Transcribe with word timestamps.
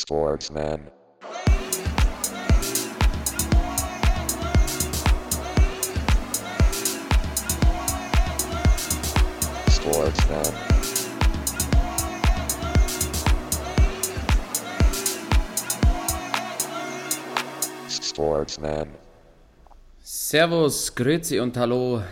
Sportsman. 0.00 0.80
Sportsman. 9.68 10.42
Sportsman. 17.90 18.88
Servus, 20.00 20.94
Grüezi 20.94 21.40
und 21.40 21.56
Hallo. 21.56 22.02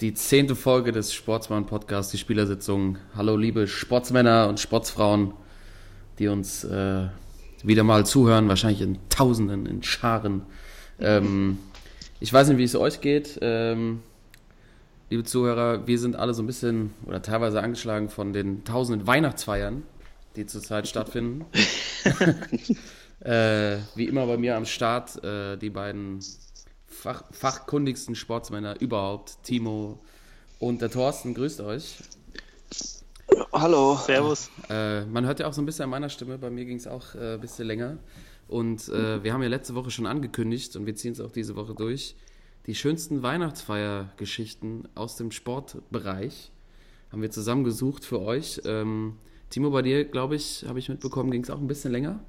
Die 0.00 0.14
zehnte 0.14 0.56
Folge 0.56 0.90
des 0.90 1.14
Sportsmann-Podcasts, 1.14 2.10
die 2.10 2.18
Spielersitzung. 2.18 2.98
Hallo, 3.14 3.36
liebe 3.36 3.68
Sportsmänner 3.68 4.48
und 4.48 4.58
Sportsfrauen, 4.58 5.34
die 6.20 6.28
uns 6.28 6.64
äh, 6.64 7.08
wieder 7.64 7.82
mal 7.82 8.06
zuhören, 8.06 8.48
wahrscheinlich 8.48 8.82
in 8.82 8.98
Tausenden, 9.08 9.66
in 9.66 9.82
Scharen. 9.82 10.42
Ähm, 11.00 11.58
ich 12.20 12.32
weiß 12.32 12.48
nicht, 12.48 12.58
wie 12.58 12.64
es 12.64 12.76
euch 12.76 13.00
geht. 13.00 13.38
Ähm, 13.40 14.02
liebe 15.08 15.24
Zuhörer, 15.24 15.86
wir 15.86 15.98
sind 15.98 16.16
alle 16.16 16.34
so 16.34 16.42
ein 16.42 16.46
bisschen 16.46 16.92
oder 17.06 17.22
teilweise 17.22 17.62
angeschlagen 17.62 18.10
von 18.10 18.34
den 18.34 18.64
tausenden 18.64 19.06
Weihnachtsfeiern, 19.06 19.82
die 20.36 20.44
zurzeit 20.44 20.86
stattfinden. 20.86 21.46
äh, 23.20 23.78
wie 23.94 24.04
immer 24.04 24.26
bei 24.26 24.36
mir 24.36 24.56
am 24.56 24.66
Start 24.66 25.24
äh, 25.24 25.56
die 25.56 25.70
beiden 25.70 26.20
fach, 26.86 27.24
fachkundigsten 27.30 28.14
Sportsmänner 28.14 28.78
überhaupt, 28.78 29.42
Timo 29.42 29.98
und 30.58 30.82
der 30.82 30.90
Thorsten. 30.90 31.32
Grüßt 31.32 31.62
euch. 31.62 31.96
Hallo. 33.52 33.96
Servus. 33.96 34.50
Äh, 34.68 35.04
man 35.06 35.26
hört 35.26 35.40
ja 35.40 35.46
auch 35.46 35.52
so 35.52 35.60
ein 35.60 35.66
bisschen 35.66 35.84
an 35.84 35.90
meiner 35.90 36.08
Stimme, 36.08 36.38
bei 36.38 36.50
mir 36.50 36.64
ging 36.64 36.76
es 36.76 36.86
auch 36.86 37.14
äh, 37.14 37.34
ein 37.34 37.40
bisschen 37.40 37.66
länger. 37.66 37.98
Und 38.48 38.88
äh, 38.88 39.22
wir 39.22 39.32
haben 39.32 39.42
ja 39.42 39.48
letzte 39.48 39.74
Woche 39.74 39.90
schon 39.90 40.06
angekündigt 40.06 40.74
und 40.76 40.86
wir 40.86 40.96
ziehen 40.96 41.12
es 41.12 41.20
auch 41.20 41.30
diese 41.30 41.56
Woche 41.56 41.74
durch. 41.74 42.16
Die 42.66 42.74
schönsten 42.74 43.22
Weihnachtsfeiergeschichten 43.22 44.88
aus 44.94 45.16
dem 45.16 45.30
Sportbereich 45.30 46.50
haben 47.12 47.22
wir 47.22 47.30
zusammengesucht 47.30 48.04
für 48.04 48.20
euch. 48.20 48.60
Ähm, 48.64 49.16
Timo, 49.50 49.70
bei 49.70 49.82
dir, 49.82 50.04
glaube 50.04 50.36
ich, 50.36 50.64
habe 50.68 50.78
ich 50.78 50.88
mitbekommen, 50.88 51.30
ging 51.30 51.42
es 51.42 51.50
auch 51.50 51.58
ein 51.58 51.66
bisschen 51.66 51.92
länger. 51.92 52.20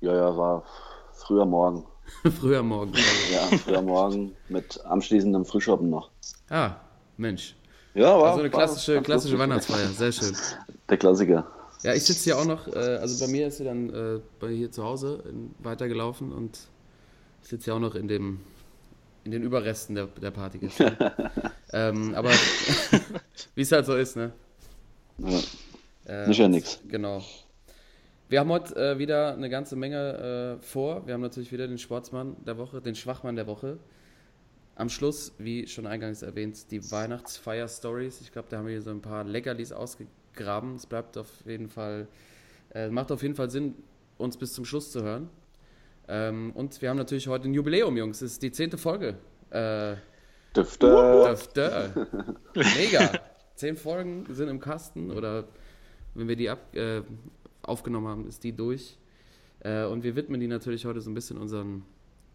Ja, 0.00 0.14
ja, 0.14 0.36
war 0.36 0.64
früher 1.12 1.46
Morgen. 1.46 1.84
Früher 2.40 2.62
morgen. 2.62 2.94
Ja, 3.30 3.58
früher 3.58 3.82
Morgen 3.82 4.34
mit 4.48 4.82
anschließendem 4.86 5.44
Frühschoppen 5.44 5.90
noch. 5.90 6.10
Ah, 6.48 6.76
Mensch. 7.18 7.54
Ja, 7.98 8.16
war 8.16 8.30
Also 8.30 8.40
eine 8.40 8.52
war 8.52 8.60
klassische, 8.60 8.94
ganz 8.94 9.06
klassische. 9.06 9.38
Weihnachtsfeier, 9.38 9.88
sehr 9.88 10.12
schön. 10.12 10.36
Der 10.88 10.96
Klassiker. 10.96 11.50
Ja, 11.82 11.94
ich 11.94 12.04
sitze 12.04 12.24
hier 12.24 12.38
auch 12.38 12.44
noch, 12.44 12.68
äh, 12.68 12.78
also 12.78 13.24
bei 13.24 13.30
mir 13.30 13.48
ist 13.48 13.58
sie 13.58 13.64
dann 13.64 13.90
äh, 13.90 14.20
bei 14.38 14.50
hier 14.50 14.70
zu 14.70 14.84
Hause 14.84 15.24
in, 15.28 15.54
weitergelaufen 15.58 16.32
und 16.32 16.58
ich 17.42 17.48
sitze 17.48 17.66
hier 17.66 17.74
auch 17.74 17.80
noch 17.80 17.96
in 17.96 18.06
dem 18.06 18.40
in 19.24 19.32
den 19.32 19.42
Überresten 19.42 19.96
der, 19.96 20.06
der 20.06 20.30
Party 20.30 20.58
gestern. 20.58 20.96
ähm, 21.72 22.14
aber 22.14 22.30
wie 23.56 23.62
es 23.62 23.72
halt 23.72 23.84
so 23.84 23.96
ist, 23.96 24.16
ne? 24.16 24.32
Ja. 25.18 25.40
Äh, 26.06 26.28
Nicht 26.28 26.38
ja 26.38 26.48
nix. 26.48 26.80
Genau. 26.88 27.22
Wir 28.28 28.40
haben 28.40 28.50
heute 28.50 28.74
äh, 28.76 28.98
wieder 28.98 29.34
eine 29.34 29.50
ganze 29.50 29.74
Menge 29.74 30.58
äh, 30.60 30.64
vor. 30.64 31.06
Wir 31.06 31.14
haben 31.14 31.20
natürlich 31.20 31.50
wieder 31.50 31.66
den 31.66 31.78
Sportsmann 31.78 32.36
der 32.46 32.58
Woche, 32.58 32.80
den 32.80 32.94
Schwachmann 32.94 33.36
der 33.36 33.46
Woche. 33.48 33.78
Am 34.78 34.88
Schluss, 34.88 35.32
wie 35.38 35.66
schon 35.66 35.88
eingangs 35.88 36.22
erwähnt, 36.22 36.70
die 36.70 36.88
Weihnachtsfeier-Stories. 36.92 38.20
Ich 38.20 38.30
glaube, 38.30 38.46
da 38.48 38.58
haben 38.58 38.66
wir 38.66 38.74
hier 38.74 38.82
so 38.82 38.90
ein 38.90 39.02
paar 39.02 39.24
Leckerlis 39.24 39.72
ausgegraben. 39.72 40.76
Es 40.76 40.86
bleibt 40.86 41.18
auf 41.18 41.26
jeden 41.46 41.68
Fall, 41.68 42.06
äh, 42.72 42.88
macht 42.88 43.10
auf 43.10 43.22
jeden 43.22 43.34
Fall 43.34 43.50
Sinn, 43.50 43.74
uns 44.18 44.36
bis 44.36 44.52
zum 44.52 44.64
Schluss 44.64 44.92
zu 44.92 45.02
hören. 45.02 45.30
Ähm, 46.06 46.52
und 46.54 46.80
wir 46.80 46.90
haben 46.90 46.96
natürlich 46.96 47.26
heute 47.26 47.48
ein 47.48 47.54
Jubiläum, 47.54 47.96
Jungs. 47.96 48.22
Es 48.22 48.34
ist 48.34 48.42
die 48.44 48.52
zehnte 48.52 48.78
Folge. 48.78 49.16
Äh, 49.50 49.96
Düfte. 50.54 51.24
Döfte. 51.26 52.36
Mega. 52.54 53.18
Zehn 53.56 53.76
Folgen 53.76 54.32
sind 54.32 54.46
im 54.46 54.60
Kasten 54.60 55.10
oder 55.10 55.48
wenn 56.14 56.28
wir 56.28 56.36
die 56.36 56.50
ab, 56.50 56.72
äh, 56.76 57.02
aufgenommen 57.62 58.06
haben, 58.06 58.28
ist 58.28 58.44
die 58.44 58.52
durch. 58.52 58.96
Äh, 59.58 59.86
und 59.86 60.04
wir 60.04 60.14
widmen 60.14 60.40
die 60.40 60.46
natürlich 60.46 60.84
heute 60.84 61.00
so 61.00 61.10
ein 61.10 61.14
bisschen 61.14 61.36
unseren, 61.36 61.82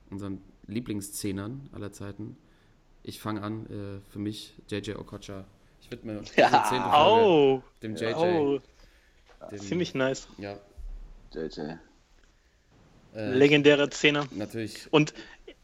unseren 0.10 0.42
Lieblingsszenern 0.68 1.70
aller 1.74 1.92
Zeiten. 1.92 2.38
Ich 3.04 3.20
fange 3.20 3.42
an, 3.42 3.66
äh, 3.66 4.12
für 4.12 4.20
mich 4.20 4.54
JJ 4.70 4.92
Okocha. 4.96 5.46
Ich 5.82 5.92
widme 5.92 6.22
diese 6.22 6.40
Ja. 6.40 6.50
zehnte 6.70 6.90
Folge 6.90 6.96
Au. 6.96 7.64
dem 7.82 7.96
JJ. 7.96 8.14
Oh, 8.16 8.60
dem, 9.52 9.60
ziemlich 9.60 9.94
nice. 9.94 10.28
Ja, 10.38 10.58
JJ. 11.34 11.60
äh, 13.16 13.30
Legendäre 13.32 13.90
Szene. 13.92 14.26
natürlich. 14.32 14.88
Und 14.92 15.14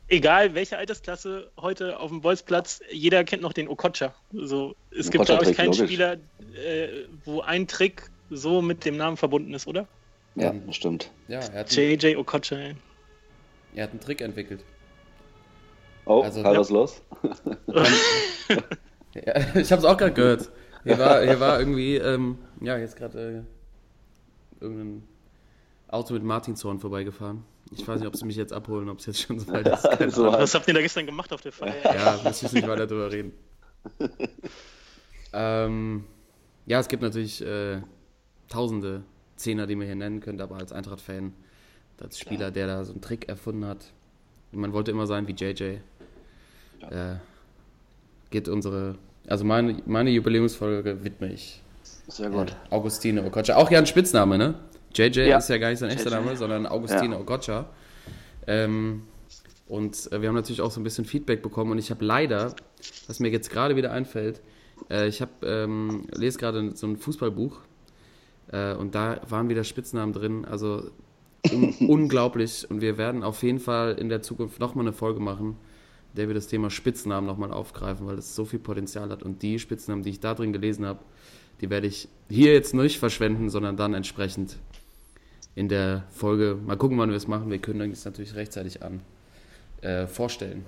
egal 0.09 0.53
welche 0.53 0.77
Altersklasse 0.77 1.49
heute 1.57 1.99
auf 1.99 2.09
dem 2.11 2.19
Bolzplatz, 2.21 2.81
jeder 2.91 3.23
kennt 3.23 3.41
noch 3.41 3.53
den 3.53 3.69
Okocha. 3.69 4.13
So, 4.33 4.75
es 4.91 5.09
gibt, 5.09 5.25
glaube 5.25 5.49
ich, 5.49 5.55
keinen 5.55 5.67
logisch. 5.67 5.85
Spieler, 5.85 6.17
äh, 6.55 7.05
wo 7.25 7.39
ein 7.41 7.67
Trick 7.67 8.09
so 8.29 8.61
mit 8.61 8.83
dem 8.85 8.97
Namen 8.97 9.15
verbunden 9.17 9.53
ist, 9.53 9.65
oder? 9.65 9.87
Ja, 10.35 10.53
das 10.53 10.75
stimmt. 10.75 11.09
Ja, 11.29 11.39
er 11.39 11.65
JJ 11.65 12.17
Okocha. 12.17 12.55
ey. 12.57 12.75
er 13.75 13.83
hat 13.85 13.91
einen 13.91 13.99
Trick 14.01 14.21
entwickelt. 14.21 14.63
Oh, 16.09 16.23
Also- 16.23 16.41
Karl, 16.41 16.57
was 16.57 16.69
los? 16.71 17.01
Ja, 19.15 19.35
ich 19.55 19.71
habe 19.71 19.79
es 19.79 19.85
auch 19.85 19.97
gerade 19.97 20.13
gehört. 20.13 20.49
Hier 20.83 20.97
war, 20.99 21.21
hier 21.23 21.39
war 21.39 21.59
irgendwie, 21.59 21.95
ähm, 21.97 22.37
ja, 22.61 22.77
jetzt 22.77 22.95
gerade 22.95 23.43
äh, 24.61 24.63
irgendein 24.63 25.03
Auto 25.87 26.13
mit 26.13 26.23
Martinshorn 26.23 26.79
vorbeigefahren. 26.79 27.43
Ich 27.71 27.87
weiß 27.87 27.99
nicht, 27.99 28.07
ob 28.07 28.15
sie 28.15 28.25
mich 28.25 28.35
jetzt 28.35 28.53
abholen, 28.53 28.87
ob 28.89 28.99
es 28.99 29.07
jetzt 29.07 29.21
schon 29.21 29.39
so 29.39 29.51
weit 29.51 29.67
ist. 29.67 29.83
Keine 29.97 30.11
So 30.11 30.27
Ahnung. 30.27 30.41
Was 30.41 30.53
habt 30.53 30.67
ihr 30.67 30.73
da 30.75 30.81
gestern 30.81 31.05
gemacht 31.07 31.33
auf 31.33 31.41
der 31.41 31.51
Feier? 31.51 31.73
Ja, 31.83 32.19
müssen 32.23 32.51
wir 32.51 32.59
nicht 32.61 32.67
weiter 32.69 32.85
drüber 32.87 33.11
reden. 33.11 33.33
ähm, 35.33 36.05
ja, 36.65 36.79
es 36.79 36.87
gibt 36.87 37.01
natürlich 37.03 37.41
äh, 37.45 37.81
tausende 38.47 39.03
Zehner, 39.35 39.67
die 39.67 39.75
man 39.75 39.85
hier 39.87 39.95
nennen 39.95 40.19
könnte, 40.21 40.43
aber 40.43 40.57
als 40.57 40.71
Eintracht-Fan, 40.71 41.33
als 42.01 42.19
Spieler, 42.19 42.51
der 42.51 42.67
da 42.67 42.83
so 42.83 42.93
einen 42.93 43.01
Trick 43.01 43.27
erfunden 43.27 43.65
hat, 43.65 43.91
man 44.51 44.71
wollte 44.73 44.91
immer 44.91 45.07
sein 45.07 45.27
wie 45.27 45.33
JJ, 45.33 45.77
äh, 46.89 47.15
geht 48.29 48.47
unsere, 48.47 48.95
also 49.27 49.45
meine, 49.45 49.81
meine 49.85 50.09
Jubiläumsfolge 50.09 51.03
widme 51.03 51.31
ich 51.31 51.61
Sehr 52.07 52.29
gut. 52.29 52.55
Augustine 52.69 53.23
Okocha. 53.23 53.55
Auch 53.55 53.69
ja 53.71 53.79
ein 53.79 53.85
Spitzname, 53.85 54.37
ne? 54.37 54.55
JJ 54.93 55.21
Ja. 55.21 55.37
ist 55.37 55.49
ja 55.49 55.57
gar 55.57 55.69
nicht 55.69 55.79
sein 55.79 55.89
echter. 55.89 56.09
Name, 56.09 56.35
sondern 56.35 56.65
Augustine 56.65 57.15
Ja. 57.15 57.21
Okocha. 57.21 57.65
Ähm, 58.47 59.03
und 59.67 60.11
äh, 60.11 60.21
wir 60.21 60.29
haben 60.29 60.35
natürlich 60.35 60.61
auch 60.61 60.71
so 60.71 60.79
ein 60.79 60.83
bisschen 60.83 61.05
Feedback 61.05 61.43
bekommen 61.43 61.71
und 61.71 61.77
ich 61.77 61.91
habe 61.91 62.03
leider, 62.03 62.55
was 63.07 63.19
mir 63.19 63.29
jetzt 63.29 63.51
gerade 63.51 63.75
wieder 63.75 63.91
einfällt, 63.91 64.41
äh, 64.89 65.07
ich 65.07 65.21
habe 65.21 65.31
ähm, 65.43 66.07
lese 66.11 66.39
gerade 66.39 66.75
so 66.75 66.87
ein 66.87 66.97
Fußballbuch 66.97 67.59
äh, 68.51 68.73
und 68.73 68.95
da 68.95 69.21
waren 69.29 69.49
wieder 69.49 69.63
Spitznamen 69.63 70.13
drin, 70.13 70.45
also 70.45 70.89
un 71.51 71.75
unglaublich 71.87 72.65
und 72.69 72.81
wir 72.81 72.97
werden 72.97 73.23
auf 73.23 73.43
jeden 73.43 73.59
Fall 73.59 73.93
in 73.99 74.09
der 74.09 74.23
Zukunft 74.23 74.59
nochmal 74.59 74.85
eine 74.85 74.93
Folge 74.93 75.19
machen, 75.19 75.55
der 76.13 76.27
wir 76.27 76.35
das 76.35 76.47
Thema 76.47 76.69
Spitznamen 76.69 77.27
nochmal 77.27 77.51
aufgreifen, 77.51 78.07
weil 78.07 78.17
es 78.17 78.35
so 78.35 78.45
viel 78.45 78.59
Potenzial 78.59 79.09
hat 79.09 79.23
und 79.23 79.41
die 79.41 79.59
Spitznamen, 79.59 80.03
die 80.03 80.11
ich 80.11 80.19
da 80.19 80.33
drin 80.33 80.53
gelesen 80.53 80.85
habe, 80.85 80.99
die 81.61 81.69
werde 81.69 81.87
ich 81.87 82.07
hier 82.29 82.53
jetzt 82.53 82.73
nicht 82.73 82.99
verschwenden, 82.99 83.49
sondern 83.49 83.77
dann 83.77 83.93
entsprechend 83.93 84.57
in 85.55 85.67
der 85.67 86.05
Folge, 86.11 86.57
mal 86.65 86.77
gucken, 86.77 86.97
wann 86.97 87.09
wir 87.09 87.17
es 87.17 87.27
machen, 87.27 87.49
wir 87.49 87.59
kündigen 87.59 87.91
es 87.91 88.05
natürlich 88.05 88.35
rechtzeitig 88.35 88.81
an, 88.81 89.01
äh, 89.81 90.07
vorstellen. 90.07 90.65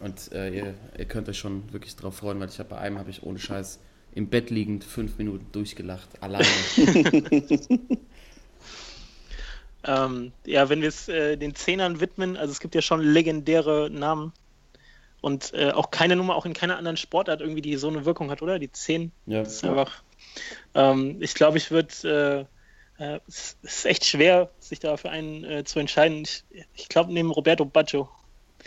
Und 0.00 0.32
äh, 0.32 0.50
ihr, 0.50 0.74
ihr 0.98 1.04
könnt 1.04 1.28
euch 1.28 1.38
schon 1.38 1.72
wirklich 1.72 1.96
drauf 1.96 2.16
freuen, 2.16 2.40
weil 2.40 2.48
ich 2.48 2.58
habe 2.58 2.70
bei 2.70 2.78
einem 2.78 2.98
habe 2.98 3.10
ich 3.10 3.22
ohne 3.22 3.38
Scheiß 3.38 3.80
im 4.14 4.28
Bett 4.28 4.50
liegend 4.50 4.84
fünf 4.84 5.18
Minuten 5.18 5.46
durchgelacht, 5.52 6.22
alleine. 6.22 6.46
Ähm, 9.86 10.32
ja, 10.46 10.68
wenn 10.68 10.80
wir 10.80 10.88
es 10.88 11.08
äh, 11.08 11.36
den 11.36 11.54
Zehnern 11.54 12.00
widmen, 12.00 12.36
also 12.36 12.50
es 12.50 12.60
gibt 12.60 12.74
ja 12.74 12.80
schon 12.80 13.00
legendäre 13.00 13.90
Namen 13.90 14.32
und 15.24 15.54
äh, 15.54 15.70
auch 15.70 15.90
keine 15.90 16.16
Nummer, 16.16 16.36
auch 16.36 16.44
in 16.44 16.52
keiner 16.52 16.76
anderen 16.76 16.98
Sportart 16.98 17.40
irgendwie, 17.40 17.62
die 17.62 17.76
so 17.76 17.88
eine 17.88 18.04
Wirkung 18.04 18.30
hat, 18.30 18.42
oder? 18.42 18.58
Die 18.58 18.70
Zehn 18.70 19.10
ja. 19.24 19.40
ist 19.40 19.64
einfach. 19.64 20.02
Ähm, 20.74 21.16
ich 21.20 21.34
glaube, 21.34 21.56
ich 21.56 21.70
würde. 21.70 22.46
Äh, 22.98 23.02
äh, 23.02 23.20
es 23.26 23.56
ist 23.62 23.86
echt 23.86 24.04
schwer, 24.04 24.50
sich 24.60 24.80
da 24.80 24.98
für 24.98 25.08
einen 25.08 25.42
äh, 25.44 25.64
zu 25.64 25.78
entscheiden. 25.80 26.22
Ich, 26.22 26.44
ich 26.74 26.88
glaube, 26.90 27.12
neben 27.12 27.30
Roberto 27.30 27.64
Baggio, 27.64 28.08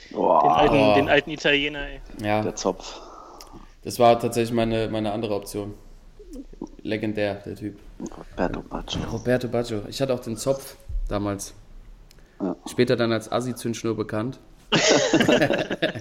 den, 0.10 0.18
Wow, 0.18 0.44
alten, 0.52 0.76
Oh. 0.76 0.96
den 0.96 1.10
alten 1.10 1.30
Italiener. 1.30 1.88
Ey. 1.88 2.02
ja, 2.22 2.42
der 2.42 2.56
Zopf. 2.56 3.00
das 3.84 4.00
war 4.00 4.20
tatsächlich 4.20 4.54
meine, 4.54 4.90
meine 4.90 5.12
andere 5.12 5.36
Option. 5.36 5.76
Legendär, 6.82 7.36
der 7.46 7.56
Typ. 7.56 7.78
Roberto 8.00 8.62
Baggio. 8.62 9.02
Roberto 9.12 9.48
Baggio. 9.48 9.84
Ich 9.88 10.02
hatte 10.02 10.14
auch 10.14 10.22
den 10.22 10.38
Zopf 10.38 10.76
damals. 11.08 11.54
Ja. 12.42 12.56
Später 12.66 12.96
dann 12.96 13.12
als 13.12 13.32
Assi-Zündschnur 13.32 13.96
bekannt. 13.96 14.40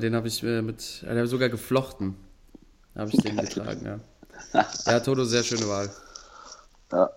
Den 0.00 0.14
habe 0.14 0.28
ich 0.28 0.42
äh, 0.42 0.62
mit, 0.62 1.04
äh, 1.06 1.14
der 1.14 1.26
sogar 1.26 1.48
geflochten. 1.48 2.16
Habe 2.96 3.10
ich 3.10 3.22
den 3.22 3.36
getragen, 3.36 3.84
ja. 3.84 4.64
Ja, 4.86 5.00
Toto, 5.00 5.24
sehr 5.24 5.42
schöne 5.44 5.68
Wahl. 5.68 5.90
Ja, 6.92 7.10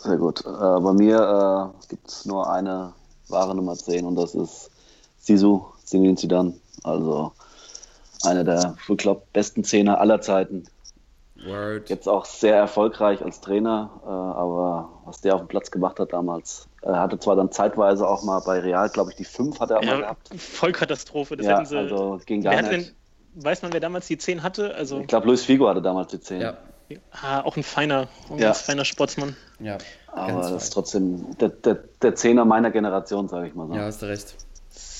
Sehr 0.00 0.16
gut. 0.16 0.40
Äh, 0.40 0.44
bei 0.46 0.92
mir 0.92 1.72
äh, 1.74 1.88
gibt 1.88 2.08
es 2.08 2.24
nur 2.24 2.50
eine 2.50 2.92
wahre 3.28 3.54
Nummer 3.54 3.76
10 3.76 4.06
und 4.06 4.16
das 4.16 4.34
ist 4.34 4.70
Sisu, 5.18 5.64
Zinedine 5.84 6.16
Zidane. 6.16 6.54
Also 6.84 7.32
einer 8.22 8.44
der, 8.44 8.76
ich 8.88 8.96
glaube, 8.96 9.22
besten 9.32 9.64
Zehner 9.64 10.00
aller 10.00 10.20
Zeiten. 10.20 10.64
Word. 11.44 11.88
Jetzt 11.88 12.08
auch 12.08 12.24
sehr 12.24 12.56
erfolgreich 12.56 13.22
als 13.24 13.40
Trainer, 13.40 13.90
äh, 14.04 14.08
aber 14.08 14.88
was 15.04 15.20
der 15.20 15.34
auf 15.34 15.40
dem 15.42 15.48
Platz 15.48 15.70
gemacht 15.70 15.98
hat 16.00 16.12
damals. 16.12 16.66
Er 16.82 16.98
hatte 17.00 17.18
zwar 17.18 17.36
dann 17.36 17.52
zeitweise 17.52 18.06
auch 18.08 18.22
mal 18.22 18.40
bei 18.40 18.58
Real, 18.60 18.88
glaube 18.88 19.10
ich, 19.10 19.16
die 19.16 19.24
5 19.24 19.58
hat 19.60 19.70
er 19.70 19.78
auch 19.78 19.84
mal 19.84 19.98
gehabt. 20.00 20.28
Vollkatastrophe. 20.36 21.36
Das 21.36 21.46
Ja, 21.46 21.56
hätten 21.58 21.66
sie. 21.66 21.76
also 21.78 22.20
ging 22.26 22.42
gar 22.42 22.54
nicht. 22.60 22.70
denn, 22.72 22.86
weiß 23.44 23.62
man, 23.62 23.72
wer 23.72 23.80
damals 23.80 24.06
die 24.06 24.18
10 24.18 24.42
hatte? 24.42 24.74
Also 24.74 25.00
Ich 25.00 25.06
glaube, 25.06 25.26
Luis 25.26 25.44
Figo 25.44 25.68
hatte 25.68 25.82
damals 25.82 26.10
die 26.10 26.20
10. 26.20 26.40
Ja, 26.40 26.56
ah, 27.22 27.40
auch 27.42 27.56
ein 27.56 27.62
feiner, 27.62 28.08
ein 28.30 28.38
Ja. 28.38 28.52
feiner 28.54 28.84
Sportsmann. 28.84 29.36
ja. 29.60 29.78
aber 30.12 30.40
das 30.42 30.64
ist 30.64 30.70
trotzdem 30.70 31.36
der, 31.38 31.50
der, 31.50 31.78
der 32.02 32.14
Zehner 32.16 32.44
meiner 32.44 32.70
Generation, 32.72 33.28
sage 33.28 33.46
ich 33.48 33.54
mal 33.54 33.68
so. 33.68 33.74
Ja, 33.74 33.82
hast 33.82 34.02
du 34.02 34.06
recht. 34.06 34.34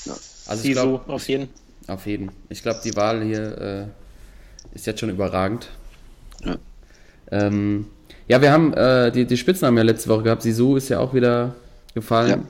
Ja. 0.04 0.12
Also 0.46 0.64
ich 0.68 0.72
glaub- 0.72 1.08
auf 1.08 1.28
jeden. 1.28 1.48
Auf 1.88 2.06
jeden. 2.06 2.30
Ich 2.50 2.62
glaube, 2.62 2.80
die 2.84 2.94
Wahl 2.94 3.22
hier 3.22 3.58
äh, 3.58 4.74
ist 4.74 4.86
jetzt 4.86 5.00
schon 5.00 5.08
überragend. 5.08 5.70
Ja. 6.44 6.56
Ähm, 7.30 7.86
ja, 8.26 8.42
wir 8.42 8.52
haben 8.52 8.72
äh, 8.74 9.10
die, 9.10 9.26
die 9.26 9.36
Spitznamen 9.36 9.76
ja 9.78 9.84
letzte 9.84 10.08
Woche 10.08 10.22
gehabt. 10.24 10.42
Sisu 10.42 10.76
ist 10.76 10.88
ja 10.88 10.98
auch 11.00 11.14
wieder 11.14 11.54
gefallen. 11.94 12.46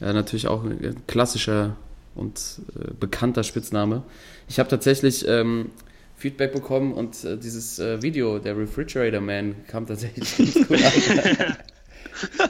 Ja. 0.00 0.12
natürlich 0.12 0.46
auch 0.48 0.64
ein 0.64 0.96
klassischer 1.06 1.76
und 2.14 2.60
äh, 2.78 2.92
bekannter 2.98 3.42
Spitzname. 3.42 4.02
Ich 4.48 4.58
habe 4.58 4.68
tatsächlich 4.68 5.26
ähm, 5.26 5.70
Feedback 6.16 6.52
bekommen 6.52 6.92
und 6.92 7.24
äh, 7.24 7.36
dieses 7.36 7.78
äh, 7.78 8.02
Video, 8.02 8.38
der 8.38 8.56
Refrigerator 8.56 9.20
Man, 9.20 9.56
kam 9.66 9.86
tatsächlich 9.86 10.36
ganz 10.36 10.68
gut 10.68 10.82
an. 10.82 11.56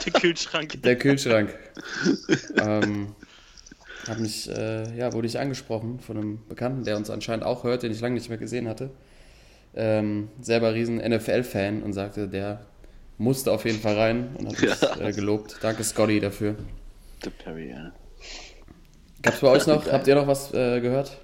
Der 0.04 0.12
Kühlschrank. 0.12 0.82
Der 0.82 0.96
Kühlschrank. 0.96 1.54
ähm, 2.56 3.14
hab 4.06 4.18
mich, 4.18 4.50
äh, 4.50 4.96
ja, 4.96 5.12
wurde 5.12 5.26
ich 5.26 5.38
angesprochen 5.38 6.00
von 6.00 6.16
einem 6.16 6.38
Bekannten, 6.48 6.84
der 6.84 6.96
uns 6.96 7.08
anscheinend 7.08 7.44
auch 7.44 7.64
hört, 7.64 7.82
den 7.82 7.90
ich 7.90 8.00
lange 8.00 8.14
nicht 8.14 8.28
mehr 8.28 8.38
gesehen 8.38 8.68
hatte. 8.68 8.90
Ähm, 9.76 10.28
selber 10.40 10.72
riesen 10.74 10.98
NFL-Fan 10.98 11.82
und 11.82 11.92
sagte, 11.94 12.28
der 12.28 12.60
musste 13.18 13.50
auf 13.52 13.64
jeden 13.64 13.80
Fall 13.80 13.96
rein 13.96 14.36
und 14.38 14.46
hat 14.48 14.60
mich 14.60 14.80
Ja. 15.00 15.08
äh, 15.08 15.12
gelobt. 15.12 15.56
Danke 15.62 15.82
Scotty 15.84 16.20
dafür. 16.20 16.54
Der 17.24 17.30
Perry, 17.30 17.70
ja. 17.70 17.92
Gab's 19.22 19.40
bei 19.40 19.48
euch 19.48 19.66
noch, 19.66 19.90
habt 19.90 20.06
ihr 20.06 20.14
noch 20.14 20.26
was 20.26 20.52
äh, 20.52 20.80
gehört? 20.80 21.16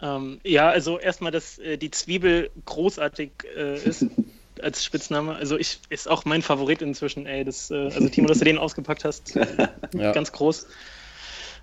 Ähm, 0.00 0.40
ja, 0.44 0.68
also 0.68 0.98
erstmal, 0.98 1.32
dass 1.32 1.58
äh, 1.58 1.78
die 1.78 1.90
Zwiebel 1.90 2.50
großartig 2.66 3.30
äh, 3.56 3.78
ist 3.78 4.04
als 4.62 4.84
Spitzname. 4.84 5.34
Also 5.34 5.56
ich 5.58 5.80
ist 5.88 6.08
auch 6.08 6.24
mein 6.26 6.42
Favorit 6.42 6.82
inzwischen, 6.82 7.26
ey. 7.26 7.44
Das, 7.44 7.70
äh, 7.70 7.74
also 7.76 8.08
Timo, 8.08 8.28
dass 8.28 8.38
du 8.38 8.44
den 8.44 8.58
ausgepackt 8.58 9.04
hast, 9.04 9.34
Ja. 9.94 10.12
ganz 10.12 10.32
groß. 10.32 10.66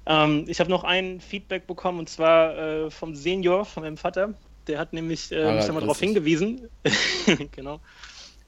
Ähm, 0.07 0.45
ich 0.47 0.59
habe 0.59 0.69
noch 0.69 0.83
ein 0.83 1.21
Feedback 1.21 1.67
bekommen 1.67 1.99
und 1.99 2.09
zwar 2.09 2.57
äh, 2.57 2.89
vom 2.91 3.15
Senior, 3.15 3.65
von 3.65 3.83
meinem 3.83 3.97
Vater. 3.97 4.33
Der 4.67 4.79
hat 4.79 4.93
nämlich 4.93 5.31
äh, 5.31 5.55
mich 5.55 5.65
da 5.65 5.73
mal 5.73 5.81
darauf 5.81 5.99
hingewiesen. 5.99 6.69
genau. 7.55 7.79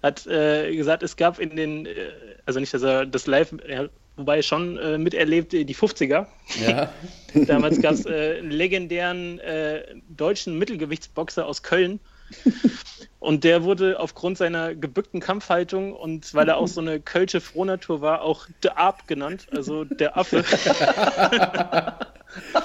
Hat 0.02 0.26
äh, 0.28 0.76
gesagt, 0.76 1.04
es 1.04 1.16
gab 1.16 1.40
in 1.40 1.56
den, 1.56 1.86
äh, 1.86 1.94
also 2.46 2.60
nicht, 2.60 2.74
dass 2.74 2.84
er 2.84 3.06
das 3.06 3.28
live, 3.28 3.54
er, 3.68 3.90
wobei 4.16 4.42
schon 4.42 4.78
äh, 4.78 4.98
miterlebt, 4.98 5.54
äh, 5.54 5.64
die 5.66 5.76
50er. 5.76 6.28
Ja. 6.66 6.94
Damals 7.34 7.82
gab 7.82 7.94
es 7.94 8.06
äh, 8.06 8.38
einen 8.40 8.52
legendären 8.52 9.40
äh, 9.40 9.84
deutschen 10.10 10.58
Mittelgewichtsboxer 10.58 11.46
aus 11.46 11.64
Köln. 11.64 12.00
Und 13.20 13.44
der 13.44 13.64
wurde 13.64 14.00
aufgrund 14.00 14.38
seiner 14.38 14.76
gebückten 14.76 15.20
Kampfhaltung 15.20 15.94
und 15.94 16.34
weil 16.34 16.48
er 16.48 16.58
auch 16.58 16.68
so 16.68 16.82
eine 16.82 17.00
kölsche 17.00 17.42
Frohnatur 17.42 18.02
war, 18.02 18.22
auch 18.22 18.48
der 18.64 18.78
Ab 18.78 19.08
genannt, 19.08 19.48
also 19.52 19.84
der 19.84 20.18
Affe. 20.18 20.44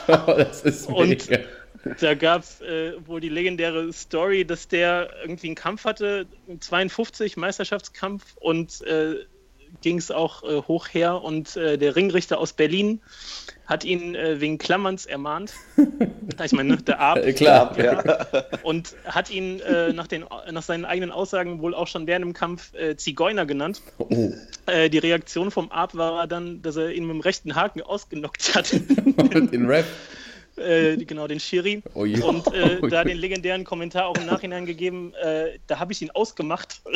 Oh, 0.09 0.35
das 0.37 0.63
ist 0.63 0.89
Und- 0.89 1.31
mega. 1.31 1.45
Da 2.01 2.15
gab 2.15 2.43
es 2.43 2.61
äh, 2.61 2.95
wohl 3.07 3.21
die 3.21 3.29
legendäre 3.29 3.93
Story, 3.93 4.45
dass 4.45 4.69
der 4.69 5.11
irgendwie 5.23 5.49
einen 5.49 5.57
Kampf 5.57 5.85
hatte, 5.85 6.27
52 6.59 7.37
Meisterschaftskampf 7.37 8.37
und 8.37 8.83
äh, 8.83 9.17
ging 9.83 9.99
es 9.99 10.11
auch 10.11 10.43
äh, 10.43 10.63
hoch 10.63 10.89
her 10.89 11.23
und 11.23 11.57
äh, 11.57 11.79
der 11.79 11.97
Ringrichter 11.97 12.39
aus 12.39 12.53
Berlin 12.53 13.01
hat 13.67 13.85
ihn 13.85 14.17
äh, 14.17 14.41
wegen 14.41 14.59
Klammerns 14.59 15.07
ermahnt. 15.07 15.53
ich 16.45 16.53
meine, 16.53 16.71
ne, 16.71 16.77
der 16.79 16.99
Ab. 16.99 17.19
Äh, 17.19 17.33
Klar. 17.33 17.79
Ja. 17.79 18.27
Und 18.65 18.97
hat 19.05 19.31
ihn 19.31 19.61
äh, 19.61 19.93
nach, 19.93 20.09
den, 20.09 20.25
nach 20.51 20.63
seinen 20.63 20.85
eigenen 20.85 21.13
Aussagen 21.13 21.63
wohl 21.63 21.75
auch 21.75 21.87
schon 21.87 22.07
während 22.09 22.25
dem 22.25 22.33
Kampf 22.33 22.75
äh, 22.75 22.97
Zigeuner 22.97 23.47
genannt. 23.47 23.81
Oh. 23.99 24.33
Äh, 24.67 24.91
die 24.91 24.99
Reaktion 24.99 25.53
vom 25.53 25.71
Ab 25.71 25.95
war 25.95 26.27
dann, 26.27 26.63
dass 26.63 26.77
er 26.77 26.91
ihn 26.91 27.07
mit 27.07 27.15
dem 27.15 27.21
rechten 27.21 27.55
Haken 27.55 27.81
ausgenockt 27.83 28.55
hat. 28.57 28.73
In 29.53 29.67
Rap. 29.67 29.87
Äh, 30.61 30.97
genau, 30.97 31.27
den 31.27 31.41
Schiri. 31.41 31.83
Oh 31.95 32.05
je. 32.05 32.23
Und 32.23 32.47
äh, 32.53 32.79
Oh 32.83 32.87
da 32.87 33.03
je. 33.03 33.09
den 33.09 33.19
legendären 33.19 33.65
Kommentar 33.65 34.07
auch 34.07 34.17
im 34.17 34.27
Nachhinein 34.27 34.67
gegeben, 34.67 35.15
äh, 35.15 35.59
da 35.67 35.79
habe 35.79 35.93
ich 35.93 36.03
ihn 36.03 36.11
ausgemacht. 36.11 36.83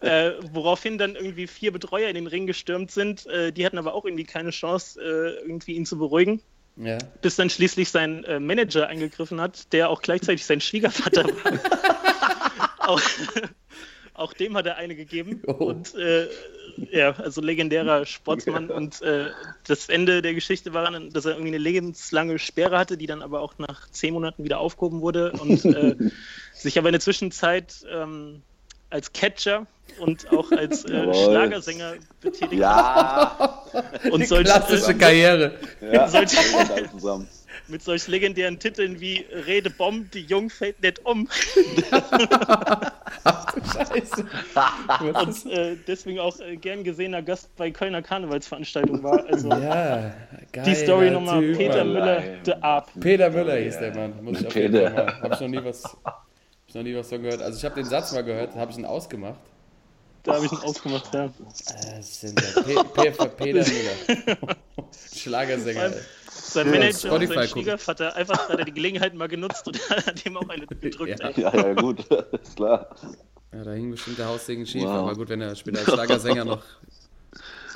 äh, 0.00 0.32
woraufhin 0.52 0.98
dann 0.98 1.16
irgendwie 1.16 1.46
vier 1.46 1.72
Betreuer 1.72 2.08
in 2.08 2.14
den 2.14 2.26
Ring 2.26 2.46
gestürmt 2.46 2.90
sind. 2.90 3.26
Äh, 3.26 3.52
die 3.52 3.64
hatten 3.66 3.78
aber 3.78 3.94
auch 3.94 4.04
irgendwie 4.04 4.24
keine 4.24 4.50
Chance, 4.50 5.00
äh, 5.00 5.40
irgendwie 5.46 5.72
ihn 5.72 5.86
zu 5.86 5.98
beruhigen. 5.98 6.40
Ja. 6.76 6.98
Bis 7.22 7.36
dann 7.36 7.50
schließlich 7.50 7.90
sein 7.90 8.24
äh, 8.24 8.40
Manager 8.40 8.88
eingegriffen 8.88 9.40
hat, 9.40 9.72
der 9.72 9.90
auch 9.90 10.02
gleichzeitig 10.02 10.44
sein 10.44 10.60
Schwiegervater 10.60 11.24
war. 11.24 11.58
auch, 12.88 13.00
auch 14.14 14.32
dem 14.32 14.56
hat 14.56 14.66
er 14.66 14.76
eine 14.76 14.94
gegeben. 14.94 15.42
Oh. 15.46 15.66
Und 15.66 15.94
äh, 15.94 16.28
ja, 16.90 17.12
also 17.12 17.40
legendärer 17.40 18.06
Sportsmann. 18.06 18.70
Und 18.70 19.02
äh, 19.02 19.26
das 19.66 19.88
Ende 19.88 20.22
der 20.22 20.34
Geschichte 20.34 20.72
war 20.72 20.90
dann, 20.90 21.10
dass 21.10 21.26
er 21.26 21.32
irgendwie 21.32 21.48
eine 21.48 21.58
lebenslange 21.58 22.38
Sperre 22.38 22.78
hatte, 22.78 22.96
die 22.96 23.06
dann 23.06 23.22
aber 23.22 23.40
auch 23.40 23.54
nach 23.58 23.88
zehn 23.90 24.14
Monaten 24.14 24.42
wieder 24.42 24.58
aufgehoben 24.58 25.00
wurde 25.00 25.32
und 25.32 25.64
äh, 25.64 25.96
sich 26.54 26.78
aber 26.78 26.88
in 26.88 26.92
der 26.92 27.00
Zwischenzeit 27.00 27.84
ähm, 27.90 28.42
als 28.90 29.12
Catcher 29.12 29.66
und 29.98 30.30
auch 30.32 30.50
als 30.50 30.84
äh. 30.84 31.14
Schlagersänger 31.14 31.94
betätigt 32.20 32.52
Ja, 32.54 33.62
und 34.10 34.26
solche, 34.26 34.44
klassische 34.50 34.94
Karriere. 34.96 35.54
ja. 35.80 36.08
Zusammen. 36.90 37.28
Mit 37.68 37.82
solch 37.82 38.06
legendären 38.08 38.58
Titeln 38.58 39.00
wie 39.00 39.24
Rede 39.46 39.70
Bomb, 39.70 40.10
die 40.12 40.22
Jung 40.22 40.50
fällt 40.50 40.82
nicht 40.82 41.04
um. 41.04 41.28
Scheiße. 43.72 44.26
Und 45.14 45.46
äh, 45.52 45.76
deswegen 45.86 46.18
auch 46.18 46.38
äh, 46.40 46.56
gern 46.56 46.84
gesehener 46.84 47.22
Gast 47.22 47.54
bei 47.56 47.70
Kölner 47.70 48.02
Karnevalsveranstaltungen 48.02 49.02
war. 49.02 49.24
Also 49.26 49.48
Ja, 49.48 50.14
geil. 50.52 50.64
die 50.66 50.74
Story 50.74 51.10
Nummer 51.10 51.40
Peter. 51.40 51.84
Müller, 51.84 52.22
der 52.44 52.62
Ab. 52.62 52.90
Peter 53.00 53.30
Müller 53.30 53.56
hieß 53.56 53.78
der 53.78 53.94
Mann. 53.94 54.22
Muss 54.22 54.40
ich 54.40 54.46
auf 54.46 54.52
Peter. 54.52 54.90
Mal. 54.90 55.20
Hab 55.22 55.32
ich 55.34 55.40
noch 55.40 55.48
nie 55.48 55.64
was, 55.64 55.84
hab 56.04 56.26
ich 56.66 56.74
noch 56.74 56.82
nie 56.82 56.94
was 56.96 57.08
von 57.08 57.22
gehört. 57.22 57.42
Also 57.42 57.58
ich 57.58 57.64
habe 57.64 57.76
den 57.76 57.86
Satz 57.86 58.12
mal 58.12 58.24
gehört, 58.24 58.54
habe 58.54 58.70
ich 58.72 58.78
ihn 58.78 58.84
ausgemacht. 58.84 59.40
Da 60.22 60.34
habe 60.34 60.46
ich 60.46 60.52
ihn 60.52 60.58
ausgemacht, 60.58 61.12
ja. 61.12 61.26
Äh, 61.26 61.30
sind 62.00 62.36
Peter 63.36 63.64
Müller. 63.64 64.36
Schlagersänger. 65.14 65.92
Sein 66.54 66.70
Manager 66.70 67.12
und 67.12 67.22
Spotify 67.22 67.34
sein. 67.34 67.48
Schwiegervater 67.48 68.14
einfach 68.14 68.48
hat 68.48 68.58
er 68.58 68.64
die 68.64 68.72
Gelegenheit 68.72 69.12
mal 69.14 69.26
genutzt 69.26 69.66
und 69.66 69.90
hat 69.90 70.24
ihm 70.24 70.36
auch 70.36 70.48
eine 70.48 70.66
gedrückt. 70.68 71.20
Ja. 71.20 71.30
Ja, 71.30 71.54
ja, 71.54 71.74
gut, 71.74 72.06
ist 72.42 72.54
klar. 72.54 72.94
Ja, 73.52 73.64
da 73.64 73.72
hing 73.72 73.90
bestimmt 73.90 74.18
der 74.18 74.28
Haussegen 74.28 74.64
schief. 74.64 74.84
Wow. 74.84 74.90
Aber 74.90 75.14
gut, 75.14 75.28
wenn 75.28 75.40
er 75.40 75.56
später 75.56 75.80
als 75.80 75.92
Schlagersänger 75.92 76.44
noch 76.44 76.62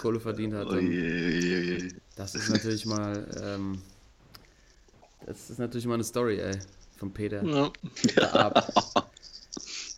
Kohle 0.00 0.20
verdient 0.20 0.54
hat, 0.54 0.70
dann 0.70 1.92
das 2.14 2.34
ist 2.36 2.50
natürlich 2.50 2.86
mal, 2.86 3.26
ähm, 3.42 3.82
das 5.26 5.50
ist 5.50 5.58
natürlich 5.58 5.86
mal 5.86 5.94
eine 5.94 6.04
Story, 6.04 6.38
ey, 6.38 6.56
von 6.98 7.12
Peter. 7.12 7.42
Ja. 7.44 7.72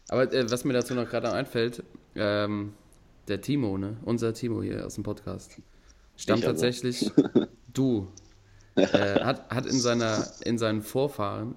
Aber 0.09 0.33
äh, 0.33 0.51
was 0.51 0.65
mir 0.65 0.73
dazu 0.73 0.95
noch 0.95 1.09
gerade 1.09 1.33
einfällt, 1.33 1.83
ähm, 2.15 2.73
der 3.29 3.43
Timo, 3.43 3.77
ne? 3.77 3.99
Unser 4.05 4.33
Timo 4.33 4.63
hier 4.63 4.87
aus 4.87 4.95
dem 4.95 5.05
Podcast, 5.05 5.59
stammt 6.17 6.41
Ich 6.41 6.47
tatsächlich, 6.47 7.11
du, 7.73 8.09
äh, 8.83 9.25
hat, 9.25 9.51
hat 9.51 9.67
in, 9.67 9.81
seiner, 9.81 10.27
in 10.45 10.59
seinen 10.59 10.83
Vorfahren 10.83 11.55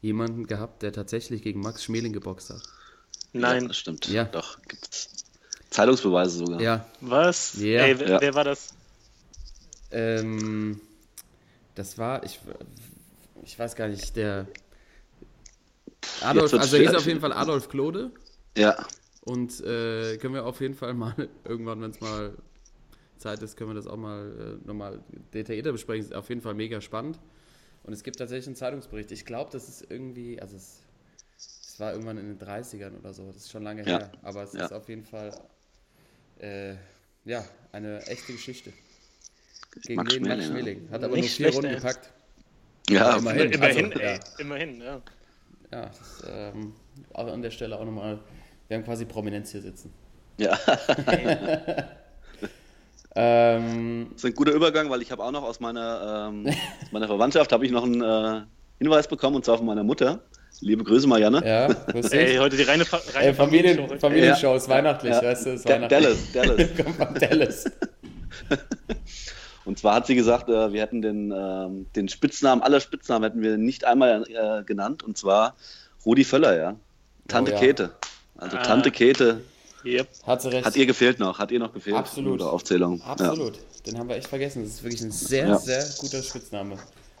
jemanden 0.00 0.46
gehabt, 0.46 0.82
der 0.82 0.92
tatsächlich 0.92 1.42
gegen 1.42 1.60
Max 1.60 1.84
Schmeling 1.84 2.12
geboxt 2.12 2.50
hat. 2.50 2.62
Ja, 3.32 3.40
Nein, 3.40 3.68
das 3.68 3.78
stimmt. 3.78 4.08
Ja. 4.08 4.24
Doch, 4.24 4.60
gibt's. 4.62 5.08
Zeitungsbeweise 5.70 6.38
sogar. 6.38 6.60
Ja, 6.60 6.86
was? 7.00 7.54
Ja. 7.54 7.82
Ey, 7.82 7.98
wer, 7.98 8.08
Ja. 8.08 8.20
wer 8.20 8.34
war 8.34 8.44
das? 8.44 8.74
ähm, 9.90 10.80
das 11.74 11.96
war, 11.98 12.24
ich, 12.24 12.40
ich 13.44 13.58
weiß 13.58 13.74
gar 13.76 13.88
nicht, 13.88 14.14
der 14.16 14.46
Adolf, 16.20 16.52
also 16.52 16.76
er 16.76 16.82
hieß 16.82 16.90
schwer. 16.90 16.98
auf 16.98 17.06
jeden 17.06 17.20
Fall 17.20 17.32
Adolf 17.32 17.68
Klode. 17.68 18.10
Ja. 18.56 18.84
Und 19.22 19.60
äh, 19.60 20.16
können 20.18 20.34
wir 20.34 20.44
auf 20.44 20.60
jeden 20.60 20.74
Fall 20.74 20.94
mal 20.94 21.14
irgendwann, 21.44 21.80
wenn 21.80 21.90
es 21.92 22.00
mal 22.00 22.32
Zeit 23.22 23.42
ist, 23.42 23.56
können 23.56 23.70
wir 23.70 23.74
das 23.74 23.86
auch 23.86 23.96
mal 23.96 24.58
äh, 24.62 24.66
nochmal 24.66 25.00
detaillierter 25.32 25.72
besprechen. 25.72 26.04
Ist 26.04 26.14
auf 26.14 26.28
jeden 26.28 26.40
Fall 26.40 26.54
mega 26.54 26.80
spannend. 26.80 27.18
Und 27.84 27.92
es 27.92 28.02
gibt 28.02 28.18
tatsächlich 28.18 28.46
einen 28.46 28.56
Zeitungsbericht. 28.56 29.10
Ich 29.12 29.24
glaube, 29.24 29.50
das 29.52 29.68
ist 29.68 29.90
irgendwie, 29.90 30.40
also 30.40 30.56
es, 30.56 30.82
es 31.66 31.80
war 31.80 31.92
irgendwann 31.92 32.18
in 32.18 32.36
den 32.36 32.38
30ern 32.38 32.98
oder 32.98 33.12
so. 33.12 33.26
Das 33.26 33.36
ist 33.36 33.50
schon 33.50 33.62
lange 33.62 33.82
Ja. 33.82 33.98
her. 33.98 34.12
Aber 34.22 34.42
es 34.42 34.52
Ja. 34.52 34.66
ist 34.66 34.72
auf 34.72 34.88
jeden 34.88 35.04
Fall 35.04 35.32
äh, 36.38 36.74
ja, 37.24 37.44
eine 37.72 38.04
echte 38.06 38.32
Geschichte. 38.32 38.72
Gegen 39.82 39.96
Max 39.96 40.14
den 40.14 40.22
Max 40.28 40.46
Schmeling. 40.46 40.88
Hat 40.90 41.02
aber 41.02 41.14
Nicht 41.16 41.22
nur 41.22 41.28
vier 41.28 41.30
schlecht, 41.30 41.56
Runden 41.56 41.70
ey. 41.70 41.76
gepackt. 41.76 42.12
Ja, 42.90 43.16
immerhin. 43.16 43.52
Immerhin, 43.52 43.84
Also, 43.92 44.00
ey, 44.00 44.14
ja. 44.14 44.20
immerhin, 44.38 44.80
ja. 44.80 45.02
Ja, 45.72 45.86
das, 45.86 46.22
ähm, 46.26 46.74
auch 47.14 47.26
an 47.26 47.40
der 47.42 47.50
Stelle 47.50 47.78
auch 47.78 47.84
nochmal. 47.84 48.20
Wir 48.68 48.76
haben 48.76 48.84
quasi 48.84 49.04
Prominenz 49.06 49.50
hier 49.52 49.62
sitzen. 49.62 49.92
Ja, 50.38 50.58
Ähm, 53.14 54.06
das 54.12 54.24
ist 54.24 54.30
ein 54.30 54.34
guter 54.34 54.52
Übergang, 54.52 54.88
weil 54.90 55.02
ich 55.02 55.10
habe 55.12 55.22
auch 55.22 55.32
noch 55.32 55.42
aus 55.42 55.60
meiner, 55.60 56.28
ähm, 56.32 56.46
aus 56.48 56.92
meiner 56.92 57.06
Verwandtschaft 57.06 57.52
habe 57.52 57.66
ich 57.66 57.72
noch 57.72 57.84
einen 57.84 58.02
äh, 58.02 58.40
Hinweis 58.78 59.06
bekommen 59.08 59.36
und 59.36 59.44
zwar 59.44 59.58
von 59.58 59.66
meiner 59.66 59.84
Mutter. 59.84 60.20
Liebe 60.60 60.84
Grüße, 60.84 61.06
Marianne. 61.08 61.42
ja, 61.44 61.66
grüß 61.66 62.10
dich. 62.10 62.20
Ey, 62.20 62.36
heute 62.36 62.56
die 62.56 62.62
reine, 62.62 62.84
Fa- 62.84 63.00
reine 63.14 63.26
Ey, 63.28 63.34
Familien, 63.34 63.74
Familienshow. 63.76 63.98
Familienshow 64.00 64.46
Ja. 64.50 64.56
ist 64.56 64.68
weihnachtlich, 64.68 65.12
Ja. 65.14 65.22
weißt 65.22 65.46
du? 65.46 65.50
Ist 65.50 65.68
weihnachtlich. 65.68 66.00
Dallas, 66.32 66.32
Dallas. 66.32 66.68
Kommt 66.84 66.96
von 66.96 67.14
Dallas. 67.14 67.64
Und 69.64 69.78
zwar 69.78 69.94
hat 69.96 70.06
sie 70.06 70.14
gesagt, 70.14 70.48
äh, 70.48 70.72
wir 70.72 70.80
hätten 70.82 71.02
den, 71.02 71.32
ähm, 71.36 71.86
den 71.96 72.08
Spitznamen, 72.08 72.62
aller 72.62 72.80
Spitznamen 72.80 73.24
hätten 73.24 73.42
wir 73.42 73.58
nicht 73.58 73.84
einmal 73.84 74.24
äh, 74.28 74.62
genannt, 74.64 75.02
und 75.02 75.16
zwar 75.18 75.56
Rudi 76.06 76.24
Völler, 76.24 76.56
ja. 76.56 76.76
Tante 77.28 77.52
Oh, 77.52 77.54
ja. 77.54 77.60
Käthe. 77.60 77.90
Also 78.36 78.56
Ah. 78.56 78.62
Tante 78.62 78.90
Käthe 78.90 79.40
Yep. 79.84 80.08
Hat 80.26 80.42
sie 80.42 80.52
recht. 80.52 80.64
hat 80.66 80.76
ihr 80.76 80.86
gefehlt 80.86 81.18
noch, 81.18 81.38
hat 81.38 81.50
ihr 81.50 81.58
noch 81.58 81.72
gefehlt? 81.72 81.96
Absolut. 81.96 82.32
in 82.34 82.38
der 82.38 82.52
Aufzählung. 82.52 83.00
Absolut. 83.02 83.58
Den 83.86 83.98
haben 83.98 84.08
wir 84.08 84.16
echt 84.16 84.28
vergessen. 84.28 84.62
Das 84.62 84.72
ist 84.74 84.82
wirklich 84.82 85.02
ein 85.02 85.10
sehr, 85.10 85.48
Ja. 85.48 85.58
sehr 85.58 85.84
guter 86.00 86.22
Spitzname. 86.22 86.76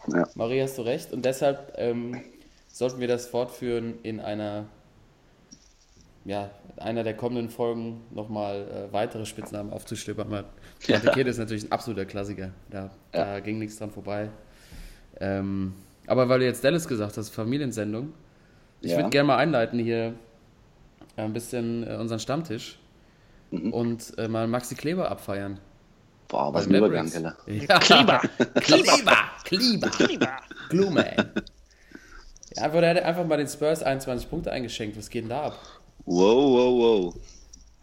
Ja. 0.08 0.18
Ja. 0.18 0.28
Marie, 0.34 0.60
hast 0.62 0.78
du 0.78 0.82
recht. 0.82 1.12
Und 1.12 1.24
deshalb 1.24 1.74
ähm, 1.76 2.20
sollten 2.68 3.00
wir 3.00 3.08
das 3.08 3.26
fortführen 3.26 3.94
in 4.02 4.20
einer, 4.20 4.66
ja, 6.24 6.50
einer 6.76 7.02
der 7.04 7.14
kommenden 7.16 7.48
Folgen 7.50 8.00
nochmal 8.10 8.88
äh, 8.90 8.92
weitere 8.92 9.26
Spitznamen 9.26 9.72
aufzustöbern. 9.72 10.26
Aber 10.28 10.44
Tante 10.86 11.06
Ja. 11.06 11.12
Käthe 11.12 11.30
ist 11.30 11.38
natürlich 11.38 11.64
ein 11.64 11.72
absoluter 11.72 12.04
Klassiker. 12.04 12.50
Da, 12.70 12.90
Ja. 13.12 13.24
da 13.34 13.40
ging 13.40 13.58
nichts 13.58 13.78
dran 13.78 13.90
vorbei. 13.90 14.30
Ähm, 15.20 15.74
aber 16.06 16.28
weil 16.28 16.40
du 16.40 16.44
jetzt 16.46 16.64
Dallas 16.64 16.86
gesagt 16.88 17.16
hast, 17.16 17.30
Familiensendung, 17.30 18.12
ich 18.80 18.90
Ja. 18.92 18.98
würde 18.98 19.10
gerne 19.10 19.26
mal 19.28 19.36
einleiten 19.36 19.78
hier 19.78 20.14
ein 21.16 21.32
bisschen 21.32 21.86
äh, 21.86 21.96
unseren 21.96 22.18
Stammtisch 22.18 22.78
Mhm. 23.52 23.72
und 23.72 24.18
äh, 24.18 24.28
mal 24.28 24.48
Maxi 24.48 24.74
Kleber 24.74 25.10
abfeiern. 25.10 25.60
Boah, 26.28 26.52
was 26.54 26.66
ein. 26.66 26.74
Übergang, 26.74 27.10
Keller. 27.10 27.36
Ja. 27.46 27.78
Kleber. 27.78 28.20
Kleber, 28.54 29.16
Kleber, 29.44 29.90
Kleber. 29.90 30.36
Glue 30.70 30.90
Man. 30.90 31.04
Ja, 32.56 32.64
aber 32.64 32.80
der 32.80 32.90
hat 32.94 33.02
einfach 33.02 33.26
mal 33.26 33.36
den 33.36 33.48
Spurs 33.48 33.82
21 33.82 34.30
Punkte 34.30 34.50
eingeschenkt. 34.50 34.96
Was 34.96 35.10
geht 35.10 35.24
denn 35.24 35.30
da 35.30 35.44
ab? 35.44 35.58
Wow, 36.06 36.50
wow, 36.50 37.14
wow. 37.14 37.14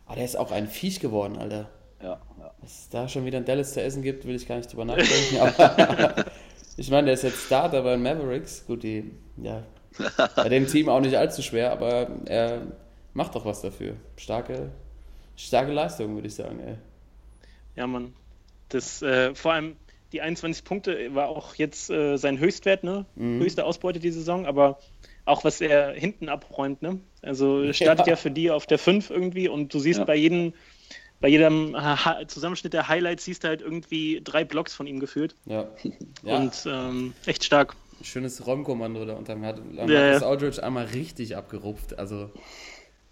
Ah, 0.08 0.16
der 0.16 0.26
ist 0.26 0.38
auch 0.38 0.52
ein 0.52 0.68
Viech 0.68 1.00
geworden, 1.00 1.38
Alter. 1.38 1.70
Ja, 2.02 2.20
ja. 2.40 2.52
Dass 2.62 2.72
es 2.72 2.90
da 2.90 3.08
schon 3.08 3.26
wieder 3.26 3.38
ein 3.38 3.46
Dallas 3.46 3.74
zu 3.74 3.82
essen 3.82 4.02
gibt, 4.02 4.26
will 4.26 4.36
ich 4.36 4.48
gar 4.48 4.58
nicht 4.58 4.72
drüber 4.72 4.86
nachdenken. 4.86 5.38
aber 5.40 6.26
ich 6.78 6.90
meine, 6.90 7.06
der 7.06 7.14
ist 7.14 7.24
jetzt 7.24 7.46
Starter 7.46 7.84
bei 7.84 7.92
den 7.92 8.02
Mavericks. 8.02 8.66
Gut, 8.66 8.82
die, 8.84 9.12
ja, 9.38 9.64
bei 10.36 10.50
dem 10.50 10.66
Team 10.66 10.90
auch 10.90 11.00
nicht 11.00 11.16
allzu 11.16 11.44
schwer, 11.44 11.72
aber 11.72 12.08
er 12.26 12.62
macht 13.20 13.36
doch 13.36 13.46
was 13.46 13.62
dafür. 13.62 13.96
Starke, 14.16 14.72
starke 15.36 15.72
Leistung, 15.74 16.16
würde 16.16 16.28
ich 16.28 16.36
sagen, 16.36 16.60
ey. 16.60 16.76
Ja, 17.76 17.86
Mann. 17.86 18.14
Das, 18.70 19.02
äh, 19.02 19.36
vor 19.36 19.54
allem 19.54 19.76
die 20.14 20.22
21 20.22 20.64
Punkte 20.64 21.14
war 21.14 21.28
auch 21.30 21.56
jetzt 21.56 21.90
äh, 21.90 22.18
sein 22.18 22.40
Höchstwert, 22.40 22.84
ne? 22.84 23.06
Mhm. 23.16 23.42
Höchste 23.42 23.66
Ausbeute 23.66 24.00
die 24.00 24.10
Saison, 24.12 24.46
aber 24.46 24.80
auch 25.26 25.44
was 25.44 25.60
er 25.62 25.92
hinten 25.94 26.30
abräumt, 26.30 26.82
ne? 26.82 27.00
Also 27.22 27.72
startet 27.74 28.08
Ja. 28.08 28.14
ja, 28.14 28.16
für 28.16 28.32
die 28.32 28.50
auf 28.52 28.66
der 28.66 28.80
5 28.80 29.10
irgendwie 29.10 29.50
und 29.50 29.74
du 29.74 29.80
siehst 29.80 30.00
Ja. 30.00 30.06
bei 30.06 30.16
jedem, 30.16 30.54
bei 31.20 31.28
jedem 31.28 31.76
Ha- 31.76 32.26
Zusammenschnitt 32.28 32.72
der 32.74 32.88
Highlights 32.88 33.26
siehst 33.26 33.44
du 33.44 33.50
halt 33.50 33.62
irgendwie 33.62 34.22
drei 34.24 34.46
Blocks 34.46 34.74
von 34.74 34.88
ihm 34.88 35.00
gefühlt. 35.02 35.36
Ja, 35.46 35.68
ja 36.24 36.38
Und 36.38 36.66
ähm, 36.66 37.14
echt 37.26 37.44
stark. 37.44 37.76
schönes 38.02 38.48
Räumkommando 38.48 39.06
da 39.06 39.16
unterm 39.16 39.44
hat 39.46 39.58
Marcus 39.74 39.92
Ja, 39.92 40.12
ja. 40.14 40.18
Aldridge 40.22 40.64
einmal 40.64 40.86
richtig 40.86 41.36
abgerupft. 41.36 42.00
Also 42.00 42.32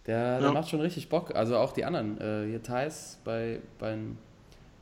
der, 0.08 0.40
der 0.40 0.48
Ja. 0.48 0.54
macht 0.54 0.70
schon 0.70 0.82
richtig 0.82 1.10
Bock. 1.10 1.36
Also 1.36 1.58
auch 1.58 1.74
die 1.74 1.86
anderen. 1.86 2.20
Äh, 2.20 2.48
hier 2.50 2.64
Thais 2.64 3.20
bei 3.24 3.60
beim, 3.80 4.18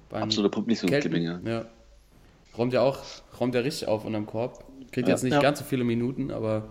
beim 0.10 0.24
Absoluter 0.24 0.52
Publikumsliebling, 0.52 1.24
ja. 1.24 1.40
Ja. 1.46 1.66
Räumt 2.58 2.74
ja 2.74 2.82
auch, 2.82 3.00
räumt 3.40 3.54
ja 3.56 3.62
richtig 3.62 3.88
auf 3.88 4.06
unterm 4.06 4.26
Korb. 4.26 4.64
Kriegt 4.92 5.08
Ja. 5.08 5.14
jetzt 5.16 5.24
nicht 5.24 5.34
Ja. 5.34 5.42
ganz 5.42 5.60
so 5.60 5.66
viele 5.66 5.84
Minuten, 5.84 6.32
aber 6.32 6.64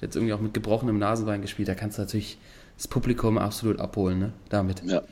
jetzt 0.00 0.16
irgendwie 0.16 0.32
auch 0.32 0.40
mit 0.40 0.54
gebrochenem 0.54 0.98
Nasenbein 0.98 1.42
gespielt. 1.42 1.68
Da 1.68 1.74
kannst 1.74 1.98
du 1.98 2.02
natürlich 2.02 2.38
das 2.76 2.88
Publikum 2.88 3.38
absolut 3.38 3.78
abholen, 3.80 4.18
ne? 4.18 4.32
Damit. 4.48 4.82
Ja. 4.84 5.02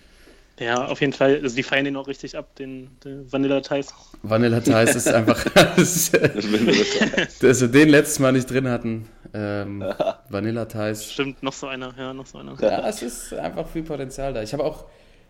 Ja, 0.58 0.86
auf 0.86 1.02
jeden 1.02 1.12
Fall. 1.12 1.40
Also 1.42 1.54
die 1.54 1.62
feiern 1.62 1.84
den 1.84 1.96
auch 1.96 2.08
richtig 2.08 2.34
ab, 2.38 2.54
den, 2.56 2.88
den 3.04 3.30
Vanilla 3.30 3.60
Thais. 3.60 3.88
Vanilla 4.22 4.60
Thais 4.60 4.96
ist 4.96 5.06
einfach. 5.08 5.44
das 5.76 5.78
ist, 5.78 6.14
Das 6.14 7.38
dass 7.40 7.60
wir 7.60 7.68
den 7.68 7.90
letztes 7.90 8.20
Mal 8.20 8.32
nicht 8.32 8.50
drin 8.50 8.66
hatten. 8.68 9.06
Ähm, 9.34 9.84
Vanilla 10.28 10.64
Thais. 10.66 11.12
Stimmt, 11.12 11.42
noch 11.42 11.52
so 11.52 11.66
einer, 11.66 11.94
ja, 11.96 12.12
noch 12.12 12.26
so 12.26 12.38
einer. 12.38 12.54
Ja, 12.60 12.86
es 12.88 13.02
ist 13.02 13.34
einfach 13.34 13.66
viel 13.68 13.82
Potenzial 13.82 14.32
da. 14.32 14.42
Ich 14.42 14.52
habe 14.52 14.64
auch 14.64 14.84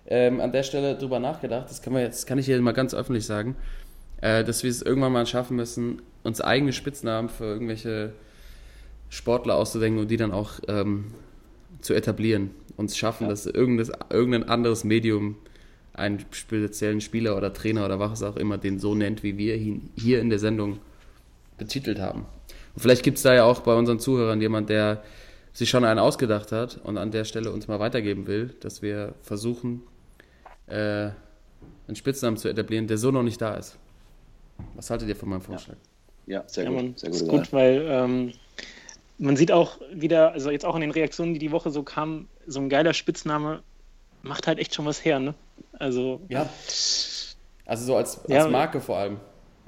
ähm, 0.06 0.40
an 0.40 0.52
der 0.52 0.62
Stelle 0.62 0.96
drüber 0.96 1.18
nachgedacht, 1.18 1.68
das 1.68 1.82
kann, 1.82 1.92
man 1.92 2.02
jetzt, 2.02 2.22
das 2.22 2.26
kann 2.26 2.38
ich 2.38 2.46
hier 2.46 2.60
mal 2.60 2.72
ganz 2.72 2.94
öffentlich 2.94 3.26
sagen, 3.26 3.56
äh, 4.20 4.44
dass 4.44 4.62
wir 4.62 4.70
es 4.70 4.82
irgendwann 4.82 5.12
mal 5.12 5.26
schaffen 5.26 5.56
müssen, 5.56 6.02
uns 6.22 6.40
eigene 6.40 6.72
Spitznamen 6.72 7.28
für 7.28 7.44
irgendwelche 7.44 8.12
Sportler 9.08 9.56
auszudenken 9.56 10.00
und 10.00 10.10
die 10.10 10.16
dann 10.16 10.32
auch 10.32 10.60
ähm, 10.68 11.12
zu 11.80 11.94
etablieren. 11.94 12.50
Uns 12.76 12.96
schaffen, 12.96 13.28
dass 13.28 13.46
irgendes, 13.46 13.90
irgendein 14.10 14.48
anderes 14.48 14.84
Medium 14.84 15.36
einen 15.94 16.24
speziellen 16.30 17.00
Spieler 17.00 17.36
oder 17.36 17.52
Trainer 17.52 17.86
oder 17.86 17.98
was 17.98 18.22
auch 18.22 18.36
immer 18.36 18.58
den 18.58 18.78
so 18.78 18.94
nennt, 18.94 19.22
wie 19.22 19.38
wir 19.38 19.56
ihn 19.56 19.90
hier 19.96 20.20
in 20.20 20.28
der 20.28 20.38
Sendung 20.38 20.78
betitelt 21.56 21.98
haben. 21.98 22.26
Und 22.76 22.82
vielleicht 22.82 23.02
gibt 23.02 23.16
es 23.16 23.22
da 23.22 23.34
ja 23.34 23.44
auch 23.44 23.60
bei 23.60 23.74
unseren 23.74 23.98
Zuhörern 23.98 24.40
jemand, 24.40 24.68
der 24.68 25.02
sich 25.52 25.70
schon 25.70 25.84
einen 25.84 25.98
ausgedacht 25.98 26.52
hat 26.52 26.78
und 26.84 26.98
an 26.98 27.10
der 27.10 27.24
Stelle 27.24 27.50
uns 27.50 27.66
mal 27.68 27.80
weitergeben 27.80 28.26
will, 28.26 28.54
dass 28.60 28.82
wir 28.82 29.14
versuchen, 29.22 29.82
äh, 30.66 31.08
einen 31.88 31.94
Spitznamen 31.96 32.36
zu 32.36 32.48
etablieren, 32.48 32.86
der 32.86 32.98
so 32.98 33.10
noch 33.10 33.22
nicht 33.22 33.40
da 33.40 33.54
ist. 33.54 33.78
Was 34.74 34.90
haltet 34.90 35.08
ihr 35.08 35.16
von 35.16 35.30
meinem 35.30 35.40
Vorschlag? 35.40 35.76
Ja, 36.26 36.44
sehr 36.46 36.64
Ja, 36.64 36.70
gut. 36.70 36.78
Mann, 36.78 36.92
sehr 36.96 37.10
ist 37.10 37.20
gut. 37.20 37.30
gut, 37.30 37.52
weil 37.52 37.86
ähm, 37.88 38.32
man 39.18 39.36
sieht 39.36 39.50
auch 39.52 39.78
wieder, 39.92 40.32
also 40.32 40.50
jetzt 40.50 40.66
auch 40.66 40.74
in 40.74 40.82
den 40.82 40.90
Reaktionen, 40.90 41.32
die 41.32 41.38
die 41.40 41.52
Woche 41.52 41.70
so 41.70 41.82
kamen, 41.82 42.28
so 42.46 42.60
ein 42.60 42.68
geiler 42.68 42.92
Spitzname 42.92 43.62
macht 44.22 44.46
halt 44.46 44.58
echt 44.58 44.74
schon 44.74 44.84
was 44.84 45.04
her, 45.04 45.20
ne? 45.20 45.34
Also, 45.78 46.20
Ja. 46.28 46.48
Also 47.64 47.84
so 47.84 47.96
als, 47.96 48.18
als 48.24 48.28
Ja. 48.28 48.48
Marke 48.48 48.80
vor 48.80 48.98
allem. 48.98 49.16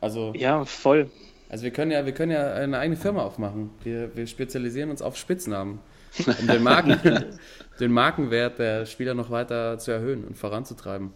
Also, 0.01 0.33
ja, 0.37 0.65
voll. 0.65 1.11
Also 1.49 1.65
wir 1.65 1.71
können 1.71 1.91
ja, 1.91 2.05
wir 2.07 2.13
können 2.13 2.33
ja 2.33 2.53
eine 2.55 2.79
eigene 2.79 2.97
Firma 2.97 3.23
aufmachen. 3.23 3.71
Wir, 3.83 4.15
wir 4.17 4.27
spezialisieren 4.27 4.91
uns 4.91 5.03
auf 5.03 5.17
Spitznamen. 5.17 5.81
Um 6.27 6.47
den, 6.47 6.63
Marken, 6.63 6.99
den 7.81 7.93
Markenwert 7.93 8.59
der 8.59 8.87
Spieler 8.87 9.15
noch 9.15 9.31
weiter 9.31 9.79
zu 9.79 9.91
erhöhen 9.93 10.25
und 10.25 10.37
voranzutreiben. 10.37 11.13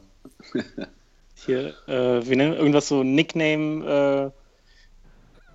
Hier, 1.46 1.74
äh, 1.88 2.24
wir 2.26 2.36
nennen 2.36 2.54
irgendwas 2.54 2.88
so 2.88 3.02
Nickname, 3.02 4.32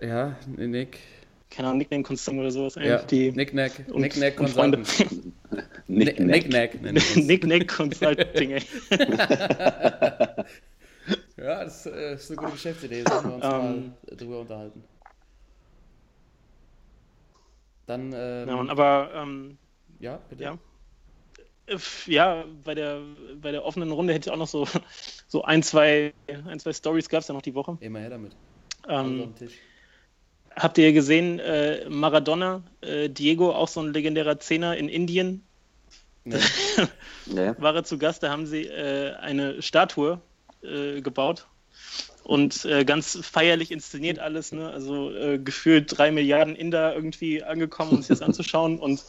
Ja, 0.01 0.35
Nick. 0.57 0.95
äh, 0.95 0.99
keine 1.49 1.69
Ahnung, 1.69 1.77
Nickname-Konsum 1.79 2.39
oder 2.39 2.51
sowas. 2.51 2.75
Ja, 2.75 3.01
die 3.03 3.31
Nicknack, 3.31 3.71
Nicknack 3.95 4.39
Nick. 5.87 6.19
Nicknack. 6.19 6.73
Nicknack 7.15 7.67
Consulting, 7.77 8.51
ey. 8.51 8.61
Ja, 11.37 11.63
das 11.63 11.85
äh, 11.85 12.15
ist 12.15 12.29
eine 12.31 12.37
gute 12.37 12.51
Geschäftsidee. 12.53 13.03
Sollen 13.07 13.25
wir 13.25 13.33
uns 13.35 13.43
mal 13.43 13.75
Ähm. 13.75 13.93
drüber 14.17 14.39
unterhalten. 14.39 14.83
Dann, 17.85 18.11
ähm, 18.13 18.47
Ja, 18.49 18.69
aber 18.69 19.11
ähm, 19.13 19.57
ja, 19.99 20.19
bitte. 20.29 20.43
ja. 20.43 20.57
Ja, 22.05 22.45
bei 22.63 22.75
der, 22.75 23.01
bei 23.41 23.51
der 23.51 23.65
offenen 23.65 23.91
Runde 23.91 24.13
hätte 24.13 24.29
ich 24.29 24.33
auch 24.33 24.37
noch 24.37 24.47
so, 24.47 24.65
so 25.27 25.43
ein, 25.43 25.61
zwei, 25.63 26.13
ein, 26.47 26.59
zwei 26.59 26.71
Stories 26.73 27.09
gab 27.09 27.21
es 27.21 27.27
ja 27.27 27.33
noch 27.33 27.41
die 27.41 27.53
Woche. 27.55 27.77
Immer 27.81 27.99
her 27.99 28.09
damit. 28.09 28.35
Ähm. 28.87 29.33
Habt 30.55 30.77
ihr 30.79 30.91
gesehen, 30.91 31.37
äh, 31.39 31.87
Maradona, 31.87 32.63
äh, 32.81 33.09
Diego, 33.09 33.51
auch 33.51 33.67
so 33.67 33.81
ein 33.81 33.93
legendärer 33.93 34.39
Zehner 34.39 34.75
in 34.75 34.89
Indien, 34.89 35.43
Nee. 36.23 36.39
Nee. 37.27 37.53
war 37.57 37.75
er 37.75 37.83
zu 37.83 37.97
Gast, 37.97 38.23
da 38.23 38.29
haben 38.31 38.45
sie 38.47 38.65
äh, 38.65 39.13
eine 39.15 39.61
Statue 39.61 40.19
äh, 40.63 41.01
gebaut 41.01 41.47
und 42.23 42.65
äh, 42.65 42.83
ganz 42.83 43.17
feierlich 43.21 43.71
inszeniert 43.71 44.19
alles, 44.19 44.51
ne? 44.51 44.69
also 44.69 45.11
äh, 45.11 45.39
gefühlt 45.39 45.97
drei 45.97 46.11
Milliarden 46.11 46.55
Inder 46.55 46.93
irgendwie 46.93 47.43
angekommen, 47.43 47.91
um 47.91 47.97
sich 47.97 48.07
das 48.09 48.21
anzuschauen 48.27 48.79
und 48.79 49.03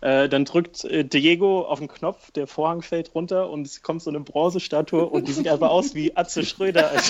Äh, 0.00 0.28
dann 0.28 0.46
drückt 0.46 0.84
äh, 0.84 1.04
Diego 1.04 1.62
auf 1.62 1.78
den 1.78 1.88
Knopf, 1.88 2.30
der 2.30 2.46
Vorhang 2.46 2.80
fällt 2.80 3.14
runter 3.14 3.50
und 3.50 3.66
es 3.66 3.82
kommt 3.82 4.02
so 4.02 4.10
eine 4.10 4.20
Bronzestatue 4.20 5.04
und 5.04 5.28
die 5.28 5.32
sieht 5.32 5.48
einfach 5.48 5.68
aus 5.68 5.94
wie 5.94 6.16
Atze 6.16 6.44
Schröder. 6.44 6.90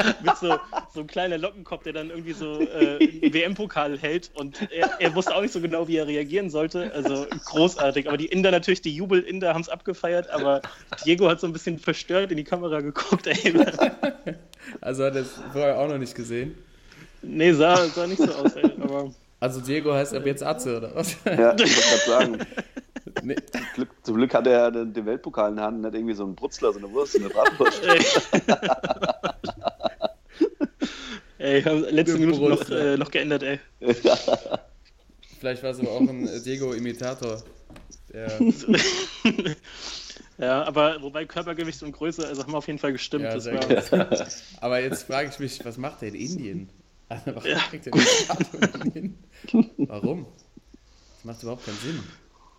Mit 0.22 0.36
so, 0.36 0.58
so 0.92 1.00
einem 1.00 1.06
kleinen 1.06 1.40
Lockenkopf, 1.40 1.84
der 1.84 1.92
dann 1.92 2.10
irgendwie 2.10 2.32
so 2.32 2.60
äh, 2.60 2.96
einen 2.98 3.32
WM-Pokal 3.32 3.98
hält 3.98 4.30
und 4.34 4.70
er, 4.72 5.00
er, 5.00 5.14
wusste 5.14 5.34
auch 5.34 5.42
nicht 5.42 5.52
so 5.52 5.60
genau, 5.60 5.88
wie 5.88 5.96
er 5.96 6.06
reagieren 6.06 6.50
sollte. 6.50 6.92
Also 6.94 7.26
großartig. 7.46 8.08
Aber 8.08 8.16
die 8.16 8.26
Inder 8.26 8.50
natürlich, 8.50 8.82
die 8.82 8.94
Jubel-Inder 8.94 9.54
haben 9.54 9.60
es 9.60 9.68
abgefeiert, 9.68 10.30
aber 10.30 10.62
Diego 11.04 11.28
hat 11.28 11.40
so 11.40 11.46
ein 11.46 11.52
bisschen 11.52 11.78
verstört 11.78 12.30
in 12.30 12.36
die 12.36 12.44
Kamera 12.44 12.80
geguckt. 12.80 13.26
Ey. 13.26 13.54
Also 14.80 15.04
hat 15.04 15.14
er 15.14 15.22
es 15.22 15.40
vorher 15.52 15.78
auch 15.78 15.88
noch 15.88 15.98
nicht 15.98 16.14
gesehen? 16.14 16.56
Nee, 17.22 17.52
sah, 17.52 17.76
sah 17.86 18.06
nicht 18.06 18.20
so 18.20 18.32
aus, 18.32 18.56
ey, 18.56 18.70
aber... 18.80 19.12
Also 19.40 19.60
Diego 19.60 19.94
heißt 19.94 20.14
ab 20.14 20.26
jetzt 20.26 20.42
Atze, 20.42 20.76
oder 20.76 20.94
was? 20.94 21.16
Ja, 21.24 21.54
ich 21.54 21.60
wollte 21.60 21.64
gerade 21.64 22.06
sagen. 22.06 22.38
Nee. 23.22 23.34
Zum, 23.34 23.60
Glück, 23.74 23.88
zum, 24.02 24.16
Glück, 24.16 24.34
hat 24.34 24.46
er 24.46 24.70
den, 24.70 24.92
den, 24.92 25.04
Weltpokal 25.04 25.50
in 25.50 25.56
der 25.56 25.64
Hand 25.66 25.78
und 25.78 25.86
hat 25.86 25.94
irgendwie 25.94 26.14
so 26.14 26.24
einen 26.24 26.34
Brutzler, 26.34 26.72
so 26.72 26.78
eine 26.78 26.90
Wurst, 26.92 27.16
eine 27.16 27.28
Bratwurst. 27.28 27.82
ey, 31.38 31.62
haben 31.64 31.84
letzte 31.90 32.18
Minute 32.18 32.40
noch, 32.40 32.70
äh, 32.70 32.96
noch 32.96 33.10
geändert, 33.10 33.42
ey. 33.42 33.58
Ja. 33.80 34.16
Vielleicht 35.40 35.62
war 35.62 35.70
es 35.70 35.80
aber 35.80 35.90
auch 35.90 36.00
ein 36.00 36.28
Diego-Imitator. 36.44 37.42
ja, 40.38 40.62
aber 40.64 41.02
wobei 41.02 41.24
Körpergewicht 41.24 41.82
und 41.82 41.92
Größe, 41.92 42.26
also 42.26 42.42
haben 42.42 42.52
wir 42.52 42.58
auf 42.58 42.68
jeden 42.68 42.78
Fall 42.78 42.92
gestimmt. 42.92 43.24
Ja, 43.24 44.08
aber 44.60 44.80
jetzt 44.80 45.02
frage 45.04 45.30
ich 45.30 45.38
mich, 45.38 45.64
was 45.64 45.76
macht 45.78 46.02
er 46.02 46.08
in 46.08 46.14
Indien? 46.14 46.70
Also, 47.10 47.34
warum 47.34 47.50
ja. 47.50 47.58
kriegt 47.68 47.86
er 47.88 47.92
den 47.92 48.92
hin? 48.92 49.18
Warum? 49.78 50.26
Das 51.16 51.24
macht 51.24 51.42
überhaupt 51.42 51.66
keinen 51.66 51.78
Sinn. 51.78 52.02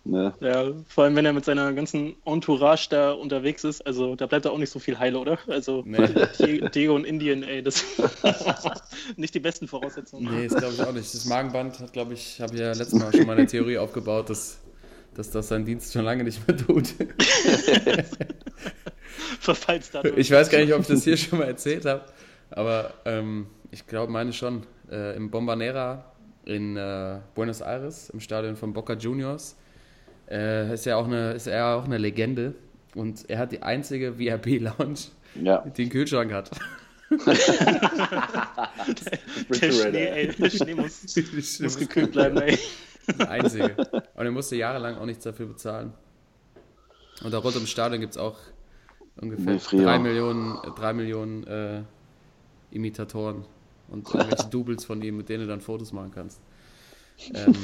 Ne. 0.04 0.34
Ja, 0.40 0.72
vor 0.88 1.04
allem 1.04 1.16
wenn 1.16 1.24
er 1.24 1.32
mit 1.32 1.44
seiner 1.44 1.72
ganzen 1.72 2.16
Entourage 2.24 2.88
da 2.90 3.12
unterwegs 3.12 3.64
ist, 3.64 3.86
also 3.86 4.14
da 4.16 4.26
bleibt 4.26 4.44
er 4.44 4.52
auch 4.52 4.58
nicht 4.58 4.70
so 4.70 4.78
viel 4.78 4.98
heile, 4.98 5.18
oder? 5.18 5.38
Also 5.46 5.84
nee. 5.86 6.68
Diego 6.74 6.96
und 6.96 7.04
Indien, 7.04 7.44
ey, 7.44 7.62
das 7.62 7.84
nicht 9.16 9.32
die 9.34 9.40
besten 9.40 9.68
Voraussetzungen. 9.68 10.24
Nee, 10.24 10.48
das 10.48 10.58
glaube 10.58 10.74
ich 10.74 10.82
auch 10.82 10.92
nicht. 10.92 11.14
Das 11.14 11.24
Magenband 11.24 11.78
hat, 11.78 11.92
glaube 11.92 12.14
ich, 12.14 12.40
habe 12.40 12.56
ja 12.56 12.72
letztes 12.72 12.94
Mal 12.94 13.12
schon 13.12 13.26
mal 13.26 13.38
eine 13.38 13.46
Theorie 13.46 13.78
aufgebaut, 13.78 14.28
dass, 14.28 14.58
dass 15.14 15.30
das 15.30 15.48
seinen 15.48 15.64
Dienst 15.64 15.92
schon 15.92 16.04
lange 16.04 16.24
nicht 16.24 16.46
mehr 16.46 16.56
tut. 16.58 16.88
Verfallsdatum. 19.40 20.18
Ich 20.18 20.30
weiß 20.30 20.50
gar 20.50 20.58
nicht, 20.58 20.74
ob 20.74 20.80
ich 20.80 20.88
das 20.88 21.04
hier 21.04 21.16
schon 21.16 21.38
mal 21.38 21.46
erzählt 21.46 21.84
habe, 21.84 22.04
aber 22.50 22.92
ähm, 23.04 23.46
ich 23.72 23.86
glaube, 23.86 24.12
meine 24.12 24.32
schon. 24.32 24.62
Äh, 24.90 25.16
Im 25.16 25.30
Bombanera 25.30 26.04
in 26.44 26.76
äh, 26.76 27.20
Buenos 27.34 27.60
Aires, 27.60 28.10
im 28.10 28.20
Stadion 28.20 28.56
von 28.56 28.72
Boca 28.72 28.94
Juniors, 28.94 29.56
äh, 30.30 30.74
ist, 30.74 30.86
ja 30.86 30.96
auch 30.96 31.06
eine, 31.06 31.32
ist 31.32 31.46
er 31.46 31.76
auch 31.76 31.84
eine 31.84 31.98
Legende. 31.98 32.54
Und 32.94 33.28
er 33.30 33.38
hat 33.38 33.52
die 33.52 33.62
einzige 33.62 34.18
VIP-Lounge, 34.18 34.98
ja. 35.40 35.64
die 35.76 35.82
einen 35.82 35.90
Kühlschrank 35.90 36.32
hat. 36.32 36.50
der, 37.26 37.34
Schnee, 39.72 40.06
ey, 40.06 40.28
der 40.28 40.50
Schnee 40.50 40.74
muss, 40.74 41.04
muss 41.60 41.78
gekühlt 41.78 42.12
bleiben, 42.12 42.38
ey. 42.38 42.58
Der 43.18 43.30
einzige. 43.30 43.74
Und 44.14 44.24
er 44.24 44.30
musste 44.30 44.54
jahrelang 44.54 44.96
auch 44.96 45.06
nichts 45.06 45.24
dafür 45.24 45.46
bezahlen. 45.46 45.92
Und 47.24 47.34
da 47.34 47.38
rund 47.38 47.56
ums 47.56 47.70
Stadion 47.70 48.00
gibt 48.00 48.12
es 48.12 48.18
auch 48.18 48.38
ungefähr 49.16 49.56
drei 49.56 49.98
Millionen, 49.98 50.56
drei 50.76 50.92
Millionen 50.92 51.44
äh, 51.44 51.82
Imitatoren 52.70 53.44
und 53.92 54.12
irgendwelche 54.12 54.46
Doubles 54.50 54.84
von 54.84 55.02
ihm, 55.02 55.18
mit 55.18 55.28
denen 55.28 55.44
du 55.44 55.48
dann 55.48 55.60
Fotos 55.60 55.92
machen 55.92 56.10
kannst. 56.14 56.40
Ähm, 57.34 57.54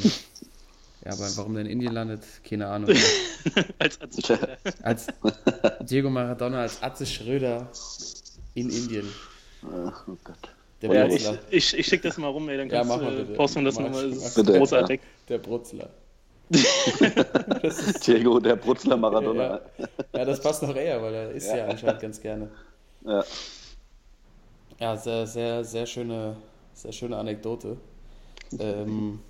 ja, 1.05 1.13
aber 1.13 1.29
warum 1.37 1.55
der 1.55 1.65
in 1.65 1.71
Indien 1.71 1.95
landet, 1.95 2.23
keine 2.45 2.67
Ahnung. 2.69 2.91
als 3.79 4.01
Atze 4.01 4.23
Schröder. 4.23 4.59
Als 4.83 5.07
Diego 5.81 6.11
Maradona 6.11 6.63
als 6.63 6.83
Atze 6.83 7.07
Schröder 7.07 7.71
in 8.55 8.71
Indien. 8.71 9.09
Oh 9.63 10.17
Gott. 10.25 10.55
Der 10.83 10.93
ja, 10.93 11.07
ich, 11.07 11.29
ich, 11.51 11.79
ich 11.79 11.87
schicke 11.87 12.07
das 12.07 12.19
mal 12.19 12.29
rum, 12.29 12.49
ey, 12.49 12.57
dann 12.57 12.69
kannst 12.69 12.91
ja, 12.91 13.11
du, 13.11 13.25
posten 13.35 13.65
das 13.65 13.79
nochmal, 13.79 14.11
das 14.11 14.37
ist 14.37 14.47
großartig. 14.47 15.01
Ja. 15.01 15.07
Der 15.29 15.39
Brutzler. 15.39 15.89
Diego, 18.07 18.39
der 18.39 18.57
Brutzler 18.57 18.97
Maradona. 18.97 19.61
Ja. 19.79 19.89
ja, 20.15 20.25
das 20.25 20.41
passt 20.41 20.63
noch 20.63 20.75
eher, 20.75 21.03
weil 21.03 21.15
er 21.15 21.31
isst 21.33 21.49
ja, 21.49 21.67
anscheinend 21.67 22.01
ganz 22.01 22.21
gerne. 22.21 22.49
Ja. 23.05 23.25
Ja, 24.79 24.97
sehr, 24.97 25.27
sehr, 25.27 25.65
sehr 25.65 25.87
schöne, 25.87 26.37
sehr 26.75 26.93
schöne 26.93 27.17
Anekdote. 27.17 27.77
Ähm, 28.59 29.21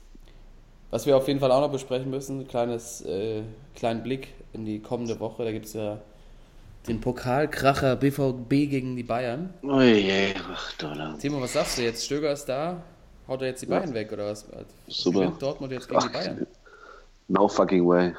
was 0.91 1.07
wir 1.07 1.17
auf 1.17 1.27
jeden 1.29 1.41
Fall 1.41 1.51
auch 1.53 1.61
noch 1.61 1.73
besprechen 1.73 2.11
müssen, 2.11 2.47
kleines, 2.49 3.03
äh, 3.03 3.43
kleinen 3.75 4.03
Blick 4.03 4.35
in 4.53 4.65
die 4.65 4.81
kommende 4.81 5.19
Woche. 5.21 5.45
Da 5.45 5.53
gibt 5.53 5.67
es 5.67 5.73
ja 5.73 5.99
den 6.87 7.01
Pokalkracher 7.01 7.97
BVB 7.97 8.49
gegen 8.49 8.97
die 8.97 9.03
Bayern. 9.03 9.53
Oh 9.63 9.81
je, 9.81 10.35
ach, 10.51 10.73
Timo, 11.19 11.41
was 11.41 11.53
sagst 11.53 11.79
du 11.79 11.83
jetzt? 11.83 12.05
Stöger 12.05 12.33
ist 12.33 12.47
da. 12.47 12.83
Haut 13.27 13.43
er 13.43 13.49
jetzt 13.49 13.61
die 13.61 13.67
Bayern 13.67 13.91
ja. 13.91 13.95
weg 13.95 14.13
oder 14.13 14.31
was? 14.31 14.47
Super. 14.87 15.21
Gewinnt 15.21 15.43
Dortmund 15.43 15.73
jetzt 15.73 15.89
gegen 15.89 16.01
ach, 16.01 16.07
die 16.07 16.13
Bayern? 16.13 16.47
No 17.29 17.47
fucking 17.47 17.87
way. 17.87 18.15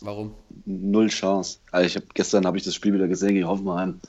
Warum? 0.00 0.34
Null 0.64 1.08
Chance. 1.08 1.58
Also 1.70 1.86
ich 1.86 1.96
hab, 1.96 2.14
gestern 2.14 2.46
habe 2.46 2.56
ich 2.56 2.64
das 2.64 2.74
Spiel 2.74 2.94
wieder 2.94 3.08
gesehen 3.08 3.34
gegen 3.34 3.46
Hoffenheim. 3.46 4.00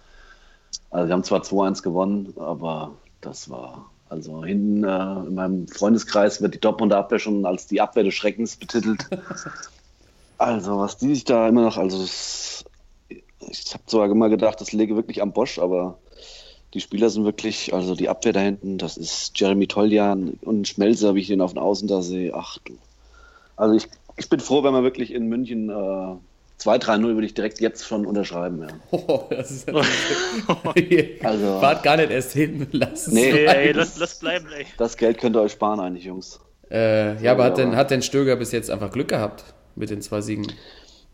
Also 0.92 1.08
wir 1.08 1.14
haben 1.14 1.24
zwar 1.24 1.42
2-1 1.42 1.84
gewonnen, 1.84 2.34
aber 2.38 2.96
das 3.22 3.50
war, 3.50 3.90
also 4.10 4.44
hinten 4.44 4.84
äh, 4.84 5.28
in 5.28 5.36
meinem 5.36 5.68
Freundeskreis 5.68 6.42
wird 6.42 6.56
die 6.56 6.60
Dortmunder 6.60 6.98
Abwehr 6.98 7.20
schon 7.20 7.46
als 7.46 7.68
die 7.68 7.82
Abwehr 7.82 8.04
des 8.04 8.16
Schreckens 8.16 8.56
betitelt. 8.56 9.08
also 10.38 10.80
was 10.80 10.98
die 10.98 11.14
sich 11.14 11.26
da 11.26 11.48
immer 11.48 11.62
noch, 11.62 11.78
also 11.78 12.00
das, 12.00 12.66
ich 13.40 13.74
habe 13.74 13.84
zwar 13.86 14.10
immer 14.10 14.30
gedacht, 14.30 14.62
das 14.62 14.72
lege 14.72 14.96
wirklich 14.96 15.22
am 15.22 15.34
Bosch, 15.34 15.60
aber 15.60 16.00
die 16.74 16.82
Spieler 16.82 17.10
sind 17.10 17.26
wirklich, 17.26 17.74
also 17.74 17.96
die 17.96 18.10
Abwehr 18.10 18.34
da 18.34 18.40
hinten, 18.40 18.78
das 18.78 18.98
ist 18.98 19.40
Jeremy 19.40 19.68
Toljan 19.68 20.40
und 20.42 20.68
Schmelzer, 20.68 21.16
wie 21.16 21.22
ich 21.22 21.28
den 21.28 21.42
auf 21.42 21.54
den 21.54 21.60
Außen 21.60 21.88
da 21.88 22.02
sehe. 22.02 22.34
Ach 22.34 22.58
du. 22.60 22.78
Also 23.56 23.76
ich, 23.76 23.88
ich 24.18 24.30
bin 24.30 24.40
froh, 24.40 24.64
wenn 24.64 24.74
wir 24.74 24.84
wirklich 24.84 25.12
in 25.12 25.28
München 25.28 25.70
äh, 25.70 26.16
2-3-0 26.60 27.02
würde 27.04 27.26
ich 27.26 27.34
direkt 27.34 27.60
jetzt 27.62 27.86
schon 27.86 28.06
unterschreiben. 28.06 28.62
Ja. 28.62 28.68
Oh, 28.92 29.24
das 29.30 29.52
ist 29.52 29.70
also, 31.24 31.60
Fahrt 31.60 31.84
gar 31.84 31.98
nicht 31.98 32.12
erst 32.12 32.34
hin, 32.34 32.68
lass 32.72 33.08
nee, 33.08 33.32
nee 33.32 33.46
ey, 33.46 33.72
lass, 33.72 33.98
lass 33.98 34.20
bleiben, 34.20 34.48
ey. 34.56 34.66
Das 34.78 34.98
Geld 34.98 35.20
könnt 35.20 35.36
ihr 35.36 35.42
euch 35.42 35.54
sparen 35.54 35.80
eigentlich, 35.80 36.06
Jungs. 36.06 36.40
Äh, 36.70 37.14
ja, 37.14 37.20
so, 37.20 37.28
aber 37.30 37.44
hat, 37.46 37.58
denn, 37.58 37.76
hat 37.76 37.92
denn 37.92 38.02
Stöger 38.02 38.36
bis 38.36 38.52
jetzt 38.52 38.70
einfach 38.70 38.92
Glück 38.92 39.08
gehabt 39.08 39.46
mit 39.76 39.90
den 39.90 40.02
zwei 40.02 40.22
Siegen? 40.22 40.52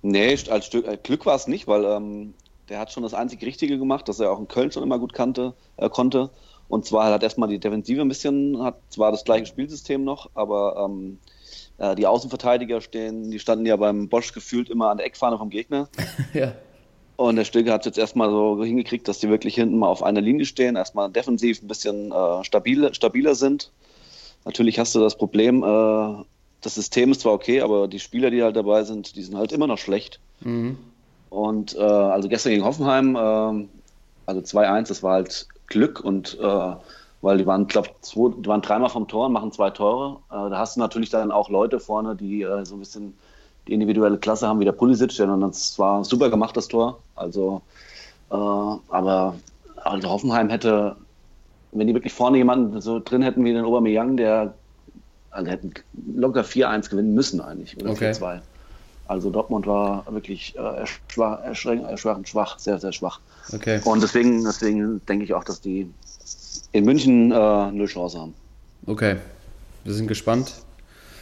Nee, 0.01 0.37
als 0.49 0.65
Stück, 0.65 0.87
äh, 0.87 0.97
Glück 1.01 1.25
war 1.25 1.35
es 1.35 1.47
nicht, 1.47 1.67
weil 1.67 1.85
ähm, 1.85 2.33
der 2.69 2.79
hat 2.79 2.91
schon 2.91 3.03
das 3.03 3.13
einzig 3.13 3.41
Richtige 3.43 3.77
gemacht, 3.77 4.07
dass 4.09 4.19
er 4.19 4.31
auch 4.31 4.39
in 4.39 4.47
Köln 4.47 4.71
schon 4.71 4.83
immer 4.83 4.99
gut 4.99 5.13
kannte, 5.13 5.53
äh, 5.77 5.89
konnte. 5.89 6.29
Und 6.67 6.85
zwar 6.85 7.11
hat 7.11 7.23
erstmal 7.23 7.49
die 7.49 7.59
Defensive 7.59 8.01
ein 8.01 8.07
bisschen, 8.07 8.61
hat 8.63 8.77
zwar 8.89 9.11
das 9.11 9.23
gleiche 9.23 9.45
Spielsystem 9.45 10.03
noch, 10.03 10.29
aber 10.33 10.85
ähm, 10.85 11.19
äh, 11.77 11.95
die 11.95 12.07
Außenverteidiger 12.07 12.81
stehen, 12.81 13.31
die 13.31 13.39
standen 13.39 13.65
ja 13.65 13.75
beim 13.75 14.07
Bosch 14.09 14.33
gefühlt 14.33 14.69
immer 14.69 14.89
an 14.89 14.97
der 14.97 15.05
Eckfahne 15.05 15.37
vom 15.37 15.49
Gegner. 15.49 15.89
ja. 16.33 16.53
Und 17.17 17.37
der 17.37 17.45
Stilke 17.45 17.71
hat 17.71 17.81
es 17.81 17.85
jetzt 17.85 17.97
erstmal 17.97 18.29
so 18.29 18.63
hingekriegt, 18.63 19.07
dass 19.07 19.19
die 19.19 19.29
wirklich 19.29 19.55
hinten 19.55 19.79
mal 19.79 19.87
auf 19.87 20.03
einer 20.03 20.21
Linie 20.21 20.45
stehen, 20.45 20.75
erstmal 20.75 21.09
defensiv 21.09 21.61
ein 21.61 21.67
bisschen 21.67 22.11
äh, 22.11 22.43
stabil, 22.43 22.93
stabiler 22.93 23.35
sind. 23.35 23.71
Natürlich 24.43 24.79
hast 24.79 24.93
du 24.95 24.99
das 24.99 25.17
Problem, 25.17 25.63
äh, 25.63 26.23
das 26.61 26.75
System 26.75 27.11
ist 27.11 27.21
zwar 27.21 27.33
okay, 27.33 27.61
aber 27.61 27.87
die 27.87 27.99
Spieler, 27.99 28.31
die 28.31 28.43
halt 28.43 28.55
dabei 28.55 28.83
sind, 28.83 29.15
die 29.15 29.21
sind 29.21 29.37
halt 29.37 29.51
immer 29.51 29.67
noch 29.67 29.77
schlecht. 29.77 30.19
Mhm. 30.41 30.77
Und 31.29 31.75
äh, 31.75 31.81
also 31.81 32.27
gestern 32.27 32.51
gegen 32.51 32.65
Hoffenheim, 32.65 33.15
äh, 33.15 33.67
also 34.25 34.41
2-1, 34.41 34.87
das 34.87 35.03
war 35.03 35.13
halt 35.13 35.47
Glück 35.67 35.99
und 35.99 36.37
äh, 36.39 36.73
weil 37.25 37.39
die 37.39 37.45
waren, 37.47 37.65
glaube 37.67 37.89
ich, 37.89 38.11
die 38.13 38.47
waren 38.47 38.61
dreimal 38.61 38.89
vom 38.89 39.07
Tor 39.07 39.25
und 39.25 39.33
machen 39.33 39.51
zwei 39.51 39.71
Tore. 39.71 40.17
Äh, 40.29 40.49
da 40.51 40.59
hast 40.59 40.75
du 40.75 40.79
natürlich 40.79 41.09
dann 41.09 41.31
auch 41.31 41.49
Leute 41.49 41.79
vorne, 41.79 42.15
die 42.15 42.43
äh, 42.43 42.63
so 42.65 42.75
ein 42.75 42.79
bisschen 42.79 43.15
die 43.67 43.73
individuelle 43.73 44.19
Klasse 44.19 44.47
haben, 44.47 44.59
wie 44.59 44.65
der 44.65 44.73
Pulisic, 44.73 45.15
der 45.15 45.25
dann 45.25 45.51
zwar 45.51 46.05
super 46.05 46.29
gemacht, 46.29 46.55
das 46.55 46.67
Tor. 46.67 46.99
Also, 47.15 47.63
äh, 48.29 48.35
aber 48.35 49.35
also 49.77 50.07
Hoffenheim 50.07 50.49
hätte, 50.51 50.95
wenn 51.71 51.87
die 51.87 51.95
wirklich 51.95 52.13
vorne 52.13 52.37
jemanden 52.37 52.79
so 52.79 52.99
drin 52.99 53.23
hätten 53.23 53.43
wie 53.43 53.53
den 53.53 53.65
Aubameyang, 53.65 54.17
der 54.17 54.53
also 55.31 55.49
hätten 55.49 55.73
locker 56.15 56.43
4-1 56.43 56.91
gewinnen 56.91 57.15
müssen 57.15 57.41
eigentlich 57.41 57.75
oder 57.77 57.89
okay. 57.89 58.11
4-2. 58.11 58.41
Also 59.07 59.31
Dortmund 59.31 59.65
war 59.65 60.05
wirklich 60.11 60.55
äh, 60.57 60.85
schwach, 61.07 61.41
erschwach, 61.41 62.19
schwach, 62.25 62.59
sehr, 62.59 62.77
sehr 62.79 62.91
schwach. 62.91 63.19
Okay. 63.51 63.81
Und 63.83 64.03
deswegen, 64.03 64.43
deswegen 64.43 65.03
denke 65.07 65.25
ich 65.25 65.33
auch, 65.33 65.43
dass 65.43 65.59
die 65.59 65.89
in 66.75 66.83
München 66.83 67.31
äh, 67.31 67.71
null 67.71 67.87
Chance 67.87 68.19
haben. 68.19 68.33
Okay, 68.85 69.15
wir 69.85 69.93
sind 69.93 70.07
gespannt, 70.07 70.51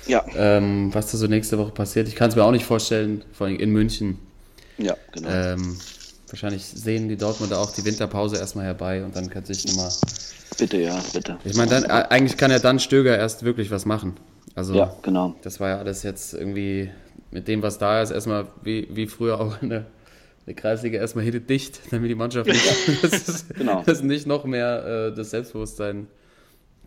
ja. 0.08 0.26
ähm, 0.36 0.90
was 0.94 1.12
da 1.12 1.18
so 1.18 1.28
nächste 1.28 1.60
Woche 1.60 1.72
passiert. 1.72 2.08
Ich 2.08 2.16
kann 2.16 2.30
es 2.30 2.36
mir 2.36 2.44
auch 2.44 2.52
nicht 2.52 2.66
vorstellen, 2.66 3.24
vor 3.34 3.46
allem 3.46 3.58
in 3.58 3.70
München. 3.70 4.18
Ja, 4.80 4.96
genau. 5.12 5.30
Ähm, 5.30 5.78
wahrscheinlich 6.28 6.66
sehen 6.66 7.08
die 7.08 7.18
Dortmunder 7.18 7.60
auch 7.60 7.72
die 7.72 7.86
Winterpause 7.86 8.38
erstmal 8.38 8.66
herbei 8.66 9.04
und 9.04 9.16
dann 9.16 9.30
kann 9.30 9.46
sich 9.46 9.64
nochmal. 9.68 9.92
Bitte, 10.58 10.78
ja, 10.78 11.00
bitte. 11.14 11.38
Ich 11.46 11.56
meine, 11.56 11.70
dann, 11.70 11.86
eigentlich 11.86 12.36
kann 12.36 12.50
ja 12.50 12.58
dann 12.58 12.80
Stöger 12.80 13.16
erst 13.16 13.44
wirklich 13.44 13.70
was 13.70 13.86
machen. 13.86 14.18
Also 14.56 14.74
Ja, 14.74 14.96
genau. 15.04 15.36
das 15.44 15.60
war 15.60 15.70
ja 15.70 15.78
alles 15.78 16.02
jetzt 16.02 16.34
irgendwie 16.34 16.90
mit 17.30 17.48
dem, 17.48 17.62
was 17.62 17.78
da 17.78 18.02
ist, 18.02 18.10
erstmal 18.10 18.48
wie, 18.64 18.88
wie 18.92 19.06
früher 19.06 19.40
auch 19.40 19.62
in 19.62 19.86
der, 20.46 20.54
Kreisliga 20.54 21.00
erstmal 21.00 21.24
hitte 21.26 21.42
dicht, 21.42 21.82
damit 21.92 22.10
die 22.10 22.16
Mannschaft 22.16 22.48
nicht, 22.50 22.64
das 23.04 23.28
ist, 23.30 23.56
Genau. 23.56 23.84
dass 23.84 24.02
nicht 24.04 24.28
noch 24.28 24.46
mehr 24.46 24.86
äh, 25.12 25.16
das 25.16 25.32
Selbstbewusstsein 25.32 26.08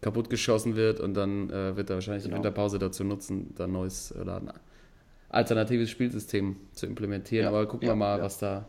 kaputt 0.01 0.29
geschossen 0.31 0.77
wird 0.77 1.01
und 1.01 1.15
dann 1.15 1.49
äh, 1.51 1.77
wird 1.77 1.91
er 1.91 1.97
wahrscheinlich 1.97 2.25
die 2.25 2.29
Genau. 2.29 2.39
Winterpause 2.43 2.79
dazu 2.79 3.03
nutzen, 3.05 3.55
da 3.57 3.65
ein 3.65 3.73
neues 3.73 4.15
oder 4.15 4.37
ein 4.37 4.51
alternatives 5.29 5.91
Spielsystem 5.91 6.57
zu 6.73 6.87
implementieren. 6.87 7.45
Ja, 7.45 7.49
Aber 7.51 7.67
gucken 7.67 7.87
ja, 7.89 7.93
wir 7.95 7.97
mal, 7.97 8.19
ja. 8.19 8.25
was 8.25 8.39
da, 8.39 8.69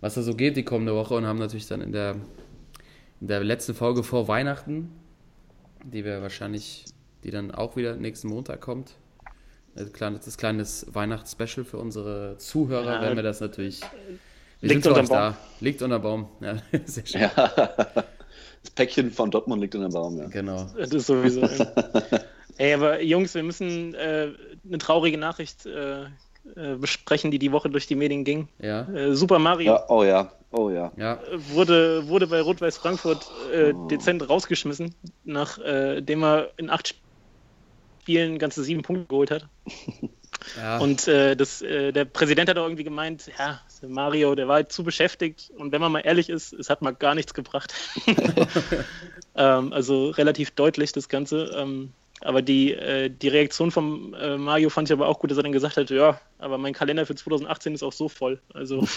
was 0.00 0.14
da 0.14 0.22
so 0.22 0.34
geht 0.34 0.56
die 0.56 0.64
kommende 0.64 0.94
Woche 0.94 1.14
und 1.14 1.26
haben 1.26 1.38
natürlich 1.38 1.66
dann 1.68 1.80
in 1.80 1.92
der, 1.92 2.16
in 3.20 3.26
der 3.28 3.42
letzten 3.44 3.74
Folge 3.74 4.02
vor 4.02 4.28
Weihnachten, 4.28 4.90
die 5.84 6.04
wir 6.04 6.20
wahrscheinlich, 6.22 6.84
die 7.24 7.30
dann 7.30 7.50
auch 7.52 7.76
wieder 7.76 7.96
nächsten 7.96 8.28
Montag 8.28 8.60
kommt. 8.60 8.96
Ein 9.78 9.92
kleines, 9.92 10.24
das 10.24 10.36
kleines 10.36 10.86
Weihnachtsspecial 10.92 11.64
für 11.64 11.78
unsere 11.78 12.36
Zuhörer, 12.38 12.94
Ja, 12.94 13.02
werden 13.02 13.16
wir 13.16 13.22
das 13.22 13.40
natürlich. 13.40 13.80
Wir 14.60 14.70
liegt 14.70 14.86
unterm 14.86 15.04
euch 15.04 15.08
da. 15.08 15.36
Liegt 15.60 15.82
unter 15.82 15.98
Baum. 16.00 16.28
Ja, 16.40 16.56
sehr 16.84 17.06
schön. 17.06 17.20
Ja. 17.20 17.30
Das 18.62 18.70
Päckchen 18.74 19.12
von 19.12 19.30
Dortmund 19.30 19.60
liegt 19.62 19.74
dem 19.74 19.88
Baum, 19.90 20.18
ja. 20.18 20.26
Genau. 20.26 20.66
Das 20.76 20.90
ist 20.90 21.06
sowieso. 21.06 21.42
Ey, 22.58 22.74
aber 22.74 23.00
Jungs, 23.02 23.34
wir 23.34 23.44
müssen 23.44 23.94
äh, 23.94 24.32
eine 24.66 24.78
traurige 24.78 25.16
Nachricht 25.16 25.64
äh, 25.64 26.02
äh, 26.56 26.74
besprechen, 26.76 27.30
die 27.30 27.38
die 27.38 27.52
Woche 27.52 27.70
durch 27.70 27.86
die 27.86 27.94
Medien 27.94 28.24
ging. 28.24 28.48
Ja, 28.58 28.82
Äh, 28.88 29.14
Super 29.14 29.38
Mario 29.38 29.74
Ja, 29.74 29.84
oh 29.88 30.02
ja, 30.02 30.32
oh 30.50 30.70
ja. 30.70 30.90
ja. 30.96 31.20
wurde, 31.52 32.08
wurde 32.08 32.26
bei 32.26 32.40
Rot-Weiß 32.40 32.78
Frankfurt 32.78 33.30
äh, 33.52 33.72
dezent 33.88 34.28
rausgeschmissen, 34.28 34.92
nachdem 35.24 36.24
er 36.24 36.50
in 36.56 36.68
acht 36.68 36.96
Spielen 38.08 38.38
ganze 38.38 38.64
sieben 38.64 38.80
Punkte 38.80 39.04
geholt 39.04 39.30
hat. 39.30 39.48
ja. 40.56 40.78
Und 40.78 41.06
äh, 41.08 41.36
das, 41.36 41.60
äh, 41.60 41.92
der 41.92 42.06
Präsident 42.06 42.48
hat 42.48 42.56
auch 42.56 42.64
irgendwie 42.64 42.84
gemeint, 42.84 43.30
ja, 43.38 43.60
Mario, 43.86 44.34
der 44.34 44.48
war 44.48 44.54
halt 44.54 44.72
zu 44.72 44.82
beschäftigt. 44.82 45.52
Und 45.58 45.72
wenn 45.72 45.82
man 45.82 45.92
mal 45.92 46.00
ehrlich 46.00 46.30
ist, 46.30 46.54
es 46.54 46.70
hat 46.70 46.80
mal 46.80 46.94
gar 46.94 47.14
nichts 47.14 47.34
gebracht. 47.34 47.74
ähm, 49.36 49.74
also 49.74 50.08
relativ 50.08 50.52
deutlich 50.52 50.92
das 50.92 51.10
Ganze. 51.10 51.54
Ähm, 51.54 51.92
aber 52.22 52.40
die, 52.40 52.72
äh, 52.72 53.10
die 53.10 53.28
Reaktion 53.28 53.70
von 53.70 54.14
äh, 54.14 54.38
Mario 54.38 54.70
fand 54.70 54.88
ich 54.88 54.92
aber 54.94 55.06
auch 55.06 55.18
gut, 55.18 55.30
dass 55.30 55.36
er 55.36 55.42
dann 55.42 55.52
gesagt 55.52 55.76
hat, 55.76 55.90
ja, 55.90 56.18
aber 56.38 56.56
mein 56.56 56.72
Kalender 56.72 57.04
für 57.04 57.14
2018 57.14 57.74
ist 57.74 57.82
auch 57.82 57.92
so 57.92 58.08
voll. 58.08 58.40
Also, 58.54 58.88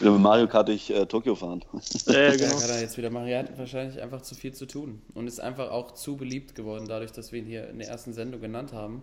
Wieder 0.00 0.10
mit 0.12 0.20
Mario 0.20 0.46
Kart 0.46 0.68
durch 0.68 0.90
äh, 0.90 1.06
Tokio 1.06 1.34
fahren. 1.34 1.64
Äh, 2.06 2.36
genau. 2.36 2.56
kann 2.58 2.68
er 2.70 2.80
jetzt 2.80 2.96
wieder 2.98 3.10
machen. 3.10 3.28
Er 3.28 3.40
hat 3.40 3.58
wahrscheinlich 3.58 4.00
einfach 4.00 4.20
zu 4.22 4.34
viel 4.34 4.52
zu 4.52 4.66
tun 4.66 5.00
und 5.14 5.26
ist 5.26 5.40
einfach 5.40 5.70
auch 5.70 5.92
zu 5.92 6.16
beliebt 6.16 6.54
geworden, 6.54 6.86
dadurch, 6.88 7.12
dass 7.12 7.32
wir 7.32 7.38
ihn 7.38 7.46
hier 7.46 7.68
in 7.68 7.78
der 7.78 7.88
ersten 7.88 8.12
Sendung 8.12 8.40
genannt 8.40 8.72
haben. 8.72 9.02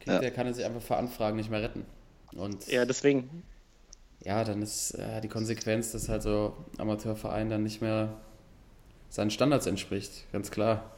Kriegt 0.00 0.08
Ja. 0.16 0.20
er, 0.20 0.30
kann 0.30 0.46
er 0.46 0.54
sich 0.54 0.64
einfach 0.64 0.82
vor 0.82 0.96
Anfragen 0.96 1.36
nicht 1.36 1.50
mehr 1.50 1.62
retten. 1.62 1.84
Und 2.36 2.66
Ja, 2.68 2.84
deswegen. 2.84 3.42
ja, 4.24 4.42
dann 4.44 4.60
ist 4.62 4.92
äh, 4.94 5.20
die 5.20 5.28
Konsequenz, 5.28 5.92
dass 5.92 6.08
halt 6.08 6.22
so 6.22 6.54
Amateurverein 6.78 7.48
dann 7.48 7.62
nicht 7.62 7.80
mehr 7.80 8.14
seinen 9.10 9.30
Standards 9.30 9.66
entspricht, 9.66 10.30
ganz 10.32 10.50
klar. 10.50 10.90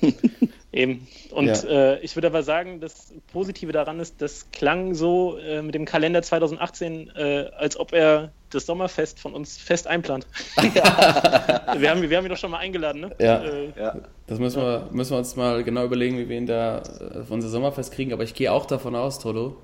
Eben. 0.72 1.06
Und 1.32 1.46
Ja. 1.46 1.62
äh, 1.64 2.00
ich 2.00 2.16
würde 2.16 2.28
aber 2.28 2.42
sagen, 2.42 2.80
das 2.80 3.12
Positive 3.32 3.72
daran 3.72 4.00
ist, 4.00 4.22
das 4.22 4.50
klang 4.52 4.94
so 4.94 5.36
äh, 5.38 5.60
mit 5.62 5.74
dem 5.74 5.84
Kalender 5.84 6.22
2018, 6.22 7.10
äh, 7.14 7.50
als 7.56 7.76
ob 7.76 7.92
er 7.92 8.32
das 8.54 8.66
Sommerfest 8.66 9.18
von 9.20 9.34
uns 9.34 9.56
fest 9.58 9.86
einplant. 9.86 10.26
wir, 10.60 11.90
haben, 11.90 12.02
wir 12.08 12.16
haben 12.16 12.24
ihn 12.24 12.30
doch 12.30 12.36
schon 12.36 12.50
mal 12.50 12.58
eingeladen, 12.58 13.00
ne? 13.02 13.10
Ja. 13.20 13.42
Äh, 13.42 13.72
Ja, 13.78 13.96
Das 14.26 14.38
müssen 14.38 14.60
wir, 14.62 14.88
müssen 14.92 15.12
wir 15.12 15.18
uns 15.18 15.36
mal 15.36 15.62
genau 15.64 15.84
überlegen, 15.84 16.18
wie 16.18 16.28
wir 16.28 16.36
ihn 16.36 16.46
da 16.46 16.78
äh, 16.78 17.20
auf 17.20 17.30
unser 17.30 17.48
Sommerfest 17.48 17.92
kriegen. 17.92 18.12
Aber 18.12 18.24
ich 18.24 18.34
gehe 18.34 18.52
auch 18.52 18.66
davon 18.66 18.94
aus, 18.94 19.18
Toto, 19.18 19.56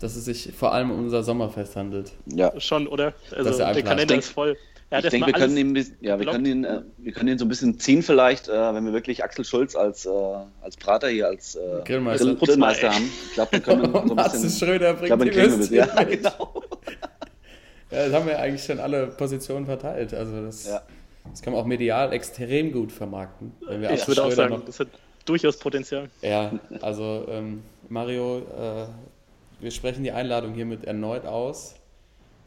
dass 0.00 0.16
es 0.16 0.24
sich 0.24 0.52
vor 0.56 0.72
allem 0.72 0.90
um 0.90 0.98
unser 0.98 1.22
Sommerfest 1.22 1.76
handelt. 1.76 2.12
ja. 2.26 2.52
schon, 2.60 2.86
oder? 2.88 3.12
Also 3.30 3.50
Dass 3.50 3.58
er 3.58 3.72
der. 3.72 3.82
Kalender 3.82 4.14
Ich 4.14 4.20
ist 4.20 4.28
voll. 4.30 4.56
Hat 4.90 5.04
Ich 5.04 5.10
denke, 5.10 5.28
wir 5.28 5.32
können, 5.32 5.56
ihn, 5.56 5.74
ja, 5.74 5.84
wir, 6.02 6.16
geblockt. 6.18 6.32
können 6.36 6.44
ihn, 6.44 6.64
äh, 6.64 6.82
wir 6.98 7.12
können 7.12 7.28
ihn 7.30 7.38
so 7.38 7.46
ein 7.46 7.48
bisschen 7.48 7.78
ziehen 7.78 8.02
vielleicht, 8.02 8.48
äh, 8.48 8.74
wenn 8.74 8.84
wir 8.84 8.92
wirklich 8.92 9.24
Axel 9.24 9.42
Schulz 9.42 9.74
als, 9.74 10.04
äh, 10.04 10.10
als 10.60 10.76
Prater 10.76 11.08
hier, 11.08 11.28
als 11.28 11.54
äh, 11.54 11.60
Grillmeister. 11.86 12.26
Grill, 12.26 12.36
Grillmeister 12.36 12.92
haben. 12.92 13.10
Ich 13.28 13.32
glaube, 13.32 13.52
wir 13.52 13.60
können 13.60 13.90
so 13.90 14.00
ein 14.14 14.16
bisschen... 14.16 14.50
Schröder 14.50 14.90
Ich 14.90 14.96
bringt 14.98 15.06
glaube, 15.06 15.24
die 15.24 15.30
den 15.30 15.48
kriegen 15.48 15.70
wir 15.70 15.78
Ja, 15.78 15.94
mit. 16.04 16.10
genau. 16.22 16.62
Ja, 17.92 18.06
das 18.06 18.12
haben 18.14 18.26
wir 18.26 18.38
eigentlich 18.38 18.64
schon 18.64 18.80
alle 18.80 19.06
Positionen 19.08 19.66
verteilt. 19.66 20.14
Also 20.14 20.44
das, 20.44 20.66
Ja. 20.66 20.82
das 21.30 21.42
kann 21.42 21.52
man 21.52 21.62
auch 21.62 21.66
medial 21.66 22.12
extrem 22.12 22.72
gut 22.72 22.90
vermarkten. 22.90 23.52
Ich 23.92 24.08
würde 24.08 24.24
auch 24.24 24.30
sagen, 24.32 24.62
das 24.66 24.80
hat 24.80 24.88
durchaus 25.24 25.58
Potenzial. 25.58 26.08
Ja, 26.22 26.52
also 26.80 27.26
ähm, 27.28 27.62
Mario, 27.88 28.38
äh, 28.38 28.86
wir 29.60 29.70
sprechen 29.70 30.02
die 30.02 30.12
Einladung 30.12 30.54
hiermit 30.54 30.84
erneut 30.84 31.26
aus. 31.26 31.74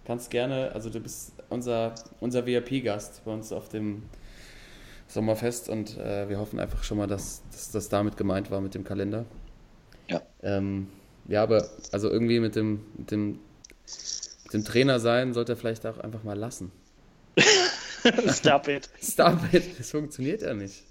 Kannst 0.06 0.30
gerne, 0.30 0.72
also 0.74 0.90
du 0.90 1.00
bist 1.00 1.32
unser, 1.50 1.96
unser 2.20 2.46
VIP-Gast 2.46 3.24
bei 3.26 3.32
uns 3.32 3.52
auf 3.52 3.70
dem 3.70 4.04
Sommerfest 5.08 5.70
und 5.70 5.98
äh, 5.98 6.28
wir 6.30 6.40
hoffen 6.40 6.60
einfach 6.60 6.84
schon 6.84 6.98
mal, 6.98 7.08
dass, 7.08 7.42
dass 7.52 7.72
das 7.72 7.90
damit 7.90 8.18
gemeint 8.18 8.52
war 8.52 8.62
mit 8.62 8.76
dem 8.76 8.84
Kalender. 8.84 9.26
Ja. 10.08 10.22
Ähm, 10.44 10.88
ja, 11.28 11.42
aber 11.44 11.68
also 11.92 12.10
irgendwie 12.10 12.40
mit 12.40 12.56
dem, 12.56 12.82
mit 12.98 13.12
dem, 13.12 13.40
dem 14.54 14.64
Trainer 14.64 15.00
sein 15.00 15.34
sollte 15.34 15.54
er 15.54 15.58
vielleicht 15.58 15.86
auch 15.86 15.98
einfach 16.00 16.24
mal 16.24 16.38
lassen. 16.38 16.72
Stop 18.34 18.68
it. 18.68 18.90
Stop 19.02 19.40
it, 19.54 19.80
das 19.80 19.92
funktioniert 19.92 20.42
ja 20.42 20.54
nicht. 20.54 20.84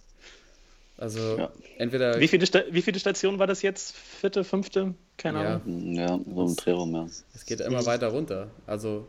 Also 0.97 1.39
Ja. 1.39 1.51
entweder 1.79 2.21
Wie 2.21 2.29
viele, 2.29 2.47
Sta 2.47 2.63
wie 2.71 2.83
viele 2.83 3.01
Stationen 3.01 3.39
war 3.41 3.47
das 3.49 3.63
jetzt? 3.63 3.97
Vierte, 3.97 4.45
fünfte? 4.45 4.95
Keine 5.17 5.43
Ja. 5.43 5.55
Ahnung. 5.57 5.95
Ja, 5.95 6.21
so 6.35 6.47
ein 6.47 6.57
Dreh 6.57 6.71
rum, 6.71 6.95
ja. 6.95 7.07
Es 7.35 7.45
geht 7.47 7.61
immer 7.61 7.85
weiter 7.87 8.09
runter. 8.09 8.51
Also 8.67 9.09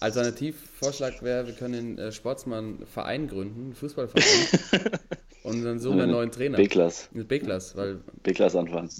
Alternativvorschlag 0.00 1.22
wäre, 1.22 1.46
wir 1.46 1.54
können 1.54 1.96
den 1.96 1.98
äh, 1.98 2.12
Sportsmann-Verein 2.12 3.28
gründen, 3.28 3.60
einen 3.66 3.74
Fußballverein, 3.74 4.90
und 5.44 5.64
dann 5.64 5.78
suchen 5.78 5.96
wir 5.98 6.02
einen 6.04 6.12
neuen 6.12 6.30
Trainer. 6.32 6.56
B-Klass. 6.56 7.08
Mit 7.12 7.28
B-Klass, 7.28 7.76
weil 7.76 8.00
B-Klass 8.22 8.56
anfangen. 8.56 8.90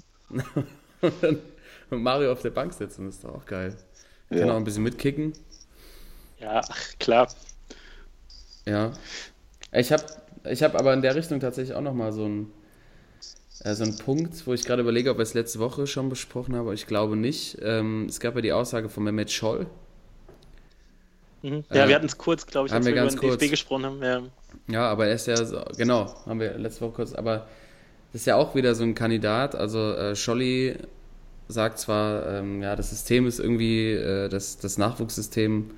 und 1.01 1.13
dann 1.21 1.39
Mario 1.89 2.31
auf 2.31 2.41
der 2.41 2.51
Bank 2.51 2.73
sitzen, 2.73 3.07
das 3.07 3.15
ist 3.15 3.23
doch 3.23 3.35
auch 3.35 3.45
geil. 3.45 3.75
Kann 4.29 4.37
Ja. 4.39 4.51
auch 4.53 4.57
ein 4.57 4.63
bisschen 4.63 4.83
mitkicken. 4.83 5.33
Ja, 6.39 6.61
klar. 6.99 7.27
Ja. 8.65 8.93
Ich 9.71 9.91
habe 9.91 10.03
ich 10.49 10.63
hab 10.63 10.75
aber 10.75 10.93
in 10.93 11.01
der 11.01 11.15
Richtung 11.15 11.39
tatsächlich 11.39 11.75
auch 11.75 11.81
nochmal 11.81 12.11
so 12.13 12.25
einen, 12.25 12.51
äh, 13.63 13.73
so 13.75 13.83
einen 13.83 13.97
Punkt, 13.97 14.45
wo 14.47 14.53
ich 14.53 14.63
gerade 14.65 14.81
überlege, 14.81 15.11
ob 15.11 15.17
wir 15.17 15.23
es 15.23 15.33
letzte 15.33 15.59
Woche 15.59 15.85
schon 15.87 16.09
besprochen 16.09 16.53
haben, 16.55 16.61
aber 16.61 16.73
ich 16.73 16.87
glaube 16.87 17.15
nicht. 17.15 17.57
Ähm, 17.61 18.05
es 18.07 18.19
gab 18.19 18.35
ja 18.35 18.41
die 18.41 18.53
Aussage 18.53 18.89
von 18.89 19.03
Mehmet 19.03 19.31
Scholl, 19.31 19.67
Mhm. 21.41 21.63
Ja, 21.71 21.85
Äh, 21.85 21.87
wir 21.87 21.95
hatten 21.95 22.05
es 22.05 22.17
kurz, 22.17 22.45
glaube 22.45 22.67
ich, 22.67 22.73
haben 22.73 22.79
als 22.79 22.85
wir 22.85 22.93
wir, 22.95 23.01
ganz 23.01 23.13
über 23.13 23.21
den 23.21 23.29
DFB 23.29 23.39
kurz. 23.39 23.51
gesprochen 23.51 23.85
haben. 23.85 24.03
Ja. 24.03 24.21
Ja, 24.67 24.89
aber 24.89 25.07
er 25.07 25.13
ist 25.15 25.27
ja 25.27 25.37
so, 25.45 25.63
genau, 25.77 26.13
haben 26.25 26.39
wir 26.39 26.57
letzte 26.57 26.81
Woche 26.81 26.91
kurz, 26.95 27.13
aber 27.13 27.47
das 28.11 28.21
ist 28.21 28.25
ja 28.27 28.35
auch 28.35 28.55
wieder 28.55 28.75
so 28.75 28.83
ein 28.83 28.93
Kandidat. 28.93 29.55
Also 29.55 29.93
äh, 29.93 30.15
Scholli 30.17 30.75
sagt 31.49 31.79
zwar, 31.79 32.27
ähm, 32.27 32.61
ja, 32.61 32.75
das 32.75 32.91
System 32.91 33.27
ist 33.27 33.39
irgendwie, 33.39 33.91
äh, 33.91 34.29
das, 34.29 34.59
das 34.59 34.77
Nachwuchssystem 34.77 35.71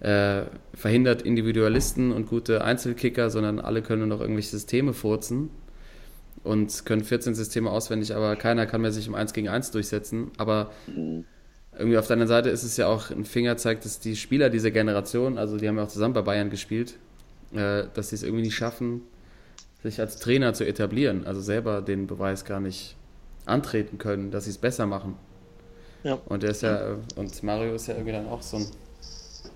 äh, 0.00 0.42
verhindert 0.74 1.22
Individualisten 1.22 2.12
und 2.12 2.28
gute 2.28 2.62
Einzelkicker, 2.62 3.30
sondern 3.30 3.60
alle 3.60 3.80
können 3.80 4.00
nur 4.00 4.08
noch 4.08 4.20
irgendwelche 4.20 4.50
Systeme 4.50 4.92
furzen 4.92 5.50
und 6.42 6.84
können 6.84 7.04
14 7.04 7.34
Systeme 7.34 7.70
auswendig, 7.70 8.14
aber 8.14 8.36
keiner 8.36 8.66
kann 8.66 8.80
mehr 8.80 8.92
sich 8.92 9.06
im 9.06 9.14
1 9.14 9.32
gegen 9.32 9.48
1 9.48 9.70
durchsetzen. 9.70 10.30
Aber 10.36 10.72
irgendwie 11.78 11.98
auf 11.98 12.06
der 12.06 12.14
anderen 12.14 12.28
Seite 12.28 12.50
ist 12.50 12.64
es 12.64 12.76
ja 12.76 12.88
auch 12.88 13.10
ein 13.10 13.24
Fingerzeig, 13.24 13.80
dass 13.82 14.00
die 14.00 14.16
Spieler 14.16 14.50
dieser 14.50 14.72
Generation, 14.72 15.38
also 15.38 15.58
die 15.58 15.68
haben 15.68 15.76
ja 15.76 15.84
auch 15.84 15.88
zusammen 15.88 16.14
bei 16.14 16.22
Bayern 16.22 16.50
gespielt, 16.50 16.96
äh, 17.54 17.84
dass 17.94 18.10
sie 18.10 18.16
es 18.16 18.24
irgendwie 18.24 18.42
nicht 18.42 18.56
schaffen, 18.56 19.02
sich 19.82 20.00
als 20.00 20.18
Trainer 20.18 20.54
zu 20.54 20.66
etablieren, 20.66 21.24
also 21.24 21.40
selber 21.40 21.82
den 21.82 22.08
Beweis 22.08 22.44
gar 22.44 22.58
nicht 22.58 22.96
antreten 23.48 23.98
können, 23.98 24.30
dass 24.30 24.44
sie 24.44 24.50
es 24.50 24.58
besser 24.58 24.86
machen. 24.86 25.14
Ja. 26.04 26.18
Und 26.26 26.42
der 26.42 26.50
ist 26.50 26.62
ja, 26.62 26.96
und 27.16 27.42
Mario 27.42 27.74
ist 27.74 27.88
ja 27.88 27.94
irgendwie 27.94 28.12
dann 28.12 28.28
auch 28.28 28.42
so 28.42 28.58
ein 28.58 28.66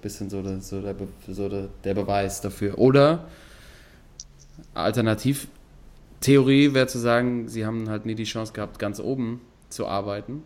bisschen 0.02 0.30
so 0.30 0.42
der, 0.42 0.60
so 0.60 0.80
der, 0.80 0.94
so 1.28 1.48
der, 1.48 1.68
der 1.84 1.94
Beweis 1.94 2.40
dafür. 2.40 2.78
Oder 2.78 3.26
Alternativtheorie 4.74 6.74
wäre 6.74 6.86
zu 6.86 6.98
sagen, 6.98 7.48
sie 7.48 7.66
haben 7.66 7.88
halt 7.88 8.06
nie 8.06 8.14
die 8.14 8.24
Chance 8.24 8.52
gehabt, 8.52 8.78
ganz 8.78 9.00
oben 9.00 9.40
zu 9.68 9.86
arbeiten. 9.86 10.42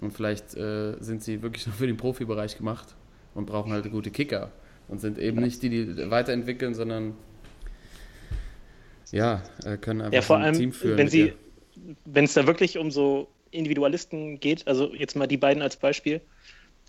Und 0.00 0.12
vielleicht 0.12 0.54
äh, 0.56 0.94
sind 1.00 1.22
sie 1.22 1.42
wirklich 1.42 1.66
nur 1.66 1.76
für 1.76 1.86
den 1.86 1.96
Profibereich 1.96 2.56
gemacht 2.56 2.94
und 3.34 3.46
brauchen 3.46 3.72
halt 3.72 3.90
gute 3.90 4.10
Kicker. 4.10 4.50
Und 4.88 5.00
sind 5.00 5.18
eben 5.18 5.40
nicht 5.40 5.62
die, 5.62 5.70
die 5.70 6.10
weiterentwickeln, 6.10 6.74
sondern 6.74 7.14
ja, 9.10 9.42
äh, 9.64 9.76
können 9.76 10.00
einfach 10.00 10.12
Ja, 10.12 10.22
vor 10.22 10.38
ein 10.38 10.44
allem, 10.44 10.54
Team 10.54 10.72
führen. 10.72 10.98
wenn 10.98 11.08
sie. 11.08 11.32
Wenn 12.04 12.24
es 12.24 12.34
da 12.34 12.46
wirklich 12.46 12.78
um 12.78 12.90
so 12.90 13.28
Individualisten 13.50 14.40
geht, 14.40 14.66
also 14.66 14.94
jetzt 14.94 15.16
mal 15.16 15.26
die 15.26 15.36
beiden 15.36 15.62
als 15.62 15.76
Beispiel, 15.76 16.20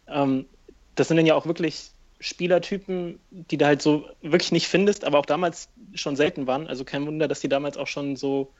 ähm, 0.07 0.45
das 0.95 1.07
sind 1.07 1.17
dann 1.17 1.25
ja 1.25 1.35
auch 1.35 1.45
wirklich 1.45 1.91
Spielertypen, 2.19 3.19
die 3.31 3.57
du 3.57 3.65
halt 3.65 3.81
so 3.81 4.05
wirklich 4.21 4.51
nicht 4.51 4.67
findest, 4.67 5.03
aber 5.03 5.19
auch 5.19 5.25
damals 5.25 5.69
schon 5.93 6.15
selten 6.15 6.47
waren. 6.47 6.67
Also 6.67 6.85
kein 6.85 7.05
Wunder, 7.05 7.27
dass 7.27 7.41
die 7.41 7.49
damals 7.49 7.75
auch 7.75 7.87
schon 7.87 8.15
so 8.15 8.53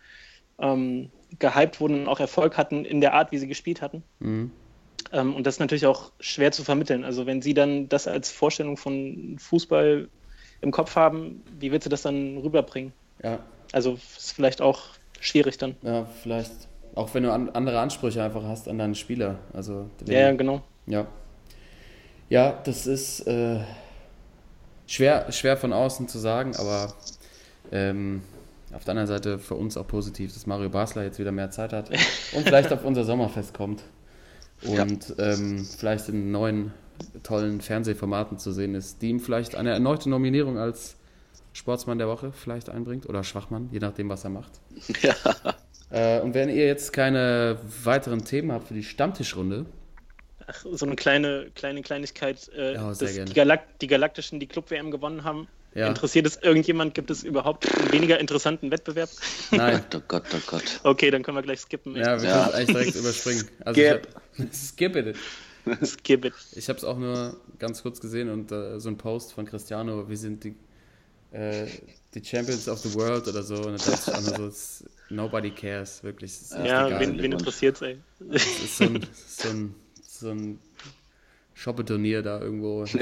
ähm, 0.60 1.12
gehypt 1.40 1.80
wurden 1.80 2.02
und 2.02 2.08
auch 2.08 2.20
Erfolg 2.20 2.58
hatten 2.58 2.84
in 2.84 3.00
der 3.00 3.14
Art, 3.14 3.32
wie 3.32 3.38
sie 3.38 3.48
gespielt 3.48 3.82
hatten. 3.82 4.04
Mhm. 4.20 4.52
Ähm, 5.12 5.36
und 5.36 5.48
das 5.48 5.56
ist 5.56 5.60
natürlich 5.60 5.86
auch 5.86 6.12
schwer 6.20 6.52
zu 6.52 6.64
vermitteln. 6.64 7.04
Also 7.04 7.26
wenn 7.26 7.42
sie 7.42 7.54
dann 7.54 7.88
das 7.88 8.08
als 8.08 8.32
Vorstellung 8.32 8.78
von 8.78 9.38
Fußball 9.40 10.10
im 10.62 10.72
Kopf 10.72 10.96
haben, 10.96 11.44
wie 11.60 11.72
willst 11.72 11.86
du 11.86 11.90
das 11.90 12.02
dann 12.02 12.38
rüberbringen? 12.38 12.94
Ja, 13.22 13.40
Also 13.72 13.94
ist 13.94 14.34
vielleicht 14.34 14.62
auch 14.62 14.90
schwierig 15.24 15.58
dann. 15.58 15.76
ja, 15.82 16.06
vielleicht. 16.22 16.52
Auch 16.96 17.12
wenn 17.16 17.24
du 17.24 17.32
an, 17.32 17.50
andere 17.50 17.80
Ansprüche 17.80 18.24
einfach 18.24 18.44
hast 18.44 18.68
an 18.68 18.78
deinen 18.78 18.94
Spieler. 18.94 19.40
Also, 19.52 19.90
Ja, 20.06 20.20
ja, 20.20 20.32
genau. 20.32 20.62
Ja. 20.86 21.08
Ja, 22.30 22.60
das 22.64 22.86
ist 22.86 23.22
äh, 23.28 23.60
schwer, 24.86 25.32
schwer 25.32 25.58
von 25.58 25.74
außen 25.74 26.08
zu 26.08 26.20
sagen, 26.20 26.56
aber 26.56 26.94
ähm, 27.72 28.22
auf 28.74 28.84
der 28.84 28.92
anderen 28.92 29.08
Seite 29.08 29.40
für 29.40 29.56
uns 29.56 29.78
auch 29.78 29.88
positiv, 29.88 30.34
dass 30.34 30.46
Mario 30.46 30.70
Basler 30.70 31.04
jetzt 31.04 31.20
wieder 31.20 31.32
mehr 31.32 31.52
Zeit 31.52 31.74
hat 31.74 31.90
und 32.34 32.44
vielleicht 32.44 32.72
auf 32.72 32.84
unser 32.84 33.04
Sommerfest 33.04 33.54
kommt 33.54 33.84
und 34.64 35.16
ähm, 35.20 35.66
vielleicht 35.78 36.10
in 36.10 36.32
neuen 36.32 36.74
tollen 37.24 37.62
Fernsehformaten 37.62 38.38
zu 38.38 38.52
sehen 38.52 38.76
ist, 38.76 39.02
die 39.02 39.10
ihm 39.10 39.20
vielleicht 39.20 39.56
eine 39.56 39.72
erneute 39.72 40.10
Nominierung 40.10 40.58
als 40.58 40.96
Sportsmann 41.54 41.98
der 42.00 42.08
Woche 42.08 42.32
vielleicht 42.34 42.70
einbringt 42.70 43.08
oder 43.08 43.24
Schwachmann, 43.24 43.70
je 43.72 43.80
nachdem, 43.80 44.10
was 44.10 44.24
er 44.24 44.30
macht. 44.32 44.52
Ja. 45.02 45.16
Äh, 45.92 46.22
und 46.22 46.34
wenn 46.34 46.50
ihr 46.50 46.66
jetzt 46.66 46.92
keine 46.92 47.58
weiteren 47.84 48.26
Themen 48.26 48.52
habt 48.52 48.68
für 48.68 48.74
die 48.74 48.84
Stammtischrunde, 48.84 49.66
Ach, 50.48 50.66
so 50.72 50.86
eine 50.86 50.96
kleine, 50.96 51.52
kleine 51.56 51.82
Kleinigkeit, 51.84 52.50
äh, 52.58 52.74
Ja, 52.74 52.88
dass 52.94 53.00
die, 53.00 53.34
Galak 53.34 53.80
die 53.80 53.88
Galaktischen 53.88 54.40
die 54.40 54.48
Club-WM 54.48 54.92
gewonnen 54.92 55.24
haben. 55.24 55.48
Ja. 55.76 55.88
Interessiert 55.88 56.26
es 56.28 56.38
irgendjemand? 56.38 56.94
Gibt 56.96 57.10
es 57.10 57.24
überhaupt 57.24 57.66
einen 57.72 57.92
weniger 57.94 58.20
interessanten 58.20 58.70
Wettbewerb? 58.72 59.10
nein, 59.52 59.84
Oh 59.96 60.02
Gott, 60.08 60.24
oh 60.36 60.40
Gott. 60.48 60.64
Okay, 60.84 61.12
dann 61.12 61.24
können 61.24 61.38
wir 61.38 61.42
gleich 61.44 61.62
skippen. 61.62 61.96
Ja, 61.96 62.22
wir 62.22 62.28
Ja. 62.30 62.34
können 62.36 62.48
es 62.50 62.54
eigentlich 62.56 62.68
direkt 62.78 62.96
überspringen. 62.96 63.48
Also 63.64 63.82
Skip. 63.82 64.08
Ich 64.38 64.44
hab, 64.44 64.54
skip 64.54 64.96
it. 64.96 65.88
Skip 65.88 66.26
it. 66.26 66.34
Ich 66.56 66.68
habe 66.70 66.78
es 66.78 66.84
auch 66.84 66.98
nur 66.98 67.38
ganz 67.60 67.82
kurz 67.84 68.02
gesehen 68.02 68.30
und 68.30 68.52
äh, 68.52 68.80
so 68.80 68.90
ein 68.90 68.98
Post 68.98 69.34
von 69.34 69.46
Cristiano, 69.46 70.10
wir 70.10 70.18
sind 70.18 70.44
die, 70.44 70.56
äh, 71.34 71.66
die 72.14 72.24
Champions 72.24 72.68
of 72.70 72.80
the 72.80 72.94
World 72.96 73.28
oder 73.28 73.44
so. 73.44 73.56
Und 73.56 73.80
da 73.86 73.92
dachte 73.92 74.12
ich 74.12 74.16
auch 74.16 74.22
nur 74.22 74.36
so, 74.38 74.48
it's, 74.48 74.84
nobody 75.10 75.52
cares, 75.52 76.04
wirklich. 76.04 76.32
Es 76.32 76.42
ist 76.44 76.54
Ja, 76.54 76.88
egal. 76.88 77.00
wen, 77.00 77.00
wen 77.00 77.18
Glückwunsch. 77.18 77.34
interessiert's, 77.42 77.82
ey? 77.82 77.98
Es 78.32 78.46
ist 78.46 78.78
so 78.78 78.84
ein, 78.86 79.06
so 79.28 79.50
ein, 79.50 79.76
so 80.02 80.30
ein 80.30 80.60
Shoppe-Turnier 81.56 82.22
da 82.24 82.40
irgendwo. 82.42 82.84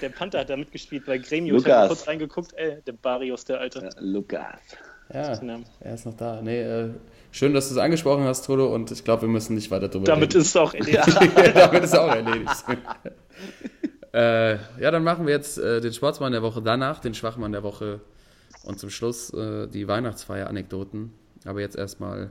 Der, 0.00 0.08
Panther, 0.10 0.40
hat 0.40 0.50
da 0.50 0.56
mitgespielt 0.56 1.06
bei 1.06 1.18
Gremio. 1.18 1.56
Ich 1.56 1.64
habe 1.64 1.72
Lukas. 1.74 1.88
kurz 1.88 2.06
reingeguckt, 2.08 2.52
ey, 2.56 2.78
der 2.86 2.92
Barrios, 2.92 3.44
der 3.44 3.60
Alte. 3.60 3.80
Ja, 3.80 3.90
Lukas. 4.00 4.40
ja, 5.12 5.34
Ja. 5.34 5.60
er 5.80 5.94
ist 5.94 6.06
noch 6.06 6.16
da. 6.16 6.40
Nee, 6.42 6.60
äh, 6.62 6.90
schön, 7.32 7.54
dass 7.54 7.68
du 7.68 7.74
es 7.74 7.80
angesprochen 7.80 8.24
hast, 8.24 8.44
Toto, 8.46 8.74
und 8.74 8.90
ich 8.90 9.04
glaube, 9.04 9.22
wir 9.22 9.28
müssen 9.28 9.54
nicht 9.54 9.70
weiter 9.70 9.88
drüber 9.88 10.04
Damit 10.06 10.30
reden. 10.30 10.40
ist 10.42 10.48
es 10.48 10.56
auch 10.56 10.74
erledigt. 10.74 11.06
Damit 11.54 11.84
ist 11.84 11.96
auch 11.96 12.08
erledigt. 12.14 12.64
äh, 14.16 14.54
ja, 14.80 14.90
dann 14.90 15.04
machen 15.04 15.26
wir 15.26 15.34
jetzt 15.34 15.58
äh, 15.58 15.82
den 15.82 15.92
Sportsmann 15.92 16.32
der 16.32 16.40
Woche, 16.40 16.62
danach 16.62 17.00
den 17.00 17.12
Schwachmann 17.12 17.52
der 17.52 17.62
Woche 17.62 18.00
und 18.64 18.80
zum 18.80 18.88
Schluss 18.88 19.30
äh, 19.34 19.66
die 19.66 19.86
Weihnachtsfeier-Anekdoten. 19.86 21.12
Aber 21.44 21.60
jetzt 21.60 21.76
erstmal 21.76 22.30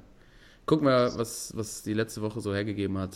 gucken 0.65 0.87
wir, 0.87 1.13
was, 1.15 1.55
was 1.55 1.83
die 1.83 1.93
letzte 1.93 2.23
Woche 2.23 2.41
so 2.41 2.55
hergegeben 2.55 2.97
hat 2.97 3.15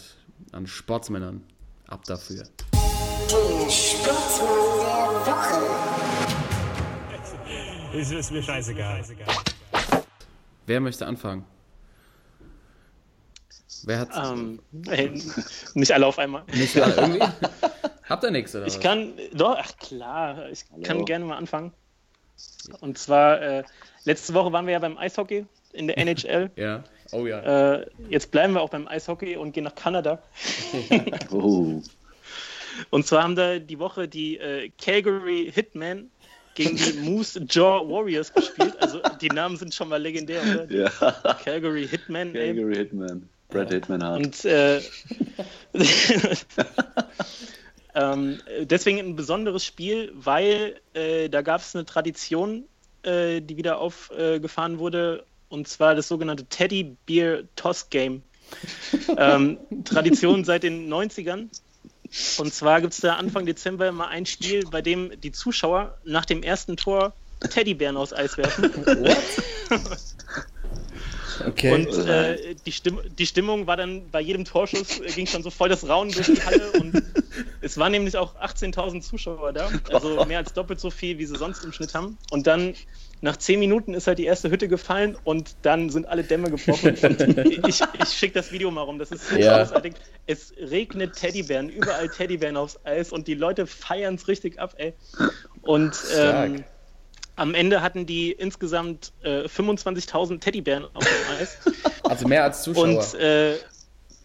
an 0.52 0.68
Sportsmännern. 0.68 1.44
Ab 1.88 2.04
dafür. 2.06 2.44
Der 2.44 3.70
Sportsmann 3.72 4.48
der 5.26 5.34
Woche. 5.34 5.66
Ist, 7.98 8.12
ist 8.12 8.32
mir 8.32 8.44
scheißegal. 8.44 9.04
Wer 10.68 10.80
möchte 10.80 11.08
anfangen? 11.08 11.44
Wer 13.84 14.00
hat 14.00 14.10
ähm, 14.16 14.60
nicht 15.74 15.92
alle 15.92 16.06
auf 16.06 16.20
einmal. 16.20 16.44
nicht 16.54 16.80
alle 16.80 16.94
irgendwie? 16.96 17.20
Habt 18.10 18.24
ihr 18.24 18.32
nichts 18.32 18.56
oder 18.56 18.66
Ich 18.68 18.76
was? 18.76 18.80
kann, 18.82 19.14
doch, 19.34 19.56
ach 19.58 19.78
klar, 19.78 20.50
ich 20.50 20.66
Hallo. 20.72 20.82
kann 20.84 21.06
gerne 21.06 21.26
mal 21.26 21.38
anfangen. 21.38 21.72
Und 22.82 22.98
zwar, 22.98 23.42
äh, 23.42 23.64
letzte 24.06 24.34
Woche 24.34 24.52
waren 24.52 24.66
wir 24.66 24.74
ja 24.74 24.80
beim 24.80 24.98
Eishockey 24.98 25.46
in 25.74 25.88
der 25.88 25.98
NHL. 26.00 26.50
Ja. 26.56 26.84
Oh 27.12 27.26
ja. 27.26 27.76
äh, 27.76 27.88
jetzt 28.10 28.32
bleiben 28.32 28.54
wir 28.54 28.62
auch 28.62 28.70
beim 28.70 28.88
Eishockey 28.88 29.36
und 29.38 29.52
gehen 29.54 29.64
nach 29.64 29.76
Kanada. 29.76 30.22
Oh. 31.32 31.82
Und 32.92 33.06
zwar 33.06 33.24
haben 33.24 33.36
da 33.36 33.60
die 33.60 33.78
Woche 33.78 34.08
die 34.08 34.38
äh, 34.38 34.70
Calgary 34.82 35.52
Hitmen 35.54 36.10
gegen 36.56 36.78
die 36.78 36.94
Moose 37.00 37.46
Jaw 37.50 37.86
Warriors 37.90 38.34
gespielt. 38.34 38.74
Also 38.82 39.02
die 39.22 39.28
Namen 39.28 39.58
sind 39.58 39.74
schon 39.74 39.90
mal 39.90 40.02
legendär, 40.02 40.42
oder? 40.44 40.72
Ja. 40.72 40.90
Calgary 41.44 41.88
Hitmen, 41.88 42.34
ey. 42.36 42.54
Calgary 42.54 42.76
Hitman. 42.76 43.28
Brad 43.50 43.72
Hitman 43.74 44.02
Hart. 44.04 44.20
Und 44.26 44.46
äh, 44.46 44.80
ähm, 47.96 48.40
deswegen 48.62 49.00
ein 49.00 49.16
besonderes 49.16 49.66
Spiel, 49.66 50.12
weil 50.16 50.80
äh, 50.94 51.30
da 51.30 51.42
gab 51.42 51.62
es 51.62 51.76
eine 51.76 51.86
Tradition, 51.86 52.66
äh, 53.04 53.42
die 53.42 53.58
wieder 53.58 53.80
aufgefahren 53.80 54.80
wurde, 54.80 55.26
und 55.50 55.68
zwar 55.68 55.96
das 55.96 56.08
sogenannte 56.08 56.46
Teddy 56.46 56.96
Beer 57.06 57.44
Toss 57.56 57.90
Game. 57.90 58.24
ähm, 59.18 59.58
Tradition 59.86 60.44
seit 60.44 60.64
den 60.64 60.92
90ern. 60.92 61.50
Und 62.40 62.54
zwar 62.54 62.82
gibt 62.82 62.94
es 62.94 63.02
da 63.02 63.16
Anfang 63.16 63.46
Dezember 63.46 63.88
immer 63.88 64.08
ein 64.08 64.26
Spiel, 64.26 64.66
bei 64.70 64.82
dem 64.82 65.20
die 65.22 65.32
Zuschauer 65.32 65.98
nach 66.04 66.26
dem 66.26 66.42
ersten 66.42 66.76
Tor 66.76 67.14
Teddybären 67.40 67.98
aus 67.98 68.14
Eis 68.14 68.38
werfen. 68.38 68.72
Okay. 71.46 71.74
Und 71.74 72.08
äh, 72.08 72.56
die, 72.66 72.72
Stimm 72.72 73.00
die 73.18 73.26
Stimmung 73.26 73.68
war 73.68 73.78
dann 73.78 74.10
bei 74.10 74.22
jedem 74.22 74.46
Torschuss, 74.46 75.00
äh, 75.00 75.08
ging 75.12 75.28
schon 75.28 75.44
so 75.44 75.50
voll 75.50 75.70
das 75.70 75.88
Raunen 75.88 76.12
durch 76.14 76.28
die 76.28 76.42
Halle 76.44 76.72
und 76.80 77.02
es 77.62 77.78
waren 77.78 77.92
nämlich 77.92 78.18
auch 78.18 78.36
18.000 78.36 79.02
Zuschauer 79.02 79.54
da, 79.54 79.70
also 79.92 80.26
mehr 80.28 80.40
als 80.40 80.54
doppelt 80.54 80.80
so 80.80 80.90
viel, 80.90 81.18
wie 81.18 81.26
sie 81.26 81.36
sonst 81.36 81.64
im 81.64 81.72
Schnitt 81.72 81.94
haben. 81.94 82.18
Und 82.32 82.48
dann 82.48 82.74
nach 83.22 83.36
10 83.38 83.60
Minuten 83.60 83.94
ist 83.94 84.08
halt 84.08 84.18
die 84.18 84.26
erste 84.26 84.50
Hütte 84.50 84.68
gefallen 84.68 85.18
und 85.24 85.56
dann 85.64 85.90
sind 85.90 86.08
alle 86.08 86.24
Dämme 86.24 86.50
gebrochen. 86.50 86.96
Und 87.02 87.68
ich 87.68 87.82
ich 87.82 88.10
schicke 88.10 88.34
das 88.36 88.52
Video 88.52 88.72
mal 88.72 88.82
rum, 88.84 88.98
das 88.98 89.12
ist 89.12 89.30
so 89.30 89.36
Ja. 89.36 89.58
großartig. 89.60 89.94
Es 90.26 90.54
regnet 90.58 91.16
Teddybären, 91.16 91.70
überall 91.70 92.08
Teddybären 92.08 92.56
aufs 92.56 92.80
Eis 92.86 93.12
und 93.12 93.28
die 93.28 93.34
Leute 93.34 93.68
feiern 93.68 94.16
es 94.16 94.28
richtig 94.28 94.60
ab, 94.60 94.74
ey. 94.78 94.94
Und 95.62 95.94
ähm, 96.16 96.60
Stark. 96.60 96.66
Am 97.40 97.56
Ende 97.56 97.82
hatten 97.82 98.06
die 98.06 98.32
insgesamt 98.32 99.14
äh, 99.24 99.44
25.000 99.46 100.40
Teddybären 100.40 100.86
auf 100.94 101.04
dem 101.04 101.38
Eis. 101.40 101.58
also 102.04 102.28
mehr 102.28 102.44
als 102.44 102.64
Zuschauer. 102.64 102.84
Und 102.84 103.14
äh, 103.20 103.56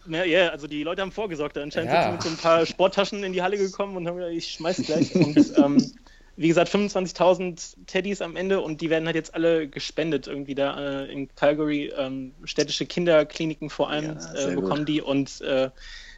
ja, 0.07 0.23
ja, 0.23 0.49
also 0.49 0.67
die 0.67 0.83
Leute 0.83 1.01
haben 1.01 1.11
vorgesorgt. 1.11 1.57
Anscheinend 1.57 1.91
Ja. 1.91 2.03
sind 2.03 2.09
sie 2.09 2.13
mit 2.13 2.21
so 2.23 2.29
ein 2.29 2.37
paar 2.37 2.65
Sporttaschen 2.65 3.23
in 3.23 3.33
die 3.33 3.41
Halle 3.41 3.57
gekommen 3.57 3.95
und 3.97 4.07
haben 4.07 4.17
gesagt, 4.17 4.35
ich 4.35 4.51
schmeiß 4.51 4.83
gleich. 4.85 5.15
und 5.15 5.37
ähm, 5.57 5.91
wie 6.37 6.49
gesagt, 6.49 6.69
25.000 6.69 7.85
Teddys 7.87 8.21
am 8.21 8.35
Ende 8.35 8.59
und 8.59 8.81
die 8.81 8.89
werden 8.89 9.05
halt 9.05 9.15
jetzt 9.15 9.33
alle 9.33 9.67
gespendet 9.69 10.27
irgendwie 10.27 10.53
da 10.53 11.03
äh, 11.03 11.11
in 11.11 11.33
Calgary. 11.35 11.93
Ähm, 11.97 12.33
städtische 12.43 12.85
Kinderkliniken 12.85 13.69
vor 13.69 13.89
allem 13.89 14.17
Ja, 14.17 14.33
äh, 14.33 14.53
gut. 14.53 14.63
bekommen 14.63 14.85
die 14.85 15.01
und 15.01 15.39
äh, 15.41 15.69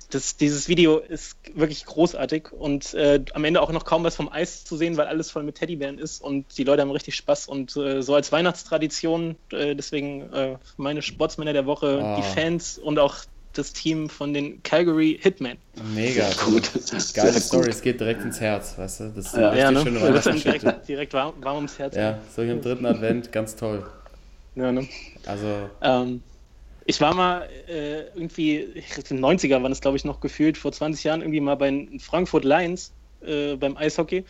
das, 0.09 0.37
dieses 0.37 0.67
Video 0.69 0.99
ist 0.99 1.35
wirklich 1.53 1.85
großartig 1.85 2.51
und 2.53 2.93
äh, 2.93 3.23
am 3.33 3.43
Ende 3.43 3.61
auch 3.61 3.71
noch 3.71 3.83
kaum 3.83 4.03
was 4.03 4.15
vom 4.15 4.31
Eis 4.31 4.63
zu 4.63 4.77
sehen, 4.77 4.95
weil 4.95 5.07
alles 5.07 5.31
voll 5.31 5.43
mit 5.43 5.55
Teddybären 5.55 5.99
ist 5.99 6.21
und 6.21 6.57
die 6.57 6.63
Leute 6.63 6.81
haben 6.81 6.91
richtig 6.91 7.15
Spaß 7.15 7.47
und 7.47 7.75
äh, 7.75 8.01
so 8.01 8.15
als 8.15 8.31
Weihnachtstradition, 8.31 9.35
äh, 9.51 9.75
deswegen 9.75 10.31
äh, 10.31 10.57
meine 10.77 11.01
Sportsmänner 11.01 11.53
der 11.53 11.65
Woche, 11.65 11.99
Ah. 12.01 12.15
die 12.15 12.23
Fans 12.23 12.77
und 12.77 12.99
auch 12.99 13.15
das 13.53 13.73
Team 13.73 14.07
von 14.07 14.33
den 14.33 14.61
Calgary 14.63 15.17
Hitmen. 15.21 15.57
Mega 15.93 16.29
Gut. 16.45 16.69
Geile 17.13 17.31
Sehr 17.33 17.41
Story, 17.41 17.63
gut. 17.63 17.73
es 17.73 17.81
geht 17.81 17.99
direkt 17.99 18.23
ins 18.23 18.39
Herz, 18.39 18.77
weißt 18.77 18.99
du? 18.99 19.03
Das 19.15 19.25
ist 19.25 19.33
Ja. 19.33 19.49
eine 19.49 19.59
Ja, 19.59 19.69
richtig 19.69 19.93
ne? 19.93 19.99
schöne 19.99 20.13
Das 20.13 20.27
ist 20.27 20.45
direkt, 20.45 20.87
direkt 20.87 21.13
warm, 21.13 21.33
warm 21.41 21.55
ums 21.57 21.79
Herz. 21.79 21.95
Ja, 21.95 22.19
so 22.35 22.43
im 22.43 22.61
dritten 22.61 22.85
Advent, 22.85 23.31
ganz 23.31 23.55
toll. 23.55 23.83
Ja, 24.55 24.71
ne? 24.71 24.87
Also, 25.25 25.69
Ähm, 25.81 26.21
ich 26.87 26.99
war 27.01 27.13
mal 27.13 27.47
äh, 27.67 28.05
irgendwie, 28.15 28.57
in 28.57 28.81
den 29.09 29.19
90er 29.25 29.61
waren 29.61 29.71
es, 29.71 29.81
glaube 29.81 29.97
ich, 29.97 30.05
noch 30.05 30.19
gefühlt, 30.21 30.57
vor 30.57 30.71
20 30.71 31.03
Jahren 31.03 31.21
irgendwie 31.21 31.41
mal 31.41 31.55
bei 31.55 31.69
den 31.69 31.99
Frankfurt 31.99 32.43
Lions 32.45 32.93
äh, 33.21 33.55
beim 33.55 33.77
Eishockey. 33.77 34.23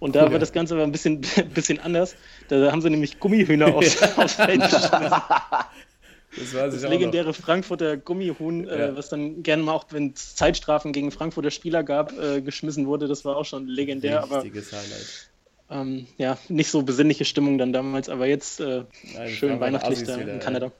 Und 0.00 0.14
da 0.14 0.20
Cool, 0.22 0.26
ja. 0.28 0.32
war 0.32 0.38
das 0.38 0.52
Ganze 0.52 0.74
aber 0.74 0.84
ein 0.84 0.92
bisschen, 0.92 1.20
bisschen 1.54 1.78
anders. 1.80 2.16
Da 2.48 2.70
haben 2.72 2.80
sie 2.82 2.90
nämlich 2.90 3.18
Gummihühner 3.20 3.74
aufs, 3.74 4.00
aufs 4.16 4.34
Feld 4.34 4.60
geschmissen. 4.62 4.90
das 4.90 6.52
Das 6.52 6.82
legendäre 6.82 7.34
Frankfurter 7.34 7.96
Gummihuhn, 7.96 8.68
äh, 8.68 8.78
Ja. 8.88 8.96
was 8.96 9.08
dann 9.08 9.42
gerne 9.42 9.62
mal 9.62 9.72
auch, 9.72 9.86
wenn 9.90 10.12
es 10.14 10.34
Zeitstrafen 10.36 10.92
gegen 10.92 11.10
Frankfurter 11.10 11.50
Spieler 11.50 11.82
gab, 11.82 12.12
äh, 12.18 12.40
geschmissen 12.40 12.86
wurde. 12.86 13.08
Das 13.08 13.24
war 13.24 13.36
auch 13.36 13.44
schon 13.44 13.66
legendär. 13.66 14.20
noch. 14.20 14.22
Aber 14.30 14.36
Richtiges 14.44 14.72
Highlight. 14.72 15.30
ähm, 15.70 16.06
ja, 16.16 16.38
nicht 16.48 16.70
so 16.70 16.82
besinnliche 16.82 17.24
Stimmung 17.24 17.58
dann 17.58 17.72
damals. 17.72 18.08
Aber 18.08 18.26
jetzt 18.26 18.60
äh, 18.60 18.84
Nein, 19.14 19.28
schön 19.30 19.58
weihnachtlich 19.60 20.04
da 20.04 20.14
in. 20.16 20.38
Kanada. 20.38 20.66
Ja, 20.66 20.72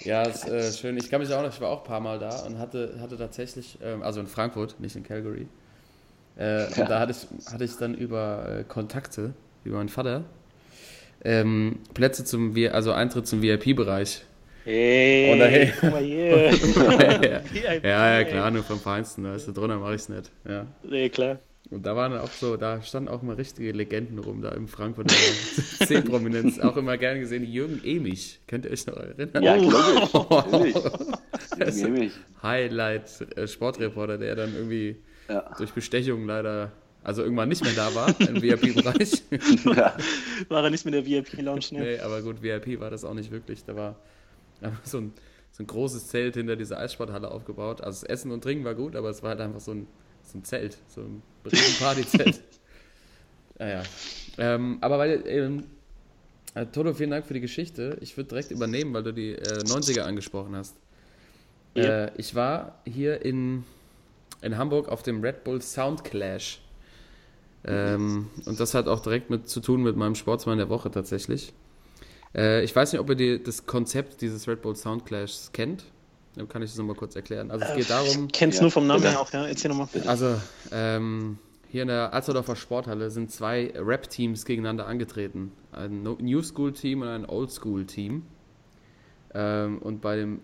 ist 0.00 0.48
äh, 0.48 0.72
schön. 0.72 0.96
Ich 0.96 1.10
kann 1.10 1.20
mich 1.20 1.32
auch 1.32 1.42
noch, 1.42 1.52
ich 1.52 1.60
war 1.60 1.70
auch 1.70 1.80
ein 1.82 1.86
paar 1.86 2.00
Mal 2.00 2.18
da 2.18 2.40
und 2.46 2.58
hatte, 2.58 2.96
hatte 3.00 3.16
tatsächlich, 3.16 3.78
ähm, 3.82 4.02
also 4.02 4.20
in 4.20 4.26
Frankfurt, 4.26 4.78
nicht 4.80 4.96
in 4.96 5.02
Calgary. 5.02 5.46
Äh, 6.38 6.70
Ja. 6.74 6.82
Und 6.82 6.90
da 6.90 7.00
hatte 7.00 7.12
ich, 7.12 7.52
hatte 7.52 7.64
ich 7.64 7.76
dann 7.76 7.94
über 7.94 8.46
äh, 8.60 8.64
Kontakte, 8.64 9.34
über 9.64 9.78
meinen 9.78 9.88
Vater, 9.88 10.24
ähm, 11.24 11.78
Plätze 11.94 12.24
zum, 12.24 12.54
also 12.72 12.92
Eintritt 12.92 13.26
zum 13.26 13.40
VIP-Bereich. 13.42 14.24
Hey, 14.64 15.34
Oder 15.34 15.46
hey. 15.48 15.72
guck 15.78 15.90
mal 15.92 16.02
hier. 16.02 16.50
ja, 16.52 17.42
ja, 17.82 18.18
ja, 18.18 18.24
klar, 18.24 18.50
nur 18.50 18.62
vom 18.64 18.80
Feinsten, 18.80 19.24
weißt 19.24 19.48
du, 19.48 19.52
drunter 19.52 19.78
mache 19.78 19.94
ich 19.94 20.02
es 20.02 20.08
nicht. 20.08 20.30
Ja. 20.48 20.66
Nee, 20.82 21.08
klar. 21.10 21.38
Und 21.70 21.86
da 21.86 21.96
waren 21.96 22.16
auch 22.18 22.28
so, 22.30 22.56
da 22.56 22.82
standen 22.82 23.08
auch 23.08 23.22
mal 23.22 23.36
richtige 23.36 23.72
Legenden 23.72 24.18
rum, 24.18 24.42
da 24.42 24.50
im 24.50 24.68
Frankfurter 24.68 25.14
C-Prominenz. 25.86 26.58
Auch 26.60 26.76
immer 26.76 26.98
gern 26.98 27.18
gesehen, 27.20 27.42
Jürgen 27.42 27.80
Emich. 27.82 28.38
Könnt 28.46 28.66
ihr 28.66 28.70
euch 28.70 28.86
noch 28.86 28.96
erinnern? 28.98 29.42
Ja, 29.42 29.54
logisch. 29.56 30.12
Natürlich. 30.12 30.74
Das- 31.58 31.76
Nehme 31.76 32.04
ich. 32.06 32.12
Highlight-Sportreporter, 32.42 34.18
der 34.18 34.34
dann 34.36 34.54
irgendwie 34.54 34.96
Ja. 35.28 35.54
durch 35.56 35.72
Bestechung 35.72 36.26
leider, 36.26 36.72
also 37.02 37.22
irgendwann 37.22 37.48
nicht 37.48 37.64
mehr 37.64 37.72
da 37.74 37.94
war 37.94 38.08
im 38.20 38.40
VIP-Bereich. 38.42 39.22
ja. 39.64 39.96
War 40.48 40.64
er 40.64 40.70
nicht 40.70 40.84
mit 40.84 40.94
der 40.94 41.06
VIP-Lounge, 41.06 41.64
ne? 41.72 41.80
nee, 41.80 41.98
aber 41.98 42.22
gut, 42.22 42.42
VIP 42.42 42.80
war 42.80 42.90
das 42.90 43.04
auch 43.04 43.14
nicht 43.14 43.30
wirklich. 43.30 43.64
Da 43.64 43.74
war 43.76 43.96
einfach 44.60 44.84
so 44.84 44.98
ein, 44.98 45.12
so 45.52 45.62
ein 45.62 45.66
großes 45.66 46.08
Zelt 46.08 46.34
hinter 46.34 46.56
dieser 46.56 46.78
Eissporthalle 46.78 47.30
aufgebaut. 47.30 47.80
Also 47.80 48.02
das 48.02 48.10
Essen 48.10 48.30
und 48.32 48.42
Trinken 48.42 48.64
war 48.64 48.74
gut, 48.74 48.96
aber 48.96 49.10
es 49.10 49.22
war 49.22 49.30
halt 49.30 49.40
einfach 49.40 49.60
so 49.60 49.72
ein, 49.72 49.86
so 50.24 50.38
ein 50.38 50.44
Zelt, 50.44 50.76
so 50.88 51.02
ein 51.02 51.22
Partyzelt. 51.78 52.40
naja. 53.58 53.82
Ähm, 54.38 54.78
aber 54.80 54.98
weil, 54.98 55.22
ähm, 55.26 55.64
äh, 56.54 56.66
Toto, 56.66 56.94
vielen 56.94 57.10
Dank 57.10 57.26
für 57.26 57.34
die 57.34 57.40
Geschichte. 57.40 57.98
Ich 58.00 58.16
würde 58.16 58.28
direkt 58.28 58.50
übernehmen, 58.50 58.92
weil 58.94 59.02
du 59.02 59.12
die 59.12 59.32
äh, 59.32 59.62
90er 59.64 60.02
angesprochen 60.02 60.56
hast. 60.56 60.76
Ja. 61.74 62.06
Äh, 62.06 62.12
ich 62.16 62.34
war 62.34 62.80
hier 62.84 63.24
in, 63.24 63.64
in 64.42 64.56
Hamburg 64.56 64.88
auf 64.88 65.02
dem 65.02 65.20
Red 65.20 65.44
Bull 65.44 65.60
Sound 65.60 66.04
Clash. 66.04 66.60
Ähm, 67.66 68.28
und 68.44 68.60
das 68.60 68.74
hat 68.74 68.88
auch 68.88 69.00
direkt 69.00 69.30
mit 69.30 69.48
zu 69.48 69.60
tun 69.60 69.82
mit 69.82 69.96
meinem 69.96 70.14
Sportsmann 70.14 70.58
der 70.58 70.68
Woche 70.68 70.90
tatsächlich. 70.90 71.52
Äh, 72.34 72.62
ich 72.62 72.74
weiß 72.74 72.92
nicht, 72.92 73.00
ob 73.00 73.08
ihr 73.10 73.16
die, 73.16 73.42
das 73.42 73.66
Konzept 73.66 74.20
dieses 74.20 74.46
Red 74.46 74.62
Bull 74.62 74.76
Sound 74.76 75.06
Clashs 75.06 75.50
kennt. 75.52 75.84
Dann 76.36 76.48
kann 76.48 76.62
ich 76.62 76.70
das 76.70 76.78
nochmal 76.78 76.96
kurz 76.96 77.14
erklären. 77.16 77.50
Also 77.50 77.64
es 77.64 77.74
geht 77.76 77.90
darum, 77.90 78.28
Kennst 78.32 78.58
Ja, 78.58 78.62
nur 78.62 78.70
vom 78.70 78.86
Namen 78.86 79.02
her 79.02 79.20
auch, 79.20 79.32
ja? 79.32 79.46
Erzähl 79.46 79.70
nochmal. 79.70 79.88
also 80.06 80.34
ähm, 80.72 81.38
hier 81.70 81.82
in 81.82 81.88
der 81.88 82.12
Alsterdorfer 82.12 82.56
Sporthalle 82.56 83.10
sind 83.10 83.30
zwei 83.30 83.72
Rap-Teams 83.76 84.44
gegeneinander 84.44 84.86
angetreten. 84.86 85.52
Ein 85.72 86.02
New 86.02 86.42
School-Team 86.42 87.02
und 87.02 87.08
ein 87.08 87.24
Old 87.26 87.50
School-Team. 87.52 88.24
Ähm, 89.34 89.78
und 89.78 90.00
bei 90.00 90.16
dem, 90.16 90.40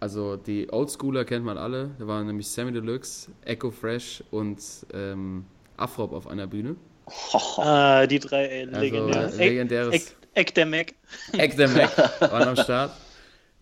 also 0.00 0.36
die 0.36 0.70
Old 0.72 0.90
Schooler 0.90 1.24
kennt 1.24 1.44
man 1.44 1.58
alle. 1.58 1.90
Da 1.98 2.06
waren 2.06 2.26
nämlich 2.26 2.48
Sammy 2.48 2.72
Deluxe, 2.72 3.30
Echo 3.44 3.70
Fresh 3.70 4.22
und 4.30 4.58
ähm, 4.92 5.44
Afrop 5.76 6.12
auf 6.12 6.26
einer 6.26 6.46
Bühne. 6.46 6.76
Ah, 7.58 8.06
die 8.06 8.18
drei, 8.18 8.66
Also 8.68 8.80
legendär. 8.80 9.32
äh, 9.32 9.36
legendäres 9.48 9.94
Eck, 9.94 10.16
Eck 10.34 10.54
der 10.54 10.64
Mac. 10.66 10.94
Eck 11.32 11.56
der 11.56 11.68
Mac 11.68 12.20
waren 12.20 12.48
am 12.48 12.56
Start. 12.56 12.92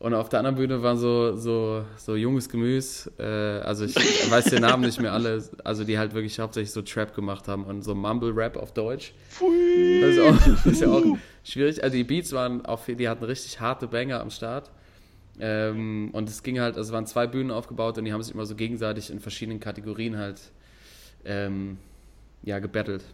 Und 0.03 0.15
auf 0.15 0.29
der 0.29 0.41
anderen 0.41 0.57
Bühne 0.57 0.83
waren 0.83 0.97
so, 0.97 1.37
so, 1.37 1.85
so 1.97 2.17
junges 2.17 2.49
Gemüse, 2.49 3.09
äh, 3.21 3.65
also 3.65 3.85
ich 3.85 3.95
weiß 3.95 4.47
den 4.47 4.63
Namen 4.63 4.83
nicht 4.83 5.01
mehr 5.01 5.13
alle, 5.13 5.45
also 5.63 5.85
die 5.85 5.97
halt 5.97 6.13
wirklich 6.13 6.41
hauptsächlich 6.41 6.73
so 6.73 6.83
Trap 6.83 7.15
gemacht 7.15 7.47
haben 7.47 7.63
und 7.63 7.83
so 7.83 7.95
Mumble-Rap 7.95 8.57
auf 8.57 8.75
Deutsch. 8.75 9.15
Das 9.39 10.11
ist, 10.11 10.21
auch, 10.21 10.37
das 10.65 10.67
ist 10.67 10.81
ja 10.81 10.89
auch 10.89 11.05
schwierig. 11.45 11.85
Also 11.85 11.97
die 11.97 12.03
Beats 12.03 12.33
waren 12.33 12.67
auch, 12.67 12.85
die 12.85 13.09
hatten 13.09 13.23
richtig 13.23 13.61
harte 13.61 13.87
Banger 13.87 14.21
am 14.21 14.31
Start. 14.31 14.73
Ähm, 15.39 16.11
und 16.13 16.29
es 16.29 16.43
ging 16.43 16.59
halt, 16.59 16.77
also 16.77 16.89
es 16.89 16.93
waren 16.93 17.07
zwei 17.07 17.29
Bühnen 17.29 17.53
aufgebaut 17.53 17.97
und 17.97 18.05
die 18.05 18.13
haben 18.13 18.25
sich 18.25 18.35
immer 18.35 18.45
so 18.45 18.57
gegenseitig 18.57 19.09
in 19.09 19.21
verschiedenen 19.21 19.61
Kategorien 19.61 20.19
halt 20.19 20.41
ähm, 21.25 21.79
ja, 22.43 22.59
gebettelt. 22.59 23.05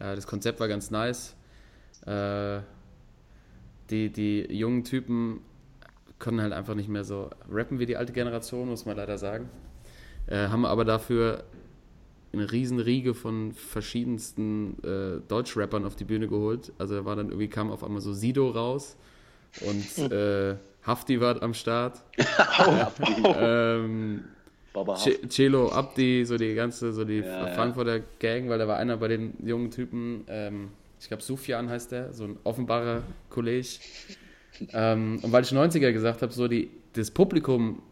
Äh, 0.00 0.16
das 0.16 0.26
Konzept 0.26 0.58
war 0.58 0.68
ganz 0.68 0.90
nice. 0.90 1.36
Äh, 2.06 2.60
die, 3.90 4.08
die 4.08 4.50
jungen 4.50 4.84
Typen 4.84 5.40
können 6.24 6.40
halt 6.40 6.54
einfach 6.54 6.74
nicht 6.74 6.88
mehr 6.88 7.04
so 7.04 7.28
rappen 7.50 7.78
wie 7.78 7.84
die 7.84 7.98
alte 7.98 8.14
Generation, 8.14 8.66
muss 8.66 8.86
man 8.86 8.96
leider 8.96 9.18
sagen. 9.18 9.50
Äh, 10.26 10.48
haben 10.48 10.64
aber 10.64 10.86
dafür 10.86 11.44
eine 12.32 12.50
riesen 12.50 12.80
Riege 12.80 13.12
von 13.12 13.52
verschiedensten 13.52 14.78
äh, 14.82 15.20
Deutschrappern 15.28 15.84
auf 15.84 15.96
die 15.96 16.04
Bühne 16.04 16.26
geholt. 16.26 16.72
Also 16.78 16.94
da 16.94 17.04
war 17.04 17.14
dann 17.14 17.28
irgendwie 17.28 17.48
kam 17.48 17.70
auf 17.70 17.84
einmal 17.84 18.00
so 18.00 18.14
Sido 18.14 18.48
raus 18.48 18.96
und 19.60 20.10
äh, 20.10 20.56
Hafti 20.82 21.20
war 21.20 21.42
am 21.42 21.52
Start. 21.52 22.02
ähm, 23.24 24.24
Celo 25.28 25.70
Abdi, 25.72 26.24
so 26.24 26.38
die 26.38 26.54
ganze, 26.54 26.94
so 26.94 27.04
die 27.04 27.18
Ja, 27.18 27.48
ja. 27.48 27.54
Frankfurter 27.54 28.00
Gang, 28.18 28.48
weil 28.48 28.58
da 28.58 28.66
war 28.66 28.78
einer 28.78 28.96
bei 28.96 29.08
den 29.08 29.34
jungen 29.44 29.70
Typen, 29.70 30.24
ähm, 30.28 30.70
ich 30.98 31.08
glaube 31.08 31.22
Sufjan 31.22 31.68
heißt 31.68 31.92
der, 31.92 32.14
so 32.14 32.24
ein 32.24 32.38
offenbarer 32.44 33.02
Kollege. 33.28 33.68
Ähm, 34.72 35.18
und 35.22 35.32
weil 35.32 35.42
ich 35.44 35.50
90er 35.50 35.92
gesagt 35.92 36.22
habe, 36.22 36.32
so 36.32 36.48
die, 36.48 36.70
das 36.94 37.10
Publikum 37.10 37.82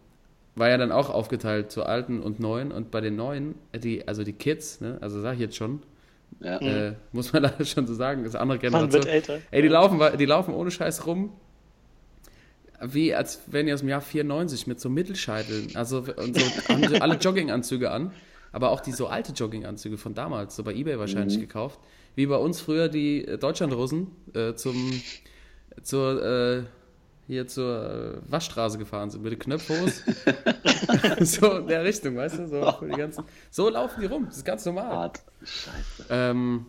war 0.55 0.69
ja 0.69 0.77
dann 0.77 0.93
auch 0.93 1.11
aufgeteilt 1.11 1.71
zu 1.73 1.85
alten 1.85 2.21
und 2.21 2.39
neuen 2.41 2.73
und 2.73 2.91
bei 2.91 3.01
den 3.01 3.17
neuen, 3.17 3.55
äh, 3.73 3.79
die, 3.79 4.07
also 4.07 4.23
die 4.25 4.33
Kids, 4.35 4.81
ne, 4.81 4.99
also 5.01 5.21
sag 5.21 5.35
ich 5.35 5.41
jetzt 5.41 5.57
schon, 5.57 5.83
Ja. 6.41 6.59
äh, 6.59 6.95
muss 7.13 7.33
man 7.33 7.43
leider 7.45 7.65
schon 7.65 7.87
so 7.87 7.95
sagen, 7.95 8.25
ist 8.25 8.35
eine 8.35 8.43
andere 8.43 8.57
Man 8.59 8.61
Generation. 8.91 8.93
wird 9.05 9.07
älter. 9.07 9.39
Ey, 9.51 9.63
die 9.63 9.69
laufen, 9.69 10.01
die 10.19 10.27
laufen 10.27 10.55
ohne 10.55 10.71
Scheiß 10.71 11.07
rum, 11.07 11.31
wie 12.81 13.15
als 13.15 13.41
wären 13.47 13.67
die 13.67 13.73
aus 13.73 13.81
dem 13.81 13.89
Jahr 13.89 14.01
94 14.01 14.67
mit 14.67 14.81
so 14.81 14.89
Mittelscheiteln. 14.91 15.69
Also 15.75 15.99
und 16.17 16.39
so, 16.39 16.45
haben 16.69 16.87
sie 16.89 17.01
alle 17.01 17.17
Jogginganzüge 17.17 17.91
an, 17.91 18.13
aber 18.51 18.71
auch 18.71 18.81
die 18.81 18.93
so 18.93 19.07
alte 19.07 19.33
Jogginganzüge 19.33 19.97
von 19.99 20.15
damals, 20.15 20.57
so 20.57 20.65
bei 20.65 20.75
Ebay 20.75 20.99
wahrscheinlich 20.99 21.39
gekauft. 21.41 21.79
Wie 22.15 22.27
bei 22.27 22.37
uns 22.37 22.61
früher 22.61 22.89
die 22.89 23.25
äh, 23.27 23.39
Deutschlandrussen 23.39 24.09
äh, 24.35 24.55
zum 24.55 25.01
zur 25.83 26.23
äh, 26.25 26.63
hier 27.27 27.47
zur 27.47 28.21
äh, 28.27 28.31
Waschstraße 28.31 28.79
gefahren 28.79 29.11
sind 29.11 29.23
mit 29.23 29.33
den 29.33 29.39
Knöpfhos. 29.39 30.03
so 31.21 31.59
in 31.59 31.67
der 31.69 31.85
Richtung, 31.85 32.17
weißt 32.17 32.41
du? 32.41 32.49
So, 32.49 32.87
ganzen, 32.97 33.25
so 33.51 33.69
laufen 33.69 34.01
die 34.01 34.07
rum, 34.07 34.27
das 34.27 34.39
ist 34.39 34.45
ganz 34.45 34.67
normal. 34.67 34.89
Hart. 34.89 35.23
Scheiße. 35.43 36.07
Ähm, 36.11 36.67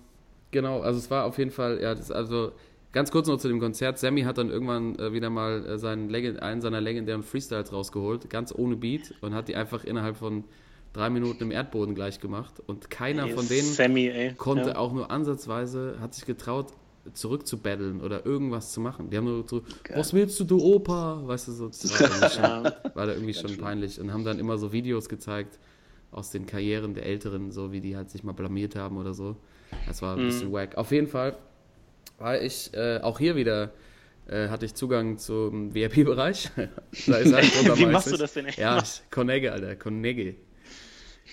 genau, 0.52 0.82
also 0.82 1.00
es 1.00 1.10
war 1.10 1.26
auf 1.26 1.38
jeden 1.38 1.52
Fall, 1.52 1.82
ja, 1.82 1.96
das 1.96 2.12
also 2.12 2.54
ganz 2.92 3.12
kurz 3.12 3.28
noch 3.28 3.38
zu 3.38 3.48
dem 3.48 3.60
Konzert. 3.60 3.98
Sammy 3.98 4.22
hat 4.22 4.38
dann 4.38 4.50
irgendwann 4.50 4.98
äh, 5.00 5.12
wieder 5.12 5.30
mal 5.30 5.66
äh, 5.66 5.78
seinen 5.78 6.10
Legend, 6.10 6.42
einen 6.42 6.62
seiner 6.62 6.80
legendären 6.80 7.24
Freestyles 7.24 7.74
rausgeholt, 7.74 8.30
ganz 8.30 8.54
ohne 8.56 8.76
Beat 8.76 9.16
und 9.22 9.34
hat 9.34 9.48
die 9.48 9.56
einfach 9.56 9.84
innerhalb 9.84 10.18
von 10.18 10.46
drei 10.94 11.10
Minuten 11.10 11.44
im 11.44 11.52
Erdboden 11.52 11.96
gleich 11.96 12.20
gemacht 12.20 12.62
und 12.68 12.90
keiner 12.92 13.28
von 13.28 13.48
denen 13.48 13.74
Sammy, 13.74 14.08
ey. 14.08 14.34
konnte 14.36 14.70
ja. 14.70 14.76
auch 14.76 14.94
nur 14.94 15.10
ansatzweise, 15.10 15.98
hat 16.00 16.14
sich 16.14 16.26
getraut, 16.26 16.68
zurückzubaddeln 17.12 18.02
oder 18.02 18.26
irgendwas 18.26 18.72
zu 18.72 18.80
machen. 18.80 19.10
Die 19.10 19.18
haben 19.18 19.26
nur 19.26 19.46
so, 19.48 19.62
was 19.94 20.14
willst 20.14 20.40
du, 20.40 20.46
du 20.46 20.60
Opa? 20.62 21.22
Weißt 21.26 21.50
du, 21.50 21.52
so, 21.52 21.68
das 21.68 22.00
war, 22.00 22.30
schon, 22.30 22.44
war 22.96 23.06
da 23.08 23.14
irgendwie 23.14 23.34
schon 23.34 23.58
peinlich 23.58 24.00
und 24.00 24.14
haben 24.14 24.24
dann 24.24 24.40
immer 24.40 24.58
so 24.58 24.72
Videos 24.72 25.10
gezeigt 25.10 25.60
aus 26.12 26.32
den 26.32 26.46
Karrieren 26.46 26.94
der 26.94 27.06
Älteren, 27.06 27.52
so 27.52 27.72
wie 27.72 27.82
die 27.82 27.98
halt 27.98 28.10
sich 28.10 28.24
mal 28.24 28.34
blamiert 28.34 28.76
haben 28.76 28.98
oder 28.98 29.14
so. 29.14 29.36
Das 29.88 30.02
war 30.02 30.16
ein 30.16 30.26
bisschen 30.26 30.54
wack. 30.54 30.78
Auf 30.78 30.92
jeden 30.92 31.08
Fall 31.08 31.36
war 32.20 32.40
ich 32.40 32.74
äh, 32.74 33.00
auch 33.02 33.20
hier 33.20 33.36
wieder, 33.36 33.72
äh, 34.28 34.48
hatte 34.48 34.66
ich 34.66 34.76
Zugang 34.76 35.18
zum 35.18 35.74
VIP-Bereich. 35.74 36.52
halt 36.56 36.70
Wie 37.78 37.86
machst 37.86 38.12
du 38.12 38.18
das 38.18 38.34
denn, 38.34 38.46
ey? 38.46 38.54
Ja, 38.56 38.82
Connege, 39.12 39.52
Alter, 39.52 39.76
Connege. 39.76 40.36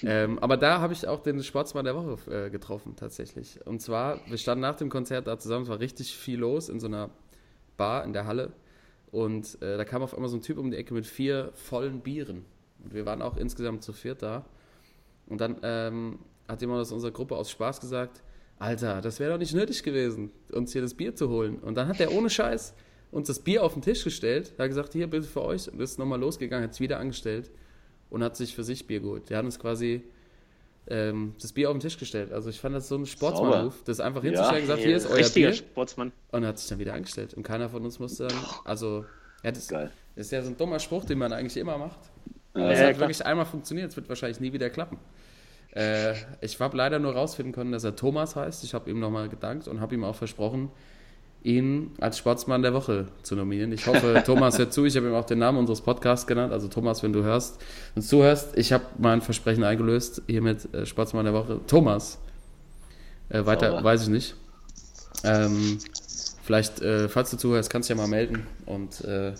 Ähm, 0.03 0.39
aber 0.39 0.57
da 0.57 0.81
habe 0.81 0.93
ich 0.93 1.07
auch 1.07 1.21
den 1.21 1.43
Sportsmann 1.43 1.85
der 1.85 1.95
Woche 1.95 2.31
äh, 2.31 2.51
getroffen, 2.51 2.97
tatsächlich. 2.97 3.59
Und 3.67 3.81
zwar, 3.81 4.21
wir 4.29 4.39
standen 4.39 4.63
nach 4.63 4.77
dem 4.77 4.89
Konzert 4.89 5.27
da 5.27 5.39
zusammen, 5.39 5.65
es 5.65 5.69
war 5.69 5.81
richtig 5.81 6.17
viel 6.17 6.39
los 6.39 6.69
in 6.69 6.81
so 6.81 6.87
einer 6.87 7.11
Bar 7.77 8.05
in 8.05 8.13
der 8.13 8.27
Halle. 8.27 8.53
Und 9.11 9.61
äh, 9.61 9.77
da 9.77 9.85
kam 9.85 10.03
auf 10.03 10.15
einmal 10.15 10.31
so 10.31 10.37
ein 10.37 10.43
Typ 10.43 10.59
um 10.59 10.71
die 10.71 10.77
Ecke 10.77 10.95
mit 10.95 11.07
vier 11.07 11.51
vollen 11.55 12.01
Bieren. 12.01 12.45
Und 12.83 12.95
wir 12.95 13.05
waren 13.07 13.23
auch 13.23 13.37
insgesamt 13.37 13.83
zu 13.83 13.93
viert 13.93 14.23
da. 14.23 14.45
Und 15.27 15.41
dann 15.41 15.57
ähm, 15.63 16.19
hat 16.49 16.61
jemand 16.61 16.81
aus 16.81 16.93
unserer 16.93 17.11
Gruppe 17.11 17.37
aus 17.37 17.51
Spaß 17.51 17.81
gesagt, 17.81 18.23
Alter, 18.59 19.01
das 19.01 19.21
wäre 19.21 19.33
doch 19.33 19.39
nicht 19.39 19.55
nötig 19.55 19.83
gewesen, 19.83 20.31
uns 20.53 20.73
hier 20.73 20.83
das 20.83 20.95
Bier 20.95 21.15
zu 21.15 21.29
holen. 21.29 21.59
Und 21.59 21.77
dann 21.77 21.89
hat 21.89 22.01
er 22.01 22.13
ohne 22.13 22.29
Scheiß 22.31 22.75
uns 23.11 23.27
das 23.27 23.41
Bier 23.41 23.65
auf 23.65 23.73
den 23.73 23.83
Tisch 23.83 24.05
gestellt, 24.05 24.53
hat 24.59 24.69
gesagt, 24.69 24.93
hier, 24.93 25.09
bitte 25.09 25.27
für 25.27 25.43
euch. 25.43 25.71
Und 25.71 25.81
ist 25.81 25.99
nochmal 25.99 26.21
losgegangen, 26.21 26.65
hat 26.65 26.73
es 26.73 26.81
wieder 26.81 26.99
angestellt 26.99 27.51
und 28.11 28.23
hat 28.23 28.37
sich 28.37 28.55
für 28.55 28.65
sich 28.65 28.87
Bier 28.87 29.01
geholt. 29.01 29.31
Der 29.31 29.39
hat 29.39 29.45
uns 29.45 29.59
quasi 29.59 30.03
ähm, 30.89 31.35
das 31.41 31.53
Bier 31.53 31.69
auf 31.71 31.75
den 31.77 31.81
Tisch 31.81 31.99
gestellt. 31.99 32.33
Also 32.33 32.51
ich 32.51 32.61
fand 32.61 32.75
das 32.75 32.89
so 32.89 32.97
ein 32.97 33.07
Sportsmann-Move, 33.07 33.75
das 33.85 34.01
einfach 34.01 34.23
hinzustellen 34.23 34.57
und 34.57 34.61
gesagt, 34.63 34.83
hier 34.83 34.97
ist 34.97 35.07
euer 35.07 35.17
Richtiger 35.17 35.49
Bier. 35.49 35.57
Sportsmann. 35.57 36.13
Und 36.33 36.45
hat 36.47 36.59
sich 36.59 36.69
dann 36.69 36.79
wieder 36.79 36.95
angestellt. 36.95 37.35
Und 37.35 37.43
keiner 37.43 37.69
von 37.69 37.85
uns 37.85 37.99
musste 37.99 38.27
dann, 38.29 38.39
also, 38.65 39.05
ja, 39.45 39.53
das, 39.53 39.69
Geil. 39.69 39.91
das 40.17 40.27
ist 40.27 40.33
ja 40.33 40.43
so 40.43 40.51
ein 40.51 40.57
dummer 40.57 40.79
Spruch, 40.81 41.05
den 41.05 41.19
man 41.19 41.33
eigentlich 41.33 41.57
immer 41.57 41.79
macht. 41.79 41.99
Aber 42.55 42.65
Ja, 42.65 42.71
es 42.73 42.79
ja, 42.81 42.87
hat 42.87 42.95
klar. 42.97 43.09
wirklich 43.09 43.25
einmal 43.25 43.47
funktioniert, 43.47 43.91
es 43.91 43.97
wird 43.97 44.09
wahrscheinlich 44.09 44.41
nie 44.41 44.53
wieder 44.53 44.71
klappen. 44.71 44.99
Äh, 45.73 46.15
ich 46.41 46.59
habe 46.59 46.77
leider 46.77 46.99
nur 46.99 47.15
rausfinden 47.15 47.53
können, 47.53 47.71
dass 47.71 47.85
er 47.85 47.95
Thomas 47.95 48.35
heißt. 48.35 48.65
Ich 48.65 48.75
habe 48.75 48.91
ihm 48.91 48.99
nochmal 48.99 49.29
gedankt 49.29 49.69
und 49.69 49.81
habe 49.81 49.95
ihm 49.95 50.03
auch 50.03 50.17
versprochen, 50.17 50.71
ihn 51.43 51.93
als 52.01 52.19
Sportsmann 52.19 52.63
der 52.63 52.75
Woche 52.75 53.09
zu 53.23 53.35
nominieren. 53.37 53.73
Ich 53.73 53.87
hoffe, 53.87 54.23
Thomas 54.27 54.59
hört 54.59 54.73
zu. 54.73 54.85
Ich 54.85 54.97
habe 54.97 55.07
ihm 55.09 55.15
auch 55.15 55.25
den 55.25 55.39
Namen 55.39 55.59
unseres 55.59 55.81
Podcasts 55.81 56.27
genannt. 56.27 56.53
Also 56.53 56.69
Thomas, 56.69 57.03
wenn 57.03 57.13
du 57.13 57.23
hörst 57.23 57.61
und 57.95 58.03
zuhörst, 58.03 58.57
ich 58.57 58.73
habe 58.73 58.85
mein 58.99 59.21
Versprechen 59.23 59.65
eingelöst. 59.65 60.23
Hiermit 60.27 60.73
äh, 60.75 60.85
Sportsmann 60.87 61.25
der 61.25 61.35
Woche. 61.35 61.61
Thomas. 61.67 62.19
Äh, 63.31 63.47
weiter 63.47 63.71
Sauber. 63.71 63.85
weiß 63.85 64.03
ich 64.03 64.09
nicht. 64.09 64.35
Ähm, 65.25 65.79
Vielleicht, 66.43 66.81
äh, 66.81 67.09
falls 67.09 67.31
du 67.31 67.37
zuhörst, 67.37 67.71
kannst 67.71 67.89
du 67.89 67.95
ja 67.95 67.97
mal 67.97 68.09
melden 68.09 68.45
und 68.67 69.05
äh, 69.05 69.35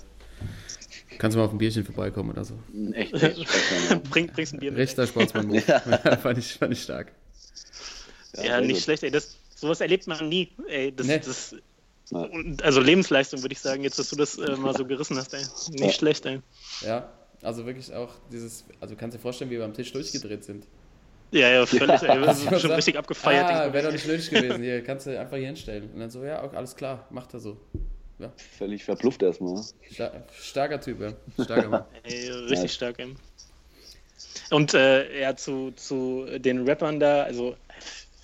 kannst 1.19 1.35
du 1.35 1.41
mal 1.41 1.47
auf 1.47 1.53
ein 1.53 1.59
Bierchen 1.59 1.85
vorbeikommen 1.85 2.31
oder 2.31 2.45
so. 2.45 2.55
Echt, 2.93 3.13
echt 3.15 3.49
Sportsman, 3.51 4.03
Bring, 4.11 4.27
bringst 4.29 4.53
ein 4.55 4.61
Bier 4.61 4.71
mit. 4.71 4.79
Rechter 4.79 5.07
Sportsmann-Move. 5.09 5.61
fand, 6.23 6.39
ich, 6.39 6.55
fand 6.55 6.73
ich 6.73 6.83
stark. 6.83 7.11
ja. 8.37 8.45
Ja, 8.45 8.61
nicht 8.61 8.75
gut. 8.75 8.83
schlecht, 8.85 9.03
ey. 9.03 9.11
Das, 9.11 9.35
sowas 9.57 9.81
erlebt 9.81 10.07
man 10.07 10.29
nie. 10.29 10.51
Ey, 10.69 10.95
das, 10.95 11.07
Nee. 11.07 11.19
das, 11.19 11.51
Ja. 11.53 11.59
Also 12.13 12.81
Lebensleistung, 12.81 13.43
würde 13.43 13.53
ich 13.53 13.61
sagen, 13.61 13.83
jetzt, 13.85 13.99
dass 13.99 14.11
du 14.11 14.17
das 14.17 14.39
äh, 14.39 14.57
mal 14.57 14.75
so 14.75 14.85
gerissen 14.85 15.17
hast, 15.17 15.33
ey. 15.35 15.43
Nicht 15.71 15.83
Ja. 15.83 15.93
schlecht, 15.93 16.27
ey. 16.27 16.41
Ja, 16.83 17.13
also 17.43 17.67
wirklich 17.67 17.93
auch 17.95 18.11
dieses, 18.33 18.65
also 18.81 18.97
kannst 18.97 19.17
dir 19.17 19.21
vorstellen, 19.21 19.51
wie 19.51 19.59
wir 19.59 19.65
am 19.65 19.75
Tisch 19.75 19.93
durchgedreht 19.93 20.45
sind. 20.45 20.67
Ja, 21.33 21.49
ja, 21.49 21.65
völlig, 21.67 22.03
ey. 22.03 22.21
Das 22.21 22.43
ist 22.53 22.61
schon 22.61 22.73
richtig 22.73 22.99
abgefeiert. 22.99 23.47
Ah, 23.51 23.73
wäre 23.73 23.85
doch 23.87 23.93
nicht 23.93 24.07
nötig 24.07 24.31
gewesen. 24.31 24.63
Hier, 24.63 24.83
kannst 24.85 25.07
du 25.07 25.19
einfach 25.19 25.37
hier 25.37 25.47
hinstellen. 25.47 25.91
Und 25.95 26.01
dann 26.01 26.11
so, 26.11 26.25
ja, 26.25 26.43
okay, 26.43 26.57
alles 26.57 26.75
klar, 26.75 27.07
macht 27.11 27.33
er 27.35 27.41
so. 27.41 27.57
Ja, 28.19 28.31
Völlig 28.59 28.85
verblufft 28.85 29.23
erstmal. 29.23 29.63
star 29.91 30.13
starker 30.39 30.81
Typ, 30.81 31.01
ja. 31.01 31.13
Starker 31.43 31.69
Mann. 31.69 31.85
Ey, 32.03 32.29
richtig 32.31 32.63
Ja. 32.63 32.69
stark, 32.69 32.99
ey. 32.99 33.15
Und 34.51 34.75
äh, 34.75 35.21
ja, 35.23 35.35
zu, 35.37 35.71
zu 35.77 36.27
den 36.39 36.69
Rappern 36.69 37.01
da, 37.01 37.23
also 37.23 37.57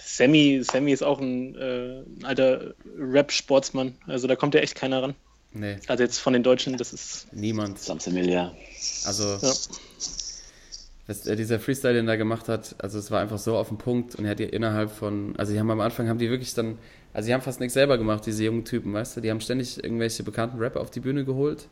Sammy, 0.09 0.63
Sammy 0.63 0.93
ist 0.93 1.03
auch 1.03 1.21
ein, 1.21 1.57
äh, 1.57 1.99
ein 2.21 2.25
alter 2.25 2.75
Rap-Sportsmann. 2.97 3.97
Also 4.07 4.29
da 4.29 4.37
kommt 4.37 4.55
ja 4.55 4.61
echt 4.61 4.77
keiner 4.77 5.03
ran. 5.03 5.15
Nee, 5.53 5.79
Also 5.89 6.03
jetzt 6.05 6.19
von 6.19 6.33
den 6.33 6.45
Deutschen, 6.45 6.77
das 6.77 6.93
ist. 6.93 7.27
niemand. 7.33 7.79
Samsemilia. 7.81 8.55
Also, 9.05 9.25
Ja. 9.25 9.53
das, 11.09 11.27
äh, 11.27 11.35
dieser 11.35 11.59
Freestyle, 11.59 11.95
den 11.95 12.07
er 12.07 12.13
da 12.13 12.17
gemacht 12.17 12.49
hat, 12.49 12.77
also 12.79 12.99
es 13.01 13.11
war 13.11 13.21
einfach 13.21 13.39
so 13.39 13.57
auf 13.57 13.69
den 13.69 13.79
Punkt 13.79 14.15
und 14.15 14.25
er 14.27 14.33
hat 14.33 14.41
ja 14.41 14.47
innerhalb 14.47 14.91
von, 14.93 15.35
also 15.39 15.53
die 15.53 15.59
haben 15.59 15.71
am 15.71 15.81
Anfang, 15.81 16.09
haben 16.09 16.19
die 16.19 16.31
wirklich 16.31 16.55
dann, 16.55 16.79
also 17.13 17.27
die 17.27 17.35
haben 17.35 17.43
fast 17.43 17.59
nichts 17.59 17.75
selber 17.75 17.99
gemacht, 17.99 18.27
diese 18.27 18.45
jungen 18.45 18.65
Typen, 18.65 18.93
weißt 18.93 19.17
du, 19.17 19.21
die 19.23 19.31
haben 19.31 19.41
ständig 19.41 19.83
irgendwelche 19.83 20.23
bekannten 20.23 20.59
Rapper 20.59 20.81
auf 20.81 20.91
die 20.91 21.01
Bühne 21.01 21.25
geholt. 21.25 21.67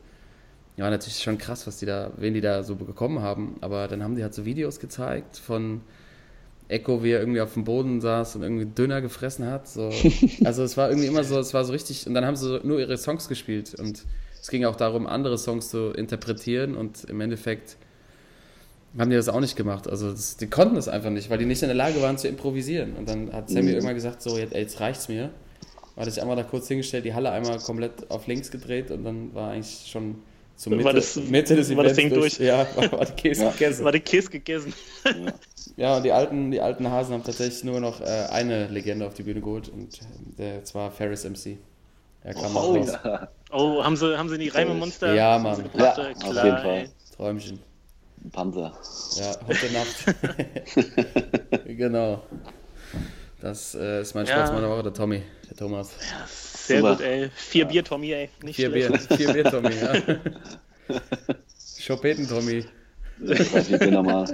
Ja, 0.77 0.91
natürlich 0.91 1.23
schon 1.23 1.39
krass, 1.39 1.67
was 1.69 1.77
die 1.79 1.87
da, 1.87 2.11
wen 2.17 2.35
die 2.35 2.41
da 2.41 2.65
so 2.65 2.75
bekommen 2.75 3.21
haben, 3.21 3.59
aber 3.61 3.87
dann 3.87 4.03
haben 4.03 4.17
die 4.17 4.25
halt 4.25 4.35
so 4.35 4.45
Videos 4.45 4.81
gezeigt 4.81 5.37
von 5.39 5.83
Echo, 6.69 7.03
wie 7.05 7.11
er 7.11 7.21
irgendwie 7.21 7.41
auf 7.41 7.53
dem 7.55 7.65
Boden 7.65 8.01
saß 8.01 8.37
und 8.37 8.43
irgendwie 8.43 8.65
Döner 8.67 9.01
gefressen 9.01 9.47
hat. 9.47 9.69
So. 9.69 9.91
Also 10.45 10.63
es 10.63 10.77
war 10.77 10.89
irgendwie 10.89 11.07
immer 11.09 11.23
so, 11.25 11.39
es 11.39 11.53
war 11.55 11.65
so 11.65 11.73
richtig, 11.73 12.07
und 12.07 12.15
dann 12.15 12.25
haben 12.25 12.37
sie 12.37 12.61
nur 12.65 12.81
ihre 12.81 12.97
Songs 12.97 13.29
gespielt 13.29 13.75
und 13.79 14.05
es 14.41 14.49
ging 14.51 14.65
auch 14.65 14.77
darum, 14.77 15.07
andere 15.07 15.39
Songs 15.39 15.69
zu 15.71 15.91
interpretieren 15.91 16.75
und 16.77 17.05
im 17.05 17.21
Endeffekt 17.21 17.77
haben 18.99 19.11
die 19.11 19.17
das 19.17 19.29
auch 19.29 19.41
nicht 19.41 19.57
gemacht. 19.57 19.89
Also 19.89 20.11
das, 20.11 20.37
die 20.37 20.47
konnten 20.47 20.77
das 20.77 20.87
einfach 20.89 21.11
nicht, 21.11 21.29
weil 21.31 21.39
die 21.39 21.47
nicht 21.47 21.63
in 21.63 21.69
der 21.69 21.77
Lage 21.77 22.01
waren 22.01 22.17
zu 22.17 22.29
improvisieren. 22.29 22.95
Und 22.97 23.09
dann 23.09 23.33
hat 23.33 23.49
Sammy 23.49 23.63
Mhm. 23.63 23.69
irgendwann 23.71 23.95
gesagt, 23.97 24.23
so 24.23 24.39
jetzt, 24.39 24.55
ey, 24.55 24.63
jetzt 24.63 24.79
reicht's 24.81 25.09
mir. 25.09 25.31
War 25.97 26.05
sich 26.05 26.21
einmal 26.21 26.37
da 26.37 26.43
kurz 26.45 26.69
hingestellt, 26.69 27.05
die 27.05 27.15
Halle 27.15 27.31
einmal 27.31 27.59
komplett 27.59 28.11
auf 28.11 28.27
links 28.27 28.51
gedreht 28.51 28.91
und 28.91 29.05
dann 29.05 29.35
war 29.35 29.51
eigentlich 29.53 29.87
schon 29.91 30.17
zur 30.57 30.73
War 30.73 30.79
Mitte, 30.79 30.93
das- 30.95 31.17
Mitte 31.17 31.57
des 31.57 31.77
war 31.77 31.83
das 31.85 31.95
Events 31.99 32.11
Ding 32.13 32.21
durch? 32.21 32.39
Ja, 32.39 32.67
war, 32.77 32.93
war 32.93 33.05
die 33.05 33.13
Käse 33.13 33.45
Ja. 33.45 33.51
gegessen. 33.51 33.85
War 33.85 33.93
der 33.93 34.01
Käse 34.01 34.31
gegessen. 34.31 34.73
Ja, 35.05 35.11
und 35.77 36.05
die 36.05 36.13
alten, 36.13 36.51
die 36.51 36.61
alten 36.61 36.89
Hasen 36.91 37.15
haben 37.15 37.25
tatsächlich 37.25 37.65
nur 37.65 37.81
noch 37.81 38.01
äh, 38.01 38.27
eine 38.31 38.69
Legende 38.69 39.07
auf 39.07 39.15
die 39.15 39.25
Bühne 39.25 39.41
geholt 39.41 39.69
und 39.69 40.01
äh, 40.01 40.05
der 40.39 40.65
zwar 40.65 40.91
Ferris 40.91 41.25
MC. 41.25 41.59
Er 42.23 42.35
kam 42.35 42.57
auch 42.57 42.69
Oh. 42.69 42.77
raus. 42.77 42.99
Oh, 43.51 43.85
haben 43.85 43.97
sie, 43.97 44.17
haben 44.17 44.29
sie 44.29 44.39
die 44.39 44.49
Reimemonster? 44.49 45.13
Ja, 45.15 45.33
haben 45.33 45.43
Mann. 45.43 45.63
gebracht? 45.63 45.99
Ja, 45.99 46.09
Äh, 46.09 46.15
auf 46.15 46.25
jeden 46.45 46.57
Fall. 46.59 46.67
ey. 46.67 46.89
Träumchen. 47.17 47.59
Ein 48.25 48.31
Panzer. 48.31 48.73
Ja, 49.17 49.37
heute 49.47 49.73
Nacht. 49.73 51.67
genau. 51.67 52.23
Das 53.41 53.75
äh, 53.75 54.01
ist 54.01 54.15
mein 54.15 54.25
Ja. 54.27 54.33
Sportsmann 54.37 54.63
der 54.63 54.71
Woche, 54.71 54.83
der 54.85 54.95
Tommy, 54.95 55.23
der 55.51 55.57
Thomas. 55.57 55.91
Sehr 56.29 56.81
Super. 56.81 56.97
gut, 56.97 57.05
ey. 57.05 57.31
Vier 57.35 57.67
Bier, 57.67 57.85
Tommy, 57.85 58.13
ey. 58.13 58.31
Nicht 58.43 58.57
Vier 58.57 58.71
schlecht. 58.71 59.09
Bier, 59.09 59.19
vier 59.19 59.33
Bier, 59.35 59.45
Tommy, 59.45 59.75
ja. 59.75 59.93
Schopeden, 61.79 62.27
Tommy. 62.29 62.65
Ich 63.23 63.53
weiß 63.55 63.69
nicht, 63.71 63.91
nochmal. 63.91 64.33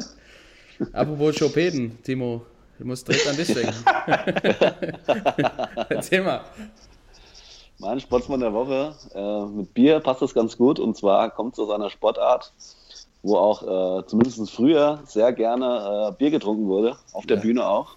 Apropos 0.93 1.37
Schopeden, 1.37 1.99
Timo, 2.03 2.43
du 2.79 2.87
musst 2.87 3.07
direkt 3.07 3.27
an 3.29 3.37
dich 3.37 3.53
denken. 3.53 3.75
Erzähl 5.89 6.23
mal. 6.23 6.41
Mein 7.79 8.01
Sportsmann 8.01 8.41
der 8.41 8.53
Woche. 8.53 8.95
Äh, 9.15 9.47
mit 9.57 9.73
Bier 9.75 10.01
passt 10.01 10.23
das 10.23 10.35
ganz 10.35 10.57
gut. 10.57 10.79
Und 10.79 10.97
zwar 10.97 11.31
kommt 11.31 11.55
es 11.55 11.61
aus 11.61 11.71
einer 11.71 11.91
Sportart, 11.91 12.53
wo 13.23 13.37
auch 13.37 14.01
äh, 14.01 14.07
zumindest 14.07 14.51
früher 14.51 15.01
sehr 15.07 15.33
gerne 15.33 16.11
äh, 16.11 16.13
Bier 16.19 16.31
getrunken 16.31 16.67
wurde. 16.67 16.97
Auf 17.13 17.27
der 17.27 17.37
Ja. 17.37 17.43
Bühne 17.43 17.67
auch. 17.67 17.97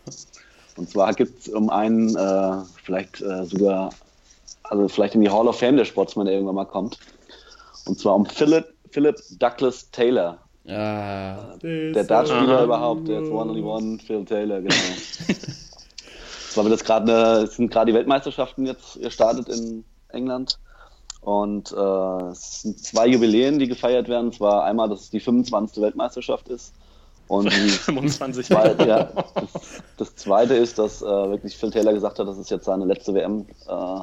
Und 0.77 0.89
zwar 0.89 1.13
gibt 1.13 1.39
es 1.39 1.49
um 1.49 1.69
einen, 1.69 2.15
äh, 2.15 2.57
vielleicht 2.83 3.21
äh, 3.21 3.45
sogar, 3.45 3.91
also 4.63 4.87
vielleicht 4.87 5.15
in 5.15 5.21
die 5.21 5.29
Hall 5.29 5.47
of 5.47 5.59
Fame 5.59 5.77
der 5.77 5.85
Sportsmann, 5.85 6.25
der 6.25 6.35
irgendwann 6.35 6.55
mal 6.55 6.65
kommt. 6.65 6.97
Und 7.85 7.99
zwar 7.99 8.15
um 8.15 8.25
Philip, 8.25 8.65
Philip 8.91 9.17
Douglas 9.39 9.89
Taylor. 9.91 10.37
Ah, 10.65 11.55
Der 11.61 12.03
Dartspieler 12.05 12.57
Aha. 12.59 12.63
überhaupt, 12.63 13.07
der 13.07 13.23
201, 13.25 14.03
Phil 14.03 14.23
Taylor, 14.23 14.61
genau. 14.61 14.73
Zwar 16.49 16.63
wird 16.65 16.75
es 16.75 16.83
gerade 16.83 17.11
eine, 17.11 17.43
es 17.43 17.55
sind 17.55 17.69
gerade 17.71 17.91
die 17.91 17.97
Weltmeisterschaften 17.97 18.65
jetzt 18.65 19.01
gestartet 19.01 19.49
in 19.49 19.83
England. 20.09 20.59
Und 21.21 21.71
äh, 21.71 22.29
es 22.31 22.61
sind 22.61 22.79
zwei 22.79 23.07
Jubiläen, 23.07 23.57
die 23.59 23.67
gefeiert 23.67 24.07
werden. 24.07 24.27
Und 24.27 24.35
zwar 24.35 24.63
einmal, 24.65 24.89
dass 24.89 25.01
es 25.01 25.09
die 25.09 25.19
25. 25.19 25.81
Weltmeisterschaft 25.81 26.47
ist. 26.49 26.73
Und 27.27 27.51
die 27.51 27.69
25. 27.69 28.45
zweite, 28.45 28.87
ja, 28.87 29.03
das, 29.35 29.81
das 29.97 30.15
zweite 30.15 30.53
ist, 30.55 30.77
dass 30.77 31.01
äh, 31.01 31.05
wirklich 31.05 31.57
Phil 31.57 31.71
Taylor 31.71 31.93
gesagt 31.93 32.19
hat, 32.19 32.27
das 32.27 32.37
ist 32.37 32.51
jetzt 32.51 32.65
seine 32.65 32.85
letzte 32.85 33.13
WM. 33.13 33.45
Äh, 33.67 33.99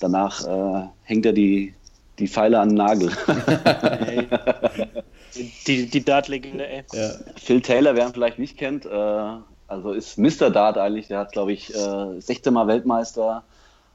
danach 0.00 0.44
äh, 0.46 0.88
hängt 1.02 1.26
er 1.26 1.32
die, 1.32 1.74
die 2.18 2.28
Pfeile 2.28 2.60
an 2.60 2.70
den 2.70 2.78
Nagel. 2.78 3.10
Die, 5.66 5.86
die 5.86 6.04
Dart-Legende, 6.04 6.66
ey. 6.66 6.84
ja. 6.92 7.10
Phil 7.36 7.60
Taylor, 7.60 7.94
wer 7.94 8.06
ihn 8.06 8.12
vielleicht 8.12 8.38
nicht 8.38 8.58
kennt, 8.58 8.86
äh, 8.86 9.30
also 9.68 9.92
ist 9.92 10.18
Mr. 10.18 10.50
Dart 10.50 10.76
eigentlich. 10.78 11.08
Der 11.08 11.20
hat, 11.20 11.32
glaube 11.32 11.52
ich, 11.52 11.74
äh, 11.74 12.20
16 12.20 12.52
Mal 12.52 12.66
Weltmeister, 12.66 13.44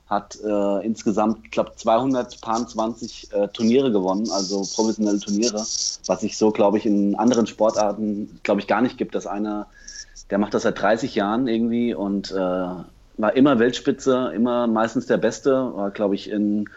hat 0.08 0.38
äh, 0.44 0.86
insgesamt, 0.86 1.40
ich 1.44 1.52
glaube, 1.52 1.74
220 1.76 3.34
äh, 3.34 3.48
Turniere 3.50 3.92
gewonnen, 3.92 4.30
also 4.32 4.62
professionelle 4.76 5.20
Turniere, 5.20 5.58
was 5.58 6.22
sich 6.22 6.38
so, 6.38 6.52
glaube 6.52 6.78
ich, 6.78 6.86
in 6.86 7.16
anderen 7.16 7.48
Sportarten, 7.48 8.40
glaube 8.44 8.62
ich, 8.62 8.68
gar 8.68 8.82
nicht 8.82 8.98
gibt. 8.98 9.16
Dass 9.16 9.28
einer, 9.28 9.68
der 10.30 10.38
macht 10.38 10.54
das 10.54 10.64
seit 10.64 10.80
30 10.80 11.16
Jahren 11.16 11.48
irgendwie 11.48 11.94
und 11.94 12.32
äh, 12.32 12.36
war 12.36 13.36
immer 13.36 13.60
Weltspitze, 13.60 14.32
immer 14.36 14.68
meistens 14.68 15.08
der 15.08 15.18
Beste, 15.18 15.72
war, 15.76 15.92
glaube 15.92 16.16
ich, 16.16 16.30
in 16.30 16.70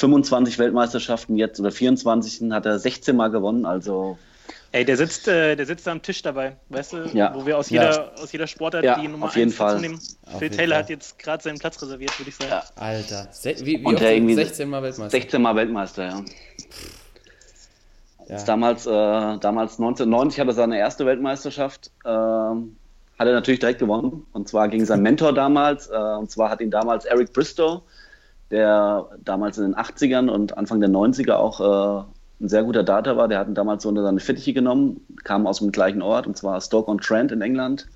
25 0.00 0.58
Weltmeisterschaften 0.58 1.36
jetzt 1.36 1.60
oder 1.60 1.70
24 1.70 2.50
hat 2.52 2.64
er 2.66 2.78
16 2.78 3.14
Mal 3.14 3.28
gewonnen, 3.30 3.66
also 3.66 4.18
Ey, 4.72 4.84
der 4.84 4.96
sitzt, 4.96 5.26
äh, 5.26 5.56
der 5.56 5.66
sitzt 5.66 5.86
da 5.86 5.90
am 5.90 6.00
Tisch 6.00 6.22
dabei, 6.22 6.56
weißt 6.68 6.92
du? 6.92 6.96
Ja. 7.12 7.34
Wo 7.34 7.44
wir 7.44 7.58
aus 7.58 7.70
Ja. 7.70 7.82
jeder, 7.90 8.12
aus 8.22 8.30
jeder 8.32 8.46
Sportart 8.46 8.84
Ja, 8.84 8.98
die 9.00 9.08
Nummer 9.08 9.26
auf 9.26 9.36
jeden 9.36 9.50
1 9.50 9.56
Fall. 9.56 9.74
Auf 9.76 9.80
Phil 9.80 10.42
jeden 10.42 10.56
Taylor 10.56 10.74
Fall. 10.76 10.82
hat 10.84 10.90
jetzt 10.90 11.18
gerade 11.18 11.42
seinen 11.42 11.58
Platz 11.58 11.82
reserviert, 11.82 12.16
würde 12.18 12.28
ich 12.30 12.36
sagen. 12.36 12.50
Ja. 12.50 12.62
Alter. 12.76 13.28
Se 13.32 13.56
wie 13.60 13.80
wie 13.80 13.84
Und 13.84 13.94
oft? 13.94 14.02
der 14.04 14.14
irgendwie 14.14 14.34
16 14.34 14.68
Mal 14.70 14.82
Weltmeister. 14.82 15.10
16 15.10 15.42
Mal 15.42 15.56
Weltmeister, 15.56 16.04
ja. 16.06 16.24
Ja. 18.28 18.44
Damals, 18.44 18.86
äh, 18.86 18.90
damals 18.90 19.72
1990 19.80 20.38
hat 20.40 20.46
er 20.46 20.54
seine 20.54 20.78
erste 20.78 21.04
Weltmeisterschaft, 21.04 21.90
ähm, 22.04 22.76
hat 23.18 23.26
er 23.26 23.32
natürlich 23.32 23.58
direkt 23.58 23.80
gewonnen. 23.80 24.24
Und 24.32 24.48
zwar 24.48 24.68
gegen 24.68 24.86
seinen 24.86 25.02
Mentor 25.02 25.32
damals. 25.34 25.88
Äh, 25.88 25.96
und 25.96 26.30
zwar 26.30 26.48
hat 26.48 26.60
ihn 26.60 26.70
damals 26.70 27.04
Eric 27.06 27.32
Bristow, 27.32 27.82
der 28.50 29.06
damals 29.24 29.58
in 29.58 29.64
den 29.64 29.76
80ern 29.76 30.28
und 30.28 30.56
Anfang 30.58 30.80
der 30.80 30.90
90er 30.90 31.34
auch 31.34 31.60
äh, 31.60 32.04
ein 32.40 32.48
sehr 32.48 32.64
guter 32.64 32.82
Data 32.82 33.16
war. 33.16 33.28
Der 33.28 33.38
hat 33.38 33.48
ihn 33.48 33.54
damals 33.54 33.82
so 33.82 33.88
unter 33.88 34.02
seine 34.02 34.20
Fittiche 34.20 34.52
genommen, 34.52 35.00
kam 35.24 35.46
aus 35.46 35.58
dem 35.58 35.72
gleichen 35.72 36.02
Ort, 36.02 36.26
und 36.26 36.36
zwar 36.36 36.60
Stoke-on-Trent 36.60 37.32
in 37.32 37.42
England. 37.42 37.86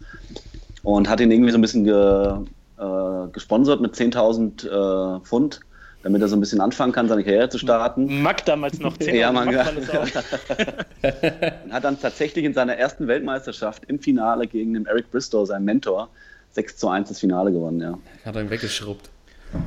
Und 0.83 1.09
hat 1.09 1.21
ihn 1.21 1.31
irgendwie 1.31 1.51
so 1.51 1.59
ein 1.59 1.63
bisschen 1.63 1.85
ge, 1.85 2.35
äh, 2.79 3.29
gesponsert 3.33 3.81
mit 3.81 3.95
10.000 3.95 5.17
äh, 5.17 5.21
Pfund, 5.21 5.61
damit 6.03 6.21
er 6.21 6.29
so 6.29 6.37
ein 6.37 6.41
bisschen 6.41 6.61
anfangen 6.61 6.93
kann, 6.93 7.09
seine 7.09 7.25
Karriere 7.25 7.49
zu 7.49 7.59
starten. 7.59 8.23
Mack 8.23 8.45
damals 8.45 8.79
noch 8.79 8.97
10 8.99 9.17
Ja, 9.17 9.33
macht 9.33 9.51
ja. 9.51 9.65
man 9.65 9.73
hat 11.73 11.85
dann 11.85 11.99
tatsächlich 11.99 12.45
in 12.45 12.53
seiner 12.53 12.77
ersten 12.77 13.09
Weltmeisterschaft 13.09 13.87
im 13.87 13.99
Finale 13.99 14.47
gegen 14.47 14.75
den 14.75 14.85
Eric 14.85 15.11
Bristow, 15.11 15.47
seinen 15.47 15.65
Mentor, 15.65 16.11
6 16.53 16.77
zu 16.77 16.89
1 16.89 17.09
das 17.09 17.19
Finale 17.19 17.51
gewonnen, 17.51 17.81
ja. 17.81 17.99
Hat 18.27 18.37
er 18.37 18.43
ihn 18.43 18.51
weggeschrubbt. 18.51 19.09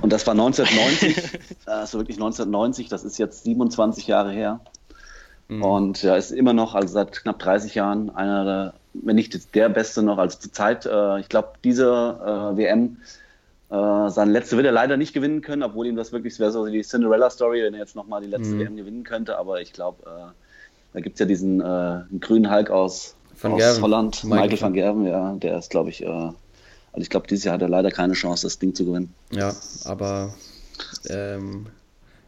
Und 0.02 0.14
das 0.14 0.26
war 0.28 0.34
1990, 0.34 1.40
also 1.66 1.98
wirklich 2.00 2.18
1990, 2.18 2.90
das 2.90 3.04
ist 3.04 3.18
jetzt 3.18 3.44
27 3.44 4.08
Jahre 4.08 4.32
her. 4.32 4.60
Und 5.50 6.04
ja, 6.04 6.18
ist 6.18 6.32
immer 6.32 6.54
noch, 6.54 6.76
also 6.76 6.94
seit 6.94 7.14
knapp 7.14 7.40
30 7.40 7.76
Jahren, 7.76 8.10
einer 8.10 8.44
der, 8.44 8.74
wenn 8.94 9.16
nicht 9.16 9.56
der 9.56 9.70
Beste 9.70 10.04
noch, 10.04 10.18
also 10.18 10.38
zur 10.38 10.52
Zeit, 10.52 10.86
äh, 10.86 11.20
ich 11.20 11.30
glaube, 11.30 11.54
diese 11.64 11.86
äh, 11.86 12.58
WM, 12.58 12.98
äh, 13.70 14.10
seine 14.10 14.32
letzte 14.32 14.58
wird 14.58 14.66
er 14.66 14.74
leider 14.74 14.98
nicht 14.98 15.14
gewinnen 15.14 15.42
können, 15.42 15.64
obwohl 15.64 15.88
ihm 15.88 15.96
das 15.96 16.12
wirklich, 16.12 16.38
wäre 16.40 16.52
so 16.52 16.66
die 16.66 16.82
Cinderella-Story, 16.82 17.64
wenn 17.64 17.74
er 17.74 17.80
jetzt 17.80 17.96
nochmal 17.96 18.22
die 18.22 18.28
letzte 18.28 18.60
WM 18.60 18.76
gewinnen 18.76 19.04
könnte, 19.06 19.38
aber 19.38 19.62
ich 19.62 19.72
glaube, 19.72 20.04
äh, 20.06 20.32
da 20.94 21.00
gibt 21.00 21.16
es 21.16 21.20
ja 21.20 21.26
diesen 21.26 21.62
äh, 21.62 22.02
grünen 22.20 22.52
Hulk 22.52 22.70
aus, 22.70 23.16
aus. 23.42 23.82
Holland, 23.82 24.24
Michael 24.26 24.50
Michael, 24.50 24.62
van 24.62 24.74
Gerven, 24.74 25.06
ja, 25.06 25.34
der 25.34 25.60
ist, 25.60 25.70
glaube 25.70 25.92
ich, 25.92 26.04
äh, 26.04 26.32
also 26.92 27.02
ich 27.04 27.10
glaube, 27.10 27.28
dieses 27.28 27.46
Jahr 27.46 27.56
hat 27.56 27.62
er 27.62 27.70
leider 27.70 27.92
keine 27.92 28.14
Chance, 28.14 28.46
das 28.46 28.60
Ding 28.60 28.74
zu 28.74 28.86
gewinnen. 28.86 29.14
Ja, 29.32 29.56
aber 29.86 30.34
ähm, 31.10 31.68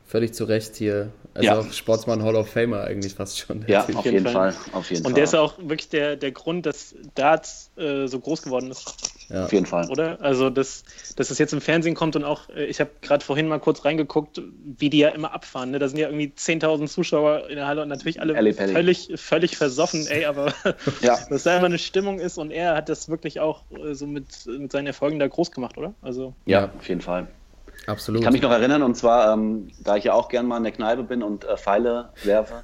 völlig 0.05 0.33
zu 0.33 0.45
Recht 0.45 0.75
hier. 0.75 1.11
Also 1.35 1.45
Ja. 1.47 1.59
auch 1.59 1.71
Sportsmann 1.71 2.23
Hall 2.23 2.35
of 2.35 2.49
Famer 2.49 2.83
eigentlich 2.85 3.13
fast 3.13 3.37
schon. 3.39 3.63
Ja, 3.67 3.85
auf 3.85 4.03
jeden 4.05 4.25
Fall. 4.25 4.53
Fall. 4.53 4.55
Auf 4.73 4.89
jeden 4.89 5.01
Und 5.05 5.11
Fall. 5.11 5.13
der 5.13 5.23
ist 5.25 5.35
auch 5.35 5.57
wirklich 5.59 5.89
der, 5.89 6.15
der 6.15 6.31
Grund, 6.31 6.65
dass 6.65 6.95
Darts 7.15 7.71
äh, 7.77 8.07
so 8.07 8.19
groß 8.19 8.41
geworden 8.41 8.71
ist, 8.71 8.95
Ja. 9.29 9.45
Auf 9.45 9.53
jeden 9.53 9.67
Fall. 9.67 9.87
oder? 9.89 10.19
Also, 10.21 10.49
dass, 10.49 10.83
dass 11.15 11.29
es 11.29 11.37
jetzt 11.37 11.53
im 11.53 11.61
Fernsehen 11.61 11.93
kommt 11.93 12.15
und 12.15 12.23
auch, 12.23 12.49
äh, 12.49 12.65
ich 12.65 12.79
habe 12.79 12.89
gerade 13.01 13.23
vorhin 13.23 13.47
mal 13.47 13.59
kurz 13.59 13.85
reingeguckt, 13.85 14.41
wie 14.77 14.89
die 14.89 14.97
ja 14.97 15.09
immer 15.09 15.31
abfahren. 15.33 15.69
Ne? 15.71 15.77
Da 15.79 15.87
sind 15.87 15.99
ja 15.99 16.07
irgendwie 16.07 16.33
10.000 16.35 16.87
Zuschauer 16.87 17.47
in 17.47 17.57
der 17.57 17.67
Halle 17.67 17.83
und 17.83 17.89
natürlich 17.89 18.19
alle 18.19 18.35
Ellie 18.35 18.53
Pelli. 18.53 18.73
völlig, 18.73 19.11
völlig 19.15 19.55
versoffen, 19.55 20.07
ey, 20.07 20.25
aber 20.25 20.51
Ja. 21.01 21.19
dass 21.29 21.43
da 21.43 21.55
immer 21.57 21.67
eine 21.67 21.77
Stimmung 21.77 22.19
ist 22.19 22.39
und 22.39 22.49
er 22.51 22.75
hat 22.75 22.89
das 22.89 23.07
wirklich 23.07 23.39
auch 23.39 23.63
äh, 23.71 23.93
so 23.93 24.07
mit, 24.07 24.25
mit 24.47 24.71
seinen 24.71 24.87
Erfolgen 24.87 25.19
da 25.19 25.27
groß 25.27 25.51
gemacht, 25.51 25.77
oder? 25.77 25.93
Also, 26.01 26.33
Ja, 26.45 26.61
Ja. 26.61 26.71
auf 26.77 26.89
jeden 26.89 27.01
Fall. 27.01 27.27
Absolut. 27.87 28.21
Ich 28.21 28.25
kann 28.25 28.33
mich 28.33 28.41
noch 28.41 28.51
erinnern, 28.51 28.83
und 28.83 28.95
zwar, 28.95 29.33
ähm, 29.33 29.69
da 29.79 29.95
ich 29.95 30.03
ja 30.03 30.13
auch 30.13 30.29
gern 30.29 30.45
mal 30.45 30.57
in 30.57 30.63
der 30.63 30.71
Kneipe 30.71 31.03
bin 31.03 31.23
und 31.23 31.45
äh, 31.45 31.57
Pfeile 31.57 32.09
werfe, 32.23 32.63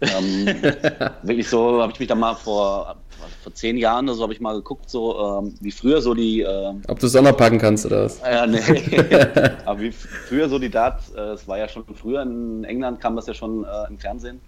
ähm, 0.00 0.46
wirklich 1.22 1.48
so, 1.48 1.80
habe 1.80 1.92
ich 1.92 1.98
mich 1.98 2.08
da 2.08 2.14
mal 2.14 2.34
vor, 2.34 2.96
vor 3.42 3.54
zehn 3.54 3.78
Jahren 3.78 4.06
oder 4.06 4.16
so, 4.16 4.22
habe 4.22 4.32
ich 4.34 4.40
mal 4.40 4.54
geguckt, 4.54 4.90
so 4.90 5.40
ähm, 5.40 5.54
wie 5.60 5.70
früher 5.70 6.02
so 6.02 6.14
die, 6.14 6.40
ähm, 6.40 6.82
Ob 6.88 6.98
du 6.98 7.06
es 7.06 7.16
auch 7.16 7.22
noch 7.22 7.36
packen 7.36 7.58
kannst 7.58 7.86
oder 7.86 8.04
was? 8.04 8.20
äh, 8.20 8.46
nee, 8.46 8.60
aber 9.64 9.80
wie 9.80 9.92
früher 9.92 10.48
so 10.48 10.58
die 10.58 10.70
Darts, 10.70 11.10
äh, 11.10 11.20
es 11.20 11.48
war 11.48 11.58
ja 11.58 11.68
schon 11.68 11.84
früher 11.94 12.22
in 12.22 12.64
England, 12.64 13.00
kam 13.00 13.16
das 13.16 13.26
ja 13.26 13.34
schon 13.34 13.64
äh, 13.64 13.88
im 13.88 13.98
Fernsehen. 13.98 14.40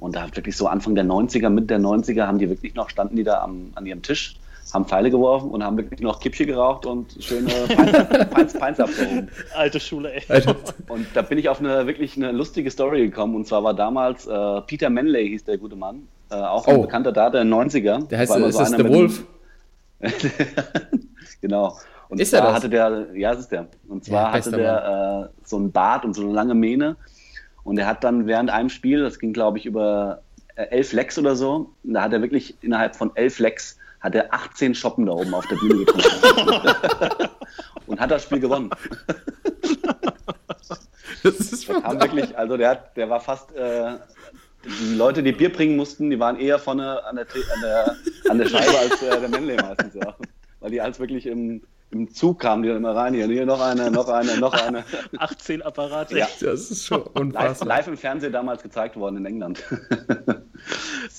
Und 0.00 0.16
da 0.16 0.34
wirklich 0.34 0.56
so 0.56 0.66
Anfang 0.66 0.94
der 0.94 1.04
90er, 1.04 1.50
Mitte 1.50 1.66
der 1.66 1.80
90er 1.80 2.26
haben 2.26 2.38
die 2.38 2.48
wirklich 2.48 2.74
noch, 2.74 2.88
standen 2.88 3.16
die 3.16 3.24
da 3.24 3.42
am, 3.42 3.72
an 3.74 3.84
ihrem 3.84 4.00
Tisch, 4.02 4.36
haben 4.74 4.84
Pfeile 4.84 5.10
geworfen 5.10 5.50
und 5.50 5.64
haben 5.64 5.76
wirklich 5.76 6.00
noch 6.00 6.20
Kippchen 6.20 6.46
geraucht 6.46 6.86
und 6.86 7.16
schöne 7.20 7.48
Pints, 8.32 8.54
abgehoben. 8.80 9.28
alte 9.54 9.80
Schule, 9.80 10.12
ey. 10.14 10.22
Alter. 10.28 10.56
Und 10.88 11.06
da 11.14 11.22
bin 11.22 11.38
ich 11.38 11.48
auf 11.48 11.60
eine 11.60 11.86
wirklich 11.86 12.16
eine 12.16 12.32
lustige 12.32 12.70
Story 12.70 13.02
gekommen. 13.06 13.34
Und 13.34 13.46
zwar 13.46 13.64
war 13.64 13.74
damals 13.74 14.26
äh, 14.26 14.60
Peter 14.62 14.90
Manley, 14.90 15.28
hieß 15.30 15.44
der 15.44 15.58
gute 15.58 15.76
Mann. 15.76 16.06
Äh, 16.30 16.34
auch 16.36 16.66
ein 16.68 16.76
Oh. 16.76 16.82
bekannter 16.82 17.12
Data 17.12 17.40
in 17.40 17.50
den 17.50 17.70
90er. 17.70 18.06
Der 18.08 18.18
heißt, 18.18 18.36
ist 18.36 18.52
so 18.52 18.58
das 18.60 18.68
einer 18.72 18.76
der 18.76 18.84
mit 18.84 18.94
Wolf? 18.94 19.24
genau. 21.40 21.76
Und 22.08 22.20
Ist 22.20 22.32
er 22.32 22.40
zwar 22.40 22.48
das? 22.48 22.56
hatte 22.56 22.70
der, 22.70 23.06
ja, 23.14 23.32
es 23.32 23.40
ist 23.40 23.52
der. 23.52 23.68
Und 23.88 24.04
zwar 24.04 24.28
Ja, 24.28 24.32
hatte 24.32 24.50
der 24.52 25.30
äh, 25.32 25.46
so 25.46 25.56
einen 25.56 25.70
Bart 25.72 26.04
und 26.04 26.14
so 26.14 26.22
eine 26.22 26.32
lange 26.32 26.54
Mähne. 26.54 26.96
Und 27.62 27.78
er 27.78 27.86
hat 27.86 28.02
dann 28.04 28.26
während 28.26 28.50
einem 28.50 28.68
Spiel, 28.68 29.02
das 29.02 29.18
ging 29.18 29.32
glaube 29.32 29.58
ich 29.58 29.66
über 29.66 30.22
äh, 30.56 30.62
elf 30.70 30.92
Lecks 30.92 31.18
oder 31.18 31.36
so, 31.36 31.70
da 31.84 32.02
hat 32.02 32.12
er 32.12 32.20
wirklich 32.22 32.56
innerhalb 32.62 32.96
von 32.96 33.12
elf 33.14 33.38
Lecks 33.38 33.76
hat 34.00 34.14
er 34.14 34.32
18 34.32 34.74
Shoppen 34.74 35.06
da 35.06 35.12
oben 35.12 35.34
auf 35.34 35.46
der 35.46 35.56
Bühne 35.56 35.84
getrunken. 35.84 37.28
und 37.86 38.00
hat 38.00 38.10
das 38.10 38.24
Spiel 38.24 38.40
gewonnen. 38.40 38.70
Das 41.22 41.34
ist 41.38 41.68
Der 41.68 41.80
kam 41.80 42.00
wirklich, 42.00 42.36
also 42.36 42.56
der, 42.56 42.70
hat, 42.70 42.96
der 42.96 43.10
war 43.10 43.20
fast, 43.20 43.54
äh, 43.54 43.96
die 44.64 44.94
Leute, 44.94 45.22
die 45.22 45.32
Bier 45.32 45.52
bringen 45.52 45.76
mussten, 45.76 46.10
die 46.10 46.18
waren 46.18 46.38
eher 46.38 46.58
vorne 46.58 47.04
an 47.04 47.16
der, 47.16 47.26
an 47.26 47.60
der, 47.62 47.96
an 48.30 48.38
der 48.38 48.46
Scheibe 48.46 48.78
als 48.78 49.02
äh, 49.02 49.20
der 49.20 49.28
Manley 49.28 49.56
meistens, 49.56 49.94
ja. 49.94 50.16
Weil 50.60 50.70
die 50.70 50.80
als 50.80 50.98
wirklich 50.98 51.26
im, 51.26 51.62
im 51.92 52.12
Zug 52.14 52.38
kamen, 52.38 52.62
die 52.62 52.68
dann 52.68 52.78
immer 52.78 52.94
rein, 52.94 53.14
hier, 53.14 53.26
hier 53.26 53.46
noch 53.46 53.60
eine, 53.60 53.90
noch 53.90 54.08
eine, 54.08 54.38
noch 54.38 54.52
eine. 54.52 54.84
18 55.18 55.62
Apparate. 55.62 56.16
Ja. 56.18 56.28
Das 56.40 56.70
ist 56.70 56.86
schon 56.86 57.00
Live, 57.00 57.10
unfassbar. 57.14 57.68
live 57.68 57.88
im 57.88 57.96
Fernsehen 57.96 58.32
damals 58.32 58.62
gezeigt 58.62 58.96
worden 58.96 59.16
in 59.18 59.26
England. 59.26 59.62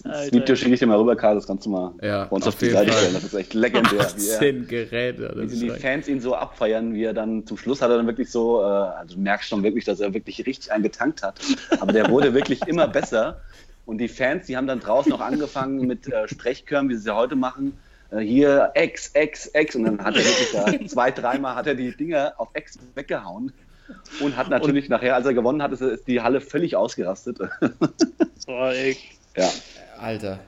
Das. 0.03 0.31
Video 0.31 0.55
schicke 0.55 0.73
ich 0.73 0.79
dir 0.79 0.85
mal 0.85 0.97
rüber, 0.97 1.15
Karl, 1.15 1.35
das 1.35 1.47
kannst 1.47 1.65
du 1.65 1.71
mal 1.71 1.93
Ja, 2.01 2.25
bei 2.25 2.35
uns 2.35 2.45
auf 2.47 2.53
auf 2.53 2.59
die 2.59 2.65
jeden 2.65 2.77
Seite 2.77 2.91
Fall. 2.91 2.99
stellen. 3.01 3.13
Das 3.15 3.23
ist 3.23 3.33
echt 3.33 3.53
legendär. 3.55 3.91
Wie, 4.15 4.27
er, 4.29 4.35
18 4.35 4.67
Geräte. 4.67 5.33
wie 5.35 5.59
die 5.59 5.69
Fans 5.71 6.07
ihn 6.07 6.21
so 6.21 6.35
abfeiern, 6.35 6.93
wie 6.93 7.03
er 7.03 7.13
dann 7.13 7.45
zum 7.45 7.57
Schluss 7.57 7.81
hat 7.81 7.89
er 7.89 7.97
dann 7.97 8.07
wirklich 8.07 8.29
so, 8.29 8.61
äh, 8.61 8.65
also 8.65 9.15
du 9.15 9.21
merkst 9.21 9.49
schon 9.49 9.63
wirklich, 9.63 9.83
dass 9.85 9.99
er 9.99 10.13
wirklich 10.13 10.45
richtig 10.45 10.71
einen 10.71 10.83
getankt 10.83 11.23
hat. 11.23 11.39
Aber 11.79 11.91
der 11.91 12.09
wurde 12.09 12.33
wirklich 12.33 12.61
immer 12.67 12.87
besser. 12.87 13.41
Und 13.85 13.97
die 13.97 14.07
Fans, 14.07 14.45
die 14.45 14.55
haben 14.57 14.67
dann 14.67 14.79
draußen 14.79 15.11
auch 15.11 15.21
angefangen 15.21 15.87
mit 15.87 16.07
äh, 16.07 16.27
Sprechchören, 16.27 16.87
wie 16.89 16.93
sie 16.93 16.99
es 16.99 17.05
ja 17.05 17.15
heute 17.15 17.35
machen. 17.35 17.77
Äh, 18.11 18.19
hier 18.19 18.71
X, 18.75 19.11
X, 19.15 19.49
X. 19.53 19.75
Und 19.75 19.85
dann 19.85 20.03
hat 20.03 20.15
er 20.15 20.23
wirklich 20.23 20.51
da 20.79 20.85
zwei, 20.87 21.11
dreimal 21.11 21.55
hat 21.55 21.67
er 21.67 21.75
die 21.75 21.95
Dinger 21.95 22.33
auf 22.37 22.49
X 22.53 22.77
weggehauen. 22.95 23.51
Und 24.21 24.37
hat 24.37 24.49
natürlich 24.49 24.87
nachher, 24.87 25.15
als 25.15 25.25
er 25.25 25.33
gewonnen 25.33 25.61
hat, 25.61 25.73
ist, 25.73 26.07
die 26.07 26.21
Halle 26.21 26.39
völlig 26.39 26.75
ausgerastet. 26.77 27.39
Boah, 28.45 28.71
ey. 28.71 28.95
ja. 29.35 29.49
Alter. 29.99 30.39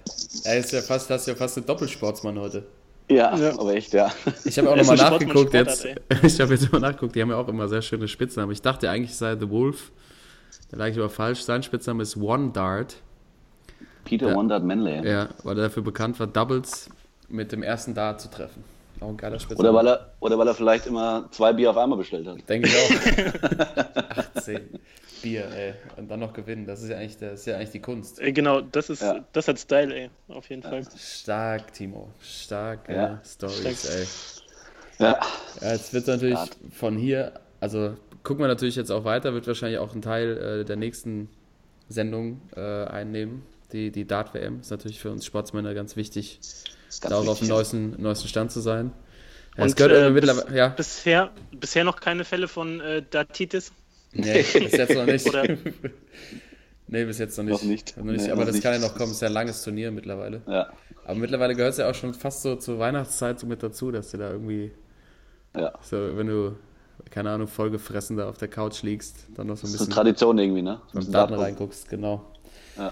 Er 0.45 0.57
ist 0.59 0.71
ja 0.71 0.81
fast, 0.81 1.09
das 1.09 1.21
ist 1.21 1.27
ja 1.27 1.35
fast 1.35 1.57
ein 1.57 1.65
Doppelsportsmann 1.65 2.39
heute. 2.39 2.63
Ja, 3.09 3.35
Ja. 3.35 3.51
aber 3.59 3.73
echt, 3.75 3.93
ja. 3.93 4.11
Ich 4.45 4.57
habe 4.57 4.69
auch 4.71 4.75
nochmal 4.77 4.97
Sportmann, 4.97 5.27
nachgeguckt 5.27 5.53
jetzt. 5.53 5.81
Sportart, 5.81 6.23
Ich 6.23 6.39
habe 6.39 6.53
jetzt 6.53 6.71
mal 6.71 6.79
nachgeguckt, 6.79 7.15
die 7.15 7.21
haben 7.21 7.29
ja 7.29 7.35
auch 7.35 7.47
immer 7.49 7.67
sehr 7.67 7.81
schöne 7.81 8.07
Spitznamen. 8.07 8.51
Ich 8.53 8.61
dachte 8.61 8.89
eigentlich, 8.89 9.11
es 9.11 9.19
sei 9.19 9.35
The 9.37 9.49
Wolf. 9.49 9.91
Da 10.71 10.77
lag 10.77 10.87
ich 10.87 10.97
aber 10.97 11.09
falsch. 11.09 11.41
Sein 11.41 11.61
Spitzname 11.63 12.01
ist 12.01 12.15
One 12.17 12.51
Dart. 12.51 12.95
Peter 14.05 14.29
Ja. 14.29 14.35
Wondert 14.35 14.63
Manley. 14.63 15.05
Ja, 15.07 15.27
weil 15.43 15.57
er 15.59 15.65
dafür 15.65 15.83
bekannt 15.83 16.17
war, 16.19 16.27
Doubles 16.27 16.89
mit 17.29 17.51
dem 17.51 17.63
ersten 17.63 17.93
Dart 17.93 18.21
zu 18.21 18.29
treffen. 18.29 18.63
Auch 18.99 19.09
ein 19.09 19.17
geiler 19.17 19.39
Spitzname. 19.39 19.69
Oder 19.69 19.77
weil, 19.77 19.87
er, 19.87 20.11
oder 20.19 20.37
weil 20.37 20.47
er 20.47 20.53
vielleicht 20.53 20.85
immer 20.87 21.27
zwei 21.31 21.51
Bier 21.53 21.71
auf 21.71 21.77
einmal 21.77 21.97
bestellt 21.97 22.27
hat. 22.27 22.37
Denke 22.47 22.67
ich 22.69 22.75
auch. 22.75 24.27
18 24.35 24.79
Bier, 25.21 25.45
ey. 25.51 25.73
Und 25.97 26.09
dann 26.09 26.19
noch 26.19 26.33
gewinnen. 26.33 26.65
Das 26.65 26.81
ist 26.81 26.89
ja 26.89 26.97
eigentlich, 26.97 27.17
das 27.17 27.41
ist 27.41 27.45
ja 27.45 27.55
eigentlich 27.57 27.71
die 27.71 27.79
Kunst. 27.81 28.19
Ey, 28.19 28.31
Genau, 28.33 28.61
das 28.61 28.89
ist, 28.89 29.01
Ja. 29.01 29.23
das 29.33 29.47
hat 29.47 29.59
Style, 29.59 29.93
ey. 29.93 30.09
Auf 30.27 30.49
jeden 30.49 30.61
Fall. 30.63 30.83
Stark, 30.97 31.73
Timo. 31.73 32.09
Stark, 32.21 32.87
Ja. 32.89 33.19
Stories, 33.25 33.81
Stark. 33.83 33.95
ey. 33.95 34.05
Ja. 34.99 35.19
Ja, 35.61 35.73
jetzt 35.73 35.93
wird 35.93 36.07
natürlich 36.07 36.35
Start. 36.37 36.57
von 36.71 36.97
hier, 36.97 37.33
also 37.59 37.95
gucken 38.23 38.43
wir 38.43 38.47
natürlich 38.47 38.75
jetzt 38.75 38.91
auch 38.91 39.03
weiter, 39.05 39.33
wird 39.33 39.47
wahrscheinlich 39.47 39.79
auch 39.79 39.93
ein 39.95 40.01
Teil 40.01 40.37
äh, 40.61 40.65
der 40.65 40.75
nächsten 40.75 41.29
Sendung 41.89 42.41
äh, 42.55 42.85
einnehmen. 42.85 43.43
Die, 43.73 43.91
die 43.91 44.05
Dart-WM 44.05 44.59
ist 44.61 44.69
natürlich 44.71 44.99
für 44.99 45.09
uns 45.11 45.25
Sportsmänner 45.25 45.73
ganz 45.73 45.95
wichtig, 45.95 46.39
da 47.01 47.15
auch 47.17 47.27
auf 47.27 47.39
dem 47.39 47.47
neuesten, 47.47 48.01
neuesten 48.01 48.27
Stand 48.27 48.51
zu 48.51 48.59
sein. 48.61 48.91
Ja, 49.57 49.65
es 49.65 49.71
Und, 49.71 49.77
gehört 49.77 49.93
äh, 49.93 50.11
bis- 50.11 50.13
mittlerweile, 50.25 50.57
ja, 50.57 50.67
Bisher, 50.69 51.31
bisher 51.51 51.83
noch 51.83 51.99
keine 51.99 52.23
Fälle 52.25 52.47
von 52.47 52.79
äh, 52.81 53.03
Datitis. 53.09 53.71
nee, 54.11 54.41
bis 54.41 54.71
jetzt 54.71 54.95
noch 54.95 55.05
nicht. 55.05 55.27
Oder- 55.29 55.47
nee, 56.87 57.05
bis 57.05 57.17
jetzt 57.19 57.37
noch 57.37 57.43
nicht. 57.43 57.53
Noch 57.61 57.63
nicht. 57.69 57.97
Noch 57.97 58.03
nicht. 58.05 58.21
Nee, 58.25 58.31
aber 58.31 58.41
noch 58.41 58.45
das 58.47 58.55
nicht. 58.55 58.63
kann 58.63 58.73
ja 58.73 58.79
noch 58.79 58.95
kommen, 58.95 59.09
es 59.11 59.17
ist 59.17 59.21
ja 59.21 59.27
ein 59.27 59.33
langes 59.33 59.63
Turnier 59.63 59.91
mittlerweile. 59.91 60.41
Ja. 60.47 60.69
Aber 61.05 61.15
mittlerweile 61.15 61.55
gehört 61.55 61.73
es 61.73 61.77
ja 61.79 61.89
auch 61.89 61.95
schon 61.95 62.13
fast 62.13 62.41
so 62.43 62.55
zur 62.55 62.79
Weihnachtszeit 62.79 63.39
so 63.39 63.45
mit 63.47 63.61
dazu, 63.61 63.91
dass 63.91 64.11
du 64.11 64.17
da 64.17 64.31
irgendwie 64.31 64.71
ja. 65.55 65.71
So, 65.83 66.17
wenn 66.17 66.25
du, 66.27 66.55
keine 67.11 67.29
Ahnung, 67.29 67.47
vollgefressen 67.47 68.17
da 68.17 68.27
auf 68.27 68.39
der 68.39 68.47
Couch 68.47 68.81
liegst, 68.81 69.27
dann 69.35 69.47
noch 69.47 69.55
so 69.57 69.67
ein 69.67 69.71
Das 69.71 69.73
ist 69.73 69.77
bisschen 69.87 69.93
eine 69.93 69.95
Tradition 69.95 70.37
irgendwie, 70.39 70.63
ne? 70.63 70.81
beim 70.93 71.11
Daten 71.11 71.33
reinguckst, 71.35 71.89
genau. 71.89 72.25
Ja. 72.75 72.91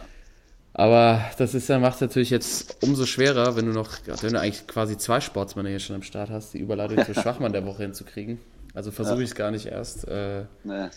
Aber 0.74 1.22
das 1.38 1.54
ist 1.54 1.68
ja, 1.68 1.80
macht 1.80 2.00
natürlich 2.00 2.30
jetzt 2.30 2.78
umso 2.82 3.06
schwerer, 3.06 3.56
wenn 3.56 3.66
du 3.66 3.74
noch, 3.74 3.90
wenn 4.22 4.34
du 4.34 4.40
eigentlich 4.40 4.68
quasi 4.68 4.98
zwei 4.98 5.20
Sportsmänner 5.20 5.70
hier 5.70 5.80
schon 5.80 5.98
am 5.98 6.04
Start 6.04 6.30
hast, 6.30 6.54
die 6.54 6.60
Überladung 6.60 7.04
zur 7.06 7.14
Schwachmann 7.22 7.52
der 7.52 7.66
Woche 7.66 7.84
hinzukriegen. 7.84 8.40
Also 8.74 8.90
versuche 8.92 9.22
ich 9.22 9.32
es 9.32 9.36
gar 9.36 9.52
nicht 9.52 9.66
erst. 9.66 10.08
Äh, 10.08 10.46
Nee. 10.64 10.88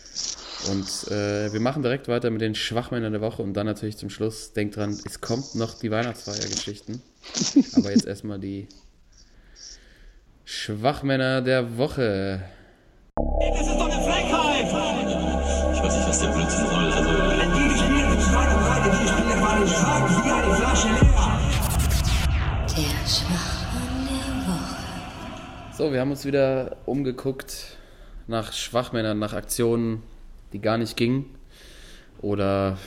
und 0.70 1.11
äh, 1.11 1.53
wir 1.53 1.59
machen 1.61 1.83
direkt 1.83 2.07
weiter 2.07 2.31
mit 2.31 2.41
den 2.41 2.55
Schwachmännern 2.55 3.12
der 3.12 3.20
Woche 3.20 3.43
und 3.43 3.53
dann 3.55 3.66
natürlich 3.66 3.97
zum 3.97 4.11
Schluss, 4.11 4.53
denkt 4.53 4.77
dran, 4.77 4.97
es 5.05 5.20
kommt 5.20 5.57
noch 5.57 5.75
die 5.77 5.91
Weihnachtsfeiergeschichten. 5.91 7.03
Aber 7.77 7.91
jetzt 7.91 8.07
erstmal 8.07 8.39
die 8.39 8.68
Schwachmänner 10.45 11.43
der 11.43 11.77
Woche. 11.77 12.43
So, 25.77 25.93
wir 25.93 25.99
haben 25.99 26.12
uns 26.12 26.25
wieder 26.25 26.77
umgeguckt 26.87 27.77
nach 28.29 28.53
Schwachmännern, 28.53 29.18
nach 29.18 29.33
Aktionen, 29.33 30.05
die 30.53 30.61
gar 30.61 30.79
nicht 30.79 30.97
gingen. 30.97 31.25
Oder 32.22 32.79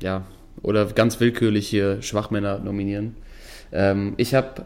ja, 0.00 0.24
oder 0.62 0.86
ganz 0.86 1.20
willkürlich 1.20 1.68
hier 1.68 2.00
Schwachmänner 2.00 2.60
nominieren. 2.60 3.14
Ähm, 3.72 4.14
ich 4.16 4.34
habe 4.34 4.64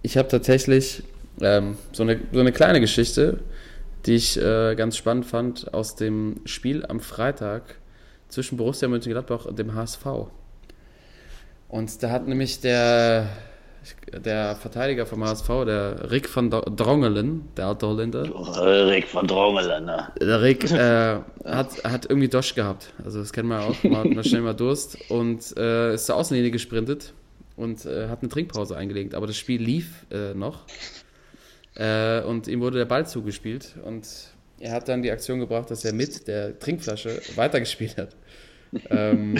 ich 0.00 0.16
hab 0.16 0.30
tatsächlich 0.30 1.02
ähm, 1.42 1.76
so, 1.92 2.04
eine, 2.04 2.20
so 2.32 2.40
eine 2.40 2.52
kleine 2.52 2.80
Geschichte, 2.80 3.40
die 4.06 4.14
ich 4.14 4.40
äh, 4.40 4.74
ganz 4.74 4.96
spannend 4.96 5.26
fand 5.26 5.74
aus 5.74 5.96
dem 5.96 6.40
Spiel 6.46 6.86
am 6.86 7.00
Freitag 7.00 7.74
zwischen 8.30 8.56
Borussia 8.56 8.88
Mönchengladbach 8.88 9.44
und 9.44 9.58
dem 9.58 9.74
HSV. 9.74 10.06
Und 11.68 12.02
da 12.02 12.10
hat 12.10 12.26
nämlich 12.26 12.62
der, 12.62 13.28
der 14.24 14.56
Verteidiger 14.56 15.06
vom 15.06 15.24
HSV, 15.24 15.48
der 15.66 16.10
Rick 16.10 16.34
van 16.34 16.50
Drongelen, 16.50 17.48
der 17.56 17.66
alte 17.66 17.86
Holländer, 17.86 18.24
Rick 18.86 19.08
von 19.08 19.26
Drongelen, 19.26 19.84
ne? 19.84 20.08
der 20.20 20.42
Rick 20.42 20.70
äh, 20.70 21.18
hat, 21.44 21.84
hat 21.84 22.06
irgendwie 22.06 22.28
Dosch 22.28 22.54
gehabt. 22.54 22.92
Also 23.04 23.20
das 23.20 23.32
kennen 23.32 23.48
wir 23.48 23.60
auch. 23.60 23.82
Man 23.84 23.96
hat 23.96 24.10
mal 24.10 24.24
schnell 24.24 24.42
mal 24.42 24.54
Durst 24.54 24.98
und 25.10 25.56
äh, 25.56 25.94
ist 25.94 26.06
zur 26.06 26.16
Außenlinie 26.16 26.50
gesprintet 26.50 27.12
und 27.56 27.84
äh, 27.84 28.08
hat 28.08 28.20
eine 28.22 28.28
Trinkpause 28.28 28.76
eingelegt. 28.76 29.14
Aber 29.14 29.26
das 29.26 29.36
Spiel 29.36 29.62
lief 29.62 30.06
äh, 30.10 30.34
noch. 30.34 30.60
Äh, 31.76 32.22
und 32.22 32.48
ihm 32.48 32.60
wurde 32.60 32.78
der 32.78 32.84
Ball 32.84 33.06
zugespielt 33.06 33.74
und 33.84 34.06
er 34.60 34.72
hat 34.72 34.88
dann 34.88 35.02
die 35.02 35.10
Aktion 35.10 35.40
gebracht, 35.40 35.70
dass 35.70 35.84
er 35.84 35.92
mit 35.92 36.28
der 36.28 36.58
Trinkflasche 36.58 37.20
weitergespielt 37.34 37.98
hat. 37.98 38.16
Ähm, 38.90 39.36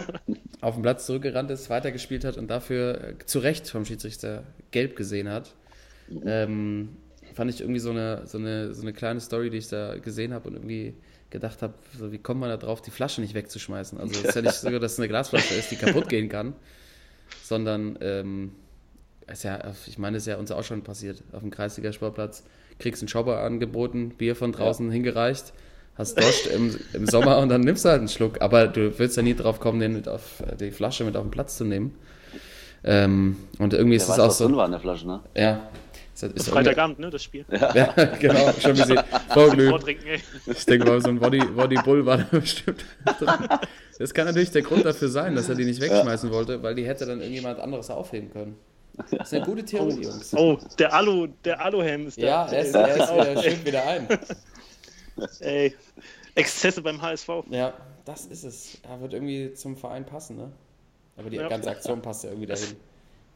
auf 0.60 0.74
den 0.74 0.82
Platz 0.82 1.06
zurückgerannt 1.06 1.50
ist, 1.50 1.70
weitergespielt 1.70 2.24
hat 2.24 2.36
und 2.36 2.48
dafür 2.48 3.02
äh, 3.02 3.24
zu 3.24 3.38
Recht 3.38 3.68
vom 3.68 3.84
Schiedsrichter 3.84 4.44
gelb 4.70 4.96
gesehen 4.96 5.28
hat. 5.28 5.54
Ähm, 6.24 6.96
fand 7.34 7.50
ich 7.50 7.60
irgendwie 7.60 7.80
so 7.80 7.90
eine, 7.90 8.26
so, 8.26 8.38
eine, 8.38 8.74
so 8.74 8.82
eine 8.82 8.92
kleine 8.92 9.20
Story, 9.20 9.50
die 9.50 9.58
ich 9.58 9.68
da 9.68 9.96
gesehen 9.98 10.32
habe 10.32 10.48
und 10.48 10.54
irgendwie 10.54 10.94
gedacht 11.30 11.62
habe, 11.62 11.74
so, 11.98 12.12
wie 12.12 12.18
kommt 12.18 12.40
man 12.40 12.48
da 12.48 12.56
drauf, 12.56 12.80
die 12.80 12.90
Flasche 12.90 13.20
nicht 13.20 13.34
wegzuschmeißen? 13.34 13.98
Also 13.98 14.20
es 14.20 14.28
ist 14.28 14.34
ja 14.36 14.42
nicht 14.42 14.54
so, 14.54 14.78
dass 14.78 14.92
es 14.92 14.98
eine 14.98 15.08
Glasflasche 15.08 15.54
ist, 15.54 15.70
die 15.70 15.76
kaputt 15.76 16.08
gehen 16.08 16.28
kann, 16.28 16.54
sondern 17.42 17.98
ähm, 18.00 18.52
ist 19.30 19.42
ja, 19.42 19.72
ich 19.86 19.98
meine, 19.98 20.16
es 20.16 20.24
ist 20.24 20.26
ja 20.28 20.36
uns 20.36 20.50
auch 20.50 20.62
schon 20.62 20.82
passiert 20.82 21.22
auf 21.32 21.40
dem 21.40 21.50
Kreisliga-Sportplatz. 21.50 22.44
Kriegst 22.78 23.02
einen 23.02 23.08
Shopper 23.08 23.40
angeboten, 23.40 24.10
Bier 24.10 24.36
von 24.36 24.52
draußen 24.52 24.90
hingereicht, 24.90 25.52
hast 25.96 26.18
Durst 26.18 26.46
im, 26.48 26.78
im 26.92 27.06
Sommer 27.06 27.38
und 27.38 27.48
dann 27.48 27.60
nimmst 27.62 27.84
du 27.84 27.88
halt 27.90 28.00
einen 28.00 28.08
Schluck. 28.08 28.40
Aber 28.42 28.66
du 28.66 28.98
willst 28.98 29.16
ja 29.16 29.22
nie 29.22 29.34
drauf 29.34 29.60
kommen, 29.60 29.80
den 29.80 29.92
mit 29.94 30.08
auf, 30.08 30.42
die 30.60 30.70
Flasche 30.70 31.04
mit 31.04 31.16
auf 31.16 31.22
den 31.24 31.30
Platz 31.30 31.56
zu 31.56 31.64
nehmen. 31.64 31.94
Ähm, 32.84 33.36
und 33.58 33.72
irgendwie 33.72 33.96
ist 33.96 34.08
Der 34.08 34.14
es 34.16 34.20
auch 34.20 34.28
was 34.28 34.38
drin 34.38 34.50
so. 34.50 34.56
war 34.56 34.66
in 34.66 34.72
der 34.72 34.80
Flasche, 34.80 35.06
ne? 35.06 35.20
Ja. 35.34 35.68
Ist, 36.14 36.22
ist 36.22 36.32
irgendwie- 36.32 36.50
Freitagabend, 36.50 36.98
ne, 37.00 37.10
das 37.10 37.22
Spiel. 37.24 37.44
Ja, 37.50 37.92
genau, 38.20 38.52
schon. 38.60 38.76
Vortrinken, 39.30 40.06
ey. 40.06 40.20
Ich 40.46 40.64
denke 40.66 40.86
mal, 40.86 41.00
so 41.00 41.08
ein 41.08 41.18
Body, 41.18 41.38
Body 41.44 41.76
Bull 41.82 42.04
war 42.06 42.18
da 42.18 42.24
bestimmt 42.38 42.84
drin. 43.18 43.28
Das 43.98 44.12
kann 44.14 44.26
natürlich 44.26 44.50
der 44.52 44.62
Grund 44.62 44.84
dafür 44.84 45.08
sein, 45.08 45.34
dass 45.34 45.48
er 45.48 45.54
die 45.56 45.64
nicht 45.64 45.80
wegschmeißen 45.80 46.30
wollte, 46.30 46.62
weil 46.62 46.74
die 46.74 46.86
hätte 46.86 47.06
dann 47.06 47.20
irgendjemand 47.20 47.58
anderes 47.58 47.90
aufheben 47.90 48.30
können. 48.32 48.56
Das 49.10 49.28
ist 49.32 49.34
eine 49.34 49.44
gute 49.44 49.64
Theorie, 49.64 50.02
Jungs. 50.04 50.32
Oh, 50.36 50.56
der 50.78 50.92
Alu, 50.94 51.26
der 51.44 51.64
Aluhelm 51.64 52.06
ist 52.06 52.18
da. 52.18 52.26
Ja, 52.26 52.46
er 52.46 52.60
ist, 52.64 52.74
er 52.76 52.96
ist 52.96 53.12
wieder, 53.12 53.42
schön 53.42 53.64
wieder 53.66 53.84
ein. 53.86 54.06
Ey, 55.40 55.74
Exzesse 56.34 56.82
beim 56.82 57.00
HSV. 57.00 57.28
Ja, 57.50 57.74
das 58.04 58.26
ist 58.26 58.44
es. 58.44 58.78
Er 58.82 59.00
wird 59.00 59.12
irgendwie 59.14 59.54
zum 59.54 59.76
Verein 59.76 60.04
passen, 60.04 60.36
ne? 60.36 60.50
Aber 61.16 61.30
die 61.30 61.36
Ja. 61.36 61.48
ganze 61.48 61.70
Aktion 61.70 62.02
passt 62.02 62.24
ja 62.24 62.30
irgendwie 62.30 62.46
dahin. 62.48 62.76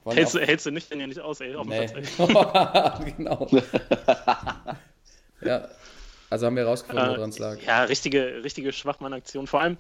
Wollen 0.05 0.17
Hältst 0.17 0.35
du, 0.35 0.39
auch- 0.41 0.47
hältst 0.47 0.67
du 0.67 0.71
nicht 0.71 0.91
denn 0.91 1.01
ja 1.01 1.07
nicht 1.07 1.21
aus, 1.21 1.41
ey, 1.41 1.55
auf 1.55 1.67
Nee. 1.67 1.87
Genau. 3.17 3.47
ja, 5.43 5.69
also 6.31 6.47
haben 6.47 6.57
wir 6.57 6.65
rausgefunden, 6.67 7.17
woran 7.17 7.31
es 7.31 7.39
lag. 7.39 7.59
Äh, 7.59 7.67
Ja, 7.67 7.83
richtige, 7.85 8.43
richtige 8.43 8.73
Schwachmann-Aktion. 8.73 9.47
Vor 9.47 9.61
allem, 9.61 9.77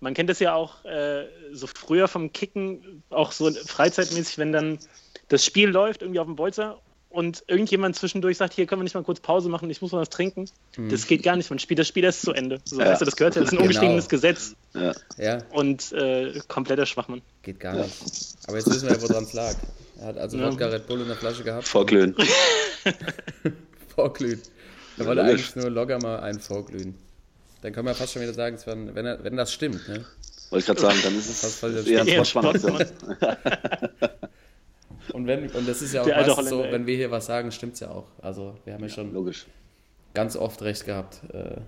man 0.00 0.14
kennt 0.14 0.30
das 0.30 0.38
ja 0.40 0.54
auch 0.54 0.84
äh, 0.84 1.26
so 1.52 1.66
früher 1.66 2.08
vom 2.08 2.32
Kicken, 2.32 3.02
auch 3.10 3.32
so 3.32 3.50
freizeitmäßig, 3.50 4.38
wenn 4.38 4.52
dann 4.52 4.78
das 5.28 5.44
Spiel 5.44 5.68
läuft, 5.70 6.02
irgendwie 6.02 6.20
auf 6.20 6.26
dem 6.26 6.36
Bolzer 6.36 6.80
und 7.18 7.42
irgendjemand 7.48 7.96
zwischendurch 7.96 8.36
sagt, 8.36 8.54
hier 8.54 8.66
können 8.66 8.80
wir 8.80 8.84
nicht 8.84 8.94
mal 8.94 9.02
kurz 9.02 9.18
Pause 9.18 9.48
machen, 9.48 9.68
ich 9.70 9.82
muss 9.82 9.90
mal 9.92 10.00
was 10.00 10.08
trinken. 10.10 10.44
Das 10.88 11.06
geht 11.08 11.22
gar 11.24 11.34
nicht, 11.36 11.50
man 11.50 11.58
spielt 11.58 11.80
das 11.80 11.88
Spiel 11.88 12.04
erst 12.04 12.22
zu 12.22 12.32
Ende. 12.32 12.60
So, 12.64 12.78
Ja. 12.78 12.86
weißt 12.86 13.00
du, 13.00 13.04
das 13.06 13.16
gehört 13.16 13.34
ja, 13.34 13.40
das 13.40 13.48
ist 13.48 13.52
ein 13.54 13.56
Genau. 13.58 13.68
ungeschriebenes 13.68 14.08
Gesetz 14.08 14.54
Ja. 14.74 14.92
Ja, 15.16 15.38
und 15.52 15.90
äh, 15.92 16.38
kompletter 16.46 16.86
Schwachmann. 16.86 17.20
geht 17.42 17.58
gar 17.58 17.74
nicht. 17.74 17.92
Aber 18.46 18.56
jetzt 18.56 18.70
wissen 18.70 18.88
wir 18.88 18.94
ja, 18.96 19.02
woran 19.02 19.24
es 19.24 19.32
lag. 19.32 19.54
Er 20.00 20.06
hat 20.06 20.18
also 20.18 20.38
Ja. 20.38 20.46
Wodka 20.50 20.66
Red 20.66 20.86
Bull 20.86 21.00
in 21.00 21.08
der 21.08 21.16
Flasche 21.16 21.42
gehabt. 21.42 21.66
Vorglühen. 21.66 22.14
Vorglühen. 23.94 24.40
Er 24.98 25.06
wollte 25.06 25.22
eigentlich 25.22 25.56
nur 25.56 25.70
locker 25.70 25.98
mal 26.00 26.20
einen 26.20 26.38
vorglühen. 26.40 26.94
Dann 27.62 27.72
kann 27.72 27.84
man 27.84 27.94
fast 27.96 28.12
schon 28.12 28.22
wieder 28.22 28.34
sagen, 28.34 28.54
es 28.56 28.66
war, 28.66 28.74
ein- 28.74 28.94
wenn, 28.94 29.06
er, 29.06 29.22
wenn 29.24 29.36
das 29.36 29.52
stimmt, 29.52 29.88
ne? 29.88 30.04
Wollte 30.50 30.60
ich 30.60 30.66
gerade 30.66 30.80
sagen, 30.80 30.98
dann 31.02 31.18
ist 31.18 31.28
es 31.28 31.60
das 31.60 31.86
eher 31.86 32.02
ein 32.20 32.24
Sportmann. 32.24 32.86
Und, 35.12 35.26
wenn, 35.26 35.48
und 35.50 35.68
das 35.68 35.82
ist 35.82 35.94
ja 35.94 36.02
auch 36.02 36.06
meistens 36.06 36.48
so, 36.48 36.62
ey. 36.62 36.72
wenn 36.72 36.86
wir 36.86 36.96
hier 36.96 37.10
was 37.10 37.26
sagen, 37.26 37.52
stimmt 37.52 37.74
es 37.74 37.80
ja 37.80 37.90
auch. 37.90 38.06
Also 38.22 38.54
wir 38.64 38.74
haben 38.74 38.82
ja 38.82 38.88
schon 38.88 39.12
Logisch. 39.12 39.46
ganz 40.14 40.36
oft 40.36 40.62
recht 40.62 40.84
gehabt. 40.84 41.20
Äh, 41.32 41.60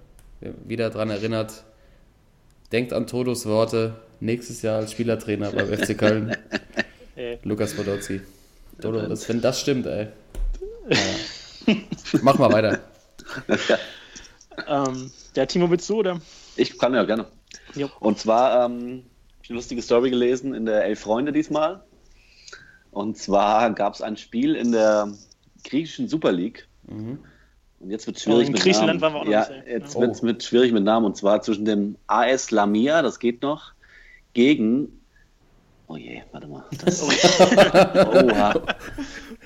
wieder 0.65 0.91
dran 0.91 1.11
erinnert, 1.11 1.65
denkt 2.73 2.93
an 2.93 3.07
Todos 3.07 3.47
Worte, 3.47 3.95
nächstes 4.21 4.63
Jahr 4.63 4.79
als 4.79 4.93
Spielertrainer 4.93 5.51
beim 5.51 5.67
FC 5.67 5.97
Köln. 5.97 6.37
Lukas 7.43 7.75
Podolski. 7.75 8.21
Toto, 8.81 9.07
das, 9.07 9.29
wenn 9.29 9.41
das 9.41 9.61
stimmt, 9.61 9.87
ey. 9.87 10.09
Ja. 10.89 11.77
Mach 12.23 12.39
mal 12.39 12.51
weiter. 12.53 12.81
Ähm, 14.67 15.11
der 15.37 15.47
Timo, 15.47 15.71
willst 15.71 15.89
du, 15.89 15.99
oder? 15.99 16.21
Ich 16.57 16.79
kann 16.79 16.95
ja 16.95 17.05
gerne. 17.05 17.27
Jo. 17.75 17.89
Und 18.01 18.19
zwar 18.19 18.67
ähm, 18.67 19.05
ich 19.43 19.51
eine 19.51 19.57
lustige 19.57 19.83
Story 19.83 20.11
gelesen 20.11 20.55
in 20.55 20.67
der 20.67 20.85
Elf 20.85 21.01
Freunde 21.01 21.33
diesmal. 21.33 21.83
Und 22.91 23.17
zwar 23.17 23.71
gab 23.73 23.95
es 23.95 24.03
ein 24.03 24.17
Spiel 24.17 24.55
in 24.57 24.73
der 24.73 25.13
griechischen 25.65 26.09
Super 26.09 26.33
League. 26.33 26.67
Und 26.89 27.91
jetzt 27.91 28.07
wird 28.07 28.19
schwierig 28.19 28.45
Oh, 28.45 28.47
in 28.49 28.53
mit 28.53 28.63
Griechenland 28.63 29.01
Namen. 29.01 29.15
waren 29.15 29.15
wir 29.15 29.21
auch 29.21 29.25
noch 29.25 29.31
ja, 29.33 29.57
nicht, 29.57 29.69
jetzt 29.69 29.95
Ja. 29.95 30.01
wird 30.01 30.11
es 30.13 30.23
mit 30.23 30.43
schwierig 30.43 30.73
mit 30.73 30.85
Namen. 30.85 31.07
Und 31.07 31.17
zwar 31.17 31.41
zwischen 31.43 31.65
dem 31.65 31.97
AS 32.09 32.51
Lamia, 32.51 33.01
das 33.03 33.19
geht 33.19 33.43
noch, 33.43 33.73
gegen. 34.35 35.01
Oh 35.87 35.97
je, 35.97 36.23
warte 36.33 36.47
mal. 36.47 36.65
Das, 36.85 37.03
Oha. 37.03 38.55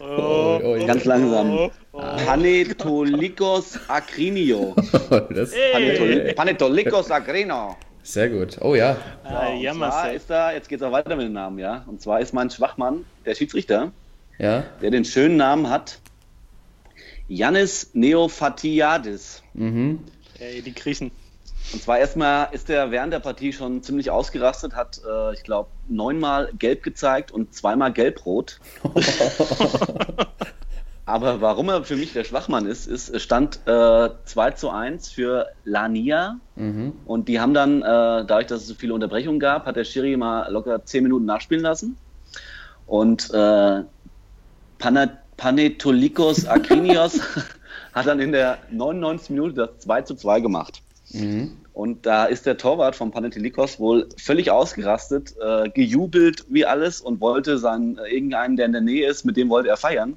Oh, 0.01 0.61
oh, 0.63 0.87
Ganz 0.87 1.05
langsam. 1.05 1.51
oh, 1.53 1.71
oh. 1.93 2.01
Panetolikos 2.27 3.79
Akrinio. 3.89 4.75
Panetol 5.11 6.35
Panetolikos 6.35 7.11
Akrino. 7.11 7.77
Sehr 8.05 8.29
gut. 8.29 8.59
Oh 8.61 8.75
ja. 8.75 8.97
Und 9.25 9.61
jammer, 9.61 9.91
zwar 9.91 10.13
ist 10.13 10.31
da, 10.31 10.53
jetzt 10.53 10.69
geht 10.69 10.81
es 10.81 10.87
auch 10.87 10.93
weiter 10.93 11.17
mit 11.17 11.27
dem 11.27 11.33
Namen, 11.33 11.59
ja. 11.59 11.85
Und 11.87 12.01
zwar 12.01 12.21
ist 12.21 12.33
mein 12.33 12.51
Schwachmann 12.51 13.05
der 13.27 13.35
Schiedsrichter, 13.35 13.91
Ja. 14.39 14.63
der 14.81 14.91
den 14.91 15.05
schönen 15.05 15.37
Namen 15.37 15.69
hat 15.71 15.99
Yannis 17.27 17.91
Neofatiadis. 17.95 19.43
Mhm. 19.55 20.01
Ey, 20.39 20.63
die 20.63 20.75
Griechen. 20.75 21.11
Und 21.73 21.83
zwar 21.83 21.99
erstmal 21.99 22.49
ist 22.53 22.69
er 22.69 22.91
während 22.91 23.13
der 23.13 23.21
Partie 23.21 23.53
schon 23.53 23.83
ziemlich 23.83 24.11
ausgerastet, 24.11 24.75
hat, 24.75 25.01
äh, 25.09 25.33
ich 25.33 25.43
glaube, 25.43 25.71
neunmal 25.89 26.51
gelb 26.59 26.83
gezeigt 26.83 27.33
und 27.33 27.55
zweimal 27.55 27.93
gelb-rot. 27.93 28.61
Aber 31.07 31.43
warum 31.43 31.69
er 31.69 31.85
für 31.85 31.97
mich 31.97 32.15
der 32.15 32.25
Schwachmann 32.25 32.67
ist, 32.67 32.87
ist, 32.87 33.11
es 33.11 33.23
stand 33.23 33.61
äh, 33.67 34.09
2 34.25 34.51
zu 34.53 34.71
1 34.71 35.11
für 35.11 35.49
Lania. 35.65 36.39
Mhm. 36.57 36.93
Und 37.05 37.29
die 37.29 37.41
haben 37.41 37.53
dann, 37.53 37.83
äh, 37.83 37.85
dadurch, 37.85 38.47
dass 38.47 38.63
es 38.63 38.69
so 38.69 38.75
viele 38.75 38.95
Unterbrechungen 38.95 39.39
gab, 39.39 39.67
hat 39.67 39.77
der 39.77 39.85
Schiri 39.85 40.17
mal 40.17 40.51
locker 40.51 40.85
10 40.85 41.03
Minuten 41.03 41.27
nachspielen 41.27 41.63
lassen. 41.63 41.97
Und 42.87 43.31
äh, 43.33 43.83
Pana 44.79 45.19
Panetolikos 45.37 46.47
Akrinios 46.47 47.21
hat 47.93 48.07
dann 48.07 48.21
in 48.21 48.33
der 48.33 48.59
99. 48.71 49.31
Minute 49.31 49.55
das 49.55 49.79
2 49.81 50.03
zu 50.03 50.15
2 50.15 50.41
gemacht. 50.41 50.81
Mhm. 51.11 51.59
Und 51.75 52.07
da 52.07 52.25
ist 52.27 52.47
der 52.47 52.57
Torwart 52.57 52.95
von 52.95 53.11
Panetilikos 53.11 53.81
wohl 53.81 54.09
völlig 54.17 54.51
ausgerastet, 54.53 55.35
äh, 55.45 55.69
gejubelt 55.71 56.47
wie 56.49 56.65
alles 56.65 57.01
und 57.01 57.21
wollte 57.21 57.59
seinen, 57.59 57.99
äh, 57.99 58.15
irgendeinen, 58.15 58.57
der 58.57 58.67
in 58.67 58.73
der 58.73 58.81
Nähe 58.81 59.11
ist, 59.11 59.25
mit 59.25 59.37
dem 59.37 59.49
wollte 59.49 59.69
er 59.71 59.77
feiern. 59.77 60.17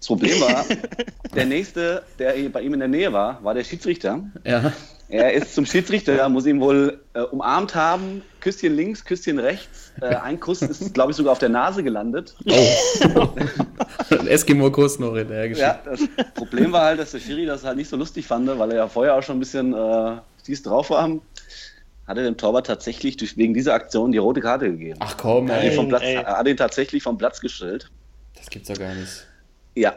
Das 0.00 0.06
Problem 0.06 0.40
war, 0.40 0.64
der 1.34 1.44
nächste, 1.44 2.02
der 2.18 2.32
hier 2.32 2.50
bei 2.50 2.62
ihm 2.62 2.72
in 2.72 2.80
der 2.80 2.88
Nähe 2.88 3.12
war, 3.12 3.44
war 3.44 3.54
der 3.54 3.64
Schiedsrichter. 3.64 4.24
Ja. 4.44 4.72
Er 5.10 5.32
ist 5.32 5.54
zum 5.54 5.66
Schiedsrichter, 5.66 6.28
muss 6.28 6.46
ihn 6.46 6.60
wohl 6.60 7.00
äh, 7.14 7.20
umarmt 7.20 7.74
haben, 7.74 8.22
Küsschen 8.40 8.76
links, 8.76 9.04
Küsschen 9.04 9.38
rechts. 9.38 9.92
Äh, 10.00 10.14
ein 10.14 10.38
Kuss 10.38 10.62
ist, 10.62 10.94
glaube 10.94 11.10
ich, 11.10 11.16
sogar 11.16 11.32
auf 11.32 11.38
der 11.40 11.48
Nase 11.48 11.82
gelandet. 11.82 12.34
Oh. 12.48 13.28
Ein 14.10 14.26
Eskimo-Kuss 14.28 15.00
noch 15.00 15.16
hinterher 15.16 15.48
geschickt. 15.48 15.66
Ja, 15.66 15.80
das 15.84 16.00
Problem 16.34 16.72
war 16.72 16.84
halt, 16.84 17.00
dass 17.00 17.10
der 17.10 17.18
Schiri 17.18 17.44
das 17.44 17.64
halt 17.64 17.76
nicht 17.76 17.88
so 17.88 17.96
lustig 17.96 18.26
fand, 18.26 18.46
weil 18.46 18.70
er 18.70 18.76
ja 18.76 18.88
vorher 18.88 19.16
auch 19.16 19.22
schon 19.22 19.36
ein 19.36 19.40
bisschen 19.40 19.74
äh, 19.74 20.16
dies 20.46 20.62
drauf 20.62 20.90
war. 20.90 21.10
Hat 22.06 22.16
er 22.16 22.22
dem 22.24 22.36
Torwart 22.36 22.66
tatsächlich 22.66 23.16
durch, 23.16 23.36
wegen 23.36 23.52
dieser 23.52 23.74
Aktion 23.74 24.12
die 24.12 24.18
rote 24.18 24.40
Karte 24.40 24.70
gegeben. 24.70 24.98
Ach 25.00 25.16
komm, 25.16 25.50
Hat 25.50 25.62
ihn, 25.64 25.88
Platz, 25.88 26.02
ey. 26.02 26.16
hat 26.16 26.46
ihn 26.46 26.56
tatsächlich 26.56 27.02
vom 27.02 27.18
Platz 27.18 27.40
gestellt. 27.40 27.90
Das 28.36 28.48
gibt's 28.48 28.68
doch 28.68 28.78
gar 28.78 28.94
nicht. 28.94 29.26
Ja. 29.74 29.94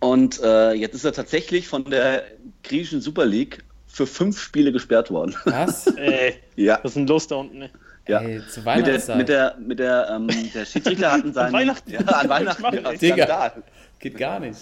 Und 0.00 0.40
äh, 0.42 0.72
jetzt 0.72 0.94
ist 0.94 1.04
er 1.04 1.12
tatsächlich 1.12 1.68
von 1.68 1.84
der 1.84 2.24
griechischen 2.62 3.00
Super 3.00 3.26
League 3.26 3.62
für 3.86 4.06
fünf 4.06 4.40
Spiele 4.40 4.72
gesperrt 4.72 5.10
worden. 5.10 5.34
Was? 5.44 5.86
Ey, 5.96 6.36
ja. 6.56 6.78
was 6.82 6.92
ist 6.92 6.96
denn 6.96 7.06
los 7.06 7.26
da 7.26 7.36
unten, 7.36 7.62
ey? 7.62 7.70
ja. 8.08 8.20
Ey, 8.20 8.40
zu 8.48 8.60
Mit 8.62 8.86
der, 8.86 9.16
mit 9.16 9.28
der, 9.28 9.56
mit 9.58 9.78
der, 9.78 10.10
ähm, 10.10 10.28
der 10.54 10.64
Schiedsrichter 10.64 11.12
hatten 11.12 11.32
seinen. 11.32 11.52
Weihnachten? 11.52 11.90
Ja, 11.90 12.00
an 12.00 12.28
Weihnachten. 12.28 12.62
Machen, 12.62 12.84
ey. 12.84 12.98
Digga. 12.98 13.52
Geht 13.98 14.16
gar 14.16 14.40
nicht. 14.40 14.58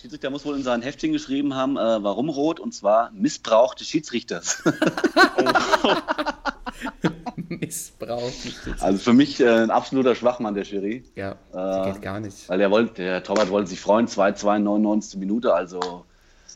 Der 0.00 0.04
Schiedsrichter 0.04 0.30
muss 0.30 0.46
wohl 0.46 0.56
in 0.56 0.62
sein 0.62 0.80
Heftchen 0.80 1.12
geschrieben 1.12 1.54
haben, 1.54 1.76
äh, 1.76 2.02
warum 2.02 2.30
rot, 2.30 2.58
und 2.58 2.72
zwar 2.72 3.10
Missbrauch 3.10 3.74
des 3.74 3.86
Schiedsrichters. 3.88 4.64
Missbrauch. 7.36 8.32
Also 8.78 8.98
für 8.98 9.12
mich 9.12 9.40
äh, 9.40 9.46
ein 9.46 9.70
absoluter 9.70 10.14
Schwachmann, 10.14 10.54
der 10.54 10.64
Jury. 10.64 11.04
Ja, 11.16 11.36
Äh, 11.52 11.92
geht 11.92 12.00
gar 12.00 12.18
nicht. 12.18 12.48
Weil 12.48 12.56
der, 12.56 12.70
wollte, 12.70 12.94
der 12.94 13.22
Torwart 13.22 13.50
wollte 13.50 13.68
sich 13.68 13.78
freuen, 13.80 14.06
2-2, 14.06 14.60
99. 14.60 15.20
Minute, 15.20 15.52
also 15.52 16.06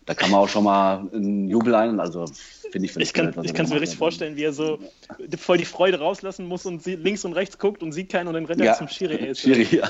da 0.07 0.15
kann 0.15 0.31
man 0.31 0.41
auch 0.41 0.49
schon 0.49 0.65
mal 0.65 1.09
einen 1.15 1.49
Jubel 1.49 1.75
ein, 1.75 1.99
also 1.99 2.27
finde 2.71 2.87
ich 2.87 2.97
Ich 2.97 3.13
kann 3.15 3.29
es 3.39 3.71
mir 3.71 3.81
richtig 3.81 3.97
vorstellen, 3.99 4.37
wie 4.37 4.43
er 4.45 4.53
so 4.53 4.79
voll 5.39 5.57
die 5.59 5.65
Freude 5.65 5.99
rauslassen 5.99 6.47
muss 6.47 6.67
und 6.67 6.83
sie 6.83 6.97
links 6.97 7.25
und 7.25 7.33
rechts 7.33 7.59
guckt 7.59 7.83
und 7.83 7.93
sieht 7.93 8.11
keinen 8.11 8.29
und 8.29 8.35
dann 8.35 8.45
rennt 8.45 8.61
er 8.61 8.67
Ja. 8.67 8.75
zum 8.75 8.89
Schiri. 8.89 9.15
Ey. 9.29 9.35
Schiri, 9.35 9.77
ja. 9.77 9.89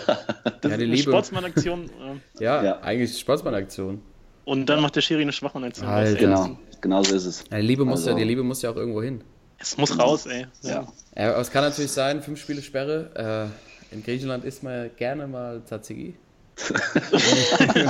Ja, 0.62 0.76
die 0.76 0.84
eine. 0.84 0.96
Sportsmann-Aktion. 0.96 1.84
äh, 2.38 2.44
Ja, 2.44 2.62
Ja. 2.62 2.80
eigentlich 2.80 3.18
Sportsmann-Aktion. 3.18 4.00
Und 4.44 4.66
dann 4.66 4.80
macht 4.82 4.94
der 4.96 5.00
Schiri 5.00 5.22
eine 5.22 5.32
Schwachmann-Aktion. 5.32 5.88
Alter. 5.88 6.18
Genau, 6.18 6.58
genau 6.80 7.02
so 7.02 7.14
ist 7.16 7.24
es. 7.24 7.44
Ja, 7.50 7.56
die, 7.58 7.66
Liebe 7.66 7.84
muss 7.84 8.00
Also- 8.00 8.10
ja, 8.10 8.16
die 8.16 8.24
Liebe 8.24 8.42
muss 8.42 8.62
ja 8.62 8.70
auch 8.70 8.76
irgendwo 8.76 9.02
hin. 9.02 9.22
Es 9.58 9.78
muss 9.78 9.98
raus, 9.98 10.26
ey. 10.26 10.46
Ja. 10.62 10.86
Ja, 11.16 11.30
aber 11.32 11.40
es 11.40 11.50
kann 11.50 11.64
natürlich 11.64 11.92
sein, 11.92 12.20
fünf 12.22 12.40
Spiele 12.40 12.60
Sperre. 12.60 13.50
Äh, 13.90 13.94
in 13.94 14.02
Griechenland 14.02 14.44
isst 14.44 14.62
man 14.62 14.72
ja 14.74 14.88
gerne 14.88 15.26
mal 15.26 15.62
Tzatziki. 15.64 16.14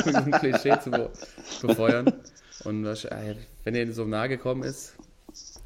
Um 0.06 0.14
ein 0.14 0.30
Klischee 0.32 0.78
zu 0.80 0.90
be 0.90 1.10
befeuern. 1.62 2.12
Und 2.64 2.86
äh, 2.86 3.36
wenn 3.64 3.74
ihr 3.74 3.92
so 3.92 4.04
nahe 4.04 4.28
gekommen 4.28 4.62
ist, 4.62 4.94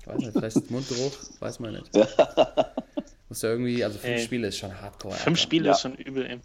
ich 0.01 0.07
weiß 0.07 0.19
nicht, 0.19 0.33
vielleicht 0.33 0.57
ist 0.57 0.71
Mundgeruch, 0.71 1.13
weiß 1.41 1.61
man 1.61 1.75
nicht. 1.75 1.91
Muss 3.29 3.43
ja 3.43 3.51
irgendwie, 3.51 3.85
also 3.85 3.99
fünf 3.99 4.15
Ey. 4.15 4.21
Spiele 4.21 4.49
ist 4.49 4.59
schon 4.59 4.81
hardcore. 4.81 5.15
Fünf 5.15 5.27
Alter. 5.27 5.37
Spiele 5.37 5.67
Ja. 5.67 5.73
ist 5.73 5.81
schon 5.83 5.95
übel, 5.95 6.27
ey. 6.27 6.41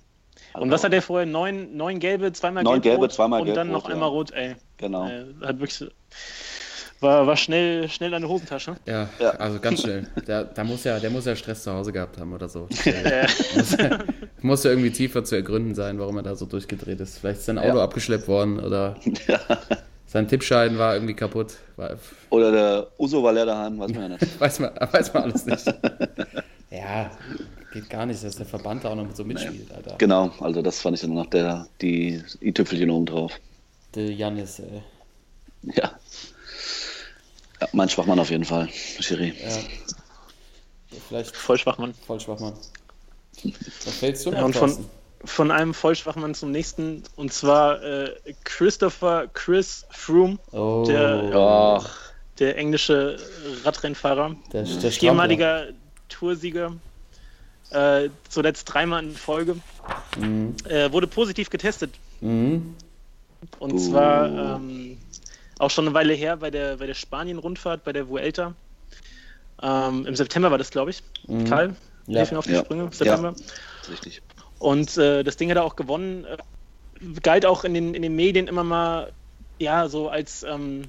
Und 0.54 0.70
was 0.70 0.84
hat 0.84 0.93
der 0.93 1.01
vorher? 1.01 1.26
Neun, 1.26 1.76
neun 1.76 1.99
gelbe, 1.99 2.32
zweimal 2.34 2.64
Neun 2.64 2.82
gelb, 2.82 2.99
gelbe, 2.99 3.10
zweimal 3.14 3.41
und 3.41 3.47
dann 3.47 3.70
gelb-rot, 3.70 3.84
noch 3.84 3.89
einmal 3.89 4.10
ja. 4.10 4.14
rot, 4.14 4.32
ey. 4.32 4.56
Genau. 4.78 5.08
Äh, 5.08 5.26
hat 5.41 5.60
wirklich, 5.60 5.89
war, 7.00 7.28
war 7.28 7.36
schnell, 7.38 7.89
schnell 7.89 8.14
eine 8.14 8.28
Hosentasche. 8.28 8.76
Ja, 8.86 9.10
Ja. 9.20 9.32
also 9.32 9.60
ganz 9.60 9.82
schnell. 9.82 10.08
Der, 10.28 10.44
da 10.46 10.64
muss 10.64 10.84
ja, 10.84 11.00
der 11.00 11.10
muss 11.10 11.26
ja 11.26 11.36
Stress 11.36 11.64
zu 11.64 11.74
Hause 11.74 11.91
gehabt 11.91 12.18
haben 12.18 12.34
oder 12.34 12.48
so. 12.50 12.68
Äh, 12.86 13.28
muss, 13.56 13.78
muss 14.41 14.64
ja 14.64 14.72
irgendwie 14.72 14.91
tiefer 14.91 15.24
zu 15.24 15.36
ergründen 15.36 15.76
sein, 15.76 16.00
warum 16.00 16.18
er 16.18 16.24
da 16.24 16.36
so 16.36 16.46
durchgedreht 16.46 17.00
ist. 17.00 17.20
Vielleicht 17.20 17.39
ist 17.39 17.46
sein 17.46 17.58
Auto 17.58 17.78
Ja. 17.78 17.84
abgeschleppt 17.84 18.28
worden 18.28 18.60
oder 18.60 18.96
sein 20.06 20.28
Tippschein 20.28 20.78
war 20.78 20.94
irgendwie 20.96 21.14
kaputt. 21.16 21.54
War, 21.76 21.98
Oder 22.30 22.52
der 22.52 22.88
Uso 23.00 23.24
Valerian, 23.24 23.80
weiß 23.80 23.91
man 23.94 24.02
ja 24.04 24.08
nicht. 24.10 24.39
weiß, 24.39 24.60
man, 24.60 24.72
weiß 24.91 25.14
man 25.14 25.24
alles 25.24 25.46
nicht. 25.46 25.66
Ja, 26.70 27.12
geht 27.72 27.89
gar 27.89 28.06
nicht, 28.06 28.24
dass 28.24 28.36
der 28.36 28.46
Verband 28.46 28.84
da 28.84 28.89
auch 28.89 28.96
noch 28.96 29.08
so 29.16 29.24
mitspielt, 29.24 29.72
Alter. 29.74 29.96
Genau, 29.98 30.32
also 30.39 30.62
das 30.62 30.80
fand 30.82 30.96
ich 30.98 31.02
dann 31.02 31.14
noch 31.14 31.28
der, 31.28 31.68
die 31.82 32.22
i-Tüpfelchen 32.41 32.89
oben 32.89 33.06
drauf. 33.08 33.34
Der 33.96 34.12
Jannis, 34.12 34.60
ey. 34.60 34.82
Ja. 35.76 35.91
Ja. 37.64 37.70
Mein 37.74 37.89
Schwachmann 37.89 38.20
auf 38.20 38.30
jeden 38.30 38.45
Fall, 38.45 38.70
Schiri. 38.99 39.34
Ja. 39.43 39.57
Vielleicht 41.07 41.36
voll 41.36 41.57
Schwachmann. 41.57 41.93
voll 42.05 42.20
Schwachmann. 42.20 42.53
Was 43.86 43.95
fällst 43.95 44.26
du 44.26 44.32
noch, 44.32 44.38
Ja, 44.39 44.45
und 44.45 44.55
von, 44.55 44.86
von 45.26 45.51
einem 45.51 45.74
Vollschwachmann 45.74 46.36
zum 46.36 46.51
nächsten, 46.51 47.03
und 47.16 47.34
zwar 47.34 47.82
äh, 47.84 48.14
Christopher 48.43 49.28
Chris 49.34 49.86
Froome, 49.89 50.38
Oh, 50.51 50.84
der- 50.88 51.32
Ach, 51.36 51.99
der 52.39 52.57
englische 52.57 53.18
Radrennfahrer. 53.64 54.36
der, 54.51 54.64
der. 54.64 54.91
Viermaliger 54.91 55.68
Toursieger, 56.09 56.74
äh, 57.72 58.09
zuletzt 58.30 58.66
dreimal 58.66 59.03
in 59.03 59.16
Folge, 59.16 59.57
Mhm. 60.18 60.55
äh, 60.70 60.91
wurde 60.91 61.07
positiv 61.07 61.49
getestet. 61.49 61.91
Mhm. 62.22 62.76
Und 63.59 63.74
Uh. 63.74 63.80
zwar 63.80 64.57
ähm, 64.57 64.93
auch 65.60 65.70
schon 65.72 65.86
eine 65.86 65.93
Weile 65.93 66.14
her 66.14 66.38
bei 66.38 66.49
der, 66.51 66.78
bei 66.78 66.88
der 66.88 66.93
Spanien-Rundfahrt, 66.93 67.84
bei 67.84 67.93
der 67.93 68.08
Vuelta. 68.10 68.54
Ähm, 69.62 70.06
Im 70.06 70.16
September 70.16 70.51
war 70.51 70.58
das, 70.58 70.72
glaube 70.72 70.91
ich. 70.91 71.04
Mhm. 71.28 71.45
Karl, 71.45 71.76
Ja. 72.08 72.18
hilf 72.20 72.32
mir 72.32 72.39
auf 72.39 72.45
die 72.45 72.54
Ja. 72.54 72.60
Sprünge. 72.60 72.89
September. 72.91 73.36
richtig. 73.89 74.22
Und 74.60 74.97
äh, 74.97 75.24
das 75.24 75.38
Ding 75.38 75.49
hat 75.49 75.58
er 75.58 75.64
auch 75.64 75.76
gewonnen. 75.76 76.26
Äh, 76.26 76.38
galt 77.22 77.45
auch 77.45 77.64
in 77.64 77.74
den, 77.74 77.93
in 77.93 78.01
den 78.01 78.16
Medien 78.16 78.47
immer 78.47 78.64
mal, 78.64 79.12
ja, 79.60 79.88
so 79.89 80.10
als 80.10 80.43
ähm, 80.43 80.86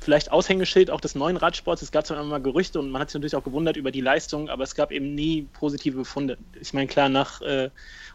vielleicht 0.00 0.32
Aushängeschild 0.32 0.90
auch 0.90 1.00
des 1.00 1.14
neuen 1.14 1.36
Radsports. 1.36 1.82
Es 1.82 1.92
gab 1.92 2.06
zwar 2.06 2.20
immer 2.20 2.40
Gerüchte 2.40 2.78
und 2.78 2.90
man 2.90 3.00
hat 3.02 3.10
sich 3.10 3.14
natürlich 3.14 3.36
auch 3.36 3.44
gewundert 3.44 3.76
über 3.76 3.90
die 3.90 4.00
Leistung, 4.00 4.48
aber 4.48 4.64
es 4.64 4.74
gab 4.74 4.92
eben 4.92 5.14
nie 5.14 5.48
positive 5.52 5.96
Befunde. 5.96 6.38
Ich 6.60 6.72
meine, 6.72 6.86
klar, 6.86 7.08
nach 7.08 7.40
äh, 7.42 7.70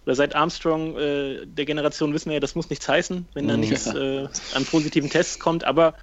oder 0.05 0.15
seit 0.15 0.35
Armstrong 0.35 0.97
äh, 0.97 1.45
der 1.45 1.65
Generation 1.65 2.13
wissen 2.13 2.29
wir 2.29 2.35
ja, 2.35 2.39
das 2.39 2.55
muss 2.55 2.69
nichts 2.69 2.87
heißen, 2.87 3.27
wenn 3.33 3.47
da 3.47 3.57
nichts 3.57 3.87
äh, 3.87 4.27
an 4.53 4.65
positiven 4.65 5.09
Tests 5.09 5.39
kommt, 5.39 5.63
aber 5.63 5.95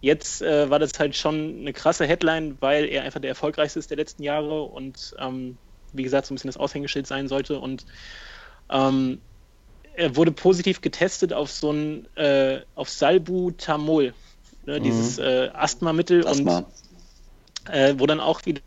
Jetzt 0.00 0.42
äh, 0.42 0.70
war 0.70 0.78
das 0.78 0.98
halt 0.98 1.16
schon 1.16 1.58
eine 1.60 1.72
krasse 1.72 2.06
Headline, 2.06 2.56
weil 2.60 2.84
er 2.84 3.02
einfach 3.02 3.20
der 3.20 3.30
erfolgreichste 3.30 3.80
ist 3.80 3.90
der 3.90 3.96
letzten 3.96 4.22
Jahre 4.22 4.62
und 4.62 5.14
ähm, 5.18 5.58
wie 5.92 6.04
gesagt 6.04 6.26
so 6.26 6.32
ein 6.32 6.36
bisschen 6.36 6.48
das 6.48 6.56
Aushängeschild 6.56 7.06
sein 7.06 7.26
sollte. 7.26 7.58
Und 7.58 7.84
ähm, 8.70 9.20
er 9.94 10.14
wurde 10.14 10.30
positiv 10.30 10.80
getestet 10.80 11.32
auf 11.32 11.50
so 11.50 11.72
ein 11.72 12.06
äh, 12.16 12.60
auf 12.76 12.88
Salbutamol, 12.88 14.14
ne, 14.68 14.80
dieses 14.80 15.18
äh, 15.18 15.50
Asthmamittel 15.54 16.26
Asthma. 16.26 16.58
und 16.58 17.74
äh, 17.74 17.94
wo 17.98 18.06
dann 18.06 18.20
auch 18.20 18.44
wieder 18.46 18.60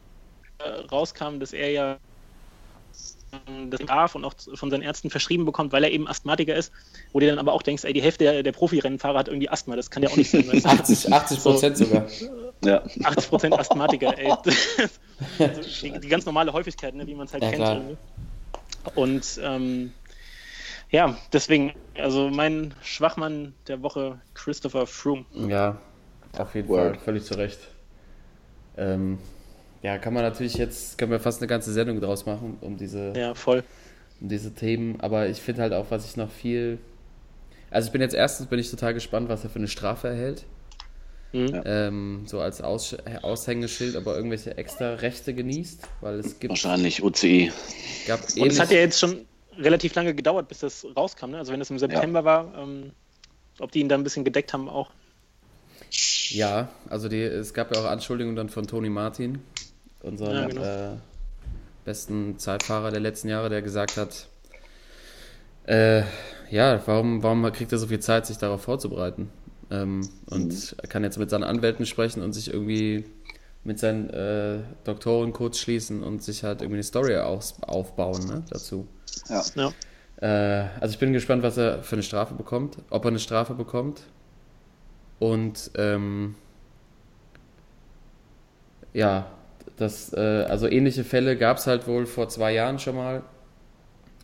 äh, 0.59 0.69
rauskam, 0.91 1.39
dass 1.39 1.53
er 1.53 1.71
ja 1.71 1.97
ähm, 3.47 3.69
das 3.69 3.79
darf 3.81 4.15
und 4.15 4.25
auch 4.25 4.33
von 4.55 4.69
seinen 4.69 4.81
Ärzten 4.81 5.09
verschrieben 5.09 5.45
bekommt, 5.45 5.71
weil 5.71 5.83
er 5.83 5.91
eben 5.91 6.07
Asthmatiker 6.07 6.55
ist, 6.55 6.71
wo 7.13 7.19
du 7.19 7.27
dann 7.27 7.39
aber 7.39 7.53
auch 7.53 7.61
denkst, 7.61 7.83
ey, 7.85 7.93
die 7.93 8.01
Hälfte 8.01 8.25
der, 8.25 8.43
der 8.43 8.51
Profirennfahrer 8.51 9.19
hat 9.19 9.27
irgendwie 9.27 9.49
Asthma, 9.49 9.75
das 9.75 9.89
kann 9.89 10.03
ja 10.03 10.09
auch 10.09 10.17
nicht 10.17 10.31
sein. 10.31 10.47
weißt 10.47 10.65
du? 10.65 10.69
80, 10.69 11.13
80 11.13 11.39
Prozent 11.41 11.77
sogar. 11.77 12.07
Ja, 12.65 12.83
80% 12.85 13.53
Asthmatiker, 13.53 14.17
ey. 14.17 14.33
Also 15.37 15.61
die, 15.83 15.99
die 15.99 16.07
ganz 16.07 16.25
normale 16.25 16.51
Häufigkeit, 16.51 16.95
ne, 16.95 17.05
wie 17.05 17.13
man 17.13 17.27
es 17.27 17.33
halt 17.33 17.43
Ja, 17.43 17.49
kennt. 17.51 17.61
klar. 17.61 17.81
Und 18.95 19.39
ähm, 19.43 19.93
ja, 20.89 21.15
deswegen, 21.31 21.73
also 21.95 22.29
mein 22.29 22.73
Schwachmann 22.81 23.53
der 23.67 23.83
Woche, 23.83 24.19
Christopher 24.33 24.87
Froome. 24.87 25.25
Ja, 25.47 25.77
auf 26.37 26.55
jeden 26.55 26.67
Word. 26.69 26.95
Fall, 26.95 27.03
völlig 27.05 27.23
zu 27.23 27.35
Recht. 27.35 27.59
Ähm, 28.77 29.17
ja, 29.81 29.97
kann 29.97 30.13
man 30.13 30.23
natürlich 30.23 30.55
jetzt, 30.55 30.97
können 30.97 31.11
wir 31.11 31.19
fast 31.19 31.41
eine 31.41 31.47
ganze 31.47 31.73
Sendung 31.73 31.99
draus 31.99 32.25
machen, 32.25 32.57
um 32.61 32.77
diese, 32.77 33.13
Ja, 33.15 33.33
voll. 33.33 33.63
um 34.19 34.29
diese 34.29 34.53
Themen. 34.53 34.99
Aber 35.01 35.27
ich 35.27 35.41
finde 35.41 35.61
halt 35.63 35.73
auch, 35.73 35.87
was 35.89 36.05
ich 36.05 36.17
noch 36.17 36.31
viel. 36.31 36.77
Also 37.69 37.87
ich 37.87 37.91
bin 37.91 38.01
jetzt 38.01 38.13
erstens 38.13 38.47
bin 38.47 38.59
ich 38.59 38.69
total 38.69 38.93
gespannt, 38.93 39.29
was 39.29 39.43
er 39.43 39.49
für 39.49 39.59
eine 39.59 39.67
Strafe 39.67 40.09
erhält. 40.09 40.45
Mhm. 41.33 41.47
Ja. 41.47 41.65
Ähm, 41.65 42.23
so 42.25 42.41
als 42.41 42.61
Aus 42.61 42.95
Aushängeschild, 43.21 43.95
aber 43.95 44.15
irgendwelche 44.15 44.57
extra 44.57 44.95
Rechte 44.95 45.33
genießt, 45.33 45.81
weil 46.01 46.19
es 46.19 46.39
gibt, 46.39 46.49
wahrscheinlich 46.49 47.01
UCI. 47.01 47.51
gab 48.05 48.19
Und 48.37 48.47
es 48.51 48.59
hat 48.59 48.71
ja 48.71 48.79
jetzt 48.79 48.99
schon 48.99 49.25
relativ 49.57 49.95
lange 49.95 50.13
gedauert, 50.13 50.47
bis 50.49 50.59
das 50.59 50.85
rauskam. 50.95 51.31
Ne? 51.31 51.37
Also 51.37 51.53
wenn 51.53 51.61
es 51.61 51.69
im 51.69 51.79
September 51.79 52.25
war, 52.25 52.53
ähm, 52.57 52.91
ob 53.59 53.71
die 53.71 53.79
ihn 53.79 53.89
da 53.89 53.95
ein 53.95 54.03
bisschen 54.03 54.25
gedeckt 54.25 54.53
haben 54.53 54.67
auch. 54.69 54.91
Ja, 56.33 56.69
also 56.89 57.09
die, 57.09 57.21
es 57.21 57.53
gab 57.53 57.73
ja 57.73 57.81
auch 57.81 57.85
Anschuldigungen 57.85 58.35
dann 58.35 58.49
von 58.49 58.67
Toni 58.67 58.89
Martin, 58.89 59.39
unserem 60.01 60.33
Ja, 60.33 60.47
genau. 60.47 60.63
äh, 60.63 60.97
besten 61.85 62.37
Zeitfahrer 62.37 62.91
der 62.91 62.99
letzten 62.99 63.29
Jahre, 63.29 63.49
der 63.49 63.61
gesagt 63.61 63.97
hat, 63.97 64.27
äh, 65.65 66.03
ja, 66.49 66.81
warum, 66.85 67.23
warum 67.23 67.49
kriegt 67.51 67.71
er 67.71 67.77
so 67.77 67.87
viel 67.87 67.99
Zeit, 67.99 68.25
sich 68.25 68.37
darauf 68.37 68.61
vorzubereiten? 68.61 69.29
Ähm, 69.69 70.07
und 70.27 70.75
er 70.81 70.87
kann 70.87 71.03
jetzt 71.03 71.17
mit 71.17 71.29
seinen 71.29 71.43
Anwälten 71.43 71.85
sprechen 71.85 72.21
und 72.21 72.33
sich 72.33 72.53
irgendwie 72.53 73.05
mit 73.63 73.79
seinen 73.79 74.09
äh, 74.09 74.59
Doktoren 74.83 75.33
kurz 75.33 75.59
schließen 75.59 76.03
und 76.03 76.23
sich 76.23 76.43
halt 76.43 76.61
irgendwie 76.61 76.77
eine 76.77 76.83
Story 76.83 77.15
aus, 77.17 77.55
aufbauen 77.61 78.25
ne, 78.25 78.43
dazu. 78.49 78.87
Ja. 79.29 79.43
Ja. 79.55 79.73
Äh, 80.21 80.67
also 80.79 80.93
ich 80.93 80.99
bin 80.99 81.13
gespannt, 81.13 81.43
was 81.43 81.57
er 81.57 81.83
für 81.83 81.95
eine 81.95 82.03
Strafe 82.03 82.33
bekommt, 82.33 82.77
ob 82.89 83.05
er 83.05 83.09
eine 83.09 83.19
Strafe 83.19 83.53
bekommt. 83.53 84.01
Und 85.21 85.69
ähm, 85.75 86.33
ja, 88.91 89.31
das, 89.77 90.11
äh, 90.13 90.17
also 90.49 90.67
ähnliche 90.67 91.03
Fälle 91.03 91.37
gab 91.37 91.57
es 91.57 91.67
halt 91.67 91.85
wohl 91.85 92.07
vor 92.07 92.27
zwei 92.27 92.55
Jahren 92.55 92.79
schon 92.79 92.95
mal. 92.95 93.21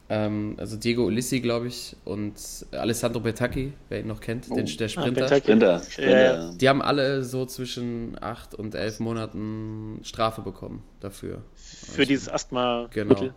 Ähm, 0.10 0.56
also 0.58 0.76
Diego 0.76 1.06
Ulissi, 1.06 1.40
glaube 1.40 1.68
ich, 1.68 1.96
und 2.04 2.34
Alessandro 2.72 3.20
Bertacchi, 3.20 3.74
wer 3.90 4.00
ihn 4.00 4.08
noch 4.08 4.22
kennt, 4.22 4.50
den, 4.50 4.66
der 4.66 4.88
Sprinter. 4.88 5.12
Bertacchi. 5.12 5.42
Sprinter. 5.42 5.84
Sprinter. 5.84 6.34
Ja. 6.34 6.52
Die 6.54 6.68
haben 6.68 6.82
alle 6.82 7.24
so 7.24 7.46
zwischen 7.46 8.18
acht 8.20 8.56
und 8.56 8.74
elf 8.74 9.00
Monaten 9.00 10.00
Strafe 10.02 10.42
bekommen 10.42 10.84
dafür. 11.00 11.44
Für 11.54 12.08
dieses 12.08 12.28
Asthma-Mittel. 12.28 13.36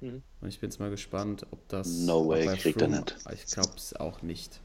Genau. 0.00 0.20
Und 0.40 0.48
ich 0.48 0.60
bin 0.60 0.70
jetzt 0.70 0.78
mal 0.78 0.90
gespannt, 0.90 1.44
ob 1.50 1.66
das. 1.66 1.88
No 1.88 2.28
way, 2.28 2.46
kriegt 2.56 2.80
er 2.80 2.86
nicht. 2.86 3.16
Ich 3.32 3.46
glaube 3.46 3.72
es 3.76 3.96
auch 3.96 4.22
nicht. 4.22 4.60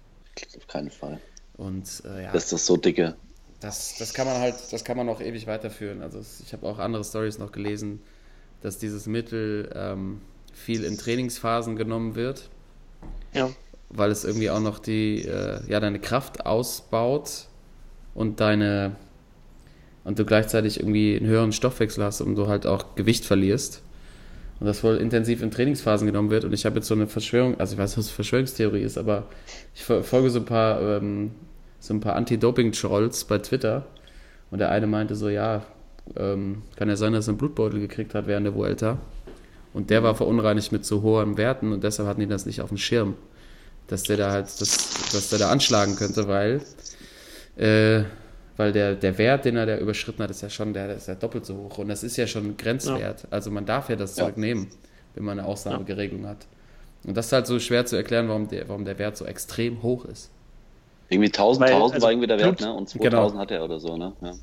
Auf 0.56 0.68
keinen 0.68 0.92
Fall. 0.92 1.20
Und 1.60 2.04
äh, 2.06 2.24
ja, 2.24 2.32
Das 2.32 2.46
ist 2.46 2.54
das 2.54 2.66
so 2.66 2.78
dicke. 2.78 3.16
das, 3.60 3.96
das 4.00 4.14
kann 4.14 4.26
man 4.26 4.38
halt, 4.38 4.56
das 4.72 4.84
kann 4.86 4.96
man 4.96 5.06
noch 5.06 5.20
ewig 5.22 5.46
weiterführen. 5.46 6.02
Also 6.02 6.20
ich 6.46 6.54
habe 6.54 6.66
auch 6.66 6.80
andere 6.80 7.04
Stories 7.04 7.38
noch 7.38 7.52
gelesen, 7.52 8.00
dass 8.62 8.78
dieses 8.78 9.06
Mittel 9.08 9.70
ähm, 9.76 10.22
viel 10.54 10.84
in 10.86 10.98
Trainingsphasen 10.98 11.76
genommen 11.76 12.16
wird, 12.16 12.50
Ja. 13.34 13.50
weil 13.90 14.10
es 14.12 14.24
irgendwie 14.24 14.50
auch 14.50 14.62
noch 14.62 14.80
die, 14.80 15.24
äh, 15.26 15.60
ja, 15.68 15.80
deine 15.82 16.00
Kraft 16.00 16.46
ausbaut 16.46 17.48
und 18.16 18.40
deine 18.40 18.96
und 20.06 20.18
du 20.18 20.26
gleichzeitig 20.26 20.80
irgendwie 20.80 21.18
einen 21.18 21.28
höheren 21.28 21.52
Stoffwechsel 21.52 22.04
hast 22.04 22.22
und 22.22 22.36
du 22.36 22.48
halt 22.48 22.66
auch 22.66 22.96
Gewicht 22.96 23.26
verlierst. 23.26 23.82
Und 24.60 24.66
das 24.66 24.84
wohl 24.84 24.96
intensiv 24.96 25.42
in 25.42 25.52
Trainingsphasen 25.52 26.08
genommen 26.08 26.32
wird. 26.32 26.46
Und 26.46 26.54
ich 26.54 26.66
habe 26.66 26.78
jetzt 26.78 26.88
so 26.88 26.94
eine 26.96 27.08
Verschwörung, 27.08 27.60
also 27.60 27.74
ich 27.74 27.80
weiß 27.80 27.92
nicht, 27.98 28.08
was 28.08 28.10
Verschwörungstheorie 28.14 28.82
ist, 28.82 28.98
aber 28.98 29.28
ich 29.76 29.84
folge 29.84 30.30
so 30.30 30.40
ein 30.40 30.46
paar, 30.46 30.82
ähm, 30.82 31.32
so 31.80 31.94
ein 31.94 32.00
paar 32.00 32.16
Anti-Doping-Trolls 32.16 33.26
bei 33.26 33.38
Twitter. 33.40 33.86
Und 34.52 34.60
der 34.60 34.72
eine 34.72 34.88
meinte 34.88 35.16
so, 35.16 35.30
ja, 35.30 35.64
ähm, 36.18 36.64
kann 36.76 36.90
ja 36.90 36.96
sein, 36.96 37.14
dass 37.14 37.28
er 37.28 37.32
einen 37.32 37.38
Blutbeutel 37.38 37.80
gekriegt 37.80 38.14
hat 38.16 38.28
während 38.28 38.46
der 38.46 38.56
Vuelta. 38.56 38.98
Und 39.74 39.90
der 39.90 40.04
war 40.04 40.16
verunreinigt 40.16 40.72
mit 40.72 40.86
zu 40.86 41.04
hohen 41.04 41.38
Werten 41.38 41.72
und 41.72 41.84
deshalb 41.84 42.10
hatten 42.10 42.22
die 42.22 42.28
das 42.28 42.46
nicht 42.46 42.62
auf 42.62 42.70
dem 42.70 42.78
Schirm. 42.78 43.16
Dass 43.88 44.04
der 44.04 44.18
da 44.18 44.32
halt, 44.32 44.46
das 44.46 44.90
was 45.14 45.30
der 45.30 45.40
da 45.40 45.50
anschlagen 45.50 45.96
könnte, 45.96 46.28
weil, 46.28 46.62
äh, 47.58 48.04
weil 48.58 48.72
der, 48.72 48.96
der 48.96 49.18
Wert, 49.18 49.46
den 49.46 49.56
er 49.56 49.66
da 49.66 49.78
überschritten 49.78 50.22
hat, 50.24 50.32
ist 50.32 50.42
ja 50.42 50.50
schon, 50.50 50.74
der, 50.74 50.96
ist 50.96 51.08
ja 51.08 51.16
doppelt 51.16 51.46
so 51.46 51.56
hoch. 51.56 51.78
Und 51.78 51.88
das 51.88 52.04
ist 52.04 52.18
ja 52.18 52.28
schon 52.28 52.46
ein 52.46 52.58
Grenzwert. 52.58 53.28
Also 53.32 53.52
man 53.52 53.66
darf 53.66 53.90
ja 53.90 53.96
das 53.96 54.16
Ja. 54.16 54.26
Zeug 54.26 54.38
nehmen, 54.38 54.68
wenn 55.16 55.24
man 55.24 55.40
eine 55.40 55.48
Ausnahmeregelung 55.48 56.28
hat. 56.28 56.48
Und 57.04 57.16
das 57.16 57.28
ist 57.28 57.32
halt 57.32 57.48
so 57.48 57.60
schwer 57.60 57.86
zu 57.86 57.96
erklären, 57.96 58.28
warum 58.28 58.48
der, 58.48 58.68
warum 58.68 58.86
der 58.86 59.00
Wert 59.00 59.18
so 59.18 59.26
extrem 59.26 59.82
hoch 59.82 60.06
ist. 60.06 60.30
Irgendwie 61.10 61.32
1000, 61.32 61.66
Weil, 61.66 61.74
1000 61.74 61.94
also 61.96 62.04
war 62.06 62.12
irgendwie 62.12 62.28
der 62.28 62.38
Wert, 62.40 62.58
Blut- 62.58 62.68
ne? 62.68 62.74
Und 62.74 62.92
Genau. 62.94 63.10
2000 63.28 63.40
hat 63.42 63.52
er 63.52 63.64
oder 63.64 63.80
so, 63.80 63.98
ne? 63.98 64.14
Ja. 64.22 64.36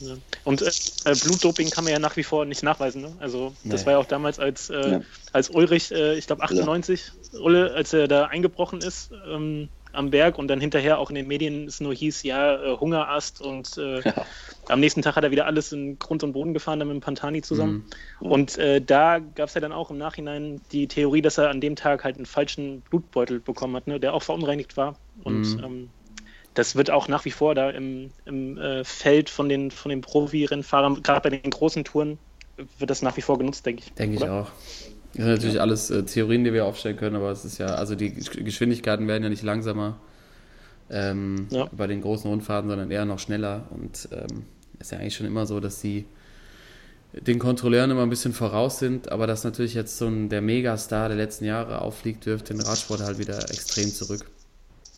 Ja. 0.00 0.16
Und 0.44 0.62
äh, 0.62 0.70
äh, 1.04 1.14
Blutdoping 1.14 1.70
kann 1.70 1.82
man 1.82 1.92
ja 1.92 1.98
nach 1.98 2.16
wie 2.16 2.22
vor 2.22 2.44
nicht 2.44 2.62
nachweisen. 2.62 3.02
Ne? 3.02 3.16
Also 3.18 3.52
das 3.64 3.80
Nee. 3.80 3.86
war 3.86 3.92
ja 3.94 3.98
auch 3.98 4.06
damals, 4.06 4.38
als, 4.38 4.70
äh, 4.70 4.92
Ja. 4.92 5.00
als 5.32 5.50
Ulrich, 5.50 5.90
äh, 5.90 6.16
ich 6.16 6.28
glaube 6.28 6.42
98, 6.42 7.10
Ulle, 7.32 7.72
als 7.74 7.92
er 7.92 8.06
da 8.06 8.26
eingebrochen 8.26 8.80
ist 8.80 9.10
ähm, 9.26 9.70
am 9.92 10.10
Berg 10.10 10.38
und 10.38 10.48
dann 10.48 10.60
hinterher 10.60 10.98
auch 10.98 11.10
in 11.10 11.16
den 11.16 11.26
Medien 11.26 11.66
es 11.66 11.80
nur 11.80 11.94
hieß, 11.94 12.22
ja, 12.24 12.54
äh, 12.62 12.76
Hungerast 12.76 13.40
und 13.40 13.76
äh, 13.78 14.00
Ja. 14.04 14.26
am 14.68 14.80
nächsten 14.80 15.02
Tag 15.02 15.16
hat 15.16 15.24
er 15.24 15.30
wieder 15.30 15.46
alles 15.46 15.72
in 15.72 15.98
Grund 15.98 16.22
und 16.22 16.32
Boden 16.32 16.54
gefahren, 16.54 16.78
dann 16.78 16.88
mit 16.88 16.96
dem 16.96 17.00
Pantani 17.00 17.42
zusammen. 17.42 17.84
Mhm. 18.20 18.26
Und 18.30 18.58
äh, 18.58 18.80
da 18.82 19.18
gab 19.18 19.48
es 19.48 19.54
ja 19.54 19.60
dann 19.60 19.72
auch 19.72 19.90
im 19.90 19.98
Nachhinein 19.98 20.60
die 20.72 20.88
Theorie, 20.88 21.22
dass 21.22 21.38
er 21.38 21.50
an 21.50 21.60
dem 21.60 21.76
Tag 21.76 22.04
halt 22.04 22.16
einen 22.16 22.26
falschen 22.26 22.82
Blutbeutel 22.82 23.40
bekommen 23.40 23.76
hat, 23.76 23.86
ne? 23.86 23.98
der 24.00 24.14
auch 24.14 24.22
verunreinigt 24.22 24.76
war. 24.76 24.98
Und 25.22 25.56
Mhm. 25.56 25.64
ähm, 25.64 25.90
das 26.54 26.76
wird 26.76 26.90
auch 26.90 27.08
nach 27.08 27.24
wie 27.24 27.30
vor 27.30 27.54
da 27.54 27.70
im, 27.70 28.12
im 28.24 28.58
äh, 28.58 28.84
Feld 28.84 29.30
von 29.30 29.48
den, 29.48 29.70
von 29.70 29.90
den 29.90 30.00
Profi-Rennfahrern, 30.00 31.02
gerade 31.02 31.20
bei 31.30 31.36
den 31.36 31.50
großen 31.50 31.84
Touren, 31.84 32.18
wird 32.78 32.90
das 32.90 33.02
nach 33.02 33.16
wie 33.16 33.22
vor 33.22 33.38
genutzt, 33.38 33.64
denke 33.66 33.82
ich. 33.84 33.94
Denke 33.94 34.16
ich 34.16 34.28
auch. 34.28 34.50
Das 35.18 35.26
sind 35.26 35.34
natürlich 35.34 35.60
alles 35.60 35.90
äh, 35.90 36.04
Theorien, 36.04 36.44
die 36.44 36.52
wir 36.52 36.64
aufstellen 36.64 36.96
können, 36.96 37.16
aber 37.16 37.30
es 37.32 37.44
ist 37.44 37.58
ja, 37.58 37.66
also 37.66 37.94
die 37.96 38.10
Gesch- 38.12 38.42
Geschwindigkeiten 38.42 39.08
werden 39.08 39.24
ja 39.24 39.28
nicht 39.28 39.42
langsamer 39.42 39.98
ähm, 40.90 41.48
Ja. 41.50 41.68
bei 41.72 41.86
den 41.86 42.00
großen 42.00 42.30
Rundfahrten, 42.30 42.70
sondern 42.70 42.90
eher 42.90 43.04
noch 43.04 43.18
schneller. 43.18 43.66
Und 43.70 44.08
ähm, 44.12 44.44
ist 44.78 44.92
ja 44.92 44.98
eigentlich 44.98 45.16
schon 45.16 45.26
immer 45.26 45.44
so, 45.46 45.58
dass 45.60 45.80
die 45.80 46.04
den 47.12 47.38
Kontrolleuren 47.38 47.90
immer 47.90 48.02
ein 48.02 48.10
bisschen 48.10 48.32
voraus 48.32 48.78
sind, 48.78 49.10
aber 49.10 49.26
dass 49.26 49.42
natürlich 49.42 49.74
jetzt 49.74 49.96
so 49.98 50.06
ein, 50.06 50.28
der 50.28 50.40
Megastar 50.42 51.08
der 51.08 51.16
letzten 51.16 51.46
Jahre 51.46 51.80
auffliegt, 51.80 52.26
wirft 52.26 52.50
den 52.50 52.60
Radsport 52.60 53.00
halt 53.00 53.18
wieder 53.18 53.38
extrem 53.50 53.88
zurück. 53.88 54.24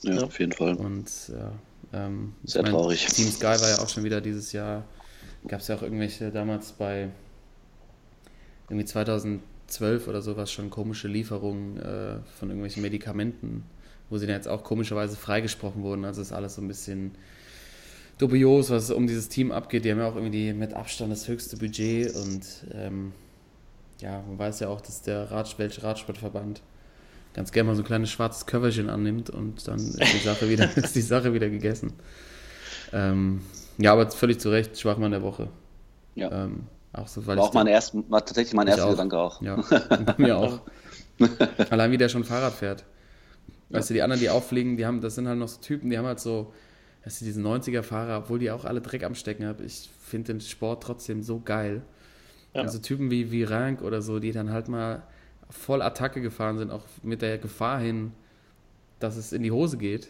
Ja, 0.02 0.14
Ja. 0.14 0.22
auf 0.24 0.38
jeden 0.38 0.52
Fall. 0.52 0.74
Und 0.74 1.06
ja, 1.28 1.52
ähm, 1.94 2.34
Sehr 2.44 2.64
traurig. 2.64 3.06
Team 3.06 3.30
Sky 3.30 3.44
war 3.44 3.68
ja 3.70 3.78
auch 3.78 3.88
schon 3.88 4.04
wieder 4.04 4.20
dieses 4.20 4.52
Jahr. 4.52 4.84
Gab 5.48 5.60
es 5.60 5.68
ja 5.68 5.76
auch 5.76 5.82
irgendwelche 5.82 6.30
damals 6.30 6.72
bei 6.72 7.08
irgendwie 8.68 8.86
2012 9.70 10.08
oder 10.08 10.22
sowas 10.22 10.52
schon 10.52 10.70
komische 10.70 11.08
Lieferungen 11.08 11.78
äh, 11.78 12.16
von 12.38 12.48
irgendwelchen 12.48 12.82
Medikamenten, 12.82 13.64
wo 14.10 14.18
sie 14.18 14.26
dann 14.26 14.36
jetzt 14.36 14.48
auch 14.48 14.64
komischerweise 14.64 15.16
freigesprochen 15.16 15.82
wurden. 15.82 16.04
Also 16.04 16.20
ist 16.20 16.32
alles 16.32 16.56
so 16.56 16.62
ein 16.62 16.68
bisschen 16.68 17.12
dubios, 18.18 18.70
was 18.70 18.90
um 18.90 19.06
dieses 19.06 19.28
Team 19.28 19.52
abgeht. 19.52 19.84
Die 19.84 19.90
haben 19.90 19.98
ja 19.98 20.08
auch 20.08 20.16
irgendwie 20.16 20.52
mit 20.52 20.74
Abstand 20.74 21.12
das 21.12 21.26
höchste 21.28 21.56
Budget 21.56 22.14
und 22.14 22.44
ähm, 22.74 23.12
ja, 24.00 24.22
man 24.26 24.38
weiß 24.38 24.60
ja 24.60 24.68
auch, 24.68 24.80
dass 24.80 25.02
der 25.02 25.30
Rad, 25.30 25.58
welche 25.58 25.82
Radsportverband 25.82 26.62
ganz 27.32 27.52
gerne 27.52 27.68
mal 27.68 27.76
so 27.76 27.82
ein 27.82 27.86
kleines 27.86 28.10
schwarzes 28.10 28.46
Köfferchen 28.46 28.90
annimmt 28.90 29.30
und 29.30 29.66
dann 29.68 29.78
ist 29.78 30.00
die 30.00 30.24
Sache 30.24 30.48
wieder, 30.50 30.68
ist 30.76 30.96
die 30.96 31.00
Sache 31.00 31.32
wieder 31.32 31.48
gegessen. 31.48 31.92
Ähm, 32.92 33.42
ja, 33.78 33.92
aber 33.92 34.10
völlig 34.10 34.40
zu 34.40 34.50
Recht, 34.50 34.78
Schwachmann 34.78 35.12
der 35.12 35.22
Woche. 35.22 35.48
Ja. 36.14 36.44
Ähm, 36.44 36.66
auch 36.92 37.08
so, 37.08 37.26
weil 37.26 37.36
War 37.36 37.44
ich 37.44 37.50
auch 37.50 37.54
mein 37.54 37.66
erst, 37.66 37.94
war 38.10 38.24
tatsächlich 38.24 38.54
mein 38.54 38.66
erster 38.66 38.86
auch. 38.86 38.90
Gedanke 38.90 39.18
auch. 39.18 39.40
ja, 39.42 39.56
bei 39.56 40.14
mir 40.18 40.36
auch. 40.36 40.60
Allein 41.70 41.92
wie 41.92 41.98
der 41.98 42.08
schon 42.08 42.24
Fahrrad 42.24 42.52
fährt. 42.52 42.84
Weißt 43.68 43.90
du, 43.90 43.94
die 43.94 44.02
anderen, 44.02 44.20
die 44.20 44.30
auffliegen, 44.30 44.76
die 44.76 44.84
haben, 44.86 45.00
das 45.00 45.14
sind 45.14 45.28
halt 45.28 45.38
noch 45.38 45.48
so 45.48 45.60
Typen, 45.60 45.90
die 45.90 45.98
haben 45.98 46.06
halt 46.06 46.18
so, 46.18 46.52
weißt 47.04 47.20
du, 47.20 47.24
diese 47.24 47.40
90er-Fahrer, 47.40 48.18
obwohl 48.18 48.40
die 48.40 48.50
auch 48.50 48.64
alle 48.64 48.80
Dreck 48.80 49.04
am 49.04 49.14
Stecken 49.14 49.46
haben. 49.46 49.64
Ich 49.64 49.88
finde 50.00 50.32
den 50.32 50.40
Sport 50.40 50.82
trotzdem 50.82 51.22
so 51.22 51.40
geil. 51.40 51.82
Ja. 52.54 52.62
Also 52.62 52.78
Typen 52.78 53.10
wie, 53.12 53.30
wie 53.30 53.44
Rank 53.44 53.82
oder 53.82 54.02
so, 54.02 54.18
die 54.18 54.32
dann 54.32 54.50
halt 54.50 54.66
mal 54.68 55.04
voll 55.50 55.82
Attacke 55.82 56.20
gefahren 56.20 56.58
sind, 56.58 56.72
auch 56.72 56.82
mit 57.02 57.22
der 57.22 57.38
Gefahr 57.38 57.78
hin, 57.78 58.12
dass 58.98 59.16
es 59.16 59.32
in 59.32 59.42
die 59.44 59.52
Hose 59.52 59.76
geht. 59.78 60.08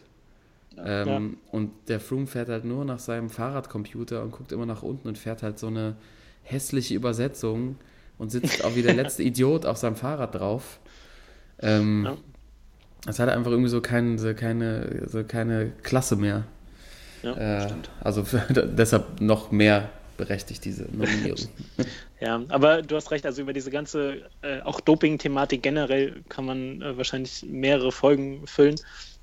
Ähm, 0.78 1.36
Und 1.50 1.72
der 1.88 2.00
Froome 2.00 2.26
fährt 2.26 2.48
halt 2.48 2.64
nur 2.64 2.84
nach 2.86 2.98
seinem 2.98 3.28
Fahrradcomputer 3.28 4.22
und 4.22 4.30
guckt 4.30 4.52
immer 4.52 4.66
nach 4.66 4.82
unten 4.82 5.08
und 5.08 5.18
fährt 5.18 5.42
halt 5.42 5.58
so 5.58 5.66
eine 5.66 5.96
hässliche 6.50 6.94
Übersetzung 6.94 7.76
und 8.18 8.30
sitzt 8.30 8.64
auch 8.64 8.74
wie 8.74 8.82
der 8.82 8.94
letzte 9.00 9.22
Idiot 9.22 9.66
auf 9.66 9.76
seinem 9.76 9.96
Fahrrad 9.96 10.34
drauf. 10.34 10.80
Ähm, 11.60 12.04
Ja. 12.04 12.16
Das 13.06 13.18
hat 13.18 13.30
einfach 13.30 13.50
irgendwie 13.50 13.70
so, 13.70 13.80
kein, 13.80 14.18
so, 14.18 14.34
keine, 14.34 15.08
so 15.08 15.24
keine 15.24 15.72
Klasse 15.82 16.16
mehr. 16.16 16.44
Ja, 17.22 17.64
äh, 17.64 17.68
also 18.02 18.24
für, 18.24 18.40
deshalb 18.76 19.22
noch 19.22 19.50
mehr 19.50 19.88
berechtigt 20.16 20.64
diese 20.64 20.84
Nominierung. 20.92 21.48
Ja, 22.22 22.42
aber 22.50 22.82
du 22.82 22.96
hast 22.96 23.10
recht, 23.12 23.24
also 23.24 23.40
über 23.40 23.54
diese 23.54 23.70
ganze, 23.70 24.28
äh, 24.42 24.60
auch 24.60 24.82
Doping-Thematik 24.82 25.62
generell 25.62 26.22
kann 26.28 26.44
man 26.44 26.82
äh, 26.82 26.94
wahrscheinlich 26.98 27.42
mehrere 27.48 27.92
Folgen 27.92 28.46
füllen. 28.46 28.74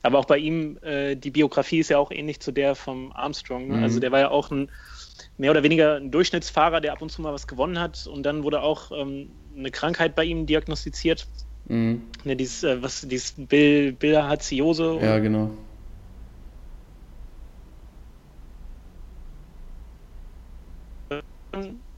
Aber 0.02 0.18
auch 0.18 0.26
bei 0.26 0.40
ihm, 0.40 0.80
äh, 0.82 1.16
die 1.16 1.30
Biografie 1.30 1.78
ist 1.78 1.92
ja 1.92 2.00
auch 2.00 2.10
ähnlich 2.10 2.40
zu 2.40 2.52
der 2.52 2.74
vom 2.74 3.12
Armstrong. 3.12 3.68
Ne? 3.68 3.78
Mhm. 3.78 3.84
Also 3.84 4.00
der 4.00 4.12
war 4.12 4.20
ja 4.22 4.30
auch 4.30 4.50
ein 4.50 4.70
mehr 5.38 5.52
oder 5.52 5.64
weniger 5.64 5.96
ein 5.96 6.12
Durchschnittsfahrer, 6.12 6.82
der 6.82 6.94
ab 6.94 7.02
und 7.02 7.12
zu 7.12 7.22
mal 7.22 7.34
was 7.34 7.48
gewonnen 7.48 7.80
hat. 7.80 8.08
Und 8.08 8.24
dann 8.24 8.44
wurde 8.44 8.62
auch 8.62 8.92
ähm, 8.92 9.36
eine 9.56 9.72
Krankheit 9.72 10.16
bei 10.16 10.26
ihm 10.26 10.46
diagnostiziert. 10.46 11.28
mhm. 11.66 12.02
Ne, 12.24 12.36
dieses, 12.36 12.64
äh, 12.64 12.82
was, 12.82 13.02
dieses 13.02 13.34
Bil 13.38 13.94
Bilharziose. 13.94 14.98
Ja, 15.02 15.20
genau. 15.20 15.52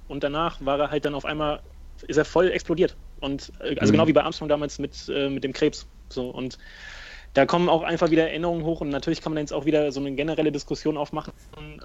und 0.07 0.23
danach 0.23 0.63
war 0.65 0.79
er 0.79 0.91
halt 0.91 1.05
dann 1.05 1.15
auf 1.15 1.25
einmal, 1.25 1.61
ist 2.07 2.17
er 2.17 2.25
voll 2.25 2.51
explodiert. 2.51 2.97
Und 3.19 3.51
äh, 3.59 3.77
also 3.79 3.91
Mhm. 3.91 3.97
genau 3.97 4.07
wie 4.07 4.13
bei 4.13 4.23
Armstrong 4.23 4.49
damals 4.49 4.79
mit, 4.79 5.07
äh, 5.09 5.29
mit 5.29 5.43
dem 5.43 5.53
Krebs. 5.53 5.87
So 6.11 6.29
und 6.29 6.57
da 7.33 7.45
kommen 7.45 7.69
auch 7.69 7.83
einfach 7.83 8.09
wieder 8.09 8.27
Erinnerungen 8.27 8.63
hoch 8.65 8.81
und 8.81 8.89
natürlich 8.89 9.21
kann 9.21 9.33
man 9.33 9.41
jetzt 9.41 9.53
auch 9.53 9.65
wieder 9.65 9.91
so 9.91 9.99
eine 9.99 10.13
generelle 10.15 10.51
Diskussion 10.51 10.97
aufmachen. 10.97 11.31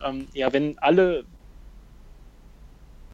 Ähm, 0.03 0.27
ja, 0.33 0.53
wenn 0.53 0.79
alle 0.79 1.27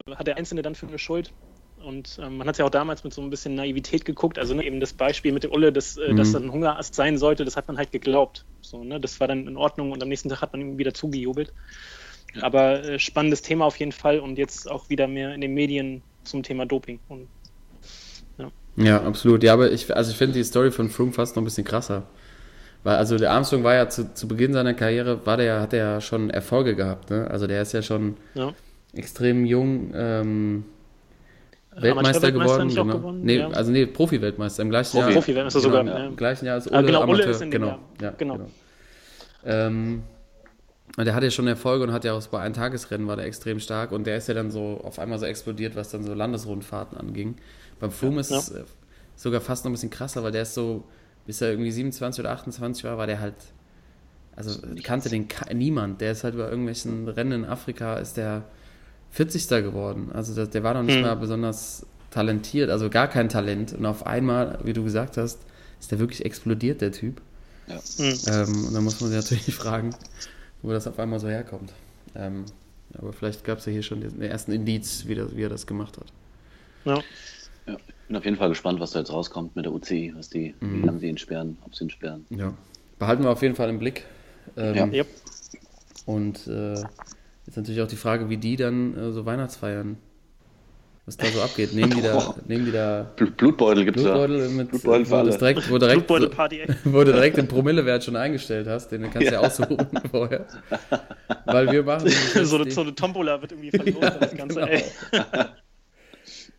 hat 0.09 0.27
der 0.27 0.37
Einzelne 0.37 0.63
dann 0.63 0.75
für 0.75 0.87
eine 0.87 0.99
Schuld? 0.99 1.33
Und 1.77 2.19
ähm, 2.23 2.37
man 2.37 2.47
hat 2.47 2.55
es 2.57 2.59
ja 2.59 2.67
auch 2.67 2.71
damals 2.71 3.05
mit 3.05 3.15
so 3.15 3.23
ein 3.23 3.31
bisschen 3.31 3.55
Naivität 3.55 4.05
geguckt. 4.05 4.39
Also 4.39 4.55
ne, 4.55 4.65
eben 4.65 4.81
das 4.81 4.93
Beispiel 4.93 5.33
mit 5.33 5.45
dem 5.45 5.53
Ulle, 5.53 5.73
dass, 5.73 5.97
äh, 5.97 6.13
Mhm. 6.13 6.17
dass 6.17 6.33
das 6.33 6.43
ein 6.43 6.53
Hungerast 6.53 6.95
sein 6.95 7.17
sollte, 7.17 7.45
das 7.45 7.57
hat 7.57 7.69
man 7.69 7.79
halt 7.79 7.91
geglaubt. 7.91 8.45
So, 8.61 8.85
ne? 8.85 9.01
Das 9.01 9.19
war 9.21 9.29
dann 9.29 9.47
in 9.47 9.57
Ordnung 9.57 9.91
und 9.93 10.03
am 10.03 10.09
nächsten 10.09 10.29
Tag 10.29 10.43
hat 10.43 10.53
man 10.53 10.61
ihm 10.61 10.79
wieder 10.79 10.93
zugejubelt. 10.93 11.53
Aber 12.41 12.85
äh, 12.85 12.99
spannendes 12.99 13.43
Thema 13.43 13.65
auf 13.65 13.77
jeden 13.79 13.93
Fall 13.93 14.21
und 14.21 14.39
jetzt 14.39 14.71
auch 14.71 14.89
wieder 14.91 15.09
mehr 15.09 15.35
in 15.35 15.41
den 15.41 15.55
Medien 15.55 16.03
zum 16.25 16.43
Thema 16.43 16.67
Doping. 16.67 17.01
Und 17.09 17.29
Ja, 18.77 19.03
absolut. 19.03 19.43
Ja, 19.43 19.53
aber 19.55 19.73
ich, 19.73 19.95
also 19.95 20.11
ich 20.13 20.17
finde 20.17 20.35
die 20.35 20.45
Story 20.45 20.71
von 20.71 20.89
Froome 20.91 21.13
fast 21.13 21.35
noch 21.37 21.43
ein 21.43 21.45
bisschen 21.45 21.65
krasser. 21.65 22.05
Weil, 22.85 22.97
also 22.97 23.19
der 23.19 23.33
Armstrong 23.33 23.65
war 23.65 23.75
ja 23.75 23.89
zu, 23.89 24.15
zu 24.15 24.29
Beginn 24.29 24.53
seiner 24.53 24.75
Karriere, 24.75 25.27
war 25.27 25.37
der, 25.37 25.47
ja- 25.47 25.61
hat 25.61 25.73
er 25.73 25.79
ja 25.95 26.01
schon 26.01 26.31
Erfolge 26.31 26.77
gehabt. 26.77 27.11
Ne? 27.11 27.29
Also 27.31 27.47
der 27.47 27.63
ist 27.63 27.73
ja 27.73 27.83
schon 27.83 28.17
ja. 28.35 28.55
Extrem 28.95 29.45
jung 29.45 29.93
ähm, 29.95 30.65
Weltmeister 31.73 32.29
Amateurweltmeister 32.29 32.33
geworden. 32.33 32.67
nicht 32.67 32.79
auch 32.79 32.83
Genau. 32.85 32.99
gewonnen? 32.99 33.21
nee, 33.25 33.39
Ja. 33.39 33.49
Also 33.51 33.71
nee, 33.73 33.87
Profi-Weltmeister 33.87 34.63
im 34.63 34.71
gleichen 34.71 34.91
Profi. 34.93 35.05
Jahr. 35.05 35.13
Profi-Weltmeister 35.15 35.61
genau, 35.61 35.77
sogar, 35.79 35.99
ja. 36.01 36.07
Im 36.07 36.17
gleichen 36.17 36.45
Jahr 36.47 36.55
als 36.57 36.67
Ulle, 36.67 36.77
Ah, 36.79 36.83
genau, 36.83 36.99
Ulle 37.03 37.13
Amateur. 37.13 37.31
ist 37.31 37.41
in 37.43 37.51
dem 37.51 37.61
genau, 37.63 37.67
Jahr. 37.69 37.79
Ja, 38.03 38.11
Genau. 38.19 38.35
genau. 38.35 38.51
Ähm, 39.45 40.03
und 40.97 41.05
der 41.05 41.15
hatte 41.15 41.27
ja 41.27 41.31
schon 41.31 41.47
Erfolge 41.47 41.85
und 41.85 41.93
hat 41.93 42.05
ja 42.05 42.13
auch 42.15 42.27
bei 42.27 42.41
Eintagesrennen 42.41 43.07
war 43.07 43.17
der 43.17 43.25
extrem 43.27 43.61
stark 43.61 43.93
und 43.93 44.07
der 44.07 44.17
ist 44.17 44.27
ja 44.29 44.35
dann 44.35 44.51
so 44.51 44.81
auf 44.83 44.99
einmal 44.99 45.19
so 45.19 45.27
explodiert, 45.27 45.77
was 45.77 45.91
dann 45.91 46.03
so 46.03 46.13
Landesrundfahrten 46.15 46.99
anging. 46.99 47.37
Beim 47.79 47.91
ist 48.19 48.31
Ja. 48.31 48.39
es 48.39 48.51
äh, 48.51 48.65
sogar 49.15 49.41
fast 49.41 49.65
noch 49.65 49.71
ein 49.71 49.75
bisschen 49.75 49.91
krasser, 49.91 50.23
weil 50.25 50.33
der 50.33 50.43
ist 50.43 50.55
so, 50.55 50.85
bis 51.27 51.41
er 51.41 51.51
irgendwie 51.51 51.71
27 51.71 52.21
oder 52.21 52.33
28 52.33 52.83
war, 52.85 52.99
war 52.99 53.07
der 53.07 53.21
halt, 53.21 53.35
also 54.35 54.61
kannte 54.83 55.09
den 55.09 55.29
niemand. 55.55 56.01
Der 56.01 56.13
ist 56.13 56.25
halt 56.25 56.37
bei 56.37 56.49
irgendwelchen 56.49 57.07
Rennen 57.09 57.33
in 57.33 57.45
Afrika, 57.45 57.95
ist 57.99 58.17
der 58.17 58.43
40. 59.13 59.49
geworden. 59.65 60.11
Also 60.13 60.35
das, 60.35 60.51
der 60.51 60.63
war 60.63 60.75
noch 60.75 60.83
nicht 60.83 60.97
Hm. 60.97 61.03
mal 61.03 61.15
besonders 61.17 61.85
talentiert, 62.11 62.71
also 62.71 62.91
gar 62.91 63.09
kein 63.09 63.29
Talent. 63.29 63.73
Und 63.73 63.87
auf 63.87 64.07
einmal, 64.07 64.59
wie 64.65 64.73
du 64.73 64.83
gesagt 64.85 65.17
hast, 65.17 65.39
ist 65.81 65.91
der 65.91 65.99
wirklich 65.99 66.25
explodiert, 66.25 66.81
der 66.81 66.93
Typ. 66.93 67.21
Ja. 67.67 67.77
Hm. 67.99 68.19
Ähm, 68.27 68.65
und 68.67 68.75
da 68.75 68.81
muss 68.81 69.01
man 69.01 69.11
sich 69.11 69.19
natürlich 69.19 69.55
fragen, 69.55 69.91
wo 70.63 70.71
das 70.73 70.87
auf 70.87 70.99
einmal 70.99 71.21
so 71.21 71.29
herkommt. 71.29 71.73
Ähm, 72.15 72.45
aber 72.99 73.13
vielleicht 73.13 73.45
gab 73.45 73.59
es 73.59 73.67
ja 73.67 73.73
hier 73.73 73.83
schon 73.85 74.01
den 74.01 74.21
ersten 74.23 74.51
Indiz, 74.53 75.05
wie, 75.07 75.15
das, 75.15 75.37
wie 75.37 75.43
er 75.43 75.49
das 75.49 75.67
gemacht 75.67 75.97
hat. 75.97 76.07
Ja. 76.85 76.97
Ja. 77.67 77.77
Ich 77.77 78.07
bin 78.09 78.17
auf 78.17 78.25
jeden 78.25 78.37
Fall 78.37 78.49
gespannt, 78.49 78.81
was 78.81 78.91
da 78.91 78.99
jetzt 78.99 79.13
rauskommt 79.13 79.55
mit 79.55 79.65
der 79.65 79.73
UCI, 79.73 80.13
was 80.17 80.29
die, 80.29 80.55
Mhm. 80.61 80.83
wie 80.83 80.87
lange 80.87 80.99
sie 80.99 81.09
ihn 81.09 81.19
sperren, 81.19 81.57
ob 81.65 81.77
sie 81.77 81.85
ihn 81.85 81.91
sperren. 81.91 82.27
Ja. 82.31 82.53
Behalten 82.99 83.23
wir 83.23 83.31
auf 83.31 83.43
jeden 83.43 83.55
Fall 83.55 83.69
im 83.71 83.79
Blick. 83.79 84.05
Ähm, 84.57 84.75
Ja. 84.75 84.87
Yep. 84.87 85.07
Und 86.07 86.47
äh, 86.49 86.75
jetzt 87.51 87.57
natürlich 87.57 87.83
auch 87.83 87.89
die 87.89 87.97
Frage, 87.97 88.31
wie 88.31 88.37
die 88.37 88.57
dann 88.57 88.97
äh, 88.97 89.13
so 89.13 89.27
Weihnachtsfeiern 89.27 89.97
was 91.07 91.17
da 91.17 91.27
so 91.27 91.43
abgeht. 91.43 91.73
Nehmen 91.75 91.91
die 91.91 92.03
da, 92.03 92.37
nehmen 92.47 92.67
die 92.67 92.71
da 92.71 93.11
Bl- 93.17 93.33
Blutbeutel 93.33 93.85
gibt 93.85 93.97
es 93.97 94.05
da. 94.05 94.15
Blutbeutel 94.15 94.49
mit, 94.51 94.71
Blutbeutel 94.71 95.11
wo, 95.11 95.25
das 95.25 95.39
direkt, 95.39 95.71
wo, 95.71 95.79
direkt, 95.79 96.07
Blutbeutelparty, 96.07 96.63
wo 96.85 97.03
du 97.03 97.13
direkt 97.13 97.37
den 97.37 97.49
Promillewert 97.49 98.05
schon 98.05 98.15
eingestellt 98.15 98.69
hast, 98.69 98.93
den 98.93 99.11
kannst 99.11 99.29
du 99.29 99.35
ja, 99.35 99.41
aussuchen 99.41 99.89
vorher. 100.11 100.47
Weil 101.47 101.73
wir 101.73 101.83
machen 101.83 102.09
so, 102.45 102.57
eine, 102.59 102.71
so 102.71 102.83
eine 102.83 102.95
Tombola 102.95 103.41
wird 103.41 103.51
irgendwie 103.51 103.71
verloren, 103.71 104.17
das 104.21 104.37
Ganze, 104.37 104.55
genau. 104.61 104.67
ey. 104.69 104.85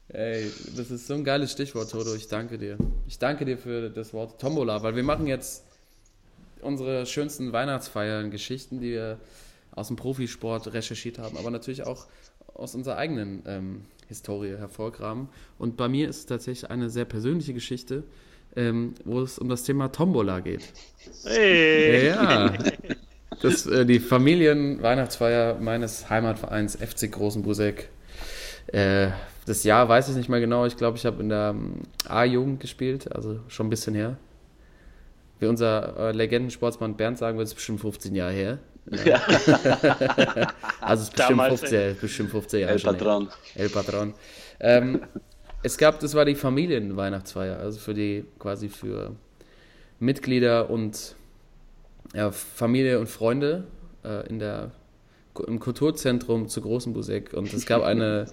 Ey, 0.09 0.51
das 0.75 0.91
ist 0.91 1.07
so 1.07 1.13
ein 1.13 1.23
geiles 1.23 1.53
Stichwort, 1.53 1.89
Toto. 1.89 2.13
Ich 2.15 2.27
danke 2.27 2.57
dir. 2.57 2.77
Ich 3.07 3.17
danke 3.19 3.45
dir 3.45 3.57
für 3.57 3.89
das 3.89 4.13
Wort 4.13 4.41
Tombola, 4.41 4.83
weil 4.83 4.97
wir 4.97 5.03
machen 5.03 5.27
jetzt 5.27 5.63
unsere 6.61 7.05
schönsten 7.05 7.53
Weihnachtsfeiern, 7.53 8.31
Geschichten, 8.31 8.81
die 8.81 8.91
wir 8.91 9.17
aus 9.71 9.87
dem 9.87 9.95
Profisport 9.95 10.73
recherchiert 10.73 11.19
haben, 11.19 11.37
aber 11.37 11.51
natürlich 11.51 11.83
auch 11.83 12.07
aus 12.53 12.75
unserer 12.75 12.97
eigenen 12.97 13.43
ähm, 13.45 13.85
Historie 14.07 14.57
hervorgraben. 14.57 15.29
Und 15.57 15.77
bei 15.77 15.87
mir 15.87 16.09
ist 16.09 16.17
es 16.17 16.25
tatsächlich 16.25 16.69
eine 16.69 16.89
sehr 16.89 17.05
persönliche 17.05 17.53
Geschichte, 17.53 18.03
ähm, 18.55 18.93
wo 19.05 19.21
es 19.21 19.39
um 19.39 19.47
das 19.47 19.63
Thema 19.63 19.91
Tombola 19.91 20.41
geht. 20.41 20.61
Ey. 21.23 22.07
Ja, 22.07 22.53
das, 23.41 23.65
äh, 23.65 23.85
die 23.85 23.99
Familienweihnachtsfeier 23.99 25.59
meines 25.59 26.09
Heimatvereins 26.09 26.75
FC 26.75 27.09
Großenbuseck. 27.11 27.89
Äh, 28.67 29.09
das 29.45 29.63
Jahr 29.63 29.87
weiß 29.89 30.09
ich 30.09 30.15
nicht 30.15 30.29
mehr 30.29 30.39
genau. 30.39 30.65
Ich 30.65 30.77
glaube, 30.77 30.97
ich 30.97 31.05
habe 31.05 31.21
in 31.21 31.29
der 31.29 31.55
ähm, 31.55 31.81
A-Jugend 32.07 32.59
gespielt, 32.59 33.11
also 33.11 33.39
schon 33.47 33.67
ein 33.67 33.69
bisschen 33.69 33.95
her. 33.95 34.17
Wie 35.39 35.47
unser 35.47 35.97
äh, 35.97 36.11
Legendensportsmann 36.11 36.97
Bernd 36.97 37.17
sagen 37.17 37.37
wird, 37.37 37.45
es 37.45 37.51
ist 37.51 37.55
bestimmt 37.55 37.81
15 37.81 38.13
Jahre 38.13 38.33
her. 38.33 38.59
Ja. 38.89 39.15
also 40.81 41.03
es 41.03 41.09
ist 41.09 41.15
bestimmt 41.15 41.17
Damals, 41.17 41.59
15, 41.61 41.97
bestimmt 41.99 42.31
15 42.31 42.59
Jahre 42.59 42.73
El 42.73 42.79
schon. 42.79 42.97
Patron. 42.97 43.29
El 43.55 43.69
Patron. 43.69 44.13
Ähm, 44.59 45.01
es 45.63 45.77
gab, 45.77 45.99
das 45.99 46.15
war 46.15 46.25
die 46.25 46.35
Familienweihnachtsfeier, 46.35 47.59
also 47.59 47.79
für 47.79 47.93
die, 47.93 48.25
quasi 48.39 48.69
für 48.69 49.15
Mitglieder 49.99 50.69
und 50.69 51.15
ja, 52.13 52.31
Familie 52.31 52.99
und 52.99 53.07
Freunde 53.07 53.65
äh, 54.03 54.27
in 54.27 54.39
der, 54.39 54.71
im 55.47 55.59
Kulturzentrum 55.59 56.49
zu 56.49 56.61
Großen 56.61 56.91
Buseck. 56.93 57.33
Und 57.33 57.53
es 57.53 57.65
gab 57.65 57.83
eine, 57.83 58.25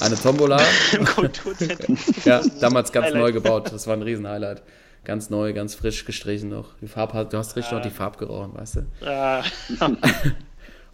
eine 0.00 0.14
Tombola, 0.16 0.60
Im 0.92 1.04
Kulturzentrum. 1.04 1.96
ja, 2.24 2.42
damals 2.60 2.92
ganz 2.92 3.14
neu 3.14 3.32
gebaut. 3.32 3.72
Das 3.72 3.86
war 3.86 3.94
ein 3.94 4.02
Riesenhighlight. 4.02 4.62
Ganz 5.04 5.30
neu, 5.30 5.52
ganz 5.52 5.74
frisch 5.74 6.04
gestrichen 6.04 6.48
noch. 6.48 6.76
Die 6.80 6.88
Farbe, 6.88 7.26
du 7.30 7.36
hast 7.36 7.56
richtig 7.56 7.72
noch 7.72 7.82
die 7.82 7.90
Farbe 7.90 8.18
gerochen, 8.18 8.54
weißt 8.54 8.76
du? 8.76 9.06
Ah, 9.06 9.44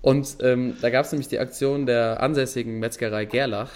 Und 0.02 0.38
ähm, 0.40 0.76
da 0.80 0.90
gab 0.90 1.04
es 1.04 1.12
nämlich 1.12 1.28
die 1.28 1.38
Aktion 1.38 1.86
der 1.86 2.22
ansässigen 2.22 2.78
Metzgerei 2.78 3.26
Gerlach. 3.26 3.70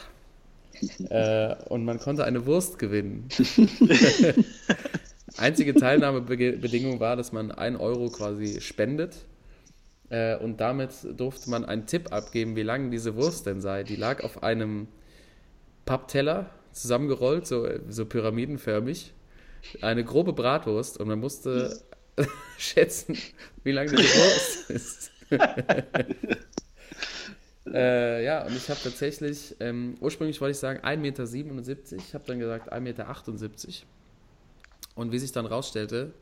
Äh, 1.08 1.54
und 1.68 1.84
man 1.84 1.98
konnte 1.98 2.24
eine 2.24 2.46
Wurst 2.46 2.78
gewinnen. 2.78 3.28
Einzige 5.36 5.74
Teilnahmebedingung 5.74 7.00
war, 7.00 7.16
dass 7.16 7.32
man 7.32 7.50
1 7.50 7.78
Euro 7.78 8.08
quasi 8.08 8.60
spendet. 8.60 9.24
Äh, 10.08 10.36
und 10.36 10.60
damit 10.60 10.90
durfte 11.16 11.50
man 11.50 11.64
einen 11.64 11.86
Tipp 11.86 12.12
abgeben, 12.12 12.56
wie 12.56 12.62
lang 12.62 12.90
diese 12.90 13.16
Wurst 13.16 13.46
denn 13.46 13.60
sei. 13.60 13.82
Die 13.82 13.96
lag 13.96 14.22
auf 14.24 14.42
einem 14.42 14.88
Pappteller 15.84 16.50
zusammengerollt, 16.72 17.46
so, 17.46 17.68
so 17.88 18.06
pyramidenförmig. 18.06 19.12
Eine 19.80 20.04
grobe 20.04 20.32
Bratwurst 20.32 20.98
und 20.98 21.08
man 21.08 21.20
musste 21.20 21.80
schätzen, 22.58 23.16
wie 23.62 23.72
lang 23.72 23.88
diese 23.88 24.02
Wurst 24.02 24.70
ist. 24.70 25.10
äh, 27.72 28.24
ja, 28.24 28.46
und 28.46 28.56
ich 28.56 28.68
habe 28.68 28.80
tatsächlich, 28.82 29.56
ähm, 29.60 29.96
ursprünglich 30.00 30.40
wollte 30.40 30.52
ich 30.52 30.58
sagen 30.58 30.80
1,77 30.80 31.44
Meter, 31.52 31.96
ich 31.96 32.14
habe 32.14 32.24
dann 32.26 32.38
gesagt 32.38 32.72
1,78 32.72 32.80
Meter. 32.80 33.06
Und 34.94 35.10
wie 35.12 35.18
sich 35.18 35.32
dann 35.32 35.46
rausstellte, 35.46 36.12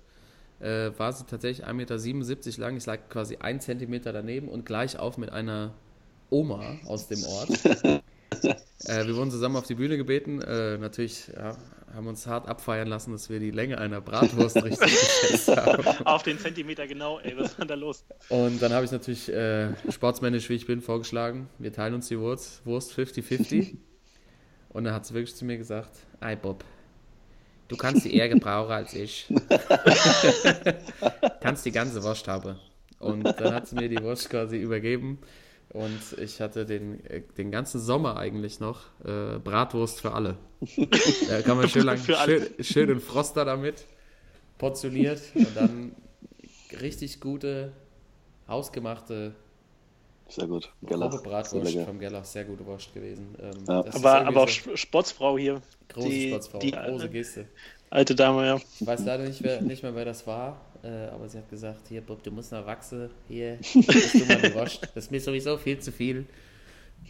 äh, 0.61 0.91
war 0.97 1.13
sie 1.13 1.25
tatsächlich 1.27 1.67
1,77 1.67 1.75
Meter 1.75 2.61
lang. 2.61 2.77
Ich 2.77 2.87
lag 2.87 3.01
quasi 3.11 3.37
ein 3.37 3.61
Zentimeter 3.61 4.13
daneben 4.13 4.49
und 4.49 4.65
gleich 4.65 4.99
auf 4.99 5.19
mit 5.19 5.31
einer 5.31 5.75
Oma 6.31 6.79
aus 6.87 7.09
dem 7.09 7.23
Ort. 7.25 7.51
äh, 7.65 9.07
wir 9.07 9.15
wurden 9.15 9.31
zusammen 9.31 9.57
auf 9.57 9.67
die 9.67 9.75
Bühne 9.75 9.99
gebeten. 9.99 10.41
Äh, 10.41 10.79
natürlich 10.79 11.29
ja, 11.29 11.59
haben 11.95 12.07
uns 12.07 12.27
hart 12.27 12.49
abfeiern 12.49 12.89
lassen, 12.89 13.13
dass 13.13 13.29
wir 13.29 13.39
die 13.39 13.51
Länge 13.51 13.79
einer 13.79 14.01
Bratwurst 14.01 14.57
richtig 14.65 14.91
geschätzt 14.91 15.49
haben. 15.49 16.07
auf 16.07 16.23
den 16.23 16.39
Zentimeter 16.39 16.87
genau, 16.87 17.19
ey, 17.21 17.37
was 17.37 17.59
war 17.59 17.67
da 17.67 17.75
los? 17.75 18.05
Und 18.29 18.63
dann 18.63 18.73
habe 18.73 18.85
ich 18.85 18.91
natürlich 18.91 19.33
äh, 19.33 19.71
sportsmännisch, 19.91 20.49
wie 20.49 20.55
ich 20.55 20.67
bin, 20.67 20.81
vorgeschlagen, 20.81 21.49
wir 21.59 21.73
teilen 21.73 21.95
uns 21.95 22.09
die 22.09 22.19
Wurst, 22.19 22.65
Wurst 22.65 22.93
50-50. 22.99 23.77
Und 24.71 24.85
dann 24.85 24.95
hat 24.95 25.05
sie 25.05 25.15
wirklich 25.15 25.35
zu 25.35 25.45
mir 25.45 25.59
gesagt, 25.59 25.91
ei 26.21 26.35
Bob, 26.35 26.65
du 27.69 27.77
kannst 27.77 28.07
die 28.07 28.15
eher 28.15 28.29
gebrauchen 28.29 28.73
als 28.73 28.95
ich. 28.95 29.27
kannst 31.41 31.67
die 31.67 31.73
ganze 31.73 32.03
Wurst 32.03 32.27
haben. 32.27 32.57
Und 32.99 33.25
dann 33.25 33.55
hat 33.55 33.67
sie 33.67 33.75
mir 33.75 33.89
die 33.89 34.03
Wurst 34.03 34.31
quasi 34.31 34.57
übergeben. 34.57 35.19
Und 35.73 36.01
ich 36.19 36.41
hatte 36.41 36.67
den, 36.67 37.05
äh, 37.07 37.23
den 37.39 37.51
ganzen 37.51 37.81
Sommer 37.81 38.17
eigentlich 38.19 38.61
noch 38.61 38.81
äh, 39.05 39.39
Bratwurst 39.39 40.01
für 40.01 40.13
alle. 40.13 40.37
Da 41.29 41.43
kann 41.43 41.57
man 41.57 41.69
schön 41.69 41.85
lang, 41.85 41.99
schön, 41.99 42.47
schön 42.61 42.91
in 42.91 43.01
Froster 43.01 43.45
damit, 43.45 43.87
portioniert 44.59 45.21
und 45.35 45.57
dann 45.57 45.93
richtig 46.81 47.21
gute, 47.21 47.73
hausgemachte 48.49 49.35
Sehr 50.29 50.47
gut. 50.47 50.73
grobe 50.85 50.87
Geller. 50.87 51.11
Sehr 51.11 51.21
Bratwurst 51.23 51.75
lecker. 51.75 51.87
vom 51.87 51.99
Gerlach. 51.99 52.25
Sehr 52.25 52.45
gute 52.45 52.65
Wurst 52.67 52.93
gewesen. 52.95 53.35
Ähm, 53.41 53.65
Ja. 53.67 53.85
Aber, 53.93 54.27
aber 54.27 54.43
auch 54.43 54.49
so 54.49 54.73
Sp- 54.73 54.77
Sportsfrau 54.77 55.39
hier. 55.39 55.63
große 55.89 56.09
die, 56.09 56.29
Sportsfrau, 56.29 56.59
die 56.59 56.71
große 56.73 57.09
Geste. 57.11 57.47
alte 57.91 58.15
Dame, 58.15 58.47
ja. 58.47 58.57
Ich 58.57 58.87
weiß 58.87 59.05
leider 59.05 59.25
nicht, 59.25 59.43
wer, 59.43 59.63
nicht 59.63 59.83
mehr, 59.83 59.95
wer 59.95 60.05
das 60.05 60.27
war, 60.27 60.61
äh, 60.83 61.09
aber 61.13 61.29
sie 61.29 61.39
hat 61.39 61.49
gesagt, 61.51 61.89
hier 61.89 62.01
Bob, 62.01 62.23
du 62.23 62.31
musst 62.31 62.53
noch 62.53 62.67
wachsen, 62.67 63.11
hier, 63.29 63.59
isst 63.61 63.75
du 63.75 64.25
mal 64.27 64.55
Wurst. 64.55 64.83
Das 64.95 65.05
ist 65.05 65.11
mir 65.11 65.21
sowieso 65.21 65.57
viel 65.59 65.79
zu 65.79 65.93
viel. 65.93 66.27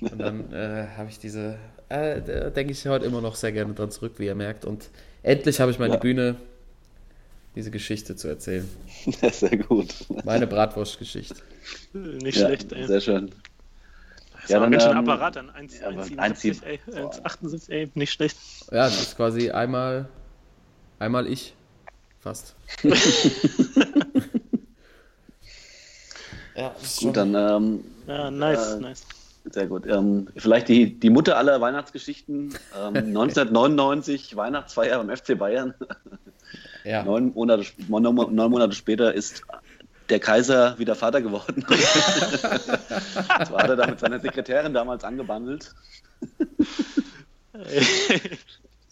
Und 0.01 0.19
dann 0.19 0.53
äh, 0.53 0.87
habe 0.97 1.09
ich 1.11 1.19
diese, 1.19 1.59
äh, 1.89 2.21
da 2.23 2.51
denke 2.51 2.73
ich 2.73 2.87
heute 2.87 3.05
immer 3.07 3.21
noch 3.21 3.35
sehr 3.35 3.53
gerne 3.53 3.75
dran 3.75 3.91
zurück, 3.91 4.15
wie 4.19 4.27
ihr 4.27 4.35
merkt. 4.35 4.65
Und 4.65 4.91
endlich 5.23 5.61
habe 5.61 5.71
ich 5.71 5.79
mal 5.79 5.89
Ja. 5.89 5.97
die 5.97 6.01
Bühne, 6.01 6.37
diese 7.55 7.71
Geschichte 7.71 8.17
zu 8.17 8.29
erzählen. 8.29 8.67
Sehr 9.31 9.59
gut. 9.59 9.95
Meine 10.25 10.47
Bratwurstgeschichte. 10.47 11.35
Nicht 11.93 12.39
Ja, 12.39 12.47
schlecht, 12.47 12.73
ey. 12.73 12.87
sehr 12.87 13.01
schön. 13.03 13.31
Das 14.41 14.51
Ja, 14.51 14.57
war 14.57 14.63
dann, 14.63 14.73
ganz 14.73 14.83
schön 14.85 14.93
ähm, 14.93 14.99
Apparat 14.99 15.37
dann. 15.37 15.51
1, 15.51 15.81
ja, 15.81 15.89
aber 15.89 16.03
1,77, 16.03 16.65
ey. 16.65 16.81
Boah. 16.87 17.13
1,78, 17.13 17.71
ey. 17.71 17.91
Nicht 17.95 18.13
schlecht. 18.13 18.39
Ja, 18.71 18.85
das 18.85 19.03
ist 19.03 19.17
quasi 19.17 19.51
einmal, 19.51 20.09
einmal 20.99 21.27
ich. 21.27 21.55
Fast. 22.23 22.55
ja, 26.55 26.73
schon- 26.83 27.09
Gut, 27.09 27.17
dann 27.17 27.35
ähm, 27.35 27.85
Ja, 28.07 28.31
nice, 28.31 28.75
Äh, 28.75 28.81
nice. 28.81 29.03
sehr 29.51 29.67
gut. 29.67 29.87
Ähm, 29.87 30.29
vielleicht 30.37 30.69
die, 30.69 30.95
die 30.99 31.11
Mutter 31.11 31.37
aller 31.37 31.61
Weihnachtsgeschichten. 31.61 32.55
Ähm, 32.79 32.95
1999 32.97 34.37
Weihnachtsfeier 34.37 35.03
beim 35.03 35.15
FC 35.17 35.37
Bayern. 35.39 35.75
ja. 36.85 37.03
Neun 37.07 37.33
Monate, 37.35 37.65
neun 37.89 38.15
Monate 38.51 38.75
später 38.75 39.13
ist 39.15 39.43
der 40.09 40.21
Kaiser 40.21 40.79
wieder 40.79 40.95
Vater 40.95 41.23
geworden. 41.23 41.65
das 41.69 43.51
war 43.51 43.65
er 43.69 43.77
da 43.77 43.87
mit 43.87 43.99
seiner 43.99 44.21
Sekretärin 44.21 44.75
damals 44.75 45.05
angebandelt 45.05 45.75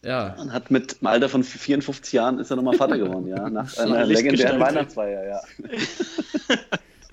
ja, 0.03 0.35
und 0.39 0.53
hat 0.53 0.71
mit 0.71 0.97
im 1.01 1.07
Alter 1.07 1.29
von 1.29 1.45
54 1.45 2.13
Jahren 2.13 2.39
ist 2.39 2.51
er 2.51 2.57
nochmal 2.57 2.77
Vater 2.77 2.97
geworden, 2.99 3.27
ja. 3.29 3.49
Nach 3.51 3.77
einer 3.79 4.05
Licht 4.07 4.23
legendären 4.23 4.59
gestaltet. 4.59 4.61
Weihnachtsfeier, 4.61 5.25
ja. 5.29 5.41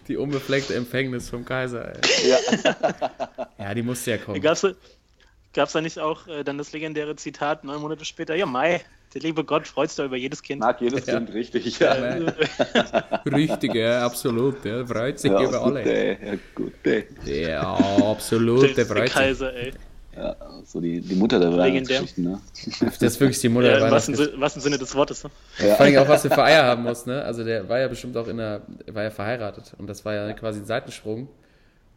die 0.08 0.18
unbefleckte 0.18 0.74
Empfängnis 0.76 1.30
vom 1.30 1.44
Kaiser. 1.44 1.94
Ey. 1.96 2.30
ja. 2.30 2.38
Ja, 3.60 3.74
die 3.74 3.82
musste 3.82 4.12
ja 4.12 4.18
kommen. 4.18 4.40
Gab's, 4.42 4.66
gab's 5.54 5.74
da 5.74 5.82
nicht 5.82 6.00
auch 6.00 6.28
äh, 6.28 6.44
dann 6.44 6.58
das 6.58 6.72
legendäre 6.72 7.16
Zitat 7.16 7.64
neun 7.64 7.82
Monate 7.82 8.06
später? 8.06 8.36
Ja, 8.36 8.46
Mai, 8.46 8.82
der 9.14 9.22
liebe 9.22 9.44
Gott 9.44 9.68
freut 9.68 9.90
sich 9.90 9.98
doch 9.98 10.06
über 10.06 10.16
jedes 10.16 10.42
Kind. 10.44 10.60
Mag 10.62 10.80
jedes 10.80 11.06
Ja. 11.08 11.16
Kind 11.16 11.34
richtig, 11.34 11.80
ja. 11.80 11.94
Richtig, 13.26 13.74
ja, 13.76 14.06
absolut. 14.06 14.64
Der 14.64 14.86
freut 14.86 15.20
sich 15.20 15.32
Ja, 15.32 15.42
über 15.44 15.62
alle. 15.62 16.14
ja, 16.14 16.36
gut, 16.56 16.74
ey. 16.84 17.08
Ja, 17.26 17.74
absolut, 18.10 18.62
der, 18.62 18.68
der 18.70 18.76
der 18.76 18.86
freut 18.86 19.08
sich. 19.08 19.14
Kaiser, 19.14 19.54
ey. 19.54 19.74
Ja, 20.18 20.36
so 20.66 20.82
die, 20.82 21.00
die 21.02 21.16
Mutter 21.16 21.40
der. 21.40 21.56
Weihnachtsgeschichten, 21.56 22.24
ne? 22.24 22.42
Das 22.82 23.02
ist 23.02 23.20
wirklich 23.20 23.40
die 23.40 23.50
Mutter 23.50 23.68
Ja, 23.68 23.78
der 23.78 23.86
im 23.88 23.92
wahrsten, 23.92 24.14
Weihnachtsgeschichte. 24.16 24.32
Sin- 24.34 24.42
wahrsten 24.42 24.62
Sinne 24.64 24.78
des 24.78 24.96
Wortes. 24.96 25.24
Ne? 25.24 25.30
Vor 25.58 25.80
allem 25.82 25.98
auch, 25.98 26.08
was 26.08 26.22
du 26.24 26.30
für 26.30 26.44
Eier 26.44 26.64
haben 26.66 26.84
musst, 26.84 27.06
ne? 27.08 27.22
Also 27.24 27.44
der 27.44 27.70
war 27.70 27.80
ja 27.80 27.88
bestimmt 27.88 28.18
auch 28.18 28.28
in 28.28 28.38
der, 28.38 28.62
war 28.92 29.04
ja 29.04 29.12
verheiratet 29.12 29.74
und 29.78 29.88
das 29.88 30.04
war 30.06 30.14
ja 30.16 30.34
quasi 30.34 30.60
ein 30.60 30.66
Seitensprung. 30.66 31.28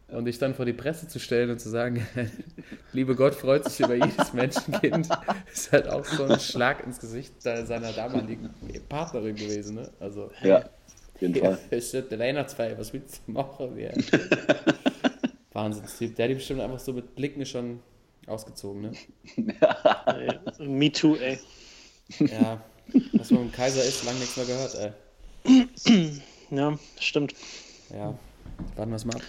Und 0.09 0.25
dich 0.25 0.37
dann 0.37 0.53
vor 0.53 0.65
die 0.65 0.73
Presse 0.73 1.07
zu 1.07 1.19
stellen 1.19 1.49
und 1.51 1.59
zu 1.61 1.69
sagen, 1.69 2.05
liebe 2.91 3.15
Gott 3.15 3.33
freut 3.33 3.63
sich 3.63 3.79
über 3.79 3.93
jedes 3.95 4.33
Menschenkind, 4.33 5.07
ist 5.53 5.71
halt 5.71 5.87
auch 5.87 6.03
so 6.03 6.25
ein 6.25 6.37
Schlag 6.37 6.85
ins 6.85 6.99
Gesicht 6.99 7.41
seiner 7.41 7.93
damaligen 7.93 8.49
Partnerin 8.89 9.37
gewesen, 9.37 9.75
ne? 9.75 9.89
Also, 10.01 10.29
Ja, 10.43 10.57
auf 10.57 11.21
jeden 11.21 11.35
ja, 11.35 11.51
Fall. 11.51 11.59
ist 11.69 11.93
der 11.93 12.19
Weihnachtsfeier, 12.19 12.77
was 12.77 12.91
willst 12.91 13.21
du 13.25 13.31
machen? 13.31 13.77
Ja. 13.79 13.91
Wahnsinnstyp. 15.53 16.15
Der 16.15 16.25
hat 16.25 16.29
die 16.31 16.35
bestimmt 16.35 16.61
einfach 16.61 16.79
so 16.79 16.93
mit 16.93 17.15
Blicken 17.15 17.45
schon 17.45 17.79
Ausgezogen, 18.27 18.81
ne? 18.81 18.91
Äh, 20.05 20.63
Me 20.63 20.91
too, 20.91 21.15
ey. 21.15 21.39
Ja. 22.19 22.61
Was 23.13 23.31
man 23.31 23.43
mit 23.43 23.53
dem 23.53 23.55
Kaiser 23.55 23.83
ist, 23.83 24.03
lange 24.03 24.19
nichts 24.19 24.37
mehr 24.37 24.45
gehört, 24.45 24.75
ey. 24.75 26.11
Ja, 26.51 26.77
stimmt. 26.99 27.33
Ja. 27.93 28.13
Warten 28.75 28.91
wir 28.91 28.95
es 28.97 29.05
mal 29.05 29.15
ab. 29.15 29.21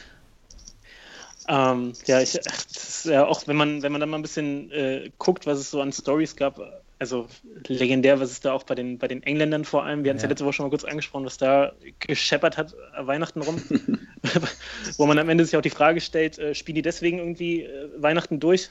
Ähm, 1.49 1.93
ja, 2.07 2.21
ich, 2.21 2.35
ist 2.35 3.05
ja 3.05 3.27
auch, 3.27 3.47
wenn 3.47 3.57
man, 3.57 3.83
wenn 3.83 3.93
man 3.93 4.01
dann 4.01 4.11
mal 4.11 4.19
ein 4.19 4.23
bisschen 4.23 4.71
äh, 4.71 5.11
guckt, 5.19 5.47
was 5.47 5.59
es 5.59 5.71
so 5.71 5.81
an 5.81 5.93
Stories 5.93 6.37
gab, 6.37 6.61
also 6.99 7.27
legendär, 7.67 8.21
was 8.21 8.31
es 8.31 8.41
da 8.41 8.53
auch 8.53 8.63
bei 8.63 8.77
den, 8.77 8.99
bei 8.99 9.09
den 9.09 9.23
Engländern 9.25 9.65
vor 9.65 9.85
allem, 9.85 10.05
wir 10.05 10.11
hatten 10.11 10.19
es 10.19 10.23
ja. 10.23 10.29
Ja. 10.29 10.31
letzte 10.31 10.45
Woche 10.45 10.53
schon 10.55 10.67
mal 10.67 10.71
kurz 10.71 10.85
angesprochen, 10.85 11.25
was 11.25 11.37
da 11.37 11.73
gescheppert 11.99 12.57
hat, 12.57 12.75
äh, 12.97 13.07
Weihnachten 13.07 13.43
rum, 13.43 13.61
wo 14.97 15.07
man 15.07 15.19
am 15.19 15.29
Ende 15.29 15.45
sich 15.45 15.57
auch 15.57 15.63
die 15.63 15.71
Frage 15.71 16.01
stellt, 16.01 16.39
äh, 16.39 16.55
spielen 16.55 16.77
die 16.77 16.83
deswegen 16.83 17.19
irgendwie 17.19 17.63
äh, 17.63 17.91
Weihnachten 17.97 18.39
durch, 18.39 18.71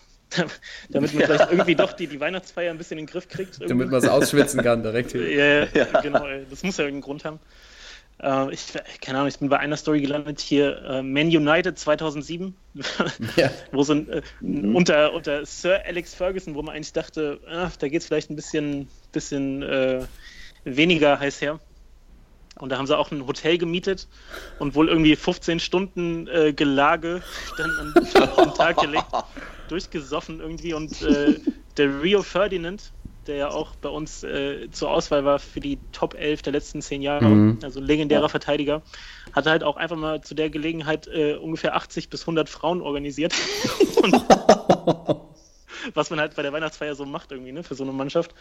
damit 0.89 1.13
man 1.13 1.23
vielleicht 1.25 1.51
irgendwie 1.51 1.75
doch 1.75 1.93
die, 1.93 2.07
die 2.07 2.19
Weihnachtsfeier 2.19 2.71
ein 2.71 2.77
bisschen 2.77 2.97
in 2.97 3.05
den 3.05 3.11
Griff 3.11 3.27
kriegt. 3.27 3.55
irgendwie? 3.55 3.67
Damit 3.69 3.91
man 3.91 3.99
es 4.01 4.07
ausschwitzen 4.07 4.61
kann, 4.61 4.83
direkt 4.83 5.11
hier. 5.11 5.29
Ja, 5.29 5.67
ja, 5.73 6.01
genau. 6.01 6.25
Das 6.49 6.63
muss 6.63 6.77
ja 6.77 6.85
irgendeinen 6.85 7.01
Grund 7.01 7.25
haben. 7.25 7.39
Äh, 8.21 8.53
ich, 8.53 8.73
keine 9.01 9.17
Ahnung, 9.19 9.29
ich 9.29 9.39
bin 9.39 9.49
bei 9.49 9.59
einer 9.59 9.77
Story 9.77 10.01
gelandet 10.01 10.39
hier, 10.39 10.81
äh, 10.83 11.01
Man 11.01 11.27
United 11.27 11.77
2007, 11.77 12.55
Ja. 13.35 13.49
wo 13.71 13.83
so 13.83 13.93
ein, 13.93 14.09
äh, 14.09 14.21
unter, 14.41 15.13
unter 15.13 15.45
Sir 15.45 15.81
Alex 15.85 16.13
Ferguson, 16.13 16.55
wo 16.55 16.61
man 16.61 16.75
eigentlich 16.75 16.93
dachte, 16.93 17.39
ah, 17.49 17.69
da 17.79 17.87
geht 17.87 18.01
es 18.01 18.07
vielleicht 18.07 18.29
ein 18.29 18.35
bisschen, 18.35 18.87
bisschen 19.11 19.63
äh, 19.63 20.01
weniger 20.63 21.19
heiß 21.19 21.41
her. 21.41 21.59
Und 22.61 22.71
da 22.71 22.77
haben 22.77 22.85
sie 22.87 22.97
auch 22.97 23.11
ein 23.11 23.25
Hotel 23.25 23.57
gemietet 23.57 24.07
und 24.59 24.75
wohl 24.75 24.87
irgendwie 24.87 25.15
15 25.15 25.59
Stunden 25.59 26.27
äh, 26.27 26.53
Gelage 26.53 27.21
dann 27.57 27.71
an, 27.79 27.93
den 28.45 28.53
Tag 28.53 28.77
gelegt, 28.77 29.07
durchgesoffen 29.67 30.39
irgendwie. 30.39 30.73
Und 30.73 31.01
äh, 31.01 31.39
der 31.77 32.01
Rio 32.01 32.21
Ferdinand, 32.21 32.93
der 33.25 33.35
ja 33.35 33.49
auch 33.49 33.75
bei 33.75 33.89
uns 33.89 34.23
äh, 34.23 34.69
zur 34.71 34.91
Auswahl 34.91 35.25
war 35.25 35.39
für 35.39 35.59
die 35.59 35.79
Top 35.91 36.13
11 36.13 36.43
der 36.43 36.53
letzten 36.53 36.81
zehn 36.81 37.01
Jahre, 37.01 37.25
Mhm. 37.25 37.59
also 37.63 37.79
legendärer 37.79 38.29
Verteidiger, 38.29 38.83
hatte 39.33 39.49
halt 39.49 39.63
auch 39.63 39.77
einfach 39.77 39.97
mal 39.97 40.21
zu 40.21 40.35
der 40.35 40.49
Gelegenheit 40.51 41.07
äh, 41.07 41.35
ungefähr 41.35 41.75
80 41.75 42.09
bis 42.09 42.21
100 42.21 42.47
Frauen 42.47 42.81
organisiert. 42.81 43.33
und, 44.03 44.13
was 45.93 46.09
man 46.09 46.19
halt 46.19 46.35
bei 46.35 46.41
der 46.41 46.53
Weihnachtsfeier 46.53 46.95
so 46.95 47.05
macht 47.05 47.31
irgendwie, 47.31 47.51
ne, 47.51 47.63
für 47.63 47.75
so 47.75 47.83
eine 47.83 47.91
Mannschaft. 47.91 48.33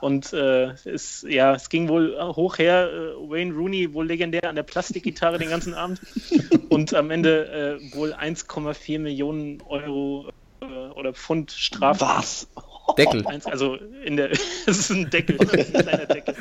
Und 0.00 0.32
äh, 0.32 0.72
es, 0.84 1.24
ja, 1.28 1.54
es 1.54 1.68
ging 1.68 1.88
wohl 1.88 2.16
hoch 2.20 2.58
her, 2.58 2.90
äh, 2.92 3.30
Wayne 3.30 3.54
Rooney 3.54 3.92
wohl 3.94 4.06
legendär 4.06 4.48
an 4.48 4.56
der 4.56 4.62
Plastikgitarre 4.62 5.38
den 5.38 5.50
ganzen 5.50 5.74
Abend 5.74 6.00
und 6.68 6.94
am 6.94 7.10
Ende 7.10 7.78
äh, 7.80 7.94
wohl 7.94 8.12
1,4 8.12 8.98
Millionen 8.98 9.60
Euro 9.62 10.30
äh, 10.60 10.64
oder 10.64 11.12
Pfund 11.14 11.50
Strafe. 11.52 12.00
Was? 12.00 12.48
Deckel. 12.96 13.24
Also 13.44 13.76
in 14.04 14.16
der, 14.16 14.30
es 14.66 14.66
ist 14.66 14.90
ein 14.90 15.10
Deckel, 15.10 15.36
das 15.36 15.52
ist 15.52 15.74
ein 15.74 15.82
kleiner 15.82 16.06
Deckel. 16.06 16.34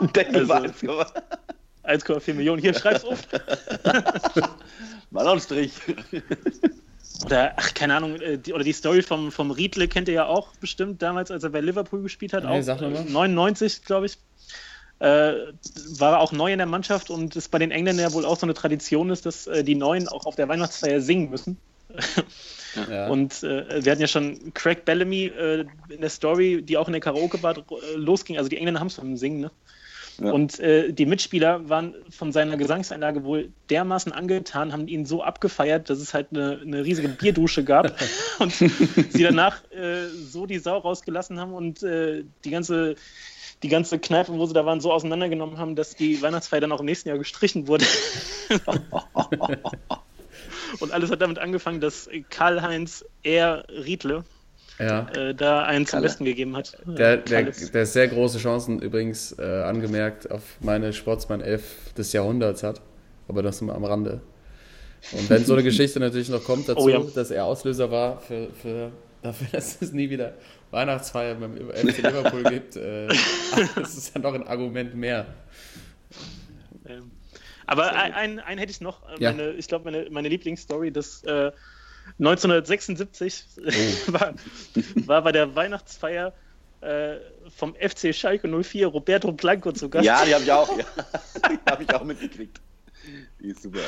Deckel 0.14 0.50
Also- 0.50 0.88
war 0.88 1.12
1,4 1.84 2.34
Millionen, 2.34 2.60
hier 2.60 2.74
schreib's 2.74 3.04
auf. 3.04 3.20
Ballonstrich. 5.10 5.72
Oder, 7.24 7.54
ach, 7.56 7.74
keine 7.74 7.94
Ahnung, 7.96 8.20
äh, 8.20 8.38
die, 8.38 8.52
oder 8.52 8.64
die 8.64 8.72
Story 8.72 9.02
vom, 9.02 9.32
vom 9.32 9.50
Riedle 9.50 9.88
kennt 9.88 10.08
ihr 10.08 10.14
ja 10.14 10.26
auch 10.26 10.54
bestimmt 10.56 11.02
damals, 11.02 11.30
als 11.30 11.44
er 11.44 11.50
bei 11.50 11.60
Liverpool 11.60 12.02
gespielt 12.02 12.32
hat. 12.32 12.44
Nee, 12.44 12.58
auch, 12.58 12.62
sag 12.62 12.80
noch 12.80 12.90
mal. 12.90 13.06
äh, 13.06 13.10
99, 13.10 13.82
glaube 13.84 14.06
ich. 14.06 14.18
Äh, 14.98 15.34
war 15.98 16.20
auch 16.20 16.32
neu 16.32 16.52
in 16.52 16.58
der 16.58 16.66
Mannschaft 16.66 17.10
und 17.10 17.36
es 17.36 17.48
bei 17.48 17.58
den 17.58 17.70
Engländern 17.70 18.06
ja 18.06 18.12
wohl 18.14 18.24
auch 18.24 18.38
so 18.38 18.46
eine 18.46 18.54
Tradition 18.54 19.10
ist, 19.10 19.26
dass 19.26 19.46
äh, 19.46 19.62
die 19.62 19.74
Neuen 19.74 20.08
auch 20.08 20.24
auf 20.24 20.36
der 20.36 20.48
Weihnachtsfeier 20.48 21.00
singen 21.00 21.30
müssen. 21.30 21.58
Ja. 22.90 23.08
Und 23.08 23.42
äh, 23.42 23.84
wir 23.84 23.92
hatten 23.92 24.02
ja 24.02 24.06
schon 24.06 24.52
Craig 24.52 24.84
Bellamy 24.84 25.26
äh, 25.26 25.64
in 25.88 26.00
der 26.00 26.10
Story, 26.10 26.62
die 26.62 26.76
auch 26.76 26.88
in 26.88 26.92
der 26.92 27.00
Karaoke-Bar 27.00 27.64
losging. 27.94 28.36
Also 28.36 28.48
die 28.50 28.58
Engländer 28.58 28.80
haben 28.80 28.88
es 28.88 28.96
vom 28.96 29.16
Singen, 29.16 29.40
ne? 29.40 29.50
Ja. 30.18 30.32
Und 30.32 30.58
äh, 30.60 30.92
die 30.92 31.06
Mitspieler 31.06 31.68
waren 31.68 31.94
von 32.10 32.32
seiner 32.32 32.56
Gesangseinlage 32.56 33.24
wohl 33.24 33.52
dermaßen 33.70 34.12
angetan, 34.12 34.72
haben 34.72 34.88
ihn 34.88 35.04
so 35.04 35.22
abgefeiert, 35.22 35.90
dass 35.90 35.98
es 35.98 36.14
halt 36.14 36.28
eine, 36.30 36.60
eine 36.62 36.84
riesige 36.84 37.08
Bierdusche 37.08 37.64
gab 37.64 37.92
und 38.38 38.52
sie 38.52 39.22
danach 39.22 39.62
äh, 39.70 40.06
so 40.08 40.46
die 40.46 40.58
Sau 40.58 40.78
rausgelassen 40.78 41.38
haben 41.38 41.52
und 41.52 41.82
äh, 41.82 42.24
die 42.44 42.50
ganze 42.50 42.96
die 43.62 43.68
ganze 43.68 43.98
Kneipe, 43.98 44.32
wo 44.34 44.44
sie 44.46 44.52
da 44.52 44.66
waren, 44.66 44.80
so 44.80 44.92
auseinandergenommen 44.92 45.56
haben, 45.58 45.76
dass 45.76 45.94
die 45.94 46.20
Weihnachtsfeier 46.20 46.60
dann 46.60 46.72
auch 46.72 46.80
im 46.80 46.86
nächsten 46.86 47.08
Jahr 47.08 47.16
gestrichen 47.16 47.66
wurde. 47.68 47.86
und 50.80 50.92
alles 50.92 51.10
hat 51.10 51.22
damit 51.22 51.38
angefangen, 51.38 51.80
dass 51.80 52.10
Karl-Heinz 52.28 53.04
R. 53.22 53.64
Riedle 53.70 54.24
ja. 54.78 55.08
äh, 55.14 55.34
da 55.34 55.62
einen 55.64 55.86
zum 55.86 55.98
Kalle. 55.98 56.02
Besten 56.08 56.24
gegeben 56.24 56.56
hat. 56.56 56.78
Der, 56.86 57.18
der, 57.18 57.44
der 57.44 57.86
sehr 57.86 58.08
große 58.08 58.38
Chancen 58.38 58.80
übrigens 58.80 59.32
äh, 59.38 59.42
angemerkt 59.42 60.30
auf 60.30 60.42
meine 60.60 60.92
Sportsmann 60.92 61.40
11 61.40 61.94
des 61.96 62.12
Jahrhunderts 62.12 62.62
hat. 62.62 62.80
Aber 63.28 63.42
das 63.42 63.60
nur 63.60 63.74
am 63.74 63.84
Rande. 63.84 64.20
Und 65.12 65.28
wenn 65.30 65.44
so 65.44 65.54
eine 65.54 65.62
Geschichte 65.64 66.00
natürlich 66.00 66.28
noch 66.28 66.44
kommt 66.44 66.68
dazu, 66.68 66.80
Oh 66.80 66.88
ja. 66.88 67.00
dass 67.14 67.30
er 67.30 67.44
Auslöser 67.44 67.90
war 67.90 68.20
für, 68.20 68.48
für, 68.60 68.92
dafür, 69.22 69.48
dass 69.52 69.80
es 69.82 69.92
nie 69.92 70.10
wieder 70.10 70.34
Weihnachtsfeier 70.70 71.34
beim 71.36 71.56
FC 71.56 71.98
Liverpool 71.98 72.42
gibt, 72.50 72.76
äh, 72.76 73.08
das 73.76 73.96
ist 73.96 74.14
ja 74.14 74.20
noch 74.20 74.34
ein 74.34 74.46
Argument 74.46 74.94
mehr. 74.94 75.26
Ähm, 76.88 77.10
aber 77.66 77.92
ein, 77.94 78.12
ein, 78.12 78.38
einen 78.38 78.58
hätte 78.58 78.70
ich 78.70 78.80
noch. 78.80 79.02
Äh, 79.08 79.22
Ja. 79.22 79.32
Meine, 79.32 79.52
ich 79.52 79.66
glaube, 79.68 79.90
meine, 79.90 80.08
meine 80.10 80.28
Lieblingsstory, 80.28 80.92
das 80.92 81.22
äh, 81.24 81.50
1976 82.18 83.46
Oh. 83.58 84.12
war, 84.12 84.34
war 85.06 85.22
bei 85.22 85.32
der 85.32 85.54
Weihnachtsfeier 85.54 86.32
äh, 86.80 87.16
vom 87.48 87.74
FC 87.74 88.14
Schalke 88.14 88.48
04 88.48 88.86
Roberto 88.88 89.32
Blanco 89.32 89.72
zu 89.72 89.88
Gast. 89.88 90.04
Ja, 90.04 90.24
die 90.24 90.34
habe 90.34 90.44
ich 90.44 90.52
auch. 90.52 90.68
Ja. 90.78 90.84
Die 91.50 91.70
habe 91.70 91.82
ich 91.82 91.94
auch 91.94 92.04
mitgekriegt. 92.04 92.60
Die 93.40 93.48
ist 93.48 93.62
super. 93.62 93.80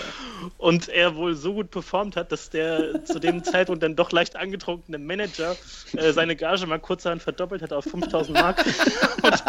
Und 0.58 0.88
er 0.88 1.16
wohl 1.16 1.34
so 1.34 1.54
gut 1.54 1.70
performt 1.70 2.16
hat, 2.16 2.30
dass 2.32 2.50
der 2.50 3.04
zu 3.04 3.18
dem 3.18 3.42
Zeitpunkt 3.44 3.82
dann 3.82 3.96
doch 3.96 4.12
leicht 4.12 4.36
angetrunkene 4.36 4.98
Manager 4.98 5.56
äh, 5.96 6.12
seine 6.12 6.36
Gage 6.36 6.66
mal 6.66 6.78
kurzerhand 6.78 7.22
verdoppelt 7.22 7.62
hat 7.62 7.72
auf 7.72 7.84
5000 7.84 8.38
Mark. 8.38 8.64
Und 9.22 9.44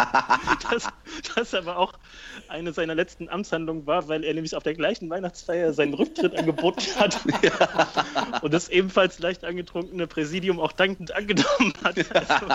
das, 0.72 0.88
das 1.36 1.54
aber 1.54 1.78
auch 1.78 1.94
eine 2.48 2.74
seiner 2.74 2.96
letzten 2.96 3.30
Amtshandlungen 3.30 3.86
war, 3.86 4.08
weil 4.08 4.24
er 4.24 4.34
nämlich 4.34 4.56
auf 4.56 4.64
der 4.64 4.74
gleichen 4.74 5.10
Weihnachtsfeier 5.10 5.74
seinen 5.74 5.94
Rücktritt 5.94 6.36
angeboten 6.36 6.82
hat. 6.98 7.20
Und 8.42 8.54
das 8.54 8.70
ebenfalls 8.70 9.20
leicht 9.20 9.44
angetrunkene 9.44 10.08
Präsidium 10.08 10.60
auch 10.60 10.72
dankend 10.72 11.14
angenommen 11.16 11.74
hat. 11.84 11.98
Also, 12.16 12.46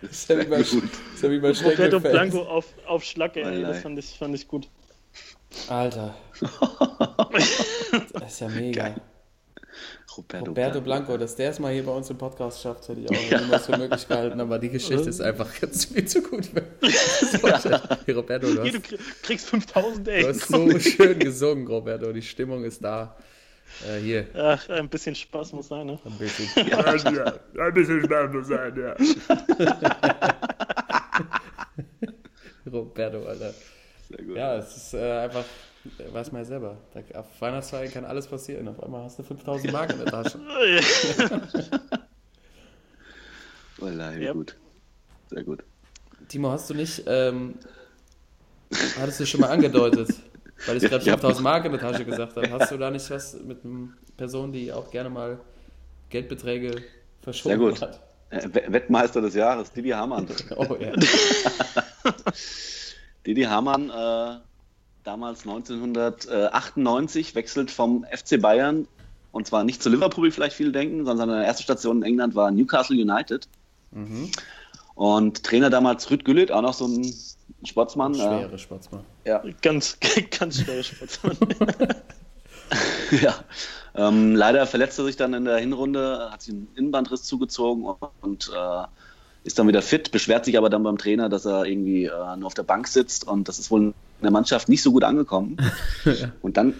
Das 0.00 0.10
ist 0.12 0.28
ja 0.28 0.38
wie 0.38 0.44
bei, 0.44 0.58
das 0.58 0.72
ist 0.72 1.22
ja 1.22 1.30
wie 1.30 1.38
bei 1.38 1.50
Roberto. 1.50 2.00
Blanco 2.00 2.42
auf, 2.42 2.66
auf 2.86 3.02
Schlacke, 3.02 3.42
ey, 3.42 3.62
das 3.62 3.80
fand 3.80 3.98
ich, 3.98 4.06
fand 4.06 4.34
ich 4.34 4.46
gut. 4.46 4.68
Alter. 5.68 6.14
Das 8.12 8.32
ist 8.34 8.40
ja 8.40 8.48
mega. 8.48 8.82
Geil. 8.82 9.00
Roberto, 10.16 10.46
Roberto 10.46 10.80
Blanco, 10.80 11.16
dass 11.16 11.36
der 11.36 11.50
es 11.50 11.58
mal 11.60 11.72
hier 11.72 11.84
bei 11.86 11.92
uns 11.92 12.10
im 12.10 12.18
Podcast 12.18 12.60
schafft, 12.60 12.88
hätte 12.88 13.00
ich 13.00 13.08
auch 13.08 13.40
niemals 13.40 13.66
für 13.66 13.76
möglich 13.78 14.06
gehalten, 14.08 14.40
aber 14.40 14.58
die 14.58 14.68
Geschichte 14.68 15.08
ist 15.08 15.20
einfach 15.20 15.48
jetzt 15.62 15.92
viel 15.92 16.04
zu 16.04 16.20
gut. 16.22 16.48
Hier, 18.04 18.16
Roberto, 18.16 18.46
du 18.48 18.54
du 18.56 18.62
hast, 18.62 18.74
krie- 18.84 18.98
kriegst 19.22 19.46
5000, 19.48 20.08
ey. 20.08 20.22
du 20.22 20.28
hast 20.28 20.48
so 20.48 20.78
schön 20.80 21.18
gesungen, 21.20 21.66
Roberto. 21.68 22.12
Die 22.12 22.22
Stimmung 22.22 22.64
ist 22.64 22.82
da. 22.82 23.16
Äh, 23.86 24.00
hier, 24.00 24.26
Ach, 24.34 24.68
ein 24.70 24.88
bisschen 24.88 25.14
Spaß 25.14 25.52
muss 25.52 25.68
sein, 25.68 25.86
ne? 25.86 25.98
ein 26.04 26.18
bisschen. 26.18 26.48
ein 26.56 27.74
bisschen 27.74 28.02
Spaß 28.04 28.32
muss 28.32 28.48
sein, 28.48 28.74
ja. 28.76 28.96
Roberto, 32.70 33.24
Alter. 33.26 33.54
Sehr 34.08 34.24
gut. 34.24 34.36
Ja, 34.36 34.56
es 34.56 34.76
ist 34.76 34.94
äh, 34.94 35.12
einfach, 35.20 35.44
äh, 35.98 36.12
weiß 36.12 36.32
man 36.32 36.42
ja 36.42 36.46
selber. 36.46 36.76
Da, 36.94 37.20
auf 37.20 37.26
Weihnachtsfeiern 37.40 37.90
kann 37.92 38.04
alles 38.04 38.26
passieren. 38.26 38.66
Auf 38.68 38.82
einmal 38.82 39.04
hast 39.04 39.18
du 39.18 39.22
5000 39.22 39.72
Mark 39.72 39.92
in 39.92 39.98
der 39.98 40.06
Tasche. 40.06 40.38
Wallah, 43.78 44.16
wie 44.16 44.24
Ja. 44.24 44.32
gut. 44.32 44.56
Sehr 45.30 45.44
gut. 45.44 45.62
Timo, 46.28 46.50
hast 46.50 46.68
du 46.70 46.74
nicht, 46.74 47.04
ähm, 47.06 47.54
hattest 48.98 49.20
du 49.20 49.26
schon 49.26 49.40
mal 49.40 49.50
angedeutet, 49.50 50.08
weil 50.66 50.76
ich 50.78 50.82
gerade 50.84 51.04
Ja. 51.04 51.12
5000 51.12 51.42
Mark 51.44 51.64
in 51.64 51.72
der 51.72 51.80
Tasche 51.80 52.04
gesagt 52.04 52.36
habe, 52.36 52.50
hast 52.50 52.70
du 52.72 52.76
da 52.76 52.90
nicht 52.90 53.08
was 53.10 53.34
mit 53.40 53.64
einer 53.64 53.88
Person, 54.16 54.52
die 54.52 54.72
auch 54.72 54.90
gerne 54.90 55.10
mal 55.10 55.38
Geldbeträge 56.10 56.72
Sehr 56.72 56.82
verschoben 57.22 57.58
gut. 57.58 57.80
hat? 57.82 58.00
Äh, 58.30 58.48
We- 58.52 58.64
Wettmeister 58.72 59.20
des 59.20 59.34
Jahres, 59.34 59.70
Didi 59.72 59.90
Hamann. 59.90 60.26
Oh 60.56 60.76
ja. 60.80 60.92
Didi 63.28 63.42
Hamann, 63.42 63.90
äh, 63.90 64.40
damals 65.04 65.44
1998, 65.44 67.34
wechselt 67.34 67.70
vom 67.70 68.06
FC 68.10 68.40
Bayern 68.40 68.88
und 69.32 69.46
zwar 69.46 69.64
nicht 69.64 69.82
zu 69.82 69.90
Liverpool, 69.90 70.28
wie 70.28 70.30
vielleicht 70.30 70.56
viele 70.56 70.72
denken, 70.72 71.04
sondern 71.04 71.28
seine 71.28 71.44
erste 71.44 71.62
Station 71.62 71.98
in 71.98 72.04
England 72.04 72.34
war 72.34 72.50
Newcastle 72.50 72.96
United. 72.96 73.46
Mhm. 73.90 74.30
Und 74.94 75.44
Trainer 75.44 75.68
damals 75.68 76.10
Rüd 76.10 76.24
Güllit, 76.24 76.50
auch 76.50 76.62
noch 76.62 76.72
so 76.72 76.86
ein 76.86 77.14
Sportsmann. 77.64 78.14
äh, 78.14 78.16
Schwere 78.16 78.58
Sportsmann. 78.58 79.04
ja, 79.26 79.42
Ganz, 79.60 79.98
ganz 80.38 80.62
schnell 80.62 80.82
Sportsmann. 80.82 81.36
ja. 83.22 83.34
Ähm, 83.94 84.36
leider 84.36 84.66
verletzte 84.66 85.02
er 85.02 85.04
sich 85.04 85.16
dann 85.16 85.34
in 85.34 85.44
der 85.44 85.58
Hinrunde, 85.58 86.30
hat 86.32 86.40
sich 86.40 86.54
einen 86.54 86.68
Innenbandriss 86.76 87.24
zugezogen 87.24 87.84
und 88.22 88.50
äh, 88.54 88.84
ist 89.48 89.58
dann 89.58 89.66
wieder 89.66 89.80
fit, 89.80 90.10
beschwert 90.10 90.44
sich 90.44 90.58
aber 90.58 90.68
dann 90.68 90.82
beim 90.82 90.98
Trainer, 90.98 91.30
dass 91.30 91.46
er 91.46 91.64
irgendwie 91.64 92.04
äh, 92.04 92.36
nur 92.36 92.46
auf 92.46 92.54
der 92.54 92.64
Bank 92.64 92.86
sitzt 92.86 93.26
und 93.26 93.48
das 93.48 93.58
ist 93.58 93.70
wohl 93.70 93.82
in 93.82 93.94
der 94.22 94.30
Mannschaft 94.30 94.68
nicht 94.68 94.82
so 94.82 94.92
gut 94.92 95.04
angekommen. 95.04 95.56
Und 96.42 96.56
dann, 96.58 96.74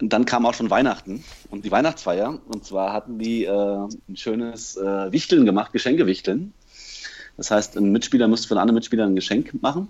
und 0.00 0.12
dann 0.12 0.24
kam 0.24 0.46
auch 0.46 0.54
schon 0.54 0.70
Weihnachten 0.70 1.22
und 1.50 1.64
die 1.64 1.70
Weihnachtsfeier 1.70 2.40
und 2.48 2.64
zwar 2.64 2.92
hatten 2.92 3.18
die 3.18 3.44
äh, 3.44 3.50
ein 4.08 4.16
schönes 4.16 4.76
äh, 4.76 5.12
Wichteln 5.12 5.44
gemacht, 5.44 5.72
Geschenkewichteln. 5.72 6.52
Das 7.36 7.50
heißt, 7.50 7.76
ein 7.76 7.92
Mitspieler 7.92 8.26
musste 8.26 8.48
von 8.48 8.58
anderen 8.58 8.74
Mitspielern 8.74 9.12
ein 9.12 9.14
Geschenk 9.14 9.62
machen. 9.62 9.88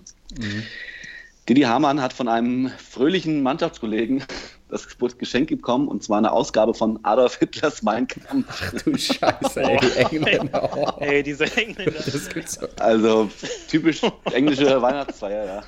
Didi 1.47 1.61
Hamann 1.61 2.01
hat 2.01 2.11
von 2.11 2.27
einem 2.27 2.69
fröhlichen 2.69 3.43
Mannschaftskollegen 3.43 4.23
das 4.69 4.87
Geschenk 5.17 5.49
bekommen 5.49 5.87
und 5.87 6.03
zwar 6.03 6.17
eine 6.17 6.31
Ausgabe 6.31 6.73
von 6.73 6.99
Adolf 7.03 7.37
Hitlers 7.37 7.83
Mein 7.83 8.07
Kampf. 8.07 8.83
Du 8.83 8.97
Scheiße, 8.97 9.61
ey, 9.61 9.77
die 9.79 10.17
Engländer. 10.17 10.69
Oh, 10.75 10.91
Ey, 10.99 11.21
diese 11.21 11.45
Engländer. 11.55 11.93
das 12.03 12.29
gibt's 12.29 12.57
doch. 12.57 12.69
Also 12.79 13.29
typisch 13.69 14.01
englische 14.31 14.81
Weihnachtsfeier, 14.81 15.45
ja. 15.45 15.63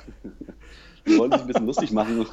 Die 1.06 1.16
wollten 1.16 1.34
sich 1.34 1.42
ein 1.42 1.46
bisschen 1.46 1.66
lustig 1.66 1.92
machen 1.92 2.26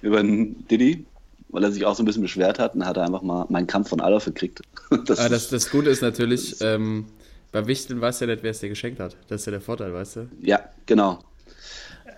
über 0.00 0.22
den 0.22 0.66
Didi, 0.68 1.04
weil 1.48 1.64
er 1.64 1.72
sich 1.72 1.84
auch 1.84 1.96
so 1.96 2.02
ein 2.04 2.06
bisschen 2.06 2.22
beschwert 2.22 2.60
hat 2.60 2.76
und 2.76 2.86
hat 2.86 2.96
er 2.96 3.02
einfach 3.04 3.22
mal 3.22 3.44
meinen 3.48 3.66
Kampf 3.66 3.88
von 3.88 4.00
Adolf 4.00 4.24
gekriegt. 4.26 4.62
Das 5.06 5.18
Aber 5.18 5.28
das, 5.30 5.44
ist, 5.44 5.52
das 5.52 5.70
Gute 5.70 5.90
ist 5.90 6.02
natürlich, 6.02 6.60
ähm, 6.60 7.06
bei 7.50 7.66
Wichteln 7.66 8.00
weißt 8.00 8.20
du 8.20 8.26
ja 8.26 8.30
nicht, 8.32 8.44
wer 8.44 8.52
es 8.52 8.60
dir 8.60 8.68
geschenkt 8.68 9.00
hat. 9.00 9.16
Das 9.28 9.40
ist 9.40 9.46
ja 9.46 9.50
der 9.50 9.60
Vorteil, 9.60 9.92
weißt 9.92 10.16
du? 10.16 10.28
ja, 10.40 10.60
genau. 10.86 11.18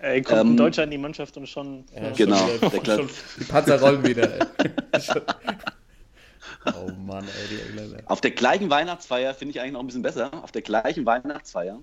Ey, 0.01 0.21
kommt 0.21 0.41
Ähm, 0.41 0.49
ein 0.53 0.57
Deutscher 0.57 0.83
in 0.83 0.91
die 0.91 0.97
Mannschaft 0.97 1.35
und 1.37 1.47
schon. 1.47 1.85
Ja, 1.95 2.11
Genau. 2.11 2.35
schon 2.59 2.69
Der 2.71 2.81
Kla- 2.83 3.09
Die 3.39 3.43
Panzer 3.45 3.79
rollen 3.79 4.05
wieder. 4.05 4.47
Schon- 4.99 5.21
oh 6.65 6.91
Mann, 7.05 7.23
ey, 7.25 7.47
die 7.57 7.61
Engländer. 7.69 8.03
Auf 8.05 8.21
der 8.21 8.31
gleichen 8.31 8.69
Weihnachtsfeier 8.69 9.33
finde 9.33 9.51
ich 9.53 9.61
eigentlich 9.61 9.73
noch 9.73 9.79
ein 9.81 9.87
bisschen 9.87 10.01
besser. 10.01 10.31
Auf 10.43 10.51
der 10.51 10.61
gleichen 10.61 11.05
Weihnachtsfeier 11.05 11.79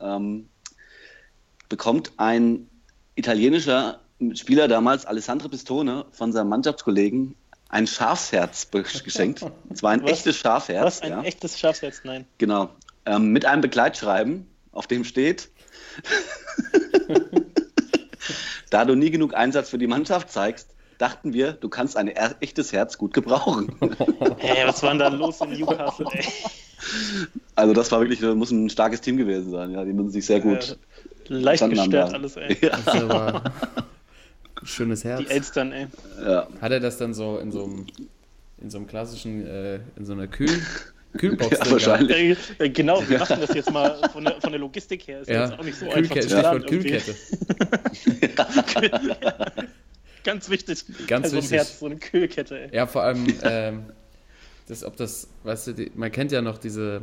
ähm, 0.00 0.48
bekommt 1.68 2.12
ein 2.18 2.68
italienischer 3.14 4.00
Spieler 4.34 4.68
damals, 4.68 5.04
Alessandro 5.04 5.48
Pistone, 5.48 6.04
von 6.12 6.32
seinem 6.32 6.48
Mannschaftskollegen 6.48 7.34
ein 7.68 7.86
Schafsherz 7.86 8.68
geschenkt. 8.70 9.42
Und 9.42 9.76
zwar 9.76 9.90
ein 9.92 10.02
Was? 10.02 10.10
echtes 10.10 10.36
Schafherz. 10.36 10.84
Was? 10.84 11.02
Ein 11.02 11.10
ja. 11.10 11.22
echtes 11.22 11.58
Schafsherz? 11.58 12.02
Nein. 12.04 12.26
Genau. 12.38 12.68
Ähm, 13.06 13.32
mit 13.32 13.44
einem 13.46 13.62
Begleitschreiben, 13.62 14.46
auf 14.72 14.86
dem 14.86 15.04
steht, 15.04 15.50
da 18.70 18.84
du 18.84 18.94
nie 18.94 19.10
genug 19.10 19.34
Einsatz 19.34 19.70
für 19.70 19.78
die 19.78 19.86
Mannschaft 19.86 20.30
zeigst, 20.30 20.68
dachten 20.98 21.32
wir, 21.32 21.52
du 21.52 21.68
kannst 21.68 21.96
ein 21.96 22.08
echtes 22.08 22.72
Herz 22.72 22.96
gut 22.96 23.12
gebrauchen. 23.12 23.74
Ey, 24.38 24.66
was 24.66 24.82
war 24.82 24.90
denn 24.90 24.98
da 25.00 25.08
los 25.08 25.40
in 25.40 25.50
Newcastle, 25.50 26.06
ey? 26.12 26.24
Also 27.56 27.74
das 27.74 27.90
war 27.92 28.00
wirklich, 28.00 28.20
das 28.20 28.34
muss 28.34 28.50
ein 28.50 28.70
starkes 28.70 29.00
Team 29.00 29.16
gewesen 29.16 29.50
sein. 29.50 29.70
Ja, 29.70 29.84
die 29.84 29.92
müssen 29.92 30.10
sich 30.10 30.26
sehr 30.26 30.40
gut. 30.40 30.78
Leicht 31.28 31.60
verstanden 31.64 31.78
haben 31.78 31.90
gestört 31.90 32.14
alles, 32.14 32.36
ey. 32.36 32.56
Ja, 32.62 32.78
Das 32.84 32.94
ein 34.62 34.66
schönes 34.66 35.04
Herz. 35.04 35.20
Die 35.20 35.28
Elstern, 35.28 35.72
ey. 35.72 35.86
ja. 36.24 36.46
Hat 36.60 36.72
er 36.72 36.80
das 36.80 36.98
dann 36.98 37.14
so 37.14 37.38
in 37.38 37.50
so 37.50 37.64
einem, 37.64 37.86
in 38.60 38.70
so 38.70 38.78
einem 38.78 38.86
klassischen, 38.86 39.46
äh, 39.46 39.80
in 39.96 40.04
so 40.04 40.12
einer 40.12 40.28
Kühl, 40.28 40.60
Kühlbox 41.16 41.50
Ja, 41.50 41.58
drin 41.58 41.72
wahrscheinlich. 41.72 42.38
Äh, 42.58 42.70
genau, 42.70 43.02
wir 43.08 43.18
machen 43.18 43.40
das 43.40 43.54
jetzt 43.54 43.70
mal 43.70 43.96
von 44.12 44.24
der, 44.24 44.40
von 44.40 44.50
der 44.50 44.60
Logistik 44.60 45.06
her. 45.06 45.20
Ist 45.20 45.28
gehabt? 45.28 45.50
jetzt 45.50 45.60
auch 45.60 45.64
nicht 45.64 45.78
so 45.78 45.86
Ja, 45.86 45.92
einfach 45.92 46.66
Kühlkette. 46.66 47.14
Kühlkette. 48.20 49.56
Ganz 50.24 50.48
wichtig. 50.48 50.84
Ganz 51.06 51.24
bei 51.24 51.28
so 51.28 51.36
einem 51.36 51.42
wichtig. 51.42 51.58
Herz, 51.58 51.78
so 51.80 51.86
eine 51.86 51.96
Kühlkette, 51.96 52.60
ey. 52.60 52.74
Ja, 52.74 52.86
vor 52.86 53.02
allem, 53.02 53.26
ähm, 53.42 53.84
das, 54.68 54.84
ob 54.84 54.96
das, 54.96 55.28
weißt 55.42 55.68
du, 55.68 55.72
die, 55.72 55.92
man 55.94 56.12
kennt 56.12 56.32
ja 56.32 56.40
noch 56.42 56.58
diese, 56.58 57.02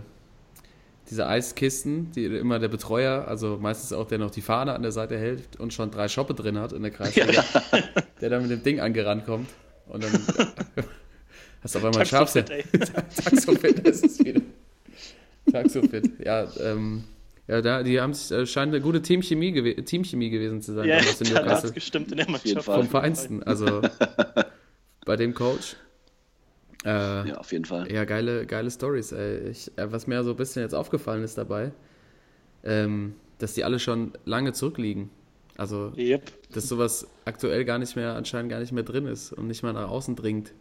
diese 1.10 1.28
Eiskisten, 1.28 2.12
die 2.12 2.26
immer 2.26 2.60
der 2.60 2.70
Betreuer, 2.70 3.28
also 3.28 3.58
meistens 3.60 3.94
auch 3.94 4.08
der 4.08 4.20
noch 4.20 4.32
die 4.32 4.42
Fahne 4.42 4.74
an 4.74 4.82
der 4.82 4.92
Seite 4.92 5.18
hält 5.18 5.58
und 5.58 5.74
schon 5.74 5.92
drei 5.92 6.08
Schoppe 6.08 6.34
drin 6.34 6.58
hat 6.58 6.72
in 6.72 6.82
der 6.82 6.92
Kreisliga, 6.92 7.44
der 8.22 8.30
dann 8.30 8.44
mit 8.44 8.52
dem 8.52 8.64
Ding 8.64 8.80
angerannt 8.80 9.26
kommt 9.26 9.50
und 9.88 10.04
dann 10.04 10.12
hast 11.62 11.76
du 11.76 11.80
auf 11.80 11.86
einmal 11.86 12.02
ein 12.02 12.06
Schafsherz. 12.06 12.50
Taxofit, 12.50 12.74
ey. 12.74 13.24
Taxofit, 13.24 13.88
das 13.88 14.02
ist 14.02 14.24
wieder. 14.26 14.42
Taxofit, 15.52 16.12
ja, 16.26 16.48
ähm, 16.60 17.04
ja, 17.48 17.62
da, 17.62 17.82
die 17.84 18.00
haben 18.00 18.12
äh, 18.12 18.46
scheint 18.46 18.74
eine 18.74 18.82
gute 18.82 19.02
Teamchemie, 19.02 19.52
gew 19.52 19.82
Teamchemie 19.82 20.30
gewesen 20.30 20.62
zu 20.62 20.74
sein, 20.74 20.88
Ja, 20.88 21.00
damals 21.00 21.22
in 21.22 21.28
da 21.30 21.36
hat 21.36 21.44
Newcastle. 21.46 21.70
es 21.70 21.74
gestimmt 21.76 22.12
in 22.12 22.18
der 22.18 22.30
Mannschaft. 22.30 22.66
Vom 22.66 22.88
Feinsten, 22.88 23.42
also 23.44 23.82
bei 25.06 25.16
dem 25.16 25.34
Coach. 25.34 25.76
Äh, 26.86 27.30
ja, 27.30 27.38
auf 27.38 27.52
jeden 27.52 27.66
Fall. 27.66 27.92
ja, 27.92 28.06
geile, 28.06 28.46
geile 28.46 28.70
Stories. 28.72 29.12
Äh, 29.12 29.54
was 29.76 30.08
mir 30.08 30.24
so 30.24 30.32
ein 30.32 30.38
bisschen 30.38 30.62
jetzt 30.62 30.74
aufgefallen 30.76 31.24
ist 31.24 31.38
dabei, 31.38 31.72
ähm, 32.64 33.16
dass 33.40 33.54
die 33.54 33.64
alle 33.64 33.80
schon 33.80 34.14
lange 34.26 34.54
zurückliegen. 34.54 35.10
Also, 35.58 35.92
Yep. 35.98 36.32
dass 36.54 36.70
sowas 36.70 37.06
aktuell 37.26 37.66
gar 37.66 37.80
nicht 37.80 37.96
mehr, 37.98 38.14
anscheinend 38.16 38.50
gar 38.52 38.60
nicht 38.60 38.72
mehr 38.72 38.84
drin 38.84 39.08
ist 39.08 39.34
und 39.34 39.48
nicht 39.48 39.62
mal 39.64 39.74
nach 39.74 39.90
außen 39.90 40.16
dringt. 40.16 40.54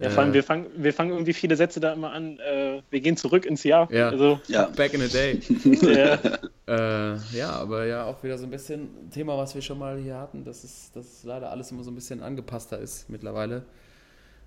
Ja, 0.00 0.10
vor 0.10 0.22
allem, 0.22 0.32
Äh, 0.32 0.34
wir 0.34 0.42
fangen, 0.42 0.66
wir 0.76 0.92
fangen 0.92 1.10
irgendwie 1.12 1.32
viele 1.32 1.54
Sätze 1.56 1.78
da 1.80 1.92
immer 1.92 2.10
an. 2.12 2.38
Äh, 2.40 2.82
wir 2.90 3.00
gehen 3.00 3.16
zurück 3.16 3.46
ins 3.46 3.62
Jahr. 3.62 3.90
Ja. 3.92 4.08
Also, 4.10 4.40
Ja, 4.48 4.66
Back 4.66 4.92
in 4.94 5.00
the 5.00 5.08
day. 5.08 5.40
äh, 5.86 6.18
äh, 6.66 7.16
ja, 7.32 7.50
aber 7.50 7.86
ja, 7.86 8.04
auch 8.04 8.22
wieder 8.24 8.36
so 8.36 8.44
ein 8.44 8.50
bisschen 8.50 8.82
ein 9.06 9.10
Thema, 9.10 9.38
was 9.38 9.54
wir 9.54 9.62
schon 9.62 9.78
mal 9.78 9.96
hier 9.98 10.16
hatten, 10.16 10.44
dass 10.44 10.64
es, 10.64 10.90
dass 10.92 11.06
es 11.06 11.24
leider 11.24 11.50
alles 11.50 11.70
immer 11.70 11.84
so 11.84 11.90
ein 11.90 11.94
bisschen 11.94 12.22
angepasster 12.22 12.78
ist 12.78 13.08
mittlerweile 13.08 13.62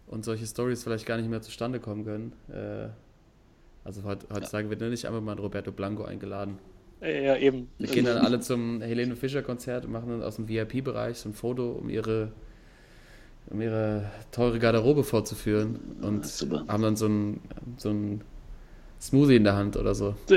und 0.07 0.25
solche 0.25 0.45
Stories 0.45 0.83
vielleicht 0.83 1.05
gar 1.05 1.17
nicht 1.17 1.29
mehr 1.29 1.41
zustande 1.41 1.79
kommen 1.79 2.03
können. 2.03 2.33
Äh, 2.49 2.89
also 3.85 4.03
heut- 4.03 4.27
heutzutage 4.33 4.69
wird 4.69 4.81
nicht 4.81 5.05
einfach 5.05 5.21
mal 5.21 5.31
ein 5.33 5.39
Roberto 5.39 5.71
Blanco 5.71 6.03
eingeladen. 6.03 6.59
ja, 7.01 7.37
eben. 7.37 7.69
Wir 7.77 7.87
gehen 7.87 8.03
dann 8.05 8.17
alle 8.17 8.41
zum 8.41 8.81
Helene 8.81 9.15
Fischer 9.15 9.43
Konzert 9.43 9.85
und 9.85 9.91
machen 9.93 10.09
dann 10.09 10.23
aus 10.23 10.35
dem 10.35 10.49
VIP-Bereich 10.49 11.17
so 11.19 11.29
ein 11.29 11.33
Foto, 11.33 11.71
um 11.71 11.89
ihre, 11.89 12.33
um 13.49 13.61
ihre 13.61 14.11
teure 14.31 14.59
Garderobe 14.59 15.03
vorzuführen 15.03 15.79
und 16.01 16.25
super. 16.25 16.65
haben 16.67 16.83
dann 16.83 16.95
so 16.95 17.07
ein, 17.07 17.39
so 17.77 17.89
ein 17.89 18.23
Smoothie 18.99 19.35
in 19.35 19.43
der 19.43 19.55
Hand 19.55 19.77
oder 19.77 19.93
so. 19.93 20.15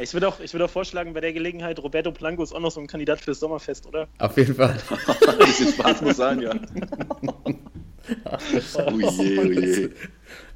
ich 0.00 0.12
würde 0.12 0.28
auch, 0.28 0.38
ich 0.40 0.52
würde 0.52 0.66
auch 0.66 0.70
vorschlagen, 0.70 1.14
bei 1.14 1.20
der 1.20 1.32
Gelegenheit, 1.32 1.78
Roberto 1.78 2.12
Blanco 2.12 2.42
ist 2.42 2.52
auch 2.52 2.60
noch 2.60 2.70
so 2.70 2.80
ein 2.80 2.86
Kandidat 2.86 3.20
fürs 3.20 3.40
Sommerfest, 3.40 3.86
oder? 3.86 4.06
Auf 4.18 4.36
jeden 4.36 4.54
Fall. 4.54 4.76
ein 5.28 5.38
bisschen 5.38 5.72
Spaß 5.72 6.02
muss 6.02 6.16
sein, 6.16 6.42
ja. 6.42 6.54
Oh 8.74 8.90
je, 8.98 9.38
oh 9.38 9.44
je. 9.44 9.90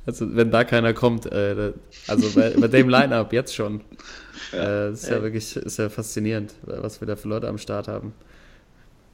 Also, 0.06 0.34
wenn 0.34 0.50
da 0.50 0.64
keiner 0.64 0.92
kommt, 0.92 1.26
äh, 1.26 1.72
also 2.08 2.30
bei, 2.34 2.50
bei 2.50 2.68
dem 2.68 2.88
Line-Up 2.88 3.32
jetzt 3.32 3.54
schon. 3.54 3.82
Äh, 4.52 4.92
ist 4.92 5.08
ja 5.08 5.22
wirklich 5.22 5.54
ist 5.56 5.78
ja 5.78 5.88
faszinierend, 5.88 6.54
was 6.62 7.00
wir 7.00 7.06
da 7.06 7.16
für 7.16 7.28
Leute 7.28 7.48
am 7.48 7.58
Start 7.58 7.86
haben. 7.86 8.12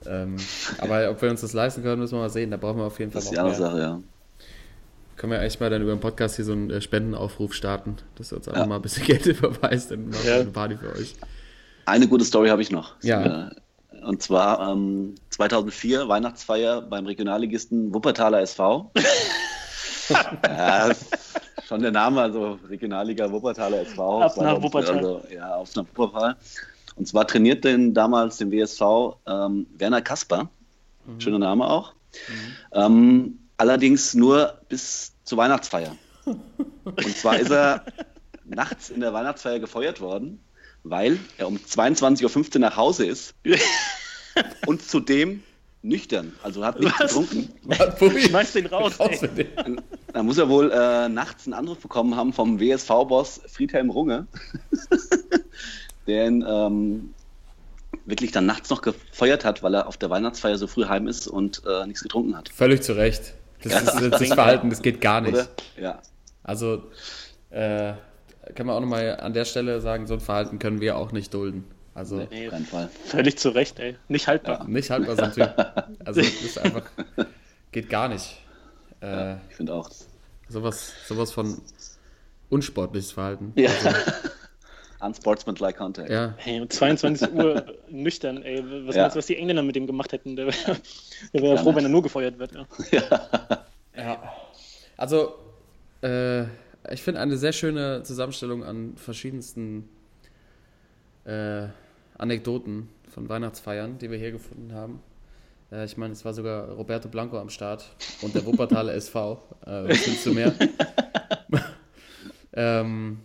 Ähm, 0.07 0.37
aber 0.79 1.11
ob 1.11 1.21
wir 1.23 1.31
uns 1.31 1.41
das 1.43 1.53
leisten 1.53 1.83
können, 1.83 2.01
müssen 2.01 2.15
wir 2.15 2.21
mal 2.21 2.31
sehen. 2.31 2.51
Da 2.51 2.57
brauchen 2.57 2.79
wir 2.79 2.85
auf 2.85 2.99
jeden 2.99 3.11
Fall 3.13 3.19
Das 3.21 3.25
ist 3.27 3.31
die 3.33 3.37
noch 3.37 3.45
andere. 3.45 3.61
Sache, 3.61 3.79
ja. 3.81 4.01
Können 5.17 5.33
wir 5.33 5.43
echt 5.43 5.61
mal 5.61 5.69
dann 5.69 5.83
über 5.83 5.93
den 5.95 6.01
Podcast 6.01 6.37
hier 6.37 6.45
so 6.47 6.53
einen 6.53 6.71
äh, 6.71 6.81
Spendenaufruf 6.81 7.53
starten, 7.53 7.97
dass 8.17 8.33
ihr 8.33 8.37
uns 8.39 8.49
einfach 8.49 8.63
Ja. 8.63 8.67
mal 8.67 8.77
ein 8.77 8.83
bisschen 8.83 9.05
Geld 9.07 9.27
überweist 9.27 9.93
und 9.93 10.09
machen 10.11 10.27
Ja. 10.27 10.35
eine 10.37 10.45
Party 10.47 10.77
für 10.77 10.93
euch. 10.95 11.15
Eine 11.85 12.09
gute 12.09 12.25
Story 12.25 12.49
habe 12.49 12.63
ich 12.63 12.71
noch. 12.71 12.95
Ja. 13.03 13.51
Und 14.03 14.23
zwar 14.23 14.73
ähm, 14.73 15.15
2004 15.29 16.09
Weihnachtsfeier 16.09 16.81
beim 16.81 17.05
Regionalligisten 17.05 17.93
Wuppertaler 17.93 18.41
SV. 18.41 18.91
ja, 20.47 20.91
schon 21.69 21.83
der 21.83 21.91
Name, 21.91 22.23
also 22.23 22.59
Regionalliga 22.69 23.31
Wuppertaler 23.31 23.81
SV. 23.83 24.23
Ab 24.23 24.37
nach 24.39 24.63
Wuppertal. 24.63 24.97
Also, 24.97 25.23
ja, 25.35 25.55
auf 25.57 25.75
nach 25.77 25.85
Wuppertal. 25.95 26.37
Und 27.01 27.07
zwar 27.07 27.27
trainiert 27.27 27.65
den 27.65 27.95
damals 27.95 28.37
den 28.37 28.53
WSV 28.53 29.17
ähm, 29.27 29.67
Werner 29.79 30.03
Kasper. 30.03 30.51
Schöner 31.19 31.39
Name 31.39 31.67
auch. 31.67 31.95
Ähm, 32.73 33.39
allerdings 33.57 34.13
nur 34.13 34.61
bis 34.69 35.15
zur 35.25 35.39
Weihnachtsfeier. 35.39 35.97
Und 36.27 37.17
zwar 37.17 37.39
ist 37.39 37.51
er 37.51 37.87
nachts 38.45 38.91
in 38.91 39.01
der 39.01 39.15
Weihnachtsfeier 39.15 39.61
gefeuert 39.61 40.03
worden, 40.03 40.45
weil 40.83 41.19
er 41.39 41.49
um 41.49 41.57
22.15 41.57 42.57
Uhr 42.57 42.61
nach 42.61 42.77
Hause 42.77 43.07
ist 43.07 43.35
und 44.67 44.83
zudem 44.83 45.43
nüchtern, 45.81 46.35
also 46.43 46.63
hat 46.65 46.81
nichts 46.81 47.01
Was? 47.01 47.09
getrunken. 47.09 48.21
Schmeiß 48.21 48.53
den 48.53 48.67
raus, 48.67 49.01
Raus. 49.01 49.21
Da 50.13 50.23
muss 50.23 50.39
er 50.39 50.49
wohl 50.49 50.71
äh, 50.71 51.09
nachts 51.09 51.47
einen 51.47 51.55
Anruf 51.55 51.79
bekommen 51.79 52.17
haben 52.17 52.33
vom 52.33 52.61
WSV-Boss 52.61 53.41
Friedhelm 53.47 53.91
Runge, 53.91 54.27
der 56.11 56.27
ihn 56.27 56.45
ähm, 56.47 57.15
wirklich 58.05 58.33
dann 58.33 58.47
nachts 58.47 58.71
noch 58.71 58.83
gefeuert 58.83 59.45
hat, 59.45 59.63
weil 59.63 59.75
er 59.75 59.87
auf 59.87 59.97
der 59.97 60.11
Weihnachtsfeier 60.11 60.59
so 60.59 60.67
früh 60.67 60.85
heim 60.87 61.07
ist 61.07 61.27
und 61.29 61.63
äh, 61.67 61.87
nichts 61.87 62.03
getrunken 62.03 62.37
hat. 62.37 62.49
Völlig 62.49 62.83
zu 62.83 62.93
Recht. 62.93 63.35
Das 63.63 63.83
ist 63.83 64.13
das, 64.13 64.29
Verhalten, 64.33 64.71
das 64.71 64.81
geht 64.83 65.01
gar 65.01 65.21
nicht. 65.21 65.35
Oder? 65.35 65.49
Ja. 65.79 66.03
Also, 66.43 66.83
äh, 67.51 67.93
kann 68.55 68.67
man 68.67 68.77
auch 68.77 68.81
nochmal 68.81 69.19
an 69.21 69.35
der 69.35 69.45
Stelle 69.45 69.81
sagen, 69.81 70.07
so 70.07 70.15
ein 70.15 70.21
Verhalten 70.21 70.59
können 70.59 70.81
wir 70.81 70.97
auch 70.97 71.13
nicht 71.13 71.33
dulden. 71.35 71.65
Also, 71.95 72.27
Nee, 72.31 72.47
auf 72.47 72.53
keinen 72.53 72.65
Fall. 72.67 72.89
Völlig 73.05 73.39
zu 73.39 73.51
Recht, 73.51 73.79
ey. 73.79 73.97
Nicht 74.09 74.29
haltbar. 74.29 74.67
nicht 74.67 74.91
haltbar 74.91 75.17
so 75.17 75.23
ein 75.23 75.33
Typ. 75.33 75.55
Also, 76.05 76.21
das 76.23 76.31
ist 76.43 76.59
einfach, 76.59 76.85
geht 77.73 77.91
gar 77.91 78.09
nicht. 78.09 78.39
Äh, 79.03 79.35
Ich 79.51 79.57
finde 79.57 79.75
auch. 79.75 79.91
sowas, 80.49 80.93
sowas 81.07 81.33
von 81.33 81.61
unsportliches 82.49 83.13
Verhalten. 83.13 83.53
Ja. 83.57 83.71
Unsportsmanlike 85.01 85.79
Contact. 85.79 86.11
Ja, 86.11 86.35
Hey, 86.39 86.61
um 86.61 86.69
22 86.69 87.33
Uhr 87.33 87.65
nüchtern, 87.89 88.43
ey. 88.43 88.63
Was 88.87 88.95
Ja. 88.97 89.03
meinst 89.03 89.17
du, 89.17 89.19
was 89.19 89.27
die 89.27 89.37
Engländer 89.37 89.63
mit 89.63 89.77
dem 89.77 89.87
gemacht 89.87 90.13
hätten? 90.13 90.37
Der 90.37 90.47
wäre 90.53 90.77
wär 91.33 91.59
froh, 91.59 91.75
wenn 91.75 91.85
er 91.85 91.91
nur 91.91 92.03
gefeuert 92.03 92.39
wird. 92.39 92.53
Ja. 92.91 93.03
Ja. 93.97 94.33
Also, 94.97 95.35
äh, 96.03 96.43
ich 96.93 97.03
finde 97.03 97.21
eine 97.21 97.37
sehr 97.37 97.53
schöne 97.53 98.03
Zusammenstellung 98.03 98.65
an 98.65 98.95
verschiedensten 98.97 99.89
äh, 101.25 101.67
Anekdoten 102.17 102.89
von 103.09 103.29
Weihnachtsfeiern, 103.29 103.99
die 103.99 104.11
wir 104.11 104.19
hier 104.19 104.31
gefunden 104.33 104.73
haben. 104.75 105.03
Äh, 105.73 105.85
ich 105.85 105.97
meine, 105.97 106.13
es 106.13 106.25
war 106.25 106.33
sogar 106.35 106.69
Roberto 106.71 107.09
Blanco 107.09 107.39
am 107.39 107.51
Start 107.51 107.85
und 108.23 108.35
der 108.35 108.45
Wuppertaler 108.47 108.95
SV. 108.95 109.43
Äh, 109.65 109.71
was 109.71 110.07
willst 110.07 110.27
du 110.27 110.33
mehr? 110.35 110.53
ähm, 112.55 113.19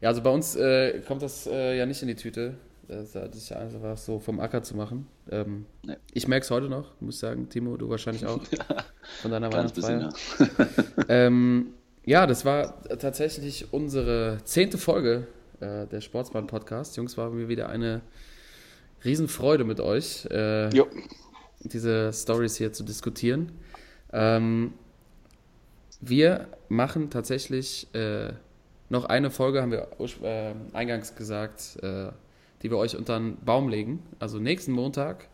ja, 0.00 0.08
also 0.08 0.22
bei 0.22 0.30
uns 0.30 0.56
äh, 0.56 1.00
kommt 1.06 1.22
das 1.22 1.46
äh, 1.46 1.76
ja 1.76 1.86
nicht 1.86 2.02
in 2.02 2.08
die 2.08 2.14
Tüte, 2.14 2.54
das 2.88 3.14
hatte 3.14 3.38
ich 3.38 3.54
einfach 3.54 3.96
so 3.96 4.18
vom 4.18 4.40
Acker 4.40 4.62
zu 4.62 4.76
machen. 4.76 5.06
Ähm, 5.30 5.66
Nee. 5.84 5.96
Ich 6.12 6.26
merke 6.26 6.44
es 6.44 6.50
heute 6.50 6.68
noch, 6.68 7.00
muss 7.00 7.14
ich 7.14 7.20
sagen, 7.20 7.48
Timo, 7.48 7.76
du 7.76 7.88
wahrscheinlich 7.88 8.26
auch. 8.26 8.40
Von 9.22 9.30
deiner 9.30 9.52
Weihnachtsfeier. 9.52 10.10
ja. 10.38 10.46
Ähm, 11.08 11.74
ja, 12.04 12.26
das 12.26 12.44
war 12.44 12.82
tatsächlich 12.98 13.72
unsere 13.72 14.38
zehnte 14.44 14.78
Folge 14.78 15.26
äh, 15.60 15.86
der 15.86 16.00
Sportsmann-Podcast. 16.00 16.96
Jungs, 16.96 17.16
war 17.16 17.30
mir 17.30 17.48
wieder 17.48 17.68
eine 17.68 18.00
Riesenfreude 19.04 19.64
mit 19.64 19.80
euch, 19.80 20.26
äh, 20.26 20.70
diese 21.60 22.12
Stories 22.12 22.56
hier 22.56 22.72
zu 22.72 22.82
diskutieren. 22.82 23.52
Ähm, 24.12 24.72
wir 26.00 26.48
machen 26.68 27.10
tatsächlich 27.10 27.92
äh, 27.94 28.32
noch 28.90 29.06
eine 29.06 29.30
Folge, 29.30 29.62
haben 29.62 29.72
wir 29.72 29.88
äh, 30.22 30.52
eingangs 30.74 31.14
gesagt, 31.14 31.78
äh, 31.82 32.08
die 32.62 32.70
wir 32.70 32.76
euch 32.76 32.96
unter 32.96 33.18
den 33.18 33.36
Baum 33.42 33.68
legen. 33.68 34.02
Also 34.18 34.38
nächsten 34.38 34.72
Montag, 34.72 35.28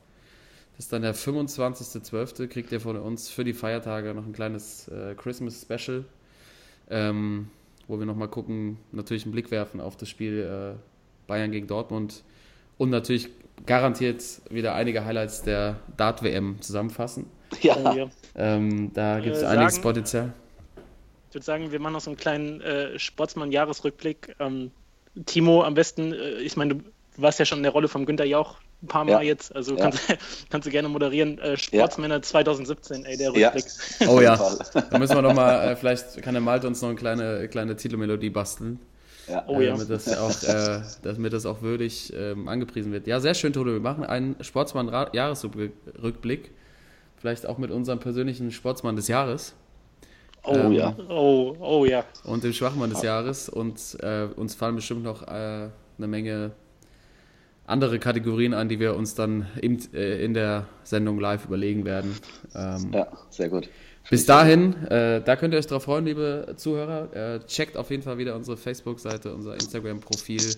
das 0.76 0.84
ist 0.86 0.92
dann 0.92 1.02
der 1.02 1.14
25.12., 1.14 2.46
kriegt 2.48 2.70
ihr 2.70 2.80
von 2.80 2.96
uns 2.96 3.28
für 3.28 3.42
die 3.44 3.54
Feiertage 3.54 4.14
noch 4.14 4.24
ein 4.26 4.32
kleines 4.32 4.88
äh, 4.88 5.14
Christmas 5.16 5.60
Special, 5.62 6.04
ähm, 6.90 7.48
wo 7.88 7.98
wir 7.98 8.06
nochmal 8.06 8.28
gucken, 8.28 8.78
natürlich 8.92 9.24
einen 9.24 9.32
Blick 9.32 9.50
werfen 9.50 9.80
auf 9.80 9.96
das 9.96 10.08
Spiel 10.08 10.40
äh, 10.76 10.78
Bayern 11.26 11.50
gegen 11.50 11.66
Dortmund 11.66 12.22
und 12.78 12.90
natürlich 12.90 13.28
garantiert 13.64 14.22
wieder 14.50 14.74
einige 14.74 15.04
Highlights 15.04 15.42
der 15.42 15.76
Dart-WM 15.96 16.60
zusammenfassen. 16.60 17.26
Ja. 17.62 17.76
Oh, 17.82 17.96
ja. 17.96 18.08
Ähm, 18.34 18.92
da 18.92 19.18
gibt 19.20 19.36
es 19.36 19.42
Äh, 19.42 19.46
einiges 19.46 19.74
sagen- 19.76 19.82
Potenzial. 19.82 20.32
Ich 21.28 21.34
würde 21.34 21.44
sagen, 21.44 21.72
wir 21.72 21.80
machen 21.80 21.94
noch 21.94 22.00
so 22.00 22.10
einen 22.10 22.16
kleinen 22.16 22.60
äh, 22.60 22.98
Sportsmann-Jahresrückblick. 22.98 24.36
Ähm, 24.38 24.70
Timo, 25.26 25.62
am 25.62 25.74
besten, 25.74 26.12
äh, 26.12 26.34
ich 26.38 26.56
meine, 26.56 26.76
du 26.76 26.84
warst 27.16 27.38
ja 27.38 27.44
schon 27.44 27.58
in 27.58 27.62
der 27.64 27.72
Rolle 27.72 27.88
vom 27.88 28.06
Günther 28.06 28.24
Jauch 28.26 28.56
ein 28.82 28.88
paar 28.88 29.04
Mal 29.04 29.12
Ja. 29.12 29.22
jetzt, 29.22 29.54
also 29.56 29.76
Ja. 29.76 29.82
kannst, 29.84 30.00
kannst 30.50 30.66
du 30.66 30.70
gerne 30.70 30.88
moderieren. 30.88 31.38
Äh, 31.38 31.56
Sportsmänner 31.56 32.20
2017, 32.22 33.04
ey, 33.04 33.16
der 33.16 33.32
Ja. 33.36 33.48
Rückblick. 33.50 33.64
Oh 34.08 34.20
ja, 34.20 34.36
da 34.90 34.98
müssen 34.98 35.14
wir 35.14 35.22
nochmal, 35.22 35.68
äh, 35.70 35.76
vielleicht 35.76 36.20
kann 36.22 36.34
der 36.34 36.42
Malte 36.42 36.66
uns 36.66 36.82
noch 36.82 36.88
eine 36.90 36.98
kleine, 36.98 37.48
kleine 37.48 37.76
Titelmelodie 37.76 38.30
basteln. 38.30 38.78
Ja. 39.28 39.44
Oh 39.48 39.60
äh, 39.60 39.66
ja. 39.66 39.72
damit, 39.72 39.90
das 39.90 40.08
auch, 40.16 40.42
äh, 40.42 40.80
damit 41.02 41.32
das 41.32 41.46
auch 41.46 41.62
würdig 41.62 42.12
ähm, 42.16 42.46
angepriesen 42.48 42.92
wird. 42.92 43.06
Ja, 43.08 43.18
sehr 43.18 43.34
schön, 43.34 43.52
Toto. 43.52 43.72
Wir 43.72 43.80
machen 43.80 44.04
einen 44.04 44.36
Sportsmann-Jahresrückblick. 44.40 46.52
Vielleicht 47.18 47.46
auch 47.46 47.58
mit 47.58 47.70
unserem 47.70 47.98
persönlichen 47.98 48.52
Sportsmann 48.52 48.94
des 48.94 49.08
Jahres 49.08 49.54
Oh 50.46 50.54
Ähm, 50.54 50.72
ja. 50.72 50.96
Oh, 51.08 51.56
oh 51.60 51.84
ja. 51.84 52.04
und 52.24 52.44
dem 52.44 52.52
Schwachmann 52.52 52.90
des 52.90 53.02
Jahres. 53.02 53.48
Und 53.48 53.96
äh, 54.00 54.28
uns 54.36 54.54
fallen 54.54 54.76
bestimmt 54.76 55.02
noch 55.02 55.22
äh, 55.22 55.68
eine 55.98 56.06
Menge 56.06 56.52
andere 57.66 57.98
Kategorien 57.98 58.54
an, 58.54 58.68
die 58.68 58.78
wir 58.78 58.94
uns 58.96 59.14
dann 59.14 59.46
im, 59.60 59.78
äh, 59.92 60.24
in 60.24 60.34
der 60.34 60.66
Sendung 60.84 61.18
live 61.18 61.44
überlegen 61.46 61.84
werden. 61.84 62.14
Ähm, 62.54 62.92
Ja, 62.92 63.08
sehr 63.30 63.48
gut. 63.48 63.68
Bis 64.08 64.24
dahin, 64.24 64.74
äh, 64.84 65.20
da 65.20 65.34
könnt 65.34 65.52
ihr 65.52 65.58
euch 65.58 65.66
drauf 65.66 65.82
freuen, 65.82 66.04
liebe 66.04 66.54
Zuhörer. 66.56 67.12
Äh, 67.12 67.40
checkt 67.46 67.76
auf 67.76 67.90
jeden 67.90 68.04
Fall 68.04 68.18
wieder 68.18 68.36
unsere 68.36 68.56
Facebook-Seite, 68.56 69.34
unser 69.34 69.54
Instagram-Profil. 69.54 70.54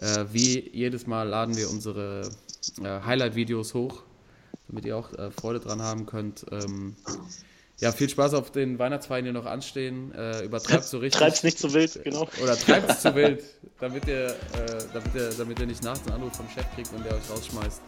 Äh, 0.00 0.24
wie 0.32 0.70
jedes 0.72 1.06
Mal 1.08 1.24
laden 1.24 1.56
wir 1.56 1.70
unsere 1.70 2.28
äh, 2.82 3.00
Highlight-Videos 3.04 3.74
hoch, 3.74 4.04
damit 4.68 4.84
ihr 4.84 4.96
auch 4.96 5.12
äh, 5.12 5.32
Freude 5.32 5.58
dran 5.58 5.82
haben 5.82 6.06
könnt. 6.06 6.46
Ähm, 6.52 6.94
ja, 7.78 7.90
viel 7.92 8.08
Spaß 8.08 8.34
auf 8.34 8.50
den 8.52 8.78
Weihnachtsfeiern, 8.78 9.24
die 9.24 9.32
noch 9.32 9.46
anstehen. 9.46 10.12
Äh, 10.14 10.44
übertreibt 10.44 10.84
so 10.84 10.98
richtig. 10.98 11.20
Treib's 11.20 11.42
nicht 11.42 11.58
so 11.58 11.72
wild, 11.74 12.02
genau. 12.04 12.28
Oder 12.42 12.56
treibt 12.56 12.90
es 12.90 13.00
zu 13.00 13.14
wild, 13.16 13.42
damit 13.80 14.06
ihr, 14.06 14.26
äh, 14.28 14.32
damit, 14.92 15.14
ihr, 15.14 15.30
damit 15.36 15.58
ihr 15.58 15.66
nicht 15.66 15.82
nachts 15.82 16.06
einen 16.06 16.16
Anruf 16.22 16.36
vom 16.36 16.48
Chef 16.50 16.64
kriegt 16.74 16.92
und 16.92 17.04
der 17.04 17.14
euch 17.16 17.30
rausschmeißt. 17.30 17.82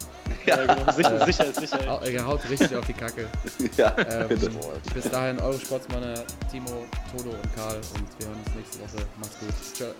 Ja, 0.45 0.65
genau. 0.75 0.91
Sicher, 0.91 1.25
sicher, 1.25 1.45
ist 1.45 1.59
sicher. 1.59 1.79
Au- 1.91 2.05
Ihr 2.05 2.25
haut 2.25 2.41
richtig 2.49 2.75
auf 2.75 2.85
die 2.85 2.93
Kacke. 2.93 3.27
Ja, 3.77 3.95
Ähm, 3.97 4.27
bitte. 4.27 4.51
bis 4.93 5.09
dahin, 5.09 5.39
eure 5.39 5.59
Sportsmänner 5.59 6.23
Timo, 6.51 6.85
Todo 7.15 7.29
und 7.29 7.55
Karl 7.55 7.75
und 7.77 8.19
wir 8.19 8.27
hören 8.27 8.37
uns 8.45 8.55
nächste 8.55 8.79
Woche. 8.81 9.05
Macht's 9.19 9.39
gut. 9.39 9.49
Ciao. 9.75 9.91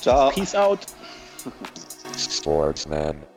Ciao. 0.00 0.30
Peace 0.30 0.54
out. 0.54 0.80
Sportsman. 2.18 3.35